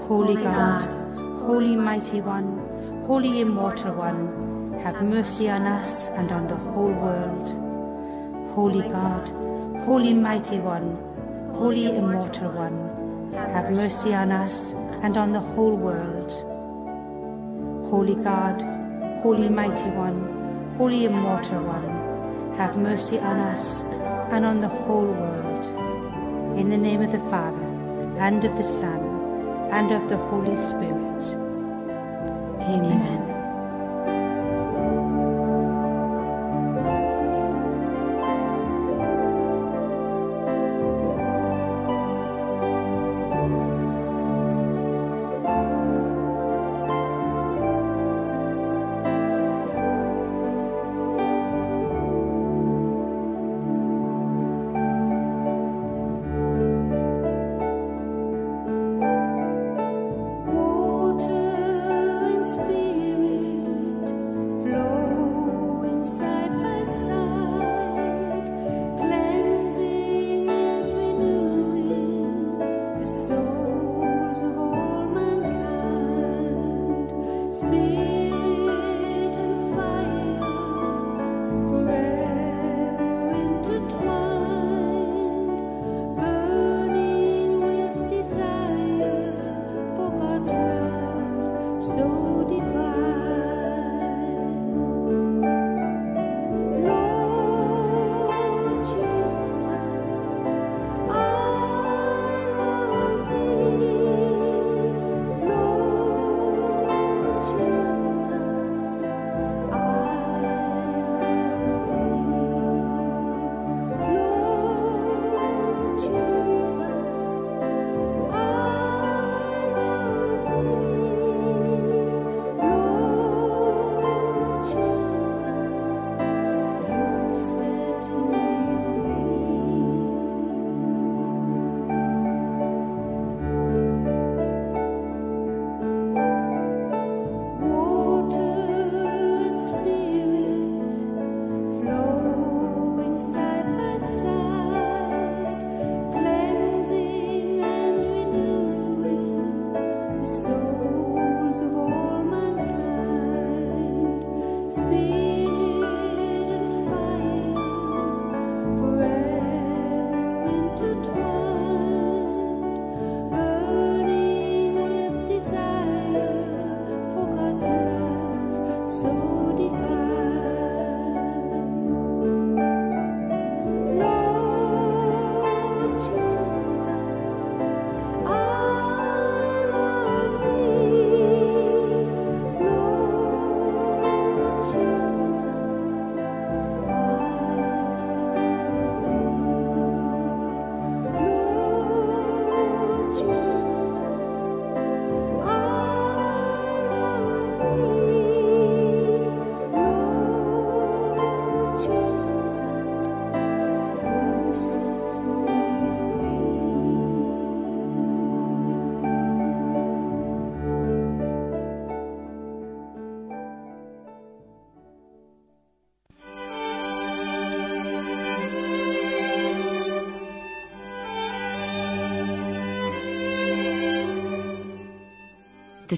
Holy 0.08 0.36
God, 0.36 0.88
Holy 1.40 1.74
Mighty 1.74 2.20
One, 2.20 3.02
Holy 3.08 3.40
Immortal 3.40 3.92
One, 3.92 4.78
have 4.84 5.02
mercy 5.02 5.50
on 5.50 5.62
us 5.62 6.06
and 6.06 6.30
on 6.30 6.46
the 6.46 6.54
whole 6.54 6.92
world. 6.92 7.48
Holy 8.54 8.88
God, 8.88 9.28
Holy 9.84 10.14
Mighty 10.14 10.60
One, 10.60 10.96
Holy 11.58 11.86
Immortal 11.86 12.52
One, 12.52 13.32
have 13.34 13.74
mercy 13.74 14.14
on 14.14 14.30
us 14.30 14.74
and 15.02 15.16
on 15.16 15.32
the 15.32 15.40
whole 15.40 15.74
world. 15.74 16.30
Holy 17.90 18.14
God, 18.14 18.62
Holy 19.24 19.48
Mighty 19.48 19.90
One, 19.90 20.74
Holy 20.78 21.06
Immortal 21.06 21.64
One, 21.64 22.54
have 22.56 22.76
mercy 22.76 23.18
on 23.18 23.40
us 23.40 23.82
and 24.30 24.46
on 24.46 24.60
the 24.60 24.68
whole 24.68 25.06
world. 25.06 25.66
In 26.56 26.70
the 26.70 26.78
name 26.78 27.02
of 27.02 27.10
the 27.10 27.18
Father, 27.28 27.66
and 28.20 28.44
of 28.44 28.56
the 28.56 28.62
Son, 28.62 29.05
and 29.70 29.92
of 29.92 30.08
the 30.08 30.16
Holy 30.16 30.56
Spirit. 30.56 31.36
Amen. 32.60 32.96
Water 33.18 33.35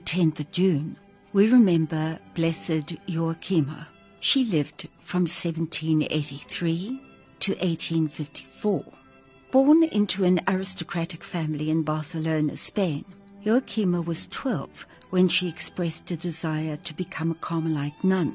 10th 0.08 0.40
of 0.40 0.50
June, 0.52 0.96
we 1.34 1.52
remember 1.52 2.18
Blessed 2.34 2.96
Joachima. 3.06 3.86
She 4.20 4.46
lived 4.46 4.88
from 5.00 5.24
1783 5.24 7.02
to 7.40 7.52
1854. 7.52 8.84
Born 9.50 9.82
into 9.84 10.24
an 10.24 10.40
aristocratic 10.48 11.22
family 11.22 11.68
in 11.68 11.82
Barcelona, 11.82 12.56
Spain, 12.56 13.04
Joachima 13.44 14.02
was 14.02 14.26
12 14.28 14.86
when 15.10 15.28
she 15.28 15.46
expressed 15.46 16.10
a 16.10 16.16
desire 16.16 16.78
to 16.78 16.94
become 16.94 17.32
a 17.32 17.34
Carmelite 17.34 18.02
nun. 18.02 18.34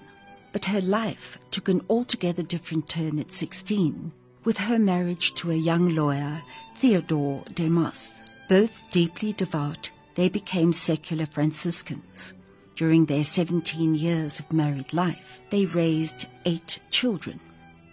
But 0.51 0.65
her 0.65 0.81
life 0.81 1.39
took 1.49 1.69
an 1.69 1.81
altogether 1.89 2.43
different 2.43 2.87
turn 2.87 3.17
at 3.17 3.31
16 3.31 4.11
with 4.43 4.59
her 4.59 4.77
marriage 4.77 5.33
to 5.37 5.49
a 5.49 5.55
young 5.55 5.95
lawyer, 5.95 6.39
Theodore 6.77 7.43
de 7.55 7.67
Mas. 7.67 8.21
Both 8.47 8.91
deeply 8.91 9.33
devout, 9.33 9.89
they 10.15 10.29
became 10.29 10.73
secular 10.73 11.25
Franciscans. 11.25 12.33
During 12.75 13.05
their 13.05 13.23
17 13.23 13.95
years 13.95 14.39
of 14.39 14.51
married 14.51 14.93
life, 14.93 15.41
they 15.51 15.65
raised 15.65 16.27
eight 16.45 16.79
children. 16.89 17.39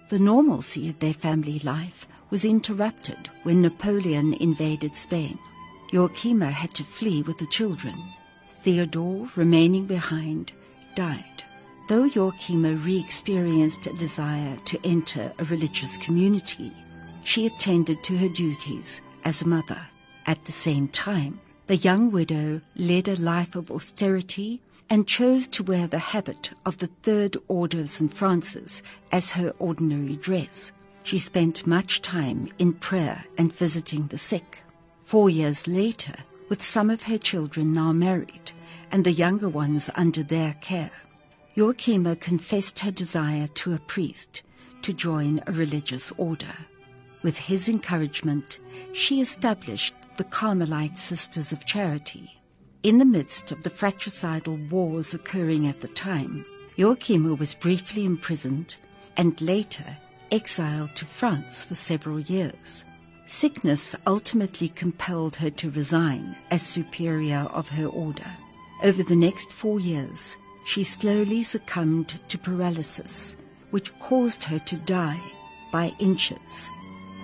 The 0.09 0.19
normalcy 0.19 0.89
of 0.89 0.99
their 0.99 1.15
family 1.15 1.59
life 1.61 2.07
was 2.31 2.45
interrupted 2.45 3.29
when 3.43 3.63
Napoleon 3.63 4.35
invaded 4.35 4.97
Spain. 4.97 5.39
Joachima 5.93 6.51
had 6.51 6.73
to 6.75 6.85
flee 6.85 7.23
with 7.23 7.39
the 7.39 7.47
children. 7.47 7.95
Theodore, 8.63 9.29
remaining 9.37 9.87
behind, 9.87 10.53
died. 10.95 11.43
Though 11.89 12.09
Joachima 12.09 12.85
re-experienced 12.85 13.87
a 13.87 13.93
desire 13.95 14.57
to 14.65 14.79
enter 14.85 15.33
a 15.39 15.45
religious 15.45 15.97
community, 15.97 16.73
she 17.25 17.47
attended 17.47 18.03
to 18.05 18.17
her 18.17 18.29
duties 18.29 19.01
as 19.25 19.43
a 19.43 19.49
mother. 19.49 19.81
At 20.27 20.45
the 20.45 20.53
same 20.53 20.89
time, 20.89 21.41
the 21.71 21.77
young 21.77 22.11
widow 22.11 22.61
led 22.75 23.07
a 23.07 23.15
life 23.21 23.55
of 23.55 23.71
austerity 23.71 24.61
and 24.89 25.07
chose 25.07 25.47
to 25.47 25.63
wear 25.63 25.87
the 25.87 26.01
habit 26.01 26.51
of 26.67 26.79
the 26.79 26.89
Third 27.05 27.37
Order 27.47 27.83
of 27.83 27.89
St. 27.89 28.13
Francis 28.13 28.83
as 29.13 29.31
her 29.31 29.55
ordinary 29.61 30.17
dress. 30.17 30.73
She 31.05 31.21
spent 31.21 31.69
much 31.69 32.03
time 32.03 32.49
in 32.59 32.73
prayer 32.73 33.25
and 33.39 33.55
visiting 33.55 34.09
the 34.09 34.19
sick. 34.19 34.65
Four 35.05 35.31
years 35.31 35.69
later, 35.69 36.17
with 36.49 36.61
some 36.61 36.91
of 36.91 37.05
her 37.05 37.19
children 37.19 37.73
now 37.73 37.93
married 37.93 38.51
and 38.91 39.05
the 39.05 39.13
younger 39.13 39.49
ones 39.49 39.91
under 39.95 40.25
their 40.25 40.55
care, 40.61 40.91
Joachima 41.55 42.19
confessed 42.19 42.81
her 42.81 42.91
desire 42.91 43.47
to 43.47 43.75
a 43.75 43.79
priest 43.79 44.43
to 44.83 44.93
join 44.93 45.41
a 45.47 45.53
religious 45.53 46.13
order. 46.17 46.67
With 47.23 47.37
his 47.37 47.69
encouragement, 47.69 48.59
she 48.93 49.21
established 49.21 49.95
the 50.21 50.25
Carmelite 50.25 50.99
Sisters 50.99 51.51
of 51.51 51.65
Charity. 51.65 52.31
In 52.83 52.99
the 52.99 53.07
midst 53.07 53.53
of 53.53 53.63
the 53.63 53.71
fratricidal 53.71 54.59
wars 54.71 55.15
occurring 55.15 55.67
at 55.67 55.81
the 55.81 55.89
time, 55.89 56.45
Joachima 56.77 57.39
was 57.39 57.55
briefly 57.55 58.05
imprisoned 58.05 58.75
and 59.17 59.41
later 59.41 59.97
exiled 60.31 60.95
to 60.97 61.07
France 61.07 61.65
for 61.65 61.75
several 61.75 62.21
years. 62.21 62.85
Sickness 63.25 63.97
ultimately 64.07 64.69
compelled 64.69 65.37
her 65.37 65.49
to 65.53 65.71
resign 65.71 66.37
as 66.51 66.61
superior 66.61 67.49
of 67.55 67.71
her 67.71 67.87
order. 67.87 68.31
Over 68.83 69.03
the 69.03 69.17
next 69.17 69.51
four 69.51 69.81
years, 69.81 70.37
she 70.67 70.85
slowly 70.85 71.43
succumbed 71.43 72.21
to 72.29 72.37
paralysis, 72.37 73.37
which 73.71 73.99
caused 74.01 74.45
her 74.45 74.59
to 74.59 74.77
die 74.77 75.23
by 75.73 75.95
inches. 75.99 76.69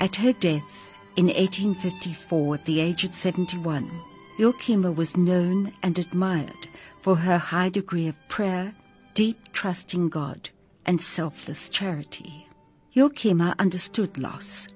At 0.00 0.16
her 0.16 0.32
death 0.32 0.85
in 1.16 1.26
1854 1.26 2.54
at 2.54 2.64
the 2.66 2.80
age 2.80 3.04
of 3.04 3.14
71, 3.14 3.90
Joachima 4.38 4.94
was 4.94 5.16
known 5.16 5.72
and 5.82 5.98
admired 5.98 6.68
for 7.00 7.16
her 7.16 7.38
high 7.38 7.70
degree 7.70 8.06
of 8.06 8.28
prayer, 8.28 8.74
deep 9.14 9.52
trust 9.52 9.94
in 9.94 10.10
God, 10.10 10.50
and 10.84 11.00
selfless 11.00 11.70
charity. 11.70 12.46
Joachima 12.94 13.58
understood 13.58 14.18
loss. 14.18 14.68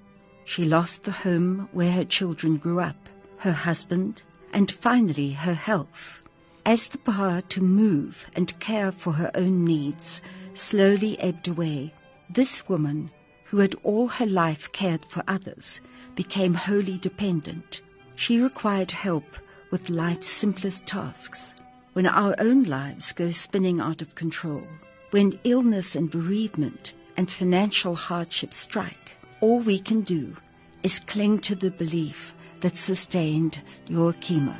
She 0.45 0.65
lost 0.65 1.05
the 1.05 1.11
home 1.11 1.69
where 1.73 1.93
her 1.93 2.05
children 2.05 2.57
grew 2.57 2.81
up, 2.81 3.09
her 3.39 3.53
husband, 3.53 4.23
and 4.53 4.71
finally 4.71 5.33
her 5.33 5.55
health. 5.55 6.21
As 6.65 6.89
the 6.89 6.99
power 6.99 7.43
to 7.51 7.61
move 7.61 8.27
and 8.35 8.59
care 8.61 8.93
for 8.93 9.12
her 9.12 9.31
own 9.35 9.65
needs 9.65 10.23
slowly 10.55 11.19
ebbed 11.21 11.49
away, 11.49 11.93
this 12.31 12.69
woman, 12.69 13.11
who 13.51 13.59
had 13.59 13.75
all 13.83 14.07
her 14.07 14.27
life 14.27 14.71
cared 14.71 15.05
for 15.07 15.25
others, 15.27 15.81
became 16.15 16.55
wholly 16.55 16.99
dependent. 16.99 17.81
She 18.15 18.41
required 18.41 18.93
help 18.93 19.25
with 19.73 19.91
life's 19.91 20.29
simplest 20.29 20.87
tasks. 20.87 21.55
When 21.95 22.07
our 22.07 22.37
own 22.39 22.63
lives 22.63 23.13
go 23.13 23.33
spinning 23.33 23.81
out 23.81 24.03
of 24.03 24.15
control, 24.15 24.63
when 25.11 25.37
illness 25.43 25.97
and 25.97 26.09
bereavement 26.09 26.93
and 27.17 27.29
financial 27.29 27.97
hardship 27.97 28.55
strike, 28.55 29.17
all 29.41 29.59
we 29.59 29.81
can 29.81 30.03
do 30.03 30.37
is 30.85 31.01
cling 31.01 31.41
to 31.41 31.57
the 31.57 31.73
belief 31.73 32.37
that 32.61 32.77
sustained 32.77 33.61
Joachima. 33.89 34.55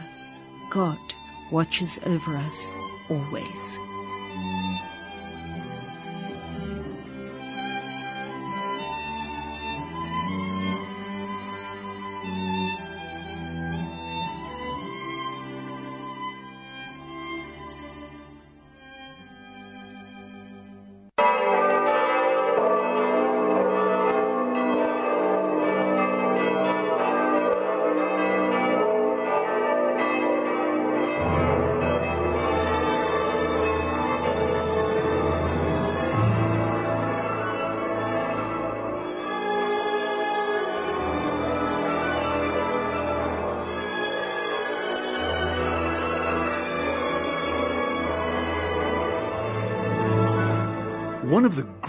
God 0.69 0.99
watches 1.53 2.01
over 2.07 2.37
us 2.37 2.75
always. 3.09 3.90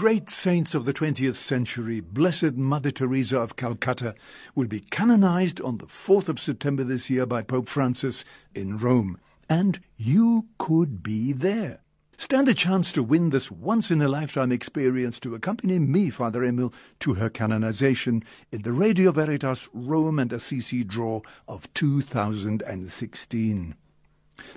Great 0.02 0.30
saints 0.30 0.74
of 0.74 0.84
the 0.84 0.92
20th 0.92 1.36
century, 1.36 2.00
Blessed 2.00 2.54
Mother 2.54 2.90
Teresa 2.90 3.38
of 3.38 3.54
Calcutta, 3.54 4.16
will 4.56 4.66
be 4.66 4.80
canonized 4.80 5.60
on 5.60 5.78
the 5.78 5.86
4th 5.86 6.28
of 6.28 6.40
September 6.40 6.82
this 6.82 7.08
year 7.08 7.24
by 7.24 7.40
Pope 7.40 7.68
Francis 7.68 8.24
in 8.52 8.78
Rome. 8.78 9.16
And 9.48 9.78
you 9.96 10.48
could 10.58 11.04
be 11.04 11.32
there. 11.32 11.82
Stand 12.16 12.48
a 12.48 12.54
chance 12.54 12.90
to 12.90 13.02
win 13.04 13.30
this 13.30 13.48
once 13.48 13.92
in 13.92 14.02
a 14.02 14.08
lifetime 14.08 14.50
experience 14.50 15.20
to 15.20 15.36
accompany 15.36 15.78
me, 15.78 16.10
Father 16.10 16.42
Emil, 16.42 16.74
to 16.98 17.14
her 17.14 17.30
canonization 17.30 18.24
in 18.50 18.62
the 18.62 18.72
Radio 18.72 19.12
Veritas 19.12 19.68
Rome 19.72 20.18
and 20.18 20.32
Assisi 20.32 20.82
draw 20.82 21.20
of 21.46 21.72
2016. 21.74 23.76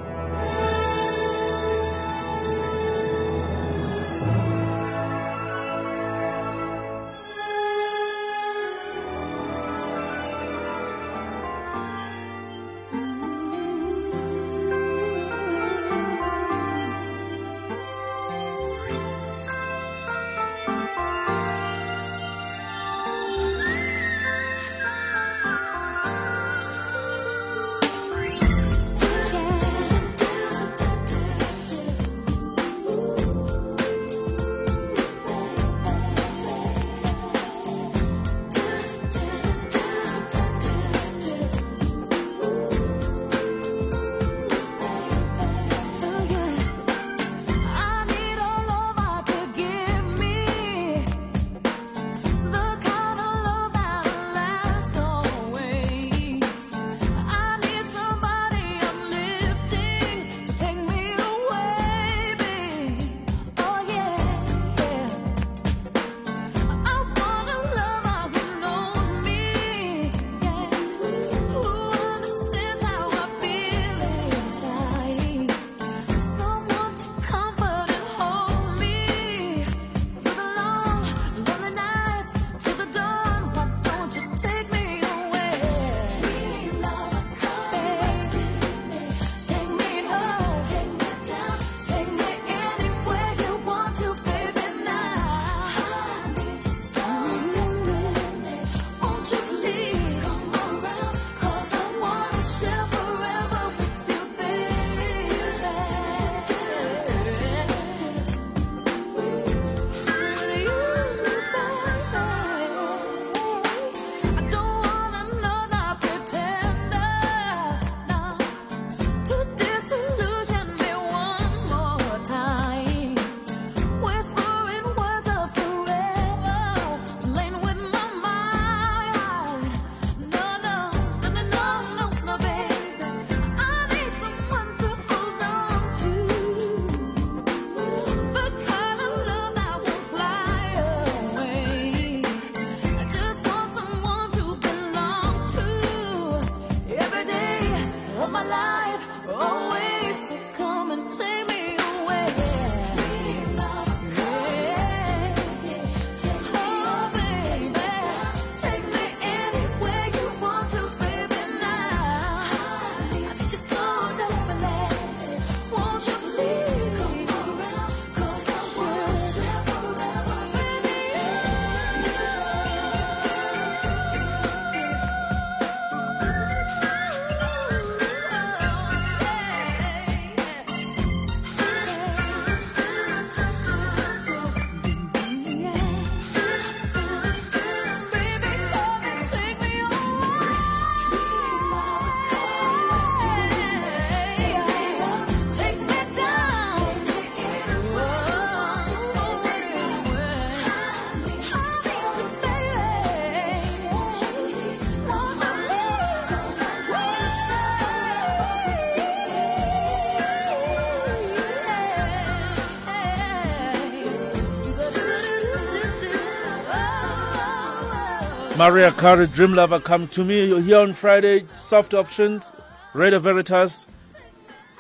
Mariah 218.62 218.93
Carey, 218.93 219.26
Dream 219.26 219.55
Lover, 219.55 219.80
come 219.80 220.06
to 220.06 220.22
me. 220.22 220.47
You're 220.47 220.60
here 220.60 220.78
on 220.78 220.93
Friday. 220.93 221.44
Soft 221.52 221.94
options, 221.94 222.52
Radio 222.94 223.18
Veritas. 223.18 223.89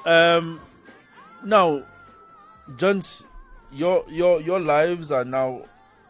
Um, 0.06 0.60
now, 1.44 1.82
Jones, 2.76 3.24
your 3.72 4.04
your 4.08 4.40
your 4.40 4.60
lives 4.60 5.10
are 5.10 5.24
now 5.24 5.62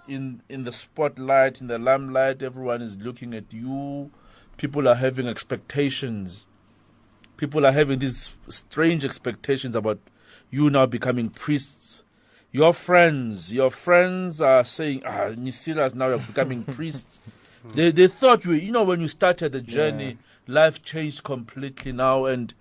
in 0.07 0.43
in 0.51 0.65
the 0.65 0.71
spotlight, 0.71 1.63
in 1.63 1.69
the 1.69 1.79
limelight. 1.79 2.43
Everyone 2.43 2.83
is 2.83 2.99
looking 2.99 3.33
at 3.33 3.51
you. 3.55 4.11
People 4.59 4.87
are 4.87 4.97
having 4.97 5.27
expectations. 5.27 6.45
People 7.39 7.65
are 7.65 7.73
having 7.73 8.01
these 8.01 8.37
strange 8.51 9.03
expectations 9.03 9.75
about 9.75 9.99
you 10.51 10.69
now 10.69 10.85
becoming 10.85 11.31
priests. 11.31 12.05
Your 12.51 12.75
friends, 12.75 13.51
your 13.51 13.71
friends 13.71 14.43
are 14.43 14.63
saying, 14.63 15.05
"Ah, 15.07 15.31
Nisilas, 15.31 15.95
now 15.95 16.09
you're 16.09 16.19
becoming 16.19 16.65
priests." 16.77 17.23
They 17.75 17.91
they 17.93 18.09
thought 18.09 18.45
you, 18.45 18.53
you 18.53 18.73
know, 18.73 18.83
when 18.83 19.01
you 19.01 19.09
started 19.09 19.53
the 19.53 19.61
journey, 19.61 20.19
life 20.47 20.83
changed 20.83 21.23
completely 21.23 21.93
now, 21.93 22.25
and 22.27 22.53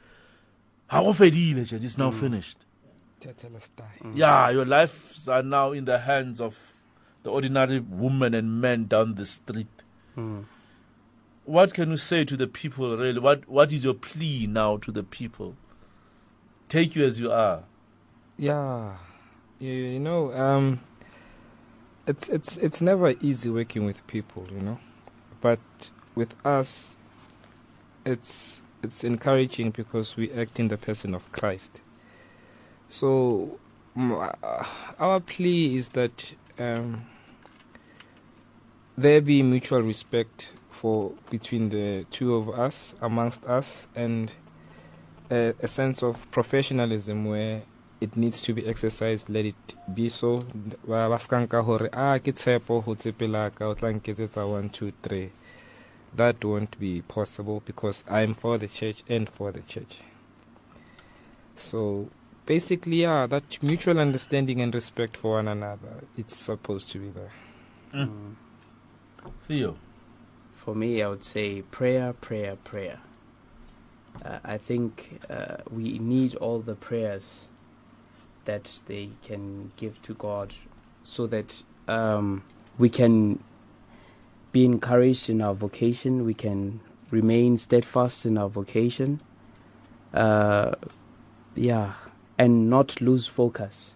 how 0.87 1.05
ofedile, 1.05 1.71
it's 1.71 1.97
now 1.97 2.11
Mm. 2.11 2.19
finished. 2.19 2.57
Tetelestai. 3.19 4.15
Yeah, 4.15 4.49
your 4.49 4.65
lives 4.65 5.27
are 5.27 5.43
now 5.43 5.71
in 5.71 5.85
the 5.85 5.99
hands 5.99 6.39
of 6.41 6.73
the 7.23 7.29
ordinary 7.31 7.79
women 7.79 8.33
and 8.33 8.59
men 8.61 8.85
down 8.85 9.15
the 9.15 9.25
street. 9.25 9.67
Mm. 10.17 10.45
What 11.45 11.73
can 11.73 11.89
you 11.91 11.97
say 11.97 12.23
to 12.25 12.37
the 12.37 12.47
people, 12.47 12.95
really? 12.97 13.19
What 13.19 13.47
What 13.49 13.73
is 13.73 13.83
your 13.83 13.93
plea 13.95 14.47
now 14.47 14.77
to 14.77 14.91
the 14.91 15.03
people? 15.03 15.55
Take 16.69 16.95
you 16.95 17.05
as 17.05 17.19
you 17.19 17.31
are. 17.31 17.63
Yeah, 18.37 18.97
you, 19.59 19.71
you 19.71 19.99
know, 19.99 20.31
um, 20.33 20.79
it's 22.07 22.29
it's 22.29 22.57
it's 22.57 22.81
never 22.81 23.11
easy 23.21 23.49
working 23.49 23.85
with 23.85 24.05
people, 24.07 24.47
you 24.51 24.61
know, 24.61 24.79
but 25.41 25.59
with 26.15 26.33
us, 26.45 26.95
it's 28.05 28.61
it's 28.83 29.03
encouraging 29.03 29.71
because 29.71 30.17
we 30.17 30.31
act 30.31 30.59
in 30.59 30.67
the 30.67 30.77
person 30.77 31.13
of 31.13 31.31
Christ. 31.31 31.81
So, 32.89 33.59
uh, 33.97 34.65
our 34.99 35.19
plea 35.19 35.75
is 35.75 35.89
that 35.89 36.33
um, 36.57 37.05
there 38.97 39.21
be 39.21 39.43
mutual 39.43 39.81
respect 39.81 40.53
for 40.69 41.11
between 41.29 41.69
the 41.69 42.05
two 42.09 42.35
of 42.35 42.49
us, 42.49 42.95
amongst 43.01 43.43
us, 43.45 43.87
and 43.95 44.31
a, 45.29 45.53
a 45.61 45.67
sense 45.67 46.03
of 46.03 46.29
professionalism 46.31 47.25
where 47.25 47.61
it 48.01 48.17
needs 48.17 48.41
to 48.41 48.53
be 48.53 48.67
exercised. 48.67 49.29
Let 49.29 49.45
it 49.45 49.75
be 49.93 50.09
so. 50.09 50.45
Ba 50.85 51.07
ba 51.07 51.19
ska 51.19 51.35
nka 51.35 51.63
hore, 51.63 51.89
ah 51.93 52.17
ke 52.17 52.33
tshepo 52.33 52.83
ho 52.83 52.95
tsepela 52.95 53.53
ka 53.55 53.65
o 53.67 53.73
tla 53.73 53.93
nketsetsa 53.93 54.49
one 54.49 54.69
two 54.69 54.91
three. 55.01 55.31
That 56.13 56.43
won't 56.43 56.77
be 56.77 57.03
possible 57.03 57.61
because 57.65 58.03
I'm 58.09 58.33
for 58.33 58.57
the 58.57 58.67
church 58.67 59.03
and 59.07 59.29
for 59.29 59.51
the 59.53 59.61
church. 59.61 59.99
So 61.55 62.09
basically, 62.45 63.03
yeah, 63.03 63.27
that 63.27 63.61
mutual 63.63 63.99
understanding 63.99 64.59
and 64.61 64.75
respect 64.75 65.15
for 65.15 65.35
one 65.35 65.47
another, 65.47 66.03
it's 66.17 66.35
supposed 66.35 66.91
to 66.91 66.99
be 66.99 67.09
there. 67.11 67.31
Mm. 67.93 68.35
Theo. 69.47 69.77
For 70.55 70.75
me, 70.75 71.01
I 71.01 71.07
would 71.07 71.23
say 71.23 71.61
prayer, 71.61 72.13
prayer, 72.13 72.55
prayer. 72.55 72.99
Uh, 74.25 74.39
I 74.43 74.57
think 74.57 75.21
uh, 75.29 75.57
we 75.69 75.97
need 75.99 76.35
all 76.35 76.59
the 76.59 76.75
prayers 76.75 77.47
that 78.45 78.81
they 78.87 79.09
can 79.23 79.71
give 79.77 80.01
to 80.03 80.13
God 80.13 80.53
so 81.03 81.27
that 81.27 81.63
um, 81.87 82.43
we 82.77 82.89
can 82.89 83.43
be 84.51 84.65
encouraged 84.65 85.29
in 85.29 85.41
our 85.41 85.53
vocation, 85.53 86.25
we 86.25 86.33
can 86.33 86.79
remain 87.09 87.57
steadfast 87.57 88.25
in 88.25 88.37
our 88.37 88.49
vocation. 88.49 89.21
Uh, 90.13 90.73
yeah, 91.55 91.93
and 92.37 92.69
not 92.69 92.99
lose 93.01 93.27
focus 93.27 93.95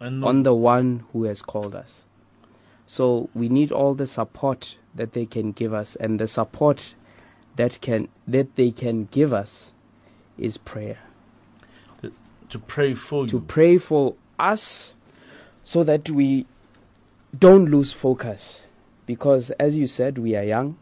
And 0.00 0.20
not- 0.20 0.28
on 0.28 0.42
the 0.42 0.54
one 0.54 1.04
who 1.12 1.24
has 1.24 1.40
called 1.42 1.74
us. 1.74 2.04
So 2.86 3.28
we 3.34 3.48
need 3.48 3.72
all 3.72 3.94
the 3.94 4.06
support 4.06 4.76
that 4.94 5.12
they 5.12 5.26
can 5.26 5.52
give 5.52 5.72
us, 5.74 5.96
and 5.96 6.20
the 6.20 6.28
support 6.28 6.94
that 7.56 7.80
can 7.80 8.08
that 8.28 8.54
they 8.56 8.70
can 8.70 9.08
give 9.10 9.32
us 9.32 9.72
is 10.38 10.56
prayer. 10.56 10.98
To 12.50 12.58
pray 12.58 12.94
for 12.94 13.24
you. 13.24 13.30
To 13.30 13.36
you. 13.36 13.44
pray 13.46 13.78
for 13.78 14.14
us, 14.38 14.94
so 15.64 15.82
that 15.84 16.10
we 16.10 16.46
don't 17.36 17.70
lose 17.70 17.92
focus, 17.92 18.62
because 19.04 19.50
as 19.52 19.76
you 19.76 19.86
said, 19.86 20.18
we 20.18 20.36
are 20.36 20.44
young, 20.44 20.78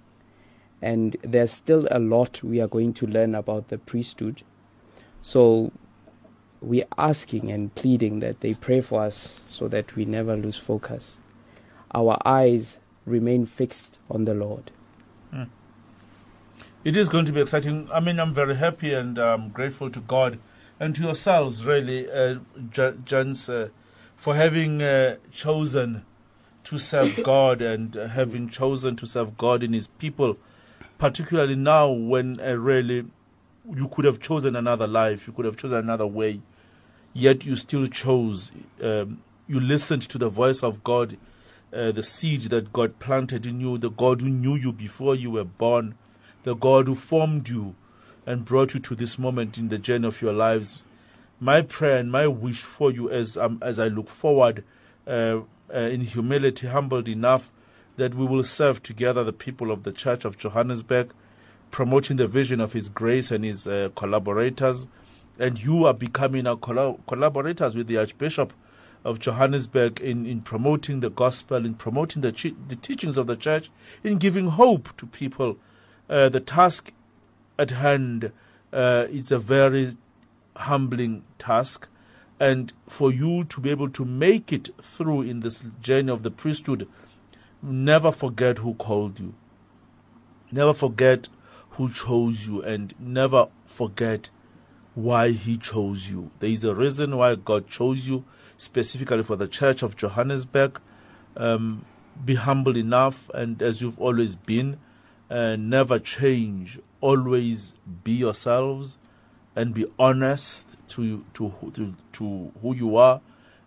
and 0.83 1.17
there's 1.23 1.53
still 1.53 1.89
a 1.91 1.99
lot 1.99 2.43
we 2.43 2.61
are 2.61 2.69
going 2.69 2.93
to 2.95 3.07
learn 3.07 3.35
about 3.35 3.69
the 3.69 3.79
priesthood. 3.79 4.43
So 5.23 5.73
we're 6.61 6.87
asking 6.99 7.51
and 7.51 7.75
pleading 7.75 8.21
that 8.21 8.41
they 8.41 8.55
pray 8.55 8.81
for 8.81 9.03
us 9.03 9.41
so 9.47 9.69
that 9.69 9.97
we 9.97 10.05
never 10.05 10.37
lose 10.37 10.57
focus. 10.57 11.19
Our 11.95 12.19
eyes 12.27 12.77
remain 13.07 13.47
fixed 13.47 13.99
on 14.11 14.25
the 14.25 14.35
Lord. 14.35 14.71
Mm. 15.33 15.49
It 16.85 16.97
is 16.97 17.09
going 17.09 17.25
to 17.25 17.33
be 17.33 17.41
exciting. 17.41 17.89
I 17.93 18.01
mean, 18.01 18.21
I'm 18.21 18.35
very 18.35 18.57
happy 18.57 18.93
and 18.93 19.19
um, 19.19 19.49
grateful 19.51 19.91
to 19.91 20.01
God 20.01 20.39
and 20.81 20.95
to 20.97 21.03
yourselves, 21.03 21.65
really, 21.65 22.11
uh, 22.11 22.37
gents, 23.05 23.49
uh, 23.49 23.69
for 24.17 24.35
having 24.35 24.83
uh, 24.83 25.17
chosen 25.31 26.05
to 26.65 26.79
serve 26.79 27.21
God 27.23 27.63
and 27.63 27.95
having 27.95 28.49
chosen 28.49 28.97
to 28.97 29.07
serve 29.07 29.37
God 29.39 29.63
in 29.63 29.73
His 29.73 29.87
people, 29.87 30.37
particularly 30.99 31.57
now 31.57 31.91
when 31.91 32.41
uh, 32.41 32.55
really 32.55 33.07
you 33.73 33.89
could 33.89 34.05
have 34.05 34.21
chosen 34.21 34.57
another 34.57 34.87
life, 34.87 35.27
you 35.27 35.33
could 35.33 35.45
have 35.45 35.57
chosen 35.57 35.79
another 35.79 36.07
way, 36.07 36.41
yet 37.13 37.47
you 37.47 37.57
still 37.57 37.87
chose. 37.87 38.53
Um, 38.83 39.23
you 39.47 39.61
listened 39.61 40.03
to 40.03 40.19
the 40.19 40.29
voice 40.29 40.63
of 40.63 40.83
God, 40.83 41.17
uh, 41.73 41.93
the 41.93 42.03
seed 42.03 42.43
that 42.43 42.73
God 42.73 42.99
planted 42.99 43.47
in 43.47 43.61
you, 43.61 43.79
the 43.79 43.91
God 43.91 44.23
who 44.23 44.29
knew 44.29 44.57
you 44.57 44.73
before 44.73 45.15
you 45.15 45.31
were 45.31 45.45
born, 45.45 45.95
the 46.43 46.55
God 46.55 46.89
who 46.89 46.95
formed 46.95 47.49
you 47.49 47.75
and 48.27 48.45
brought 48.45 48.75
you 48.75 48.81
to 48.81 48.95
this 48.95 49.19
moment 49.19 49.59
in 49.59 49.69
the 49.69 49.79
journey 49.79 50.07
of 50.07 50.23
your 50.23 50.33
lives. 50.33 50.85
My 51.41 51.63
prayer 51.63 51.97
and 51.97 52.11
my 52.11 52.27
wish 52.27 52.63
for 52.63 52.91
you 52.91 53.11
as 53.11 53.37
um, 53.37 53.59
as 53.63 53.79
I 53.79 53.89
look 53.89 54.09
forward 54.09 54.65
uh, 55.07 55.41
uh, 55.73 55.79
in 55.79 56.03
humility, 56.03 56.69
humbled 56.69 57.09
enough 57.09 57.51
that 57.97 58.15
we 58.15 58.25
will 58.27 58.45
serve 58.45 58.83
together 58.83 59.23
the 59.25 59.33
people 59.33 59.71
of 59.71 59.83
the 59.83 59.93
Church 59.93 60.25
of 60.25 60.39
Johannesburg, 60.39 61.13
promoting 61.71 62.17
the 62.17 62.27
vision 62.27 62.61
of 62.61 62.73
His 62.73 62.89
grace 62.89 63.31
and 63.31 63.45
His 63.45 63.67
uh, 63.67 63.91
collaborators. 63.95 64.87
And 65.39 65.63
you 65.63 65.85
are 65.85 65.95
becoming 65.95 66.47
our 66.47 66.57
colla- 66.57 66.97
collaborators 67.07 67.77
with 67.77 67.89
the 67.89 67.99
Archbishop 67.99 68.53
of 69.05 69.19
Johannesburg 69.19 70.01
in, 70.01 70.27
in 70.27 70.41
promoting 70.41 71.01
the 71.01 71.11
gospel, 71.11 71.67
in 71.67 71.75
promoting 71.75 72.23
the, 72.23 72.55
the 72.69 72.77
teachings 72.77 73.19
of 73.19 73.27
the 73.27 73.37
church, 73.37 73.71
in 74.03 74.19
giving 74.19 74.49
hope 74.49 74.97
to 74.97 75.07
people. 75.07 75.59
Uh, 76.09 76.29
the 76.29 76.41
task 76.41 76.93
at 77.59 77.71
hand 77.71 78.33
uh, 78.73 79.07
is 79.11 79.31
a 79.31 79.39
very 79.39 79.97
humbling 80.57 81.25
task. 81.39 81.89
And 82.41 82.73
for 82.89 83.13
you 83.13 83.45
to 83.45 83.61
be 83.61 83.71
able 83.71 83.91
to 83.91 84.05
make 84.05 84.53
it 84.53 84.71
through 84.83 85.23
in 85.23 85.41
this 85.41 85.65
journey 85.81 86.11
of 86.11 86.23
the 86.23 86.31
priesthood, 86.31 86.89
never 87.63 88.11
forget 88.11 88.59
who 88.59 88.75
called 88.75 89.21
you. 89.21 89.35
Never 90.51 90.75
forget 90.75 91.29
who 91.71 91.91
chose 91.91 92.47
you, 92.47 92.63
and 92.63 92.95
never 93.01 93.49
forget 93.67 94.29
why 94.95 95.31
He 95.33 95.57
chose 95.57 96.11
you. 96.11 96.31
There 96.39 96.51
is 96.51 96.65
a 96.65 96.75
reason 96.75 97.17
why 97.17 97.35
God 97.35 97.69
chose 97.69 98.07
you 98.07 98.25
specifically 98.57 99.23
for 99.23 99.37
the 99.37 99.49
Church 99.49 99.83
of 99.83 99.97
Johannesburg. 99.97 100.81
Um, 101.37 101.85
be 102.25 102.37
humble 102.37 102.77
enough, 102.77 103.29
and 103.35 103.61
as 103.61 103.83
you've 103.83 104.01
always 104.01 104.35
been, 104.35 104.79
uh, 105.31 105.57
never 105.57 105.99
change. 105.99 106.79
Always 107.09 107.75
be 108.03 108.13
yourselves, 108.13 108.97
and 109.55 109.75
be 109.75 109.85
honest 109.99 110.67
to 110.89 111.23
to 111.35 111.49
who- 111.51 111.71
to 111.73 111.95
to 112.15 112.51
who 112.63 112.75
you 112.75 112.97
are, 112.97 113.21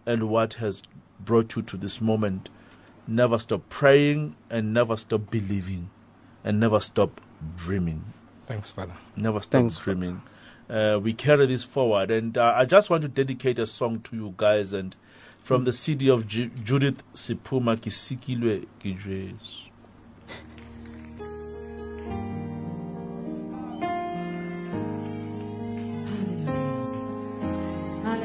and 0.08 0.28
what 0.28 0.56
has 0.56 0.82
brought 1.20 1.56
you 1.56 1.62
to 1.62 1.78
this 1.78 2.02
moment. 2.02 2.50
Never 3.06 3.38
stop 3.38 3.62
praying, 3.70 4.36
and 4.50 4.74
never 4.74 4.98
stop 4.98 5.30
believing, 5.30 5.92
and 6.44 6.60
never 6.60 6.80
stop 6.80 7.22
dreaming. 7.56 8.06
Thanks, 8.48 8.72
Father. 8.72 8.98
Never 9.16 9.40
stop 9.40 9.60
Thanks, 9.62 9.78
dreaming. 9.78 10.24
Uh, 10.68 11.00
we 11.00 11.14
carry 11.14 11.46
this 11.46 11.64
forward, 11.64 12.10
and 12.10 12.40
uh, 12.40 12.54
I 12.56 12.66
just 12.66 12.90
want 12.90 13.04
to 13.04 13.08
dedicate 13.08 13.60
a 13.60 13.68
song 13.68 14.00
to 14.06 14.16
you 14.16 14.34
guys, 14.36 14.74
and 14.74 14.96
from 15.44 15.64
the 15.66 15.72
CD 15.74 16.10
of 16.10 16.28
Ju- 16.28 16.50
Judith 16.64 17.04
Sephuma 17.14 17.78
Kisikilwe 17.78 18.66
Kijesu. 18.84 19.70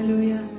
Hallelujah. 0.02 0.51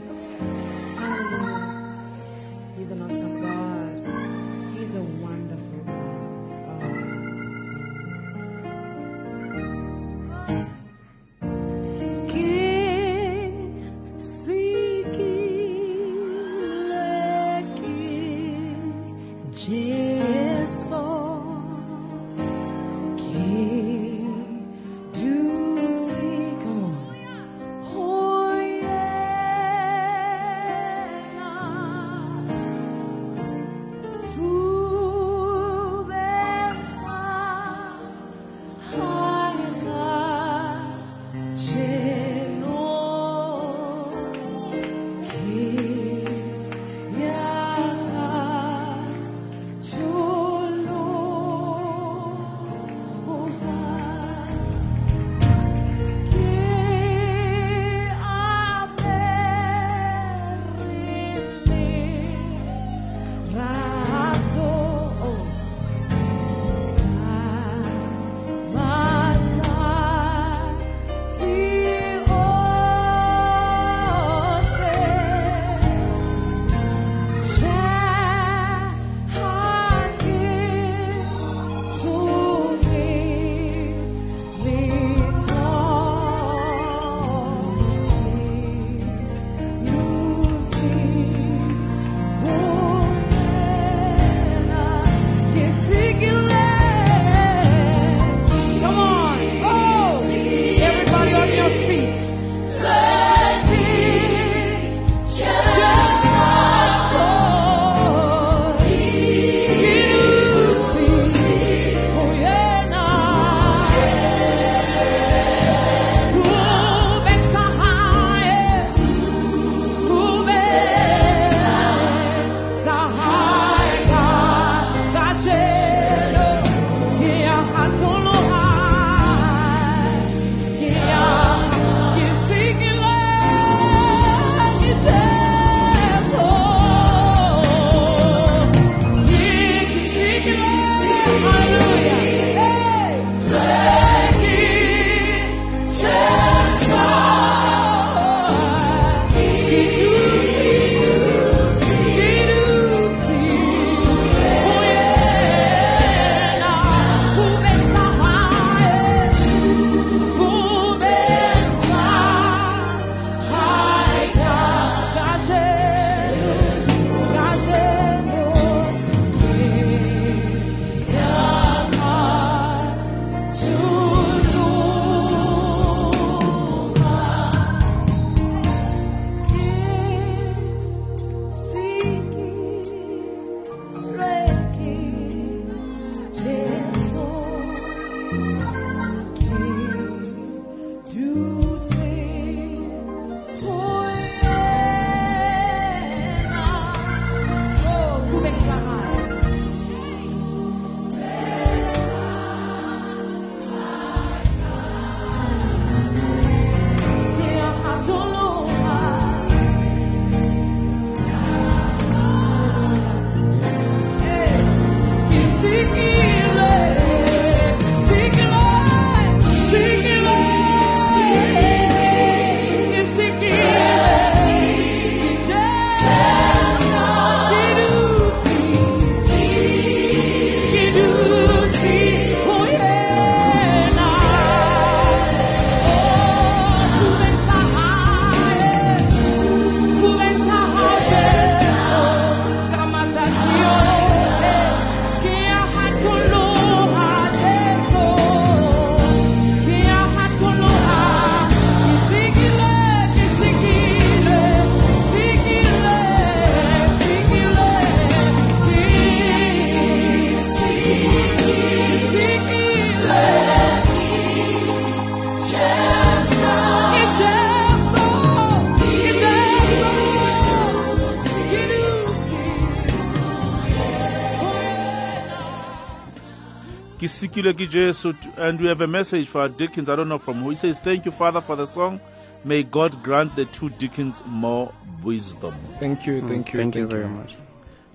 Kisikile 277.23 277.57
ki 277.57 277.68
Jesu, 277.68 278.13
and 278.37 278.60
we 278.60 278.68
have 278.68 278.81
a 278.81 278.87
message 278.87 279.27
for 279.29 279.47
Dickens. 279.47 279.89
I 279.89 279.95
don't 279.95 280.10
know 280.10 280.18
from 280.18 280.43
who. 280.43 280.49
He 280.49 280.55
says, 280.57 280.79
Thank 280.79 281.05
you, 281.05 281.11
Father, 281.11 281.39
for 281.39 281.55
the 281.55 281.65
song. 281.65 282.02
May 282.43 282.63
God 282.63 283.02
grant 283.02 283.34
the 283.37 283.45
two 283.45 283.69
Dickens 283.69 284.21
more 284.26 284.73
wisdom. 285.02 285.55
Thank 285.79 286.05
you, 286.05 286.21
Mm, 286.21 286.27
thank 286.27 286.53
you, 286.53 286.57
thank 286.57 286.76
you 286.76 286.85
very 286.85 287.07
much. 287.07 287.37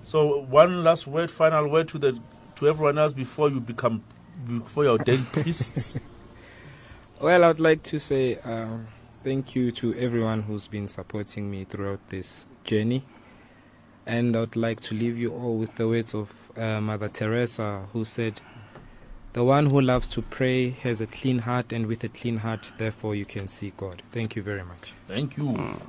So, 0.01 0.41
one 0.49 0.83
last 0.83 1.05
word, 1.05 1.29
final 1.29 1.67
word 1.67 1.87
to 1.89 1.99
the 1.99 2.19
to 2.55 2.67
everyone 2.67 2.97
else 2.97 3.13
before 3.13 3.49
you 3.49 3.59
become 3.59 4.03
before 4.47 4.85
you're 4.85 4.93
ordained 4.93 5.27
priests. 5.31 5.99
Well, 7.21 7.43
I'd 7.43 7.59
like 7.59 7.83
to 7.83 7.99
say 7.99 8.37
um, 8.37 8.87
thank 9.23 9.53
you 9.55 9.71
to 9.73 9.93
everyone 9.95 10.41
who's 10.41 10.67
been 10.67 10.87
supporting 10.87 11.51
me 11.51 11.65
throughout 11.65 11.99
this 12.09 12.47
journey. 12.63 13.03
And 14.07 14.35
I'd 14.35 14.55
like 14.55 14.79
to 14.81 14.95
leave 14.95 15.19
you 15.19 15.31
all 15.33 15.57
with 15.57 15.75
the 15.75 15.87
words 15.87 16.15
of 16.15 16.31
uh, 16.57 16.81
Mother 16.81 17.09
Teresa, 17.09 17.85
who 17.93 18.03
said, 18.03 18.41
The 19.33 19.43
one 19.43 19.67
who 19.67 19.79
loves 19.79 20.09
to 20.09 20.23
pray 20.23 20.71
has 20.71 21.01
a 21.01 21.07
clean 21.07 21.39
heart, 21.39 21.71
and 21.71 21.85
with 21.85 22.03
a 22.03 22.09
clean 22.09 22.37
heart, 22.37 22.71
therefore, 22.77 23.13
you 23.13 23.25
can 23.25 23.47
see 23.47 23.73
God. 23.77 24.01
Thank 24.11 24.35
you 24.35 24.41
very 24.41 24.63
much. 24.63 24.93
Thank 25.07 25.37
you. 25.37 25.79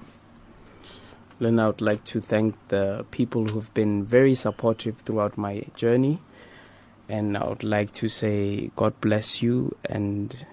Then 1.38 1.58
I 1.58 1.68
would 1.68 1.80
like 1.80 2.04
to 2.04 2.20
thank 2.20 2.54
the 2.68 3.06
people 3.10 3.46
who've 3.46 3.72
been 3.72 4.04
very 4.04 4.34
supportive 4.34 4.98
throughout 4.98 5.38
my 5.38 5.64
journey. 5.74 6.20
And 7.08 7.36
I 7.36 7.48
would 7.48 7.64
like 7.64 7.92
to 7.94 8.10
say, 8.10 8.70
God 8.76 9.00
bless 9.00 9.40
you 9.40 9.74
and 9.86 10.46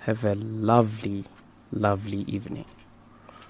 have 0.00 0.24
a 0.24 0.34
lovely, 0.34 1.26
lovely 1.70 2.24
evening. 2.26 2.64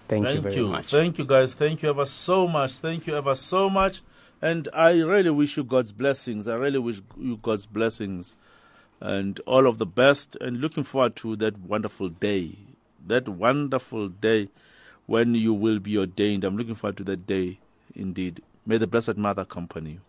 Thank, 0.09 0.29
you 0.31 0.41
very 0.41 0.63
much. 0.63 0.87
Thank 0.87 1.19
you, 1.19 1.25
guys. 1.25 1.55
Thank 1.55 1.83
you 1.83 1.91
ever 1.91 2.07
so 2.07 2.49
much. 2.49 2.73
Thank 2.73 3.07
you 3.07 3.17
ever 3.17 3.37
so 3.37 3.71
much. 3.71 4.03
And 4.43 4.69
I 4.75 4.91
really 4.91 5.31
wish 5.31 5.57
you 5.57 5.63
God's 5.63 5.93
blessings. 5.93 6.49
I 6.49 6.57
really 6.57 6.81
wish 6.81 7.01
you 7.17 7.37
God's 7.37 7.67
blessings 7.67 8.33
and 9.01 9.41
all 9.41 9.67
of 9.67 9.79
the 9.79 9.87
best. 9.87 10.37
And 10.41 10.61
looking 10.61 10.85
forward 10.85 11.17
to 11.17 11.37
that 11.37 11.59
wonderful 11.59 12.09
day. 12.09 12.59
That 13.07 13.29
wonderful 13.29 14.09
day 14.09 14.49
when 15.07 15.35
you 15.35 15.53
will 15.55 15.79
be 15.79 15.99
ordained. 15.99 16.45
I'm 16.45 16.57
looking 16.57 16.75
forward 16.75 16.99
to 16.99 17.05
that 17.05 17.27
day 17.27 17.59
indeed. 17.95 18.43
May 18.67 18.77
the 18.77 18.87
Blessed 18.87 19.17
Mother 19.17 19.43
accompany 19.43 19.91
you. 19.93 20.01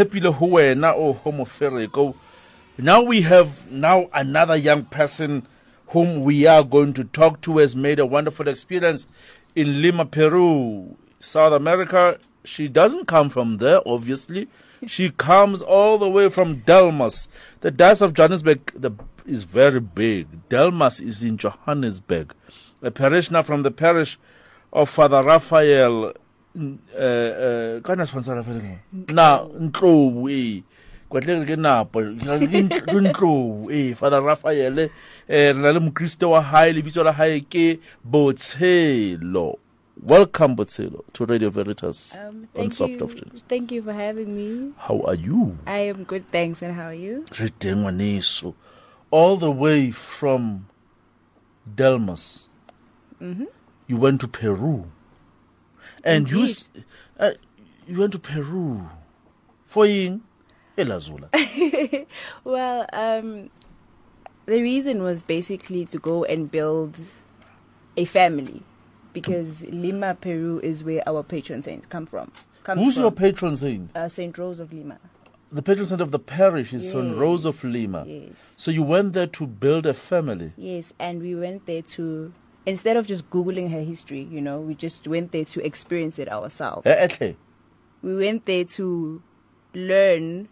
Ke 0.00 0.10
tshepile 0.10 0.32
ho 0.32 0.46
wena 0.46 0.94
o 0.96 1.12
homofereko 1.14 2.14
now 2.78 3.02
we 3.02 3.22
have 3.22 3.70
now 3.70 4.08
another 4.14 4.56
young 4.56 4.84
person 4.84 5.46
whom 5.88 6.22
we 6.22 6.46
are 6.46 6.62
going 6.62 6.94
to 6.94 7.04
talk 7.04 7.40
to 7.42 7.58
has 7.58 7.76
made 7.76 7.98
a 7.98 8.06
wonderful 8.06 8.48
experience 8.48 9.06
in 9.54 9.82
Lima, 9.82 10.06
Peru, 10.06 10.96
South 11.18 11.52
America. 11.52 12.18
She 12.44 12.68
doesn't 12.68 13.06
come 13.06 13.28
from 13.28 13.58
there, 13.58 13.80
obviously. 13.84 14.48
She 14.86 15.10
comes 15.10 15.60
all 15.60 15.98
the 15.98 16.08
way 16.08 16.28
from 16.28 16.60
Delmas. 16.60 17.28
The 17.60 17.72
Diocese 17.72 18.02
of 18.02 18.14
Johannesburg 18.14 18.72
the, 18.74 18.92
is 19.26 19.44
very 19.44 19.80
big. 19.80 20.48
Delmas 20.48 21.02
is 21.02 21.24
in 21.24 21.36
Johannesburg. 21.36 22.32
A 22.82 22.90
parishioner 22.92 23.42
from 23.42 23.64
the 23.64 23.72
parish 23.72 24.18
of 24.72 24.88
Father 24.88 25.22
Raphael. 25.22 26.14
Mm, 26.56 26.78
Uh, 26.94 26.98
uh, 26.98 27.80
ka 27.82 27.94
na 27.94 28.04
sponsor 28.04 28.34
Raphael 28.36 28.60
mo? 28.62 28.76
na 29.14 29.44
Ntlou, 29.46 30.28
eh. 30.28 30.62
kwatlele 31.10 31.46
ke 31.46 31.56
napo 31.58 32.02
ke 32.02 32.96
Ntlou, 33.00 33.70
eh. 33.70 33.94
Father 33.94 34.22
Raphael 34.22 34.78
eh 34.78 34.90
re 35.26 35.58
na 35.58 35.70
le 35.70 35.80
mokriste 35.80 36.22
wa 36.26 36.40
hae 36.42 36.72
lebitso 36.72 37.02
la 37.02 37.12
hae 37.12 37.40
ke 37.40 37.78
Botshelo. 38.06 39.58
Welcome 40.02 40.56
Botshelo 40.56 41.04
to 41.12 41.26
Radio 41.26 41.50
Veritas 41.50 42.16
Um, 42.16 42.48
on 42.56 42.70
thank 42.70 42.72
Soft 42.72 42.92
you. 42.94 43.04
Options. 43.04 43.44
Thank 43.48 43.70
you 43.70 43.82
for 43.82 43.92
having 43.92 44.34
me. 44.34 44.72
How 44.78 45.02
are 45.02 45.14
you? 45.14 45.58
I 45.66 45.90
am 45.92 46.04
good, 46.04 46.24
thanks. 46.32 46.62
And 46.62 46.74
how 46.74 46.88
are 46.88 46.94
you? 46.96 47.24
Re 47.38 47.50
teng 47.58 47.84
ngwaneso. 47.84 48.54
All 49.10 49.36
the 49.36 49.50
way 49.50 49.90
from 49.90 50.66
Delmas. 51.68 52.48
Mm-hmm. 53.20 53.44
You 53.88 53.96
went 53.98 54.20
to 54.22 54.28
Peru. 54.28 54.86
And 56.04 56.30
you 56.30 56.46
uh, 57.18 57.32
you 57.86 57.98
went 57.98 58.12
to 58.12 58.18
Peru 58.18 58.88
for 59.66 59.86
ying 59.86 60.22
elazula. 60.76 62.06
well, 62.44 62.86
um, 62.92 63.50
the 64.46 64.60
reason 64.62 65.02
was 65.02 65.22
basically 65.22 65.84
to 65.86 65.98
go 65.98 66.24
and 66.24 66.50
build 66.50 66.96
a 67.96 68.04
family 68.04 68.62
because 69.12 69.64
Lima, 69.66 70.14
Peru 70.14 70.60
is 70.62 70.84
where 70.84 71.02
our 71.06 71.22
patron 71.22 71.62
saints 71.62 71.86
come 71.86 72.06
from. 72.06 72.30
Who's 72.66 72.94
from, 72.94 73.02
your 73.02 73.10
patron 73.10 73.56
saint? 73.56 73.94
Uh, 73.96 74.08
Saint 74.08 74.36
Rose 74.38 74.60
of 74.60 74.72
Lima. 74.72 74.98
The 75.50 75.62
patron 75.62 75.86
saint 75.86 76.00
of 76.00 76.10
the 76.12 76.18
parish 76.18 76.72
is 76.72 76.88
St. 76.88 77.16
Rose 77.16 77.44
of 77.44 77.64
Lima. 77.64 78.04
Yes. 78.06 78.54
So 78.56 78.70
you 78.70 78.84
went 78.84 79.14
there 79.14 79.26
to 79.26 79.46
build 79.46 79.84
a 79.86 79.94
family. 79.94 80.52
Yes, 80.56 80.92
and 81.00 81.20
we 81.20 81.34
went 81.34 81.66
there 81.66 81.82
to 81.82 82.32
instead 82.70 82.96
of 82.96 83.06
just 83.06 83.28
googling 83.30 83.70
her 83.70 83.80
history, 83.80 84.22
you 84.30 84.40
know, 84.40 84.60
we 84.60 84.74
just 84.74 85.06
went 85.06 85.32
there 85.32 85.44
to 85.44 85.64
experience 85.64 86.18
it 86.18 86.28
ourselves. 86.30 86.86
We 88.02 88.16
went 88.16 88.46
there 88.46 88.64
to 88.64 89.22
learn 89.74 90.48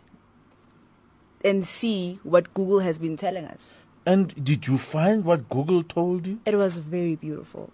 and 1.45 1.65
see 1.65 2.19
what 2.25 2.53
Google 2.55 2.81
has 2.81 2.99
been 2.99 3.17
telling 3.17 3.45
us. 3.45 3.75
And 4.05 4.45
did 4.45 4.67
you 4.67 4.79
find 4.79 5.25
what 5.25 5.49
Google 5.49 5.83
told 5.83 6.27
you? 6.27 6.41
It 6.45 6.57
was 6.57 6.79
very 6.79 7.15
beautiful. 7.15 7.71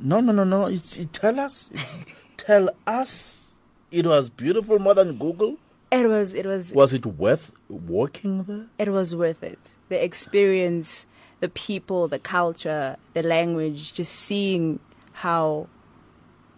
No, 0.00 0.20
no, 0.20 0.32
no, 0.32 0.44
no. 0.44 0.66
It's, 0.66 0.96
it, 0.96 1.12
tell 1.12 1.38
us. 1.40 1.70
tell 2.36 2.70
us. 2.86 3.52
It 3.90 4.06
was 4.06 4.30
beautiful 4.30 4.78
more 4.78 4.94
than 4.94 5.16
Google. 5.18 5.56
It 5.92 6.08
was 6.08 6.34
it 6.34 6.44
was 6.46 6.72
Was 6.72 6.92
it 6.92 7.06
worth 7.06 7.52
walking 7.68 8.42
there? 8.44 8.66
it 8.78 8.88
was 8.90 9.14
worth 9.14 9.42
it. 9.44 9.58
The 9.88 10.02
experience, 10.02 11.06
the 11.44 11.50
people, 11.50 12.08
the 12.08 12.18
culture, 12.18 12.96
the 13.12 13.22
language, 13.22 13.92
just 13.92 14.12
seeing 14.12 14.80
how 15.12 15.66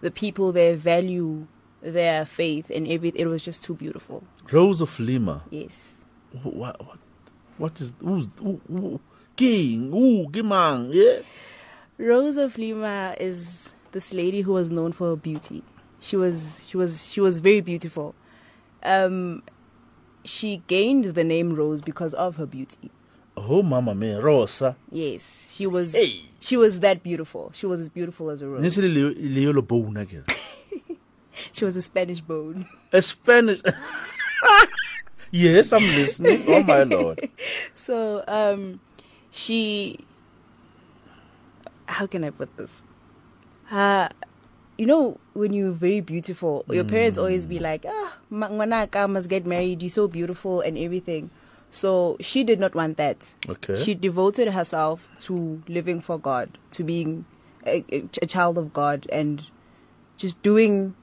the 0.00 0.12
people 0.12 0.52
there 0.52 0.76
value 0.76 1.44
their 1.82 2.24
faith 2.24 2.70
and 2.70 2.86
everything. 2.86 3.20
It 3.20 3.26
was 3.26 3.42
just 3.42 3.64
too 3.64 3.74
beautiful. 3.74 4.22
Rose 4.52 4.80
of 4.80 4.96
Lima. 5.00 5.42
Yes. 5.50 5.94
What? 6.44 6.78
What, 6.86 6.98
what 7.58 7.80
is 7.80 7.92
who's 7.98 8.32
who, 8.36 8.60
who, 8.68 9.00
King? 9.34 9.90
Who? 9.90 10.28
Kimang? 10.30 10.90
Yeah. 10.92 11.22
Rose 11.98 12.36
of 12.36 12.56
Lima 12.56 13.16
is 13.18 13.72
this 13.90 14.14
lady 14.14 14.42
who 14.42 14.52
was 14.52 14.70
known 14.70 14.92
for 14.92 15.10
her 15.10 15.16
beauty. 15.16 15.64
She 15.98 16.14
was 16.14 16.64
she 16.68 16.76
was 16.76 17.04
she 17.10 17.20
was 17.20 17.40
very 17.40 17.60
beautiful. 17.60 18.14
Um, 18.84 19.42
she 20.22 20.62
gained 20.68 21.06
the 21.06 21.24
name 21.24 21.56
Rose 21.56 21.80
because 21.80 22.14
of 22.14 22.36
her 22.36 22.46
beauty. 22.46 22.92
Oh, 23.36 23.62
Mama 23.62 23.94
me, 23.94 24.14
Rosa. 24.14 24.76
Yes, 24.90 25.52
she 25.54 25.66
was. 25.66 25.94
She 26.40 26.56
was 26.56 26.80
that 26.80 27.02
beautiful. 27.02 27.50
She 27.54 27.66
was 27.66 27.80
as 27.80 27.88
beautiful 27.88 28.30
as 28.30 28.40
a 28.40 28.48
rose. 28.48 28.62
Nisi 28.62 28.80
le 28.80 29.12
le 29.14 29.52
lo 29.52 29.62
bone 29.62 29.96
again. 29.98 30.24
She 31.52 31.64
was 31.64 31.76
a 31.76 31.82
Spanish 31.82 32.20
bone. 32.20 32.66
A 32.92 33.02
Spanish. 33.02 33.60
yes, 35.30 35.72
I'm 35.72 35.82
listening. 35.82 36.44
Oh 36.48 36.62
my 36.62 36.82
lord. 36.82 37.28
so 37.74 38.24
um, 38.26 38.80
she. 39.30 39.98
How 41.86 42.06
can 42.06 42.24
I 42.24 42.30
put 42.30 42.54
this? 42.56 42.82
Uh, 43.70 44.08
you 44.78 44.86
know, 44.86 45.18
when 45.34 45.52
you're 45.52 45.72
very 45.72 46.00
beautiful, 46.00 46.64
your 46.70 46.84
parents 46.84 47.18
always 47.18 47.46
be 47.46 47.58
like, 47.58 47.84
ah, 47.88 48.16
ma- 48.30 48.48
ngwanaka 48.48 49.08
must 49.08 49.28
get 49.28 49.46
married. 49.46 49.82
You're 49.82 49.90
so 49.90 50.08
beautiful 50.08 50.60
and 50.60 50.76
everything. 50.76 51.30
So 51.76 52.16
she 52.20 52.42
did 52.42 52.58
not 52.58 52.74
want 52.74 52.96
that. 52.96 53.34
Okay. 53.46 53.76
She 53.76 53.94
devoted 53.94 54.48
herself 54.48 55.06
to 55.24 55.62
living 55.68 56.00
for 56.00 56.18
God, 56.18 56.56
to 56.70 56.82
being 56.82 57.26
a, 57.66 57.84
a, 57.92 58.26
child 58.26 58.56
of 58.56 58.72
God, 58.72 59.06
and 59.12 59.46
just 60.16 60.40
doing 60.40 60.94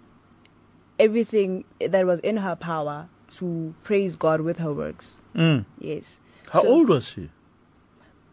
everything 0.97 1.63
that 1.79 2.07
was 2.07 2.19
in 2.21 2.37
her 2.37 2.55
power 2.55 3.07
to 3.33 3.75
praise 3.83 4.15
God 4.15 4.41
with 4.41 4.57
her 4.57 4.73
works. 4.73 5.17
Mm. 5.35 5.65
Yes. 5.77 6.19
How 6.49 6.63
So, 6.63 6.69
old 6.69 6.89
was 6.89 7.07
she? 7.07 7.29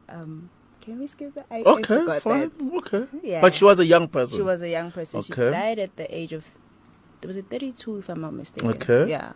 Um, 0.09 0.49
can 0.81 0.99
we 0.99 1.09
skip 1.09 1.35
that? 1.35 1.44
I, 1.51 1.57
I 1.59 1.62
Okay, 1.67 1.83
forgot 1.83 2.23
fine. 2.23 2.51
that. 2.59 2.73
Okay. 2.78 3.19
Yeah. 3.23 3.43
But 3.43 3.55
she 3.55 3.67
was 3.67 3.78
a 3.81 3.85
young 3.85 4.09
person. 4.09 4.39
She 4.39 4.43
was 4.43 4.62
a 4.62 4.69
young 4.70 4.91
person. 4.93 5.20
She 5.20 5.35
Okay. 5.35 5.51
died 5.51 5.78
at 5.78 5.94
the 5.97 6.09
age 6.17 6.33
of, 6.33 6.47
was 7.23 7.36
it 7.36 7.51
32 7.51 7.99
if 7.99 8.09
I'm 8.09 8.23
not 8.23 8.33
mistaken? 8.33 8.70
Okay. 8.70 9.10
Yeah. 9.10 9.35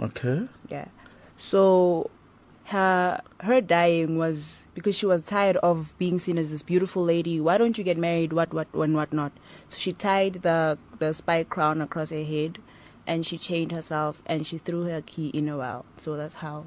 Okay. 0.00 0.48
Yeah. 0.70 0.86
So 1.36 2.10
her 2.66 3.20
her 3.40 3.60
dying 3.60 4.18
was 4.18 4.64
because 4.74 4.94
she 4.96 5.06
was 5.06 5.22
tired 5.22 5.56
of 5.58 5.94
being 5.98 6.18
seen 6.18 6.36
as 6.38 6.50
this 6.50 6.62
beautiful 6.62 7.04
lady. 7.04 7.40
Why 7.40 7.58
don't 7.58 7.78
you 7.78 7.84
get 7.84 7.96
married? 7.96 8.32
What 8.32 8.52
what 8.52 8.72
when 8.72 8.94
what 8.94 9.12
not? 9.12 9.32
So 9.68 9.78
she 9.78 9.92
tied 9.92 10.42
the 10.42 10.78
the 10.98 11.14
spike 11.14 11.48
crown 11.48 11.80
across 11.80 12.10
her 12.10 12.24
head, 12.24 12.58
and 13.06 13.24
she 13.24 13.38
chained 13.38 13.72
herself 13.72 14.20
and 14.26 14.46
she 14.46 14.58
threw 14.58 14.82
her 14.82 15.00
key 15.02 15.28
in 15.28 15.48
a 15.48 15.56
well. 15.56 15.84
So 15.96 16.16
that's 16.16 16.34
how 16.34 16.66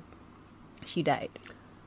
she 0.85 1.03
died. 1.03 1.31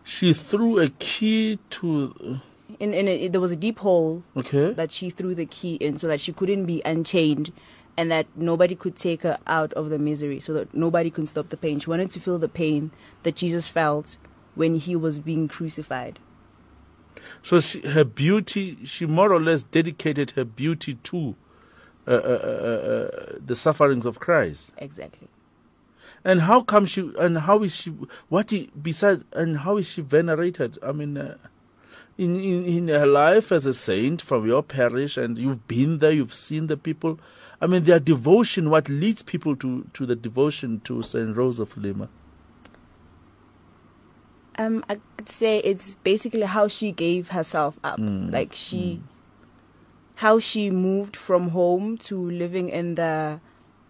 She 0.04 0.32
threw 0.34 0.78
a 0.78 0.90
key 0.90 1.58
to. 1.70 2.40
In 2.80 2.94
in 2.94 3.08
a, 3.08 3.28
there 3.28 3.40
was 3.40 3.52
a 3.52 3.56
deep 3.56 3.78
hole 3.80 4.22
Okay. 4.36 4.72
that 4.72 4.92
she 4.92 5.10
threw 5.10 5.34
the 5.34 5.46
key 5.46 5.74
in 5.74 5.98
so 5.98 6.06
that 6.08 6.20
she 6.20 6.32
couldn't 6.32 6.64
be 6.66 6.80
unchained 6.84 7.52
and 7.96 8.10
that 8.10 8.26
nobody 8.36 8.74
could 8.74 8.96
take 8.96 9.22
her 9.22 9.38
out 9.46 9.72
of 9.74 9.90
the 9.90 9.98
misery 9.98 10.40
so 10.40 10.52
that 10.54 10.72
nobody 10.74 11.10
could 11.10 11.28
stop 11.28 11.48
the 11.50 11.56
pain. 11.56 11.78
She 11.78 11.90
wanted 11.90 12.10
to 12.12 12.20
feel 12.20 12.38
the 12.38 12.48
pain 12.48 12.90
that 13.22 13.36
Jesus 13.36 13.68
felt 13.68 14.16
when 14.54 14.76
he 14.76 14.96
was 14.96 15.18
being 15.20 15.48
crucified. 15.48 16.18
So 17.42 17.60
she, 17.60 17.80
her 17.80 18.04
beauty, 18.04 18.78
she 18.84 19.06
more 19.06 19.32
or 19.32 19.40
less 19.40 19.62
dedicated 19.62 20.32
her 20.32 20.44
beauty 20.44 20.94
to 20.94 21.34
uh, 22.06 22.10
uh, 22.10 22.14
uh, 22.14 22.88
uh, 22.88 23.38
the 23.44 23.54
sufferings 23.54 24.06
of 24.06 24.18
Christ. 24.20 24.72
Exactly. 24.78 25.28
And 26.24 26.42
how 26.42 26.62
come 26.62 26.86
she? 26.86 27.12
And 27.18 27.38
how 27.38 27.62
is 27.62 27.74
she? 27.74 27.90
What 28.28 28.52
i- 28.52 28.68
besides? 28.80 29.24
And 29.32 29.58
how 29.58 29.76
is 29.76 29.88
she 29.88 30.02
venerated? 30.02 30.78
I 30.82 30.92
mean, 30.92 31.16
uh, 31.18 31.36
in, 32.16 32.36
in 32.36 32.64
in 32.64 32.88
her 32.88 33.06
life 33.06 33.50
as 33.50 33.66
a 33.66 33.74
saint 33.74 34.22
from 34.22 34.46
your 34.46 34.62
parish, 34.62 35.16
and 35.16 35.36
you've 35.38 35.66
been 35.66 35.98
there, 35.98 36.12
you've 36.12 36.34
seen 36.34 36.68
the 36.68 36.76
people. 36.76 37.18
I 37.62 37.66
mean, 37.68 37.84
their 37.84 38.00
devotion. 38.00 38.70
What 38.70 38.88
leads 38.88 39.22
people 39.22 39.54
to 39.56 39.86
to 39.94 40.04
the 40.04 40.16
devotion 40.16 40.80
to 40.84 41.00
Saint 41.02 41.36
Rose 41.36 41.60
of 41.60 41.76
Lima? 41.76 42.08
Um, 44.58 44.84
I 44.90 44.98
could 45.16 45.28
say 45.30 45.60
it's 45.60 45.94
basically 46.04 46.42
how 46.42 46.68
she 46.68 46.92
gave 46.92 47.28
herself 47.30 47.78
up. 47.82 47.98
Mm, 47.98 48.30
Like 48.32 48.52
she, 48.52 49.00
how 50.16 50.38
she 50.38 50.70
moved 50.70 51.16
from 51.16 51.50
home 51.50 51.96
to 51.98 52.18
living 52.30 52.68
in 52.68 52.96
the, 52.96 53.40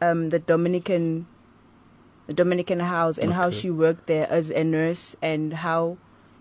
um, 0.00 0.30
the 0.30 0.38
Dominican, 0.38 1.26
the 2.28 2.32
Dominican 2.34 2.78
house, 2.78 3.18
and 3.18 3.32
how 3.32 3.50
she 3.50 3.70
worked 3.70 4.06
there 4.06 4.30
as 4.30 4.50
a 4.50 4.62
nurse, 4.62 5.16
and 5.20 5.52
how 5.52 5.96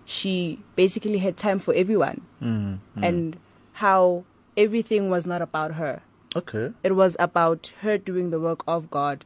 she 0.05 0.59
basically 0.75 1.17
had 1.17 1.35
time 1.35 1.57
for 1.57 1.73
everyone, 1.73 2.21
Mm, 2.41 2.77
mm. 2.95 3.07
and 3.07 3.37
how 3.73 4.23
everything 4.55 5.09
was 5.09 5.25
not 5.25 5.41
about 5.41 5.73
her. 5.81 6.03
Okay. 6.35 6.71
It 6.83 6.95
was 6.95 7.17
about 7.19 7.71
her 7.81 7.97
doing 7.97 8.29
the 8.29 8.39
work 8.39 8.63
of 8.67 8.89
God, 8.89 9.25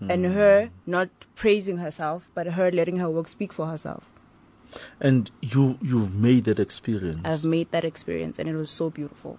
and 0.00 0.26
Mm. 0.26 0.34
her 0.34 0.70
not 0.86 1.08
praising 1.34 1.78
herself, 1.78 2.30
but 2.34 2.46
her 2.58 2.70
letting 2.70 2.98
her 2.98 3.08
work 3.10 3.28
speak 3.28 3.52
for 3.52 3.66
herself. 3.66 4.04
And 5.00 5.30
you 5.40 5.78
you've 5.80 6.14
made 6.14 6.44
that 6.44 6.60
experience. 6.60 7.22
I've 7.24 7.44
made 7.44 7.70
that 7.70 7.84
experience, 7.84 8.38
and 8.38 8.48
it 8.48 8.54
was 8.54 8.70
so 8.70 8.90
beautiful. 8.90 9.38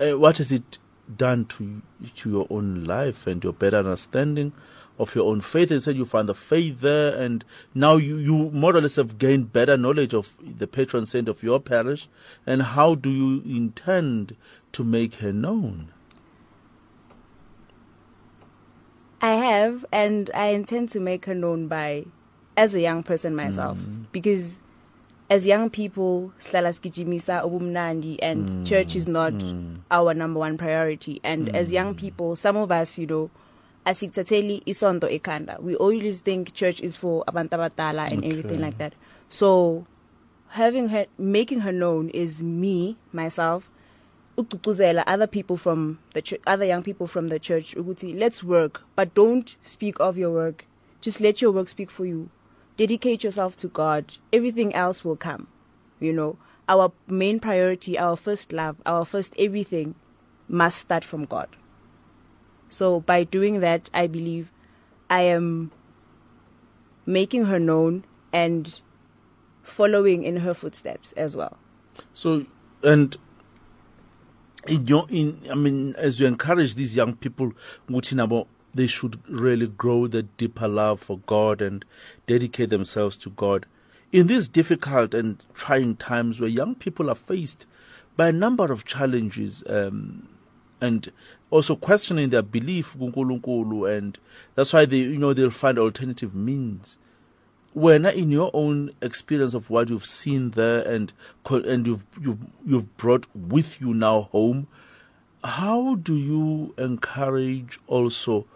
Uh, 0.00 0.18
what 0.18 0.38
has 0.38 0.50
it 0.52 0.78
done 1.16 1.44
to 1.46 1.82
to 2.16 2.30
your 2.30 2.46
own 2.50 2.84
life 2.84 3.26
and 3.26 3.42
your 3.42 3.52
better 3.52 3.78
understanding 3.78 4.52
of 4.98 5.14
your 5.14 5.26
own 5.30 5.40
faith. 5.40 5.70
You 5.70 5.80
said 5.80 5.96
you 5.96 6.04
found 6.04 6.28
the 6.28 6.34
faith 6.34 6.80
there, 6.80 7.16
and 7.16 7.44
now 7.74 7.96
you, 7.96 8.16
you 8.16 8.50
more 8.50 8.74
or 8.74 8.80
less 8.80 8.96
have 8.96 9.16
gained 9.16 9.52
better 9.52 9.76
knowledge 9.76 10.12
of 10.12 10.36
the 10.40 10.66
patron 10.66 11.06
saint 11.06 11.28
of 11.28 11.42
your 11.42 11.60
parish. 11.60 12.08
And 12.46 12.62
how 12.62 12.94
do 12.96 13.10
you 13.10 13.42
intend 13.44 14.36
to 14.72 14.84
make 14.84 15.16
her 15.16 15.32
known? 15.32 15.92
I 19.20 19.32
have, 19.32 19.84
and 19.92 20.30
I 20.34 20.48
intend 20.48 20.90
to 20.90 21.00
make 21.00 21.26
her 21.26 21.34
known 21.34 21.66
by, 21.66 22.06
as 22.56 22.74
a 22.74 22.80
young 22.80 23.02
person 23.02 23.34
myself, 23.34 23.78
mm. 23.78 24.06
because 24.12 24.60
as 25.30 25.46
young 25.46 25.70
people, 25.70 26.32
sihlala 26.38 26.72
sigijimisa 26.72 27.44
ubumnandi, 27.44 28.18
and 28.22 28.48
mm. 28.48 28.66
church 28.66 28.96
is 28.96 29.06
not 29.08 29.32
mm. 29.32 29.78
our 29.90 30.14
number 30.14 30.38
one 30.40 30.56
priority. 30.56 31.20
And 31.24 31.54
as 31.54 31.72
young 31.72 31.94
people, 31.94 32.36
some 32.36 32.56
of 32.56 32.70
us, 32.70 32.96
you 32.96 33.06
know, 33.06 33.30
asikuthatheli 33.86 34.64
isonto 34.64 35.08
ekanda. 35.10 35.60
We 35.60 35.74
always 35.76 36.20
think 36.20 36.54
church 36.54 36.80
is 36.80 36.96
for 36.96 37.24
abantu 37.26 37.58
abadala 37.58 38.10
and 38.10 38.24
everything 38.24 38.60
like 38.60 38.78
that. 38.78 38.94
So, 39.28 39.86
having 40.48 40.88
her, 40.88 41.06
making 41.18 41.60
her 41.60 41.72
known 41.72 42.08
is 42.10 42.42
me 42.42 42.96
myself 43.12 43.70
other 45.06 45.26
people 45.26 45.56
from 45.56 45.98
the 46.14 46.22
ch- 46.22 46.34
other 46.46 46.64
young 46.64 46.82
people 46.82 47.06
from 47.06 47.28
the 47.28 47.38
church 47.38 47.74
ukuthi 47.74 48.18
let's 48.18 48.42
work 48.42 48.82
but 48.96 49.14
don't 49.14 49.56
speak 49.62 49.98
of 50.00 50.16
your 50.16 50.30
work. 50.30 50.64
Just 51.00 51.20
let 51.20 51.40
your 51.40 51.52
work 51.52 51.68
speak 51.68 51.90
for 51.90 52.04
you. 52.04 52.28
Dedicate 52.76 53.24
yourself 53.24 53.56
to 53.56 53.68
god. 53.68 54.16
Everything 54.32 54.74
else 54.74 55.04
will 55.04 55.16
come 55.16 55.48
you 56.00 56.12
know. 56.12 56.36
Our 56.68 56.92
main 57.06 57.40
priority 57.40 57.98
our 57.98 58.16
first 58.16 58.52
love 58.52 58.76
our 58.86 59.04
first 59.04 59.34
everything 59.38 59.94
must 60.48 60.78
start 60.78 61.04
from 61.04 61.24
god. 61.24 61.48
So 62.68 63.00
by 63.00 63.24
doing 63.24 63.60
that 63.60 63.90
i 63.94 64.06
believe 64.06 64.52
i 65.08 65.22
am 65.22 65.70
making 67.06 67.46
her 67.46 67.58
known 67.58 68.04
and 68.32 68.80
following 69.62 70.24
in 70.24 70.38
her 70.38 70.54
footsteps 70.54 71.12
as 71.12 71.34
well. 71.34 71.56
So, 72.12 72.46
and 72.82 73.16
in 74.68 74.86
your, 74.86 75.06
in, 75.08 75.40
I 75.50 75.54
mean, 75.54 75.94
as 75.96 76.20
you 76.20 76.26
encourage 76.26 76.74
these 76.74 76.94
young 76.94 77.14
people, 77.14 77.52
ukuthi 77.88 78.14
nabo, 78.14 78.46
they 78.74 78.86
should 78.86 79.20
really 79.28 79.66
grow 79.66 80.06
the 80.06 80.22
deeper 80.22 80.68
love 80.68 81.00
for 81.00 81.18
God 81.20 81.60
and 81.62 81.84
dedicate 82.26 82.70
themselves 82.70 83.16
to 83.18 83.30
God. 83.30 83.66
In 84.12 84.26
these 84.26 84.48
difficult 84.48 85.14
and 85.14 85.42
trying 85.54 85.96
times 85.96 86.40
where 86.40 86.48
young 86.48 86.74
people 86.74 87.10
are 87.10 87.14
faced 87.14 87.66
by 88.16 88.28
a 88.28 88.32
number 88.32 88.70
of 88.70 88.84
challenges, 88.84 89.62
um, 89.68 90.28
and 90.80 91.10
also 91.50 91.74
questioning 91.74 92.30
their 92.30 92.42
belief 92.42 92.94
and 92.94 94.18
that's 94.54 94.72
why 94.72 94.84
they, 94.84 94.98
you 94.98 95.18
know, 95.18 95.32
they'll 95.32 95.50
find 95.50 95.78
alternative 95.78 96.34
means 96.34 96.98
when 97.78 98.04
in 98.06 98.30
your 98.30 98.50
own 98.54 98.90
experience 99.00 99.54
of 99.54 99.70
what 99.70 99.88
you've 99.88 100.04
seen 100.04 100.50
there 100.50 100.80
and 100.82 101.12
and 101.50 101.86
you've 101.86 102.04
you've 102.20 102.38
you've 102.66 102.96
brought 102.96 103.26
with 103.34 103.80
you 103.80 103.94
now 103.94 104.22
home 104.32 104.66
how 105.44 105.94
do 105.96 106.16
you 106.16 106.74
encourage 106.76 107.78
also 107.86 108.46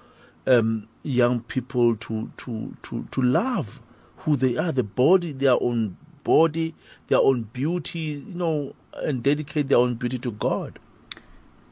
um, 0.47 0.89
young 1.05 1.41
people 1.41 1.95
to 1.97 2.31
to 2.37 2.77
to 2.83 3.07
to 3.13 3.23
love 3.23 3.81
who 4.19 4.37
they 4.37 4.57
are 4.57 4.73
the 4.73 4.83
body 4.83 5.33
their 5.33 5.57
own 5.63 5.97
body 6.25 6.75
their 7.09 7.19
own 7.19 7.43
beauty 7.53 7.99
you 8.27 8.35
know 8.35 8.75
and 8.95 9.23
dedicate 9.23 9.69
their 9.69 9.79
own 9.79 9.95
beauty 9.95 10.19
to 10.19 10.31
god 10.33 10.79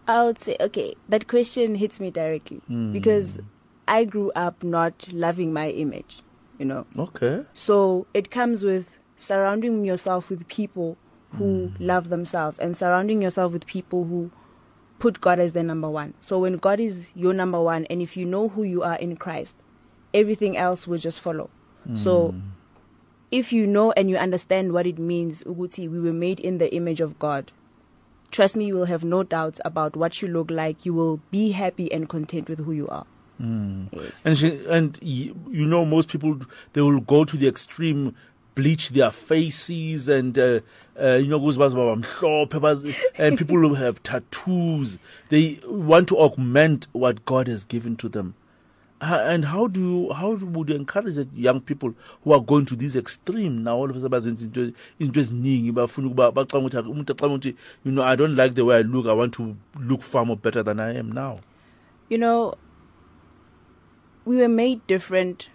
I 0.08 0.24
would 0.24 0.40
say, 0.40 0.56
okay, 0.58 0.96
that 1.08 1.28
question 1.28 1.76
hits 1.76 2.00
me 2.00 2.10
directly 2.10 2.56
Hmm. 2.66 2.92
because 2.92 3.38
I 3.86 4.04
grew 4.04 4.32
up 4.34 4.64
not 4.64 5.06
loving 5.12 5.52
my 5.52 5.68
image, 5.70 6.22
you 6.60 6.66
know. 6.66 6.86
okay 6.96 7.44
So 7.54 8.06
it 8.14 8.30
comes 8.30 8.62
with 8.62 8.98
surrounding 9.16 9.84
yourself 9.84 10.30
with 10.30 10.46
people 10.46 10.96
who 11.36 11.68
hmm. 11.68 11.84
love 11.84 12.08
themselves 12.10 12.58
and 12.58 12.76
surrounding 12.76 13.22
yourself 13.22 13.52
with 13.52 13.66
people 13.66 14.04
who 14.04 14.30
put 14.98 15.20
God 15.20 15.38
as 15.40 15.54
their 15.54 15.62
number 15.62 15.88
one. 15.88 16.14
So 16.20 16.38
when 16.38 16.58
God 16.58 16.78
is 16.78 17.12
your 17.14 17.32
number 17.32 17.60
one, 17.60 17.86
and 17.86 18.02
if 18.02 18.16
you 18.16 18.26
know 18.26 18.48
who 18.48 18.62
you 18.62 18.82
are 18.82 18.96
in 18.96 19.16
Christ, 19.16 19.56
everything 20.12 20.56
else 20.56 20.86
will 20.86 20.98
just 20.98 21.20
follow. 21.20 21.50
So 21.94 22.28
hmm. 22.28 22.40
if 23.30 23.52
you 23.52 23.66
know 23.66 23.92
and 23.92 24.10
you 24.10 24.16
understand 24.18 24.72
what 24.72 24.86
it 24.86 24.98
means, 24.98 25.42
Uguti, 25.44 25.90
we 25.90 25.98
were 25.98 26.12
made 26.12 26.38
in 26.38 26.58
the 26.58 26.72
image 26.74 27.00
of 27.00 27.18
God. 27.18 27.52
Trust 28.30 28.54
me, 28.54 28.66
you 28.66 28.74
will 28.74 28.84
have 28.84 29.02
no 29.02 29.22
doubts 29.22 29.60
about 29.64 29.96
what 29.96 30.20
you 30.20 30.28
look 30.28 30.50
like. 30.50 30.84
You 30.84 30.94
will 30.94 31.20
be 31.30 31.50
happy 31.52 31.90
and 31.90 32.08
content 32.08 32.48
with 32.48 32.60
who 32.60 32.72
you 32.72 32.86
are. 32.88 33.06
Mm. 33.40 34.12
And 34.24 34.38
she, 34.38 34.60
and 34.68 34.98
y- 35.00 35.32
you 35.48 35.66
know 35.66 35.84
most 35.84 36.10
people 36.10 36.38
they 36.74 36.82
will 36.82 37.00
go 37.00 37.24
to 37.24 37.36
the 37.36 37.48
extreme, 37.48 38.14
bleach 38.54 38.90
their 38.90 39.10
faces 39.10 40.08
and 40.08 40.38
uh, 40.38 40.60
uh, 41.00 41.14
you 41.14 41.28
know 41.28 41.38
goes 41.38 41.56
and 43.16 43.38
people 43.38 43.56
who 43.56 43.74
have 43.74 44.02
tattoos. 44.02 44.98
They 45.30 45.60
want 45.64 46.08
to 46.08 46.18
augment 46.18 46.86
what 46.92 47.24
God 47.24 47.48
has 47.48 47.64
given 47.64 47.96
to 47.96 48.08
them. 48.08 48.34
Uh, 49.00 49.18
and 49.24 49.46
how 49.46 49.66
do 49.66 49.80
you, 49.80 50.12
how 50.12 50.32
would 50.32 50.68
you 50.68 50.74
encourage 50.74 51.16
that 51.16 51.32
young 51.34 51.62
people 51.62 51.94
who 52.22 52.32
are 52.34 52.40
going 52.40 52.66
to 52.66 52.76
this 52.76 52.94
extreme 52.94 53.64
now 53.64 53.74
all 53.74 53.88
of 53.88 53.96
a 53.96 54.00
sudden 54.00 54.10
bazenza 54.10 54.42
into 54.42 54.74
into 54.98 55.20
eziningi 55.20 55.72
bafuna 55.72 56.08
ukuba 56.08 56.32
bacanga 56.32 56.66
ukuthi 56.66 56.90
umuntu 56.90 57.12
acanga 57.12 57.34
ukuthi 57.34 57.54
you 57.84 57.92
know 57.92 58.02
I 58.02 58.14
don't 58.14 58.36
like 58.36 58.54
the 58.54 58.62
way 58.62 58.76
I 58.76 58.82
look 58.82 59.06
I 59.06 59.14
want 59.14 59.32
to 59.34 59.56
look 59.78 60.02
far 60.02 60.26
more 60.26 60.36
better 60.36 60.62
than 60.62 60.78
I 60.78 60.98
am 60.98 61.12
now 61.12 61.38
you 62.10 62.18
know, 62.18 62.54
we 64.24 64.36
were 64.36 64.48
made 64.48 64.86
different 64.86 65.48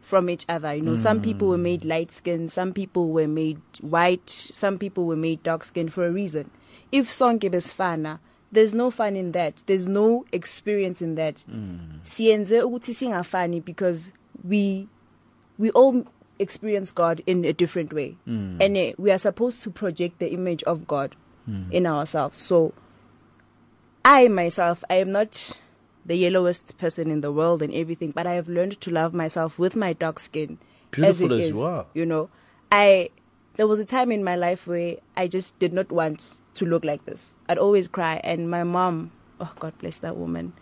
from 0.00 0.28
each 0.28 0.44
other. 0.48 0.74
You 0.74 0.82
know, 0.82 0.96
some 0.96 1.20
people 1.22 1.48
were 1.48 1.58
made 1.58 1.84
light 1.84 2.10
skinned, 2.10 2.52
some 2.52 2.72
people 2.72 3.08
were 3.10 3.26
made 3.28 3.60
white, 3.80 4.28
some 4.30 4.78
people 4.78 5.06
were 5.06 5.16
made 5.16 5.42
dark 5.42 5.64
skinned 5.64 5.92
for 5.92 6.06
a 6.06 6.10
reason. 6.10 6.50
If 6.92 7.08
sonke 7.10 7.50
besifana, 7.50 8.18
there's 8.52 8.74
no 8.74 8.90
fun 8.90 9.16
in 9.16 9.32
that. 9.32 9.62
There's 9.66 9.88
no 9.88 10.24
experience 10.30 11.00
in 11.02 11.14
that. 11.16 11.42
Siyenze 12.04 12.62
ukuthi 12.62 12.92
singafani 12.94 13.64
because 13.64 14.12
we 14.44 14.88
we 15.58 15.70
all 15.70 16.06
experience 16.38 16.90
God 16.90 17.22
in 17.26 17.44
a 17.44 17.52
different 17.52 17.92
way. 17.92 18.16
Mm. 18.28 18.60
And 18.60 18.76
eh, 18.76 18.92
we 18.98 19.10
are 19.10 19.18
supposed 19.18 19.62
to 19.62 19.70
project 19.70 20.18
the 20.18 20.32
image 20.32 20.62
of 20.64 20.86
God 20.86 21.16
Mm. 21.48 21.70
in 21.72 21.86
ourselves. 21.86 22.38
So 22.38 22.72
I 24.04 24.28
myself, 24.28 24.82
I 24.88 24.94
am 24.94 25.12
not 25.12 25.58
the 26.04 26.16
yellowest 26.16 26.76
person 26.78 27.10
in 27.10 27.20
the 27.20 27.32
world 27.32 27.62
and 27.62 27.72
everything, 27.72 28.10
but 28.10 28.26
I 28.26 28.34
have 28.34 28.48
learned 28.48 28.80
to 28.82 28.90
love 28.90 29.14
myself 29.14 29.58
with 29.58 29.74
my 29.74 29.92
dark 29.92 30.18
skin. 30.18 30.58
Beautiful 30.90 31.32
it 31.32 31.36
as 31.36 31.44
is, 31.44 31.50
you 31.50 31.62
are. 31.62 31.86
You 31.94 32.06
know, 32.06 32.28
I 32.70 33.10
there 33.56 33.66
was 33.66 33.78
a 33.78 33.84
time 33.84 34.10
in 34.10 34.24
my 34.24 34.36
life 34.36 34.66
where 34.66 34.96
I 35.16 35.28
just 35.28 35.58
did 35.58 35.72
not 35.72 35.90
want 35.90 36.40
to 36.54 36.66
look 36.66 36.84
like 36.84 37.04
this. 37.06 37.34
I'd 37.48 37.58
always 37.58 37.88
cry, 37.88 38.20
and 38.24 38.50
my 38.50 38.64
mom, 38.64 39.12
oh 39.40 39.52
God 39.58 39.76
bless 39.78 39.98
that 39.98 40.16
woman, 40.16 40.52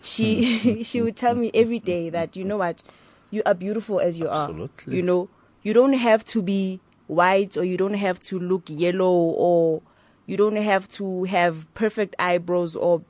she 0.00 0.58
hmm. 0.58 0.82
she 0.90 1.00
would 1.00 1.16
tell 1.16 1.34
me 1.34 1.50
every 1.54 1.78
day 1.78 2.10
that 2.10 2.36
you 2.36 2.44
know 2.44 2.58
what, 2.58 2.82
you 3.30 3.42
are 3.46 3.54
beautiful 3.54 4.00
as 4.00 4.18
you 4.18 4.28
are. 4.28 4.42
Absolutely. 4.48 4.96
You 4.96 5.02
know, 5.02 5.28
you 5.62 5.72
don't 5.72 5.94
have 5.94 6.24
to 6.26 6.42
be 6.42 6.80
white 7.06 7.56
or 7.56 7.64
you 7.64 7.76
don't 7.76 7.94
have 7.94 8.20
to 8.20 8.38
look 8.38 8.62
yellow 8.68 9.12
or 9.12 9.82
you 10.26 10.36
don't 10.36 10.56
have 10.56 10.88
to 10.88 11.24
have 11.24 11.72
perfect 11.74 12.14
eyebrows 12.18 12.76
or 12.76 13.02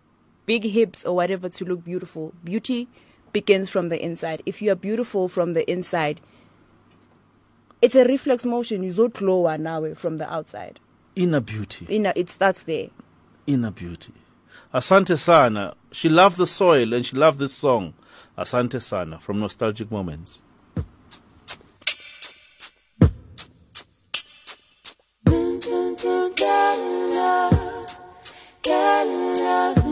big 0.52 0.64
hips 0.64 1.06
or 1.06 1.16
whatever 1.16 1.48
to 1.48 1.64
look 1.64 1.82
beautiful. 1.82 2.34
Beauty 2.44 2.86
begins 3.32 3.70
from 3.70 3.88
the 3.88 3.98
inside. 4.04 4.42
If 4.44 4.60
you 4.60 4.70
are 4.72 4.74
beautiful 4.74 5.26
from 5.26 5.54
the 5.54 5.64
inside, 5.70 6.20
it's 7.80 7.94
a 7.94 8.04
reflex 8.04 8.44
motion. 8.44 8.82
You 8.82 8.92
zo 8.92 9.10
lower 9.22 9.56
now 9.56 9.94
from 9.94 10.18
the 10.18 10.30
outside. 10.30 10.78
inner 11.16 11.40
beauty 11.40 11.86
Inner, 11.88 12.12
it 12.16 12.28
starts 12.28 12.64
there. 12.64 12.88
inner 13.46 13.70
beauty. 13.70 14.12
Asante 14.74 15.16
Sana. 15.18 15.74
She 15.90 16.10
loved 16.10 16.36
the 16.36 16.46
soil 16.46 16.92
and 16.92 17.06
she 17.06 17.16
loved 17.16 17.38
this 17.38 17.54
song. 17.54 17.94
Asante 18.36 18.82
Sana 18.82 19.18
from 19.18 19.40
Nostalgic 19.40 19.90
Moments. 19.90 20.42
Get 28.62 29.91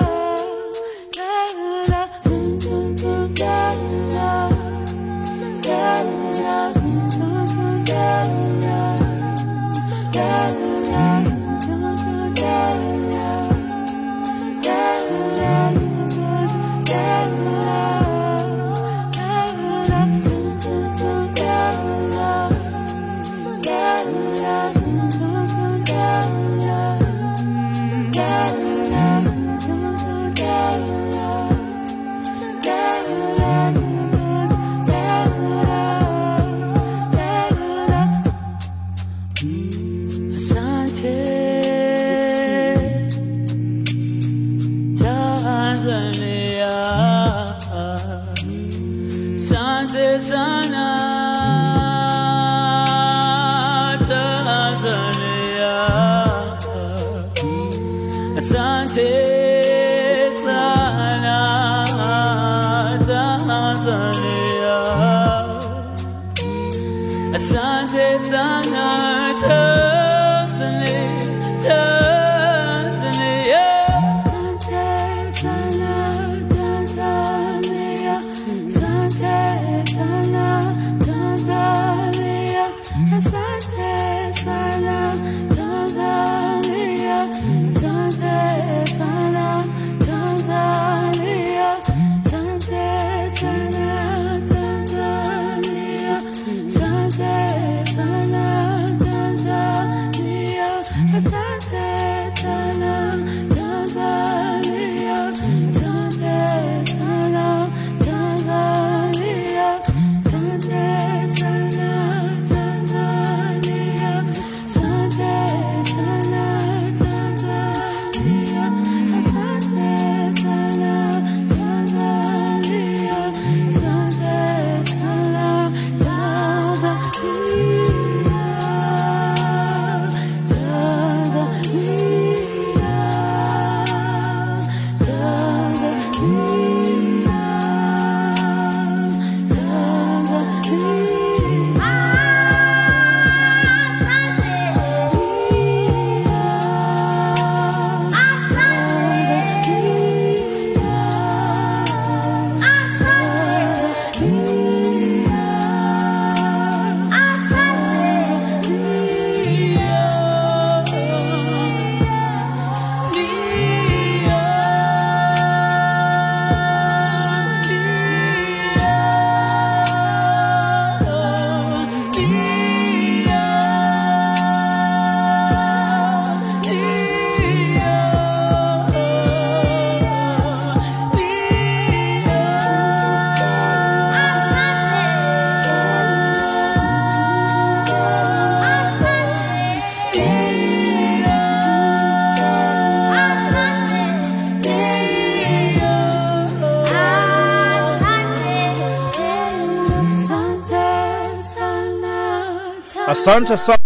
Asante 203.21 203.55
Sa- 203.55 203.77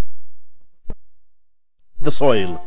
the 2.01 2.09
soil. 2.09 2.61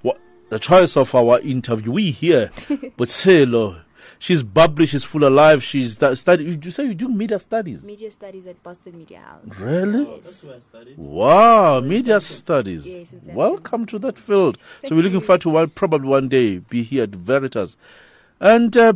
What, 0.00 0.18
the 0.48 0.58
choice 0.58 0.96
of 0.96 1.14
our 1.14 1.38
interviewee 1.40 2.12
here, 2.12 2.50
but 2.68 2.96
Butselo. 2.96 3.80
She's 4.18 4.42
bubbly, 4.42 4.86
she's 4.86 5.04
full 5.04 5.24
of 5.24 5.34
life, 5.34 5.62
she's 5.62 5.96
stu- 5.96 6.14
study. 6.14 6.44
You 6.44 6.70
say 6.70 6.84
you 6.86 6.94
do 6.94 7.08
media 7.08 7.38
studies? 7.38 7.82
Media 7.82 8.10
studies 8.10 8.46
at 8.46 8.62
Boston 8.62 8.96
Media 8.96 9.18
House. 9.18 9.58
Really? 9.58 10.08
Yes. 10.24 10.46
Wow, 10.96 11.80
media 11.80 12.18
studies. 12.20 12.86
Yes, 12.86 13.12
exactly. 13.12 13.34
Welcome 13.34 13.84
to 13.84 13.98
that 13.98 14.18
field. 14.18 14.56
so 14.84 14.96
we're 14.96 15.02
looking 15.02 15.20
forward 15.26 15.42
to 15.42 15.50
one, 15.50 15.68
probably 15.70 16.08
one 16.08 16.28
day 16.30 16.56
be 16.58 16.82
here 16.82 17.02
at 17.02 17.10
Veritas. 17.10 17.76
And 18.40 18.74
uh, 18.78 18.94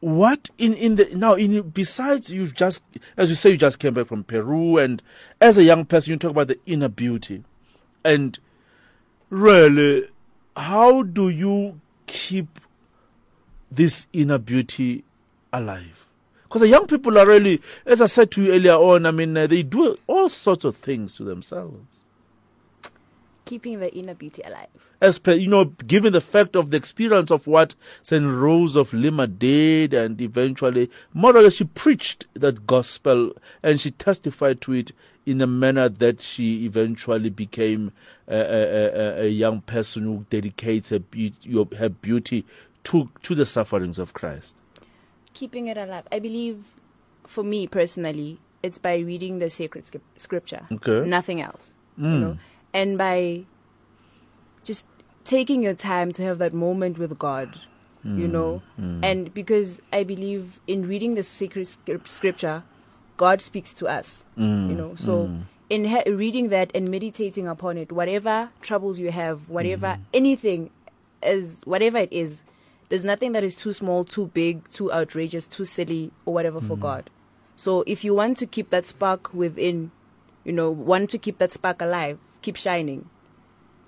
what 0.00 0.50
in 0.58 0.74
in 0.74 0.96
the 0.96 1.08
now 1.14 1.34
in 1.34 1.70
besides 1.70 2.30
you've 2.32 2.54
just 2.54 2.84
as 3.16 3.28
you 3.28 3.34
say 3.34 3.50
you 3.50 3.56
just 3.56 3.78
came 3.78 3.94
back 3.94 4.06
from 4.06 4.24
Peru 4.24 4.78
and 4.78 5.02
as 5.40 5.56
a 5.56 5.64
young 5.64 5.84
person 5.84 6.12
you 6.12 6.18
talk 6.18 6.32
about 6.32 6.48
the 6.48 6.58
inner 6.66 6.88
beauty. 6.88 7.44
And 8.04 8.38
really 9.30 10.08
how 10.56 11.02
do 11.02 11.28
you 11.28 11.80
keep 12.06 12.60
this 13.70 14.06
inner 14.12 14.38
beauty 14.38 15.04
alive? 15.52 16.06
Because 16.44 16.60
the 16.60 16.68
young 16.68 16.86
people 16.86 17.18
are 17.18 17.26
really 17.26 17.60
as 17.84 18.00
i 18.00 18.06
said 18.06 18.30
to 18.30 18.44
you 18.44 18.52
earlier 18.52 18.74
on 18.74 19.04
i 19.04 19.10
mean 19.10 19.36
uh, 19.36 19.46
they 19.46 19.62
do 19.62 19.98
all 20.06 20.28
sorts 20.28 20.64
of 20.64 20.76
things 20.76 21.16
to 21.16 21.24
themselves 21.24 22.04
Keeping 23.46 23.80
the 23.80 23.92
inner 23.96 24.14
beauty 24.14 24.42
alive. 24.44 24.68
as 25.00 25.18
per 25.18 25.32
you 25.32 25.46
know 25.48 25.64
given 25.86 26.12
the 26.12 26.20
fact 26.20 26.54
of 26.56 26.70
the 26.70 26.76
experience 26.76 27.30
of 27.30 27.46
what 27.46 27.74
saint 28.02 28.26
rose 28.26 28.76
of 28.76 28.92
lima 28.92 29.26
did 29.26 29.92
and 29.94 30.20
eventually 30.20 30.90
more 31.14 31.34
or 31.36 31.42
less 31.42 31.54
she 31.54 31.64
preached 31.64 32.26
that 32.34 32.66
gospel 32.66 33.32
and 33.62 33.80
she 33.80 33.90
testified 33.92 34.60
to 34.60 34.72
it 34.72 34.92
in 35.26 35.40
a 35.40 35.46
manner 35.46 35.88
that 35.88 36.20
she 36.22 36.64
eventually 36.64 37.28
became 37.30 37.92
a, 38.28 38.36
a, 38.36 39.20
a, 39.20 39.22
a 39.24 39.28
young 39.28 39.60
person 39.62 40.02
who 40.04 40.24
dedicates 40.30 40.88
her 40.90 40.98
beauty, 41.00 41.52
her 41.78 41.88
beauty 41.88 42.44
to 42.84 43.08
to 43.22 43.34
the 43.34 43.46
sufferings 43.46 43.98
of 43.98 44.12
christ 44.12 44.54
Keeping 45.34 45.66
it 45.68 45.76
alive. 45.76 46.04
I 46.10 46.18
believe, 46.18 46.64
for 47.26 47.44
me 47.44 47.66
personally, 47.66 48.38
it's 48.62 48.78
by 48.78 48.96
reading 48.96 49.38
the 49.38 49.50
sacred 49.50 49.86
scrip- 49.86 50.02
scripture. 50.16 50.66
Okay. 50.72 51.06
Nothing 51.06 51.42
else. 51.42 51.72
You 51.98 52.04
Mm. 52.06 52.20
know? 52.20 52.38
And 52.76 52.98
by 52.98 53.44
just 54.64 54.86
taking 55.24 55.62
your 55.62 55.74
time 55.74 56.12
to 56.12 56.22
have 56.22 56.38
that 56.38 56.52
moment 56.52 56.98
with 56.98 57.18
God. 57.18 57.60
You 58.04 58.28
Mm, 58.28 58.30
know? 58.30 58.62
mm. 58.80 59.00
And 59.02 59.32
because 59.34 59.80
I 59.92 60.04
believe 60.04 60.60
in 60.66 60.86
reading 60.86 61.14
the 61.16 61.22
sacred 61.22 61.66
scripture, 62.04 62.62
God 63.16 63.40
speaks 63.40 63.74
to 63.74 63.86
us. 63.88 64.26
Mm, 64.38 64.68
You 64.70 64.76
know? 64.76 64.94
So. 64.96 65.28
mm. 65.28 65.42
In 65.68 65.84
ha- 65.84 66.04
reading 66.06 66.50
that 66.50 66.70
and 66.76 66.88
meditating 66.92 67.48
upon 67.48 67.76
it, 67.76 67.90
whatever 67.90 68.50
troubles 68.60 69.00
you 69.00 69.10
have, 69.10 69.48
whatever 69.48 69.88
Mm-hmm. 69.98 70.14
anything, 70.14 70.70
as 71.20 71.56
whatever 71.64 71.98
it 71.98 72.12
is, 72.12 72.44
there's 72.88 73.02
nothing 73.02 73.32
that 73.32 73.42
is 73.42 73.56
too 73.56 73.72
small, 73.72 74.04
too 74.04 74.28
big, 74.32 74.68
too 74.70 74.92
outrageous, 74.92 75.48
too 75.48 75.64
silly, 75.64 76.12
or 76.24 76.34
whatever 76.34 76.60
Mm. 76.60 76.68
for 76.68 76.76
God. 76.76 77.10
So 77.56 77.82
if 77.84 78.04
you 78.04 78.14
want 78.14 78.38
to 78.38 78.46
keep 78.46 78.70
that 78.70 78.84
spark 78.86 79.34
within, 79.34 79.90
you 80.44 80.52
know, 80.52 80.70
want 80.70 81.10
to 81.10 81.18
keep 81.18 81.38
that 81.38 81.50
spark 81.52 81.82
alive, 81.82 82.20
keep 82.42 82.56
shining, 82.56 83.08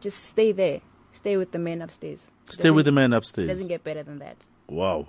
just 0.01 0.25
stay 0.25 0.53
there. 0.53 0.81
Stay 1.13 1.37
with 1.37 1.51
the 1.53 1.59
man 1.59 1.83
upstairs. 1.83 2.31
Stay 2.51 2.71
with 2.71 2.85
Doesn't- 2.85 2.95
the 2.95 3.01
man 3.01 3.13
upstairs. 3.13 3.49
Doesn't 3.49 3.69
get 3.69 3.83
better 3.85 4.03
than 4.03 4.19
that. 4.21 4.37
Wow. 4.69 5.09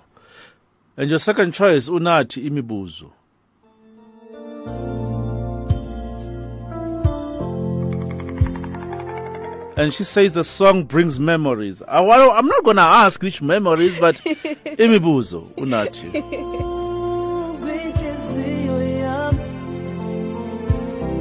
And 0.98 1.10
your 1.10 1.20
second 1.20 1.54
choice, 1.54 1.88
Unathi 1.90 2.50
Imibuzo. 2.50 3.12
And 9.78 9.94
she 9.94 10.04
says 10.04 10.34
the 10.34 10.44
song 10.44 10.84
brings 10.84 11.22
memories. 11.22 11.82
I, 11.88 12.02
well, 12.02 12.32
I'm 12.32 12.48
not 12.48 12.66
going 12.66 12.76
to 12.76 12.82
ask 12.82 13.22
which 13.22 13.42
memories, 13.42 13.98
but 13.98 14.16
Imibuzo, 14.26 15.44
Unathi. 15.56 16.12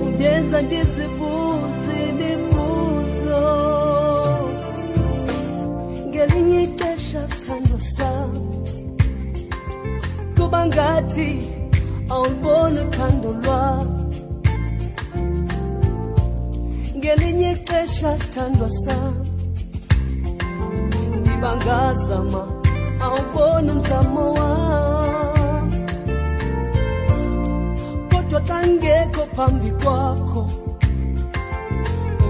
kwinhliziyo 0.00 0.62
ndizibuze 0.62 1.77
imibuzo 2.18 3.44
ngelinye 6.08 6.62
ixesha 6.62 7.20
sithandwa 7.30 7.80
sam 7.94 8.32
kuba 10.36 10.60
ngathi 10.66 11.30
awubona 12.14 12.78
uthando 12.82 13.30
lwami 13.42 13.98
ngelinye 16.96 17.50
ixesha 17.52 18.10
sithandwa 18.20 18.68
sami 18.82 19.28
ndiba 21.20 21.50
ngazama 21.56 22.42
awubona 23.04 23.68
umzamo 23.72 24.24
wam 24.38 25.70
kodwa 28.10 28.40
xa 28.48 28.58
ngekho 28.66 29.22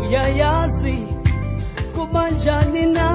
uyayazi 0.08 0.96
kuba 1.94 2.30
njani 2.30 2.86
na 2.96 3.08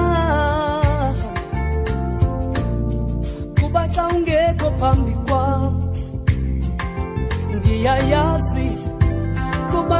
kuba 3.60 3.82
xa 3.94 4.04
ungekho 4.14 4.68
phambi 4.80 5.14
kwam 5.26 5.62
ndiyayazi 7.56 8.68
kuba 9.70 9.98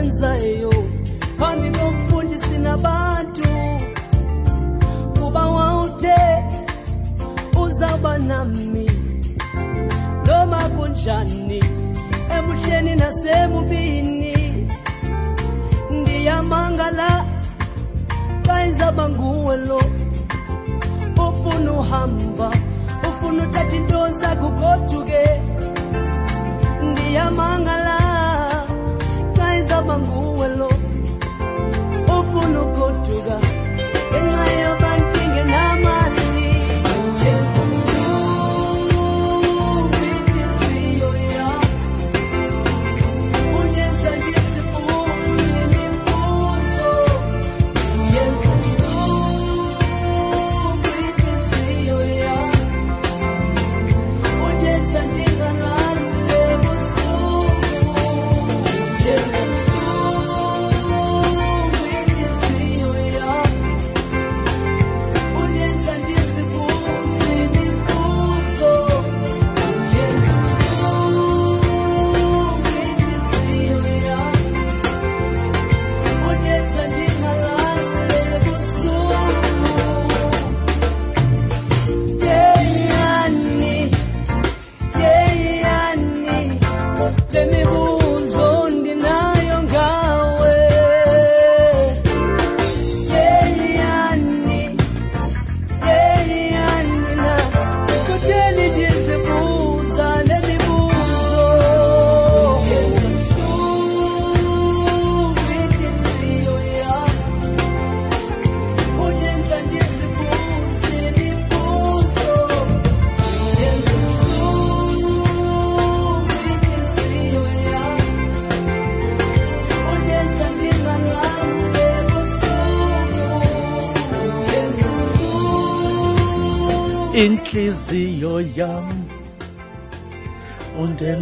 esazenzayo 0.00 0.70
phambi 1.38 1.70
komfundisi 1.78 2.58
nabantu 2.58 3.48
kuba 5.18 5.46
wawuthe 5.46 6.18
uzawuba 7.62 8.18
nami. 8.18 8.86
Noma 10.26 10.68
kunjani 10.76 11.60
ebuhleni 12.36 12.96
nasemubini 12.96 14.36
ndiyamangala 15.90 17.10
xa 18.46 18.66
izawuba 18.66 19.08
nguwe 19.08 19.56
lo 19.68 19.80
ufuna 21.26 21.72
uhamba 21.72 22.48
ufuna 23.08 23.42
uthatha 23.42 23.76
into 23.76 24.08
zakho 24.20 24.48
goduke 24.58 25.24
ndiyamangala 26.82 28.09
xa 29.90 29.98
izawuba 29.98 29.98
nguwe 29.98 30.48
lo 30.58 30.70
ufuna 32.16 32.58
ugoduka 32.62 33.36
ngenxa 34.10 34.44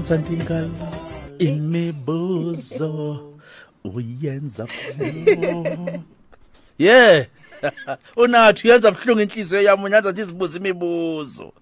undenza 0.12 0.16
ndingala 0.16 0.68
imibuzo 1.38 3.22
uyenza 3.84 4.66
buhlungu 4.96 6.02
yeah. 6.78 7.26
Unathi 8.16 8.68
uyenza 8.68 8.90
buhlungu 8.90 9.20
inhliziyo 9.20 9.62
yam 9.62 9.84
unyenza 9.84 10.12
ndizibuza 10.12 10.58
imibuzo. 10.58 11.52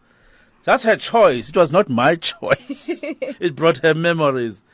That's 0.64 0.84
her 0.84 0.98
choice. 0.98 1.48
It 1.48 1.56
was 1.56 1.72
not 1.72 1.88
my 1.88 2.16
choice. 2.16 3.02
It 3.40 3.54
brought 3.54 3.82
her 3.82 3.94
memories. 3.94 4.64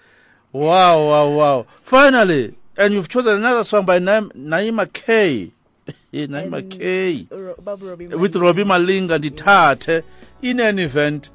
Wow 0.53 1.09
wow 1.09 1.39
wow. 1.39 1.67
Finally 1.83 2.55
and 2.77 2.95
you've 2.95 3.09
chosen 3.09 3.35
another 3.35 3.65
song 3.65 3.87
by 3.87 3.99
Naim, 3.99 4.31
Naima 4.37 4.93
Kay. 4.93 5.53
Naima 6.13 6.63
Kay. 6.69 7.27
Ro- 7.31 7.55
Robbie 7.65 8.07
with 8.09 8.35
Malinga. 8.35 8.41
Robbie 8.43 8.65
Malinga 8.65 9.19
ndithathe. 9.19 10.03
In 10.43 10.61
an 10.61 10.79
event 10.79 11.31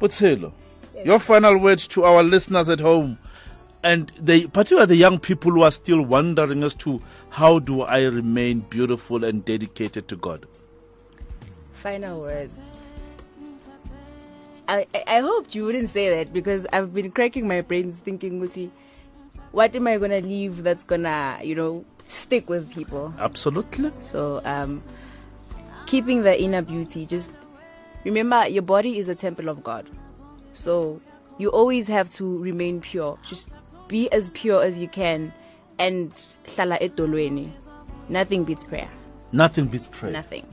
Butsilo 0.00 0.52
your 1.04 1.18
final 1.18 1.58
words 1.58 1.86
to 1.88 2.04
our 2.04 2.22
listeners 2.22 2.68
at 2.68 2.80
home 2.80 3.18
and 3.82 4.12
they 4.18 4.46
particularly 4.46 4.86
the 4.86 4.96
young 4.96 5.18
people 5.18 5.50
who 5.52 5.62
are 5.62 5.70
still 5.70 6.02
wondering 6.02 6.62
as 6.62 6.74
to 6.74 7.00
how 7.30 7.58
do 7.58 7.82
I 7.82 8.02
remain 8.02 8.60
beautiful 8.60 9.24
and 9.24 9.44
dedicated 9.44 10.08
to 10.08 10.16
God 10.16 10.46
Final 11.80 12.20
words. 12.20 12.52
I, 14.68 14.86
I 15.06 15.20
hoped 15.20 15.54
you 15.54 15.64
wouldn't 15.64 15.88
say 15.88 16.10
that 16.10 16.30
because 16.30 16.66
I've 16.74 16.92
been 16.92 17.10
cracking 17.10 17.48
my 17.48 17.62
brains 17.62 17.96
thinking, 17.96 18.38
Muti, 18.38 18.70
what 19.52 19.74
am 19.74 19.86
I 19.86 19.96
gonna 19.96 20.20
leave 20.20 20.62
that's 20.62 20.84
gonna, 20.84 21.40
you 21.42 21.54
know, 21.54 21.86
stick 22.06 22.50
with 22.50 22.70
people? 22.70 23.14
absolutely 23.18 23.90
So, 24.00 24.42
um, 24.44 24.82
keeping 25.86 26.22
the 26.22 26.40
inner 26.40 26.60
beauty, 26.60 27.06
just 27.06 27.30
remember 28.04 28.46
your 28.46 28.62
body 28.62 28.98
is 28.98 29.08
a 29.08 29.14
temple 29.14 29.48
of 29.48 29.64
God. 29.64 29.88
So, 30.52 31.00
you 31.38 31.48
always 31.50 31.88
have 31.88 32.12
to 32.14 32.38
remain 32.38 32.80
pure. 32.80 33.18
Just 33.26 33.50
be 33.88 34.10
as 34.12 34.28
pure 34.30 34.62
as 34.62 34.78
you 34.78 34.88
can 34.88 35.32
and 35.78 36.12
hlala 36.46 36.80
edolweni. 36.80 37.50
Nothing 38.08 38.44
beats 38.44 38.64
prayer. 38.64 38.88
nothing 39.32 39.66
beats 39.66 39.88
prayer 39.88 40.12
Nothing. 40.12 40.44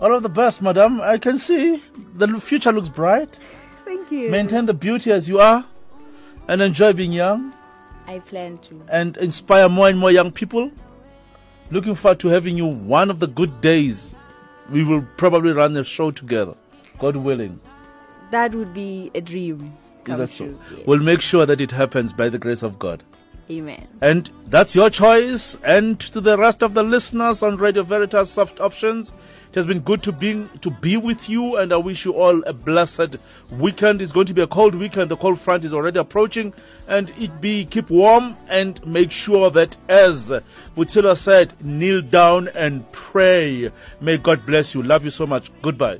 all 0.00 0.14
of 0.14 0.22
the 0.22 0.28
best 0.30 0.62
madam 0.62 1.00
I 1.02 1.18
can 1.18 1.36
see 1.38 1.82
the 2.16 2.26
future 2.40 2.72
looks 2.72 2.88
bright 2.88 3.38
Thank 3.84 4.10
you. 4.10 4.30
maintain 4.30 4.64
the 4.64 4.72
beauty 4.72 5.12
as 5.12 5.28
you 5.28 5.38
are 5.40 5.62
and 6.48 6.62
enjoy 6.62 6.94
being 6.94 7.12
young 7.12 7.52
I 8.06 8.20
plan 8.20 8.56
to. 8.68 8.80
and 8.90 9.16
inspire 9.18 9.68
more 9.68 9.88
and 9.90 9.98
more 9.98 10.10
young 10.10 10.32
people. 10.32 10.70
Looking 11.70 11.94
forward 11.94 12.20
to 12.20 12.28
having 12.28 12.56
you 12.56 12.64
one 12.64 13.10
of 13.10 13.18
the 13.20 13.26
good 13.26 13.60
days. 13.60 14.14
We 14.70 14.82
will 14.84 15.02
probably 15.18 15.52
run 15.52 15.76
a 15.76 15.84
show 15.84 16.10
together, 16.10 16.54
God 16.98 17.16
willing. 17.16 17.60
That 18.30 18.54
would 18.54 18.74
be 18.74 19.10
a 19.14 19.20
dream. 19.20 19.76
Is 20.06 20.18
that 20.18 20.30
so? 20.30 20.46
true, 20.46 20.60
yes. 20.76 20.86
We'll 20.86 21.02
make 21.02 21.20
sure 21.20 21.46
that 21.46 21.60
it 21.60 21.70
happens 21.70 22.12
by 22.12 22.28
the 22.28 22.38
grace 22.38 22.62
of 22.62 22.78
God. 22.78 23.02
Amen. 23.50 23.88
And 24.02 24.30
that's 24.48 24.74
your 24.74 24.90
choice. 24.90 25.56
And 25.64 25.98
to 26.00 26.20
the 26.20 26.36
rest 26.36 26.62
of 26.62 26.74
the 26.74 26.82
listeners 26.82 27.42
on 27.42 27.56
Radio 27.56 27.82
Veritas 27.82 28.30
Soft 28.30 28.60
Options, 28.60 29.12
It 29.48 29.54
has 29.54 29.64
been 29.64 29.80
good 29.80 30.02
to 30.02 30.12
be 30.12 30.46
to 30.60 30.70
be 30.70 30.98
with 30.98 31.30
you, 31.30 31.56
and 31.56 31.72
I 31.72 31.78
wish 31.78 32.04
you 32.04 32.12
all 32.12 32.42
a 32.44 32.52
blessed 32.52 33.16
weekend. 33.50 34.02
It's 34.02 34.12
going 34.12 34.26
to 34.26 34.34
be 34.34 34.42
a 34.42 34.46
cold 34.46 34.74
weekend. 34.74 35.10
The 35.10 35.16
cold 35.16 35.40
front 35.40 35.64
is 35.64 35.72
already 35.72 35.98
approaching, 35.98 36.52
and 36.86 37.08
it 37.18 37.40
be 37.40 37.64
keep 37.64 37.88
warm 37.88 38.36
and 38.48 38.84
make 38.86 39.10
sure 39.10 39.50
that, 39.52 39.74
as 39.88 40.30
Wutila 40.76 41.16
said, 41.16 41.54
kneel 41.64 42.02
down 42.02 42.48
and 42.48 42.90
pray. 42.92 43.72
May 44.02 44.18
God 44.18 44.44
bless 44.44 44.74
you. 44.74 44.82
Love 44.82 45.04
you 45.04 45.10
so 45.10 45.26
much. 45.26 45.50
Goodbye. 45.62 45.98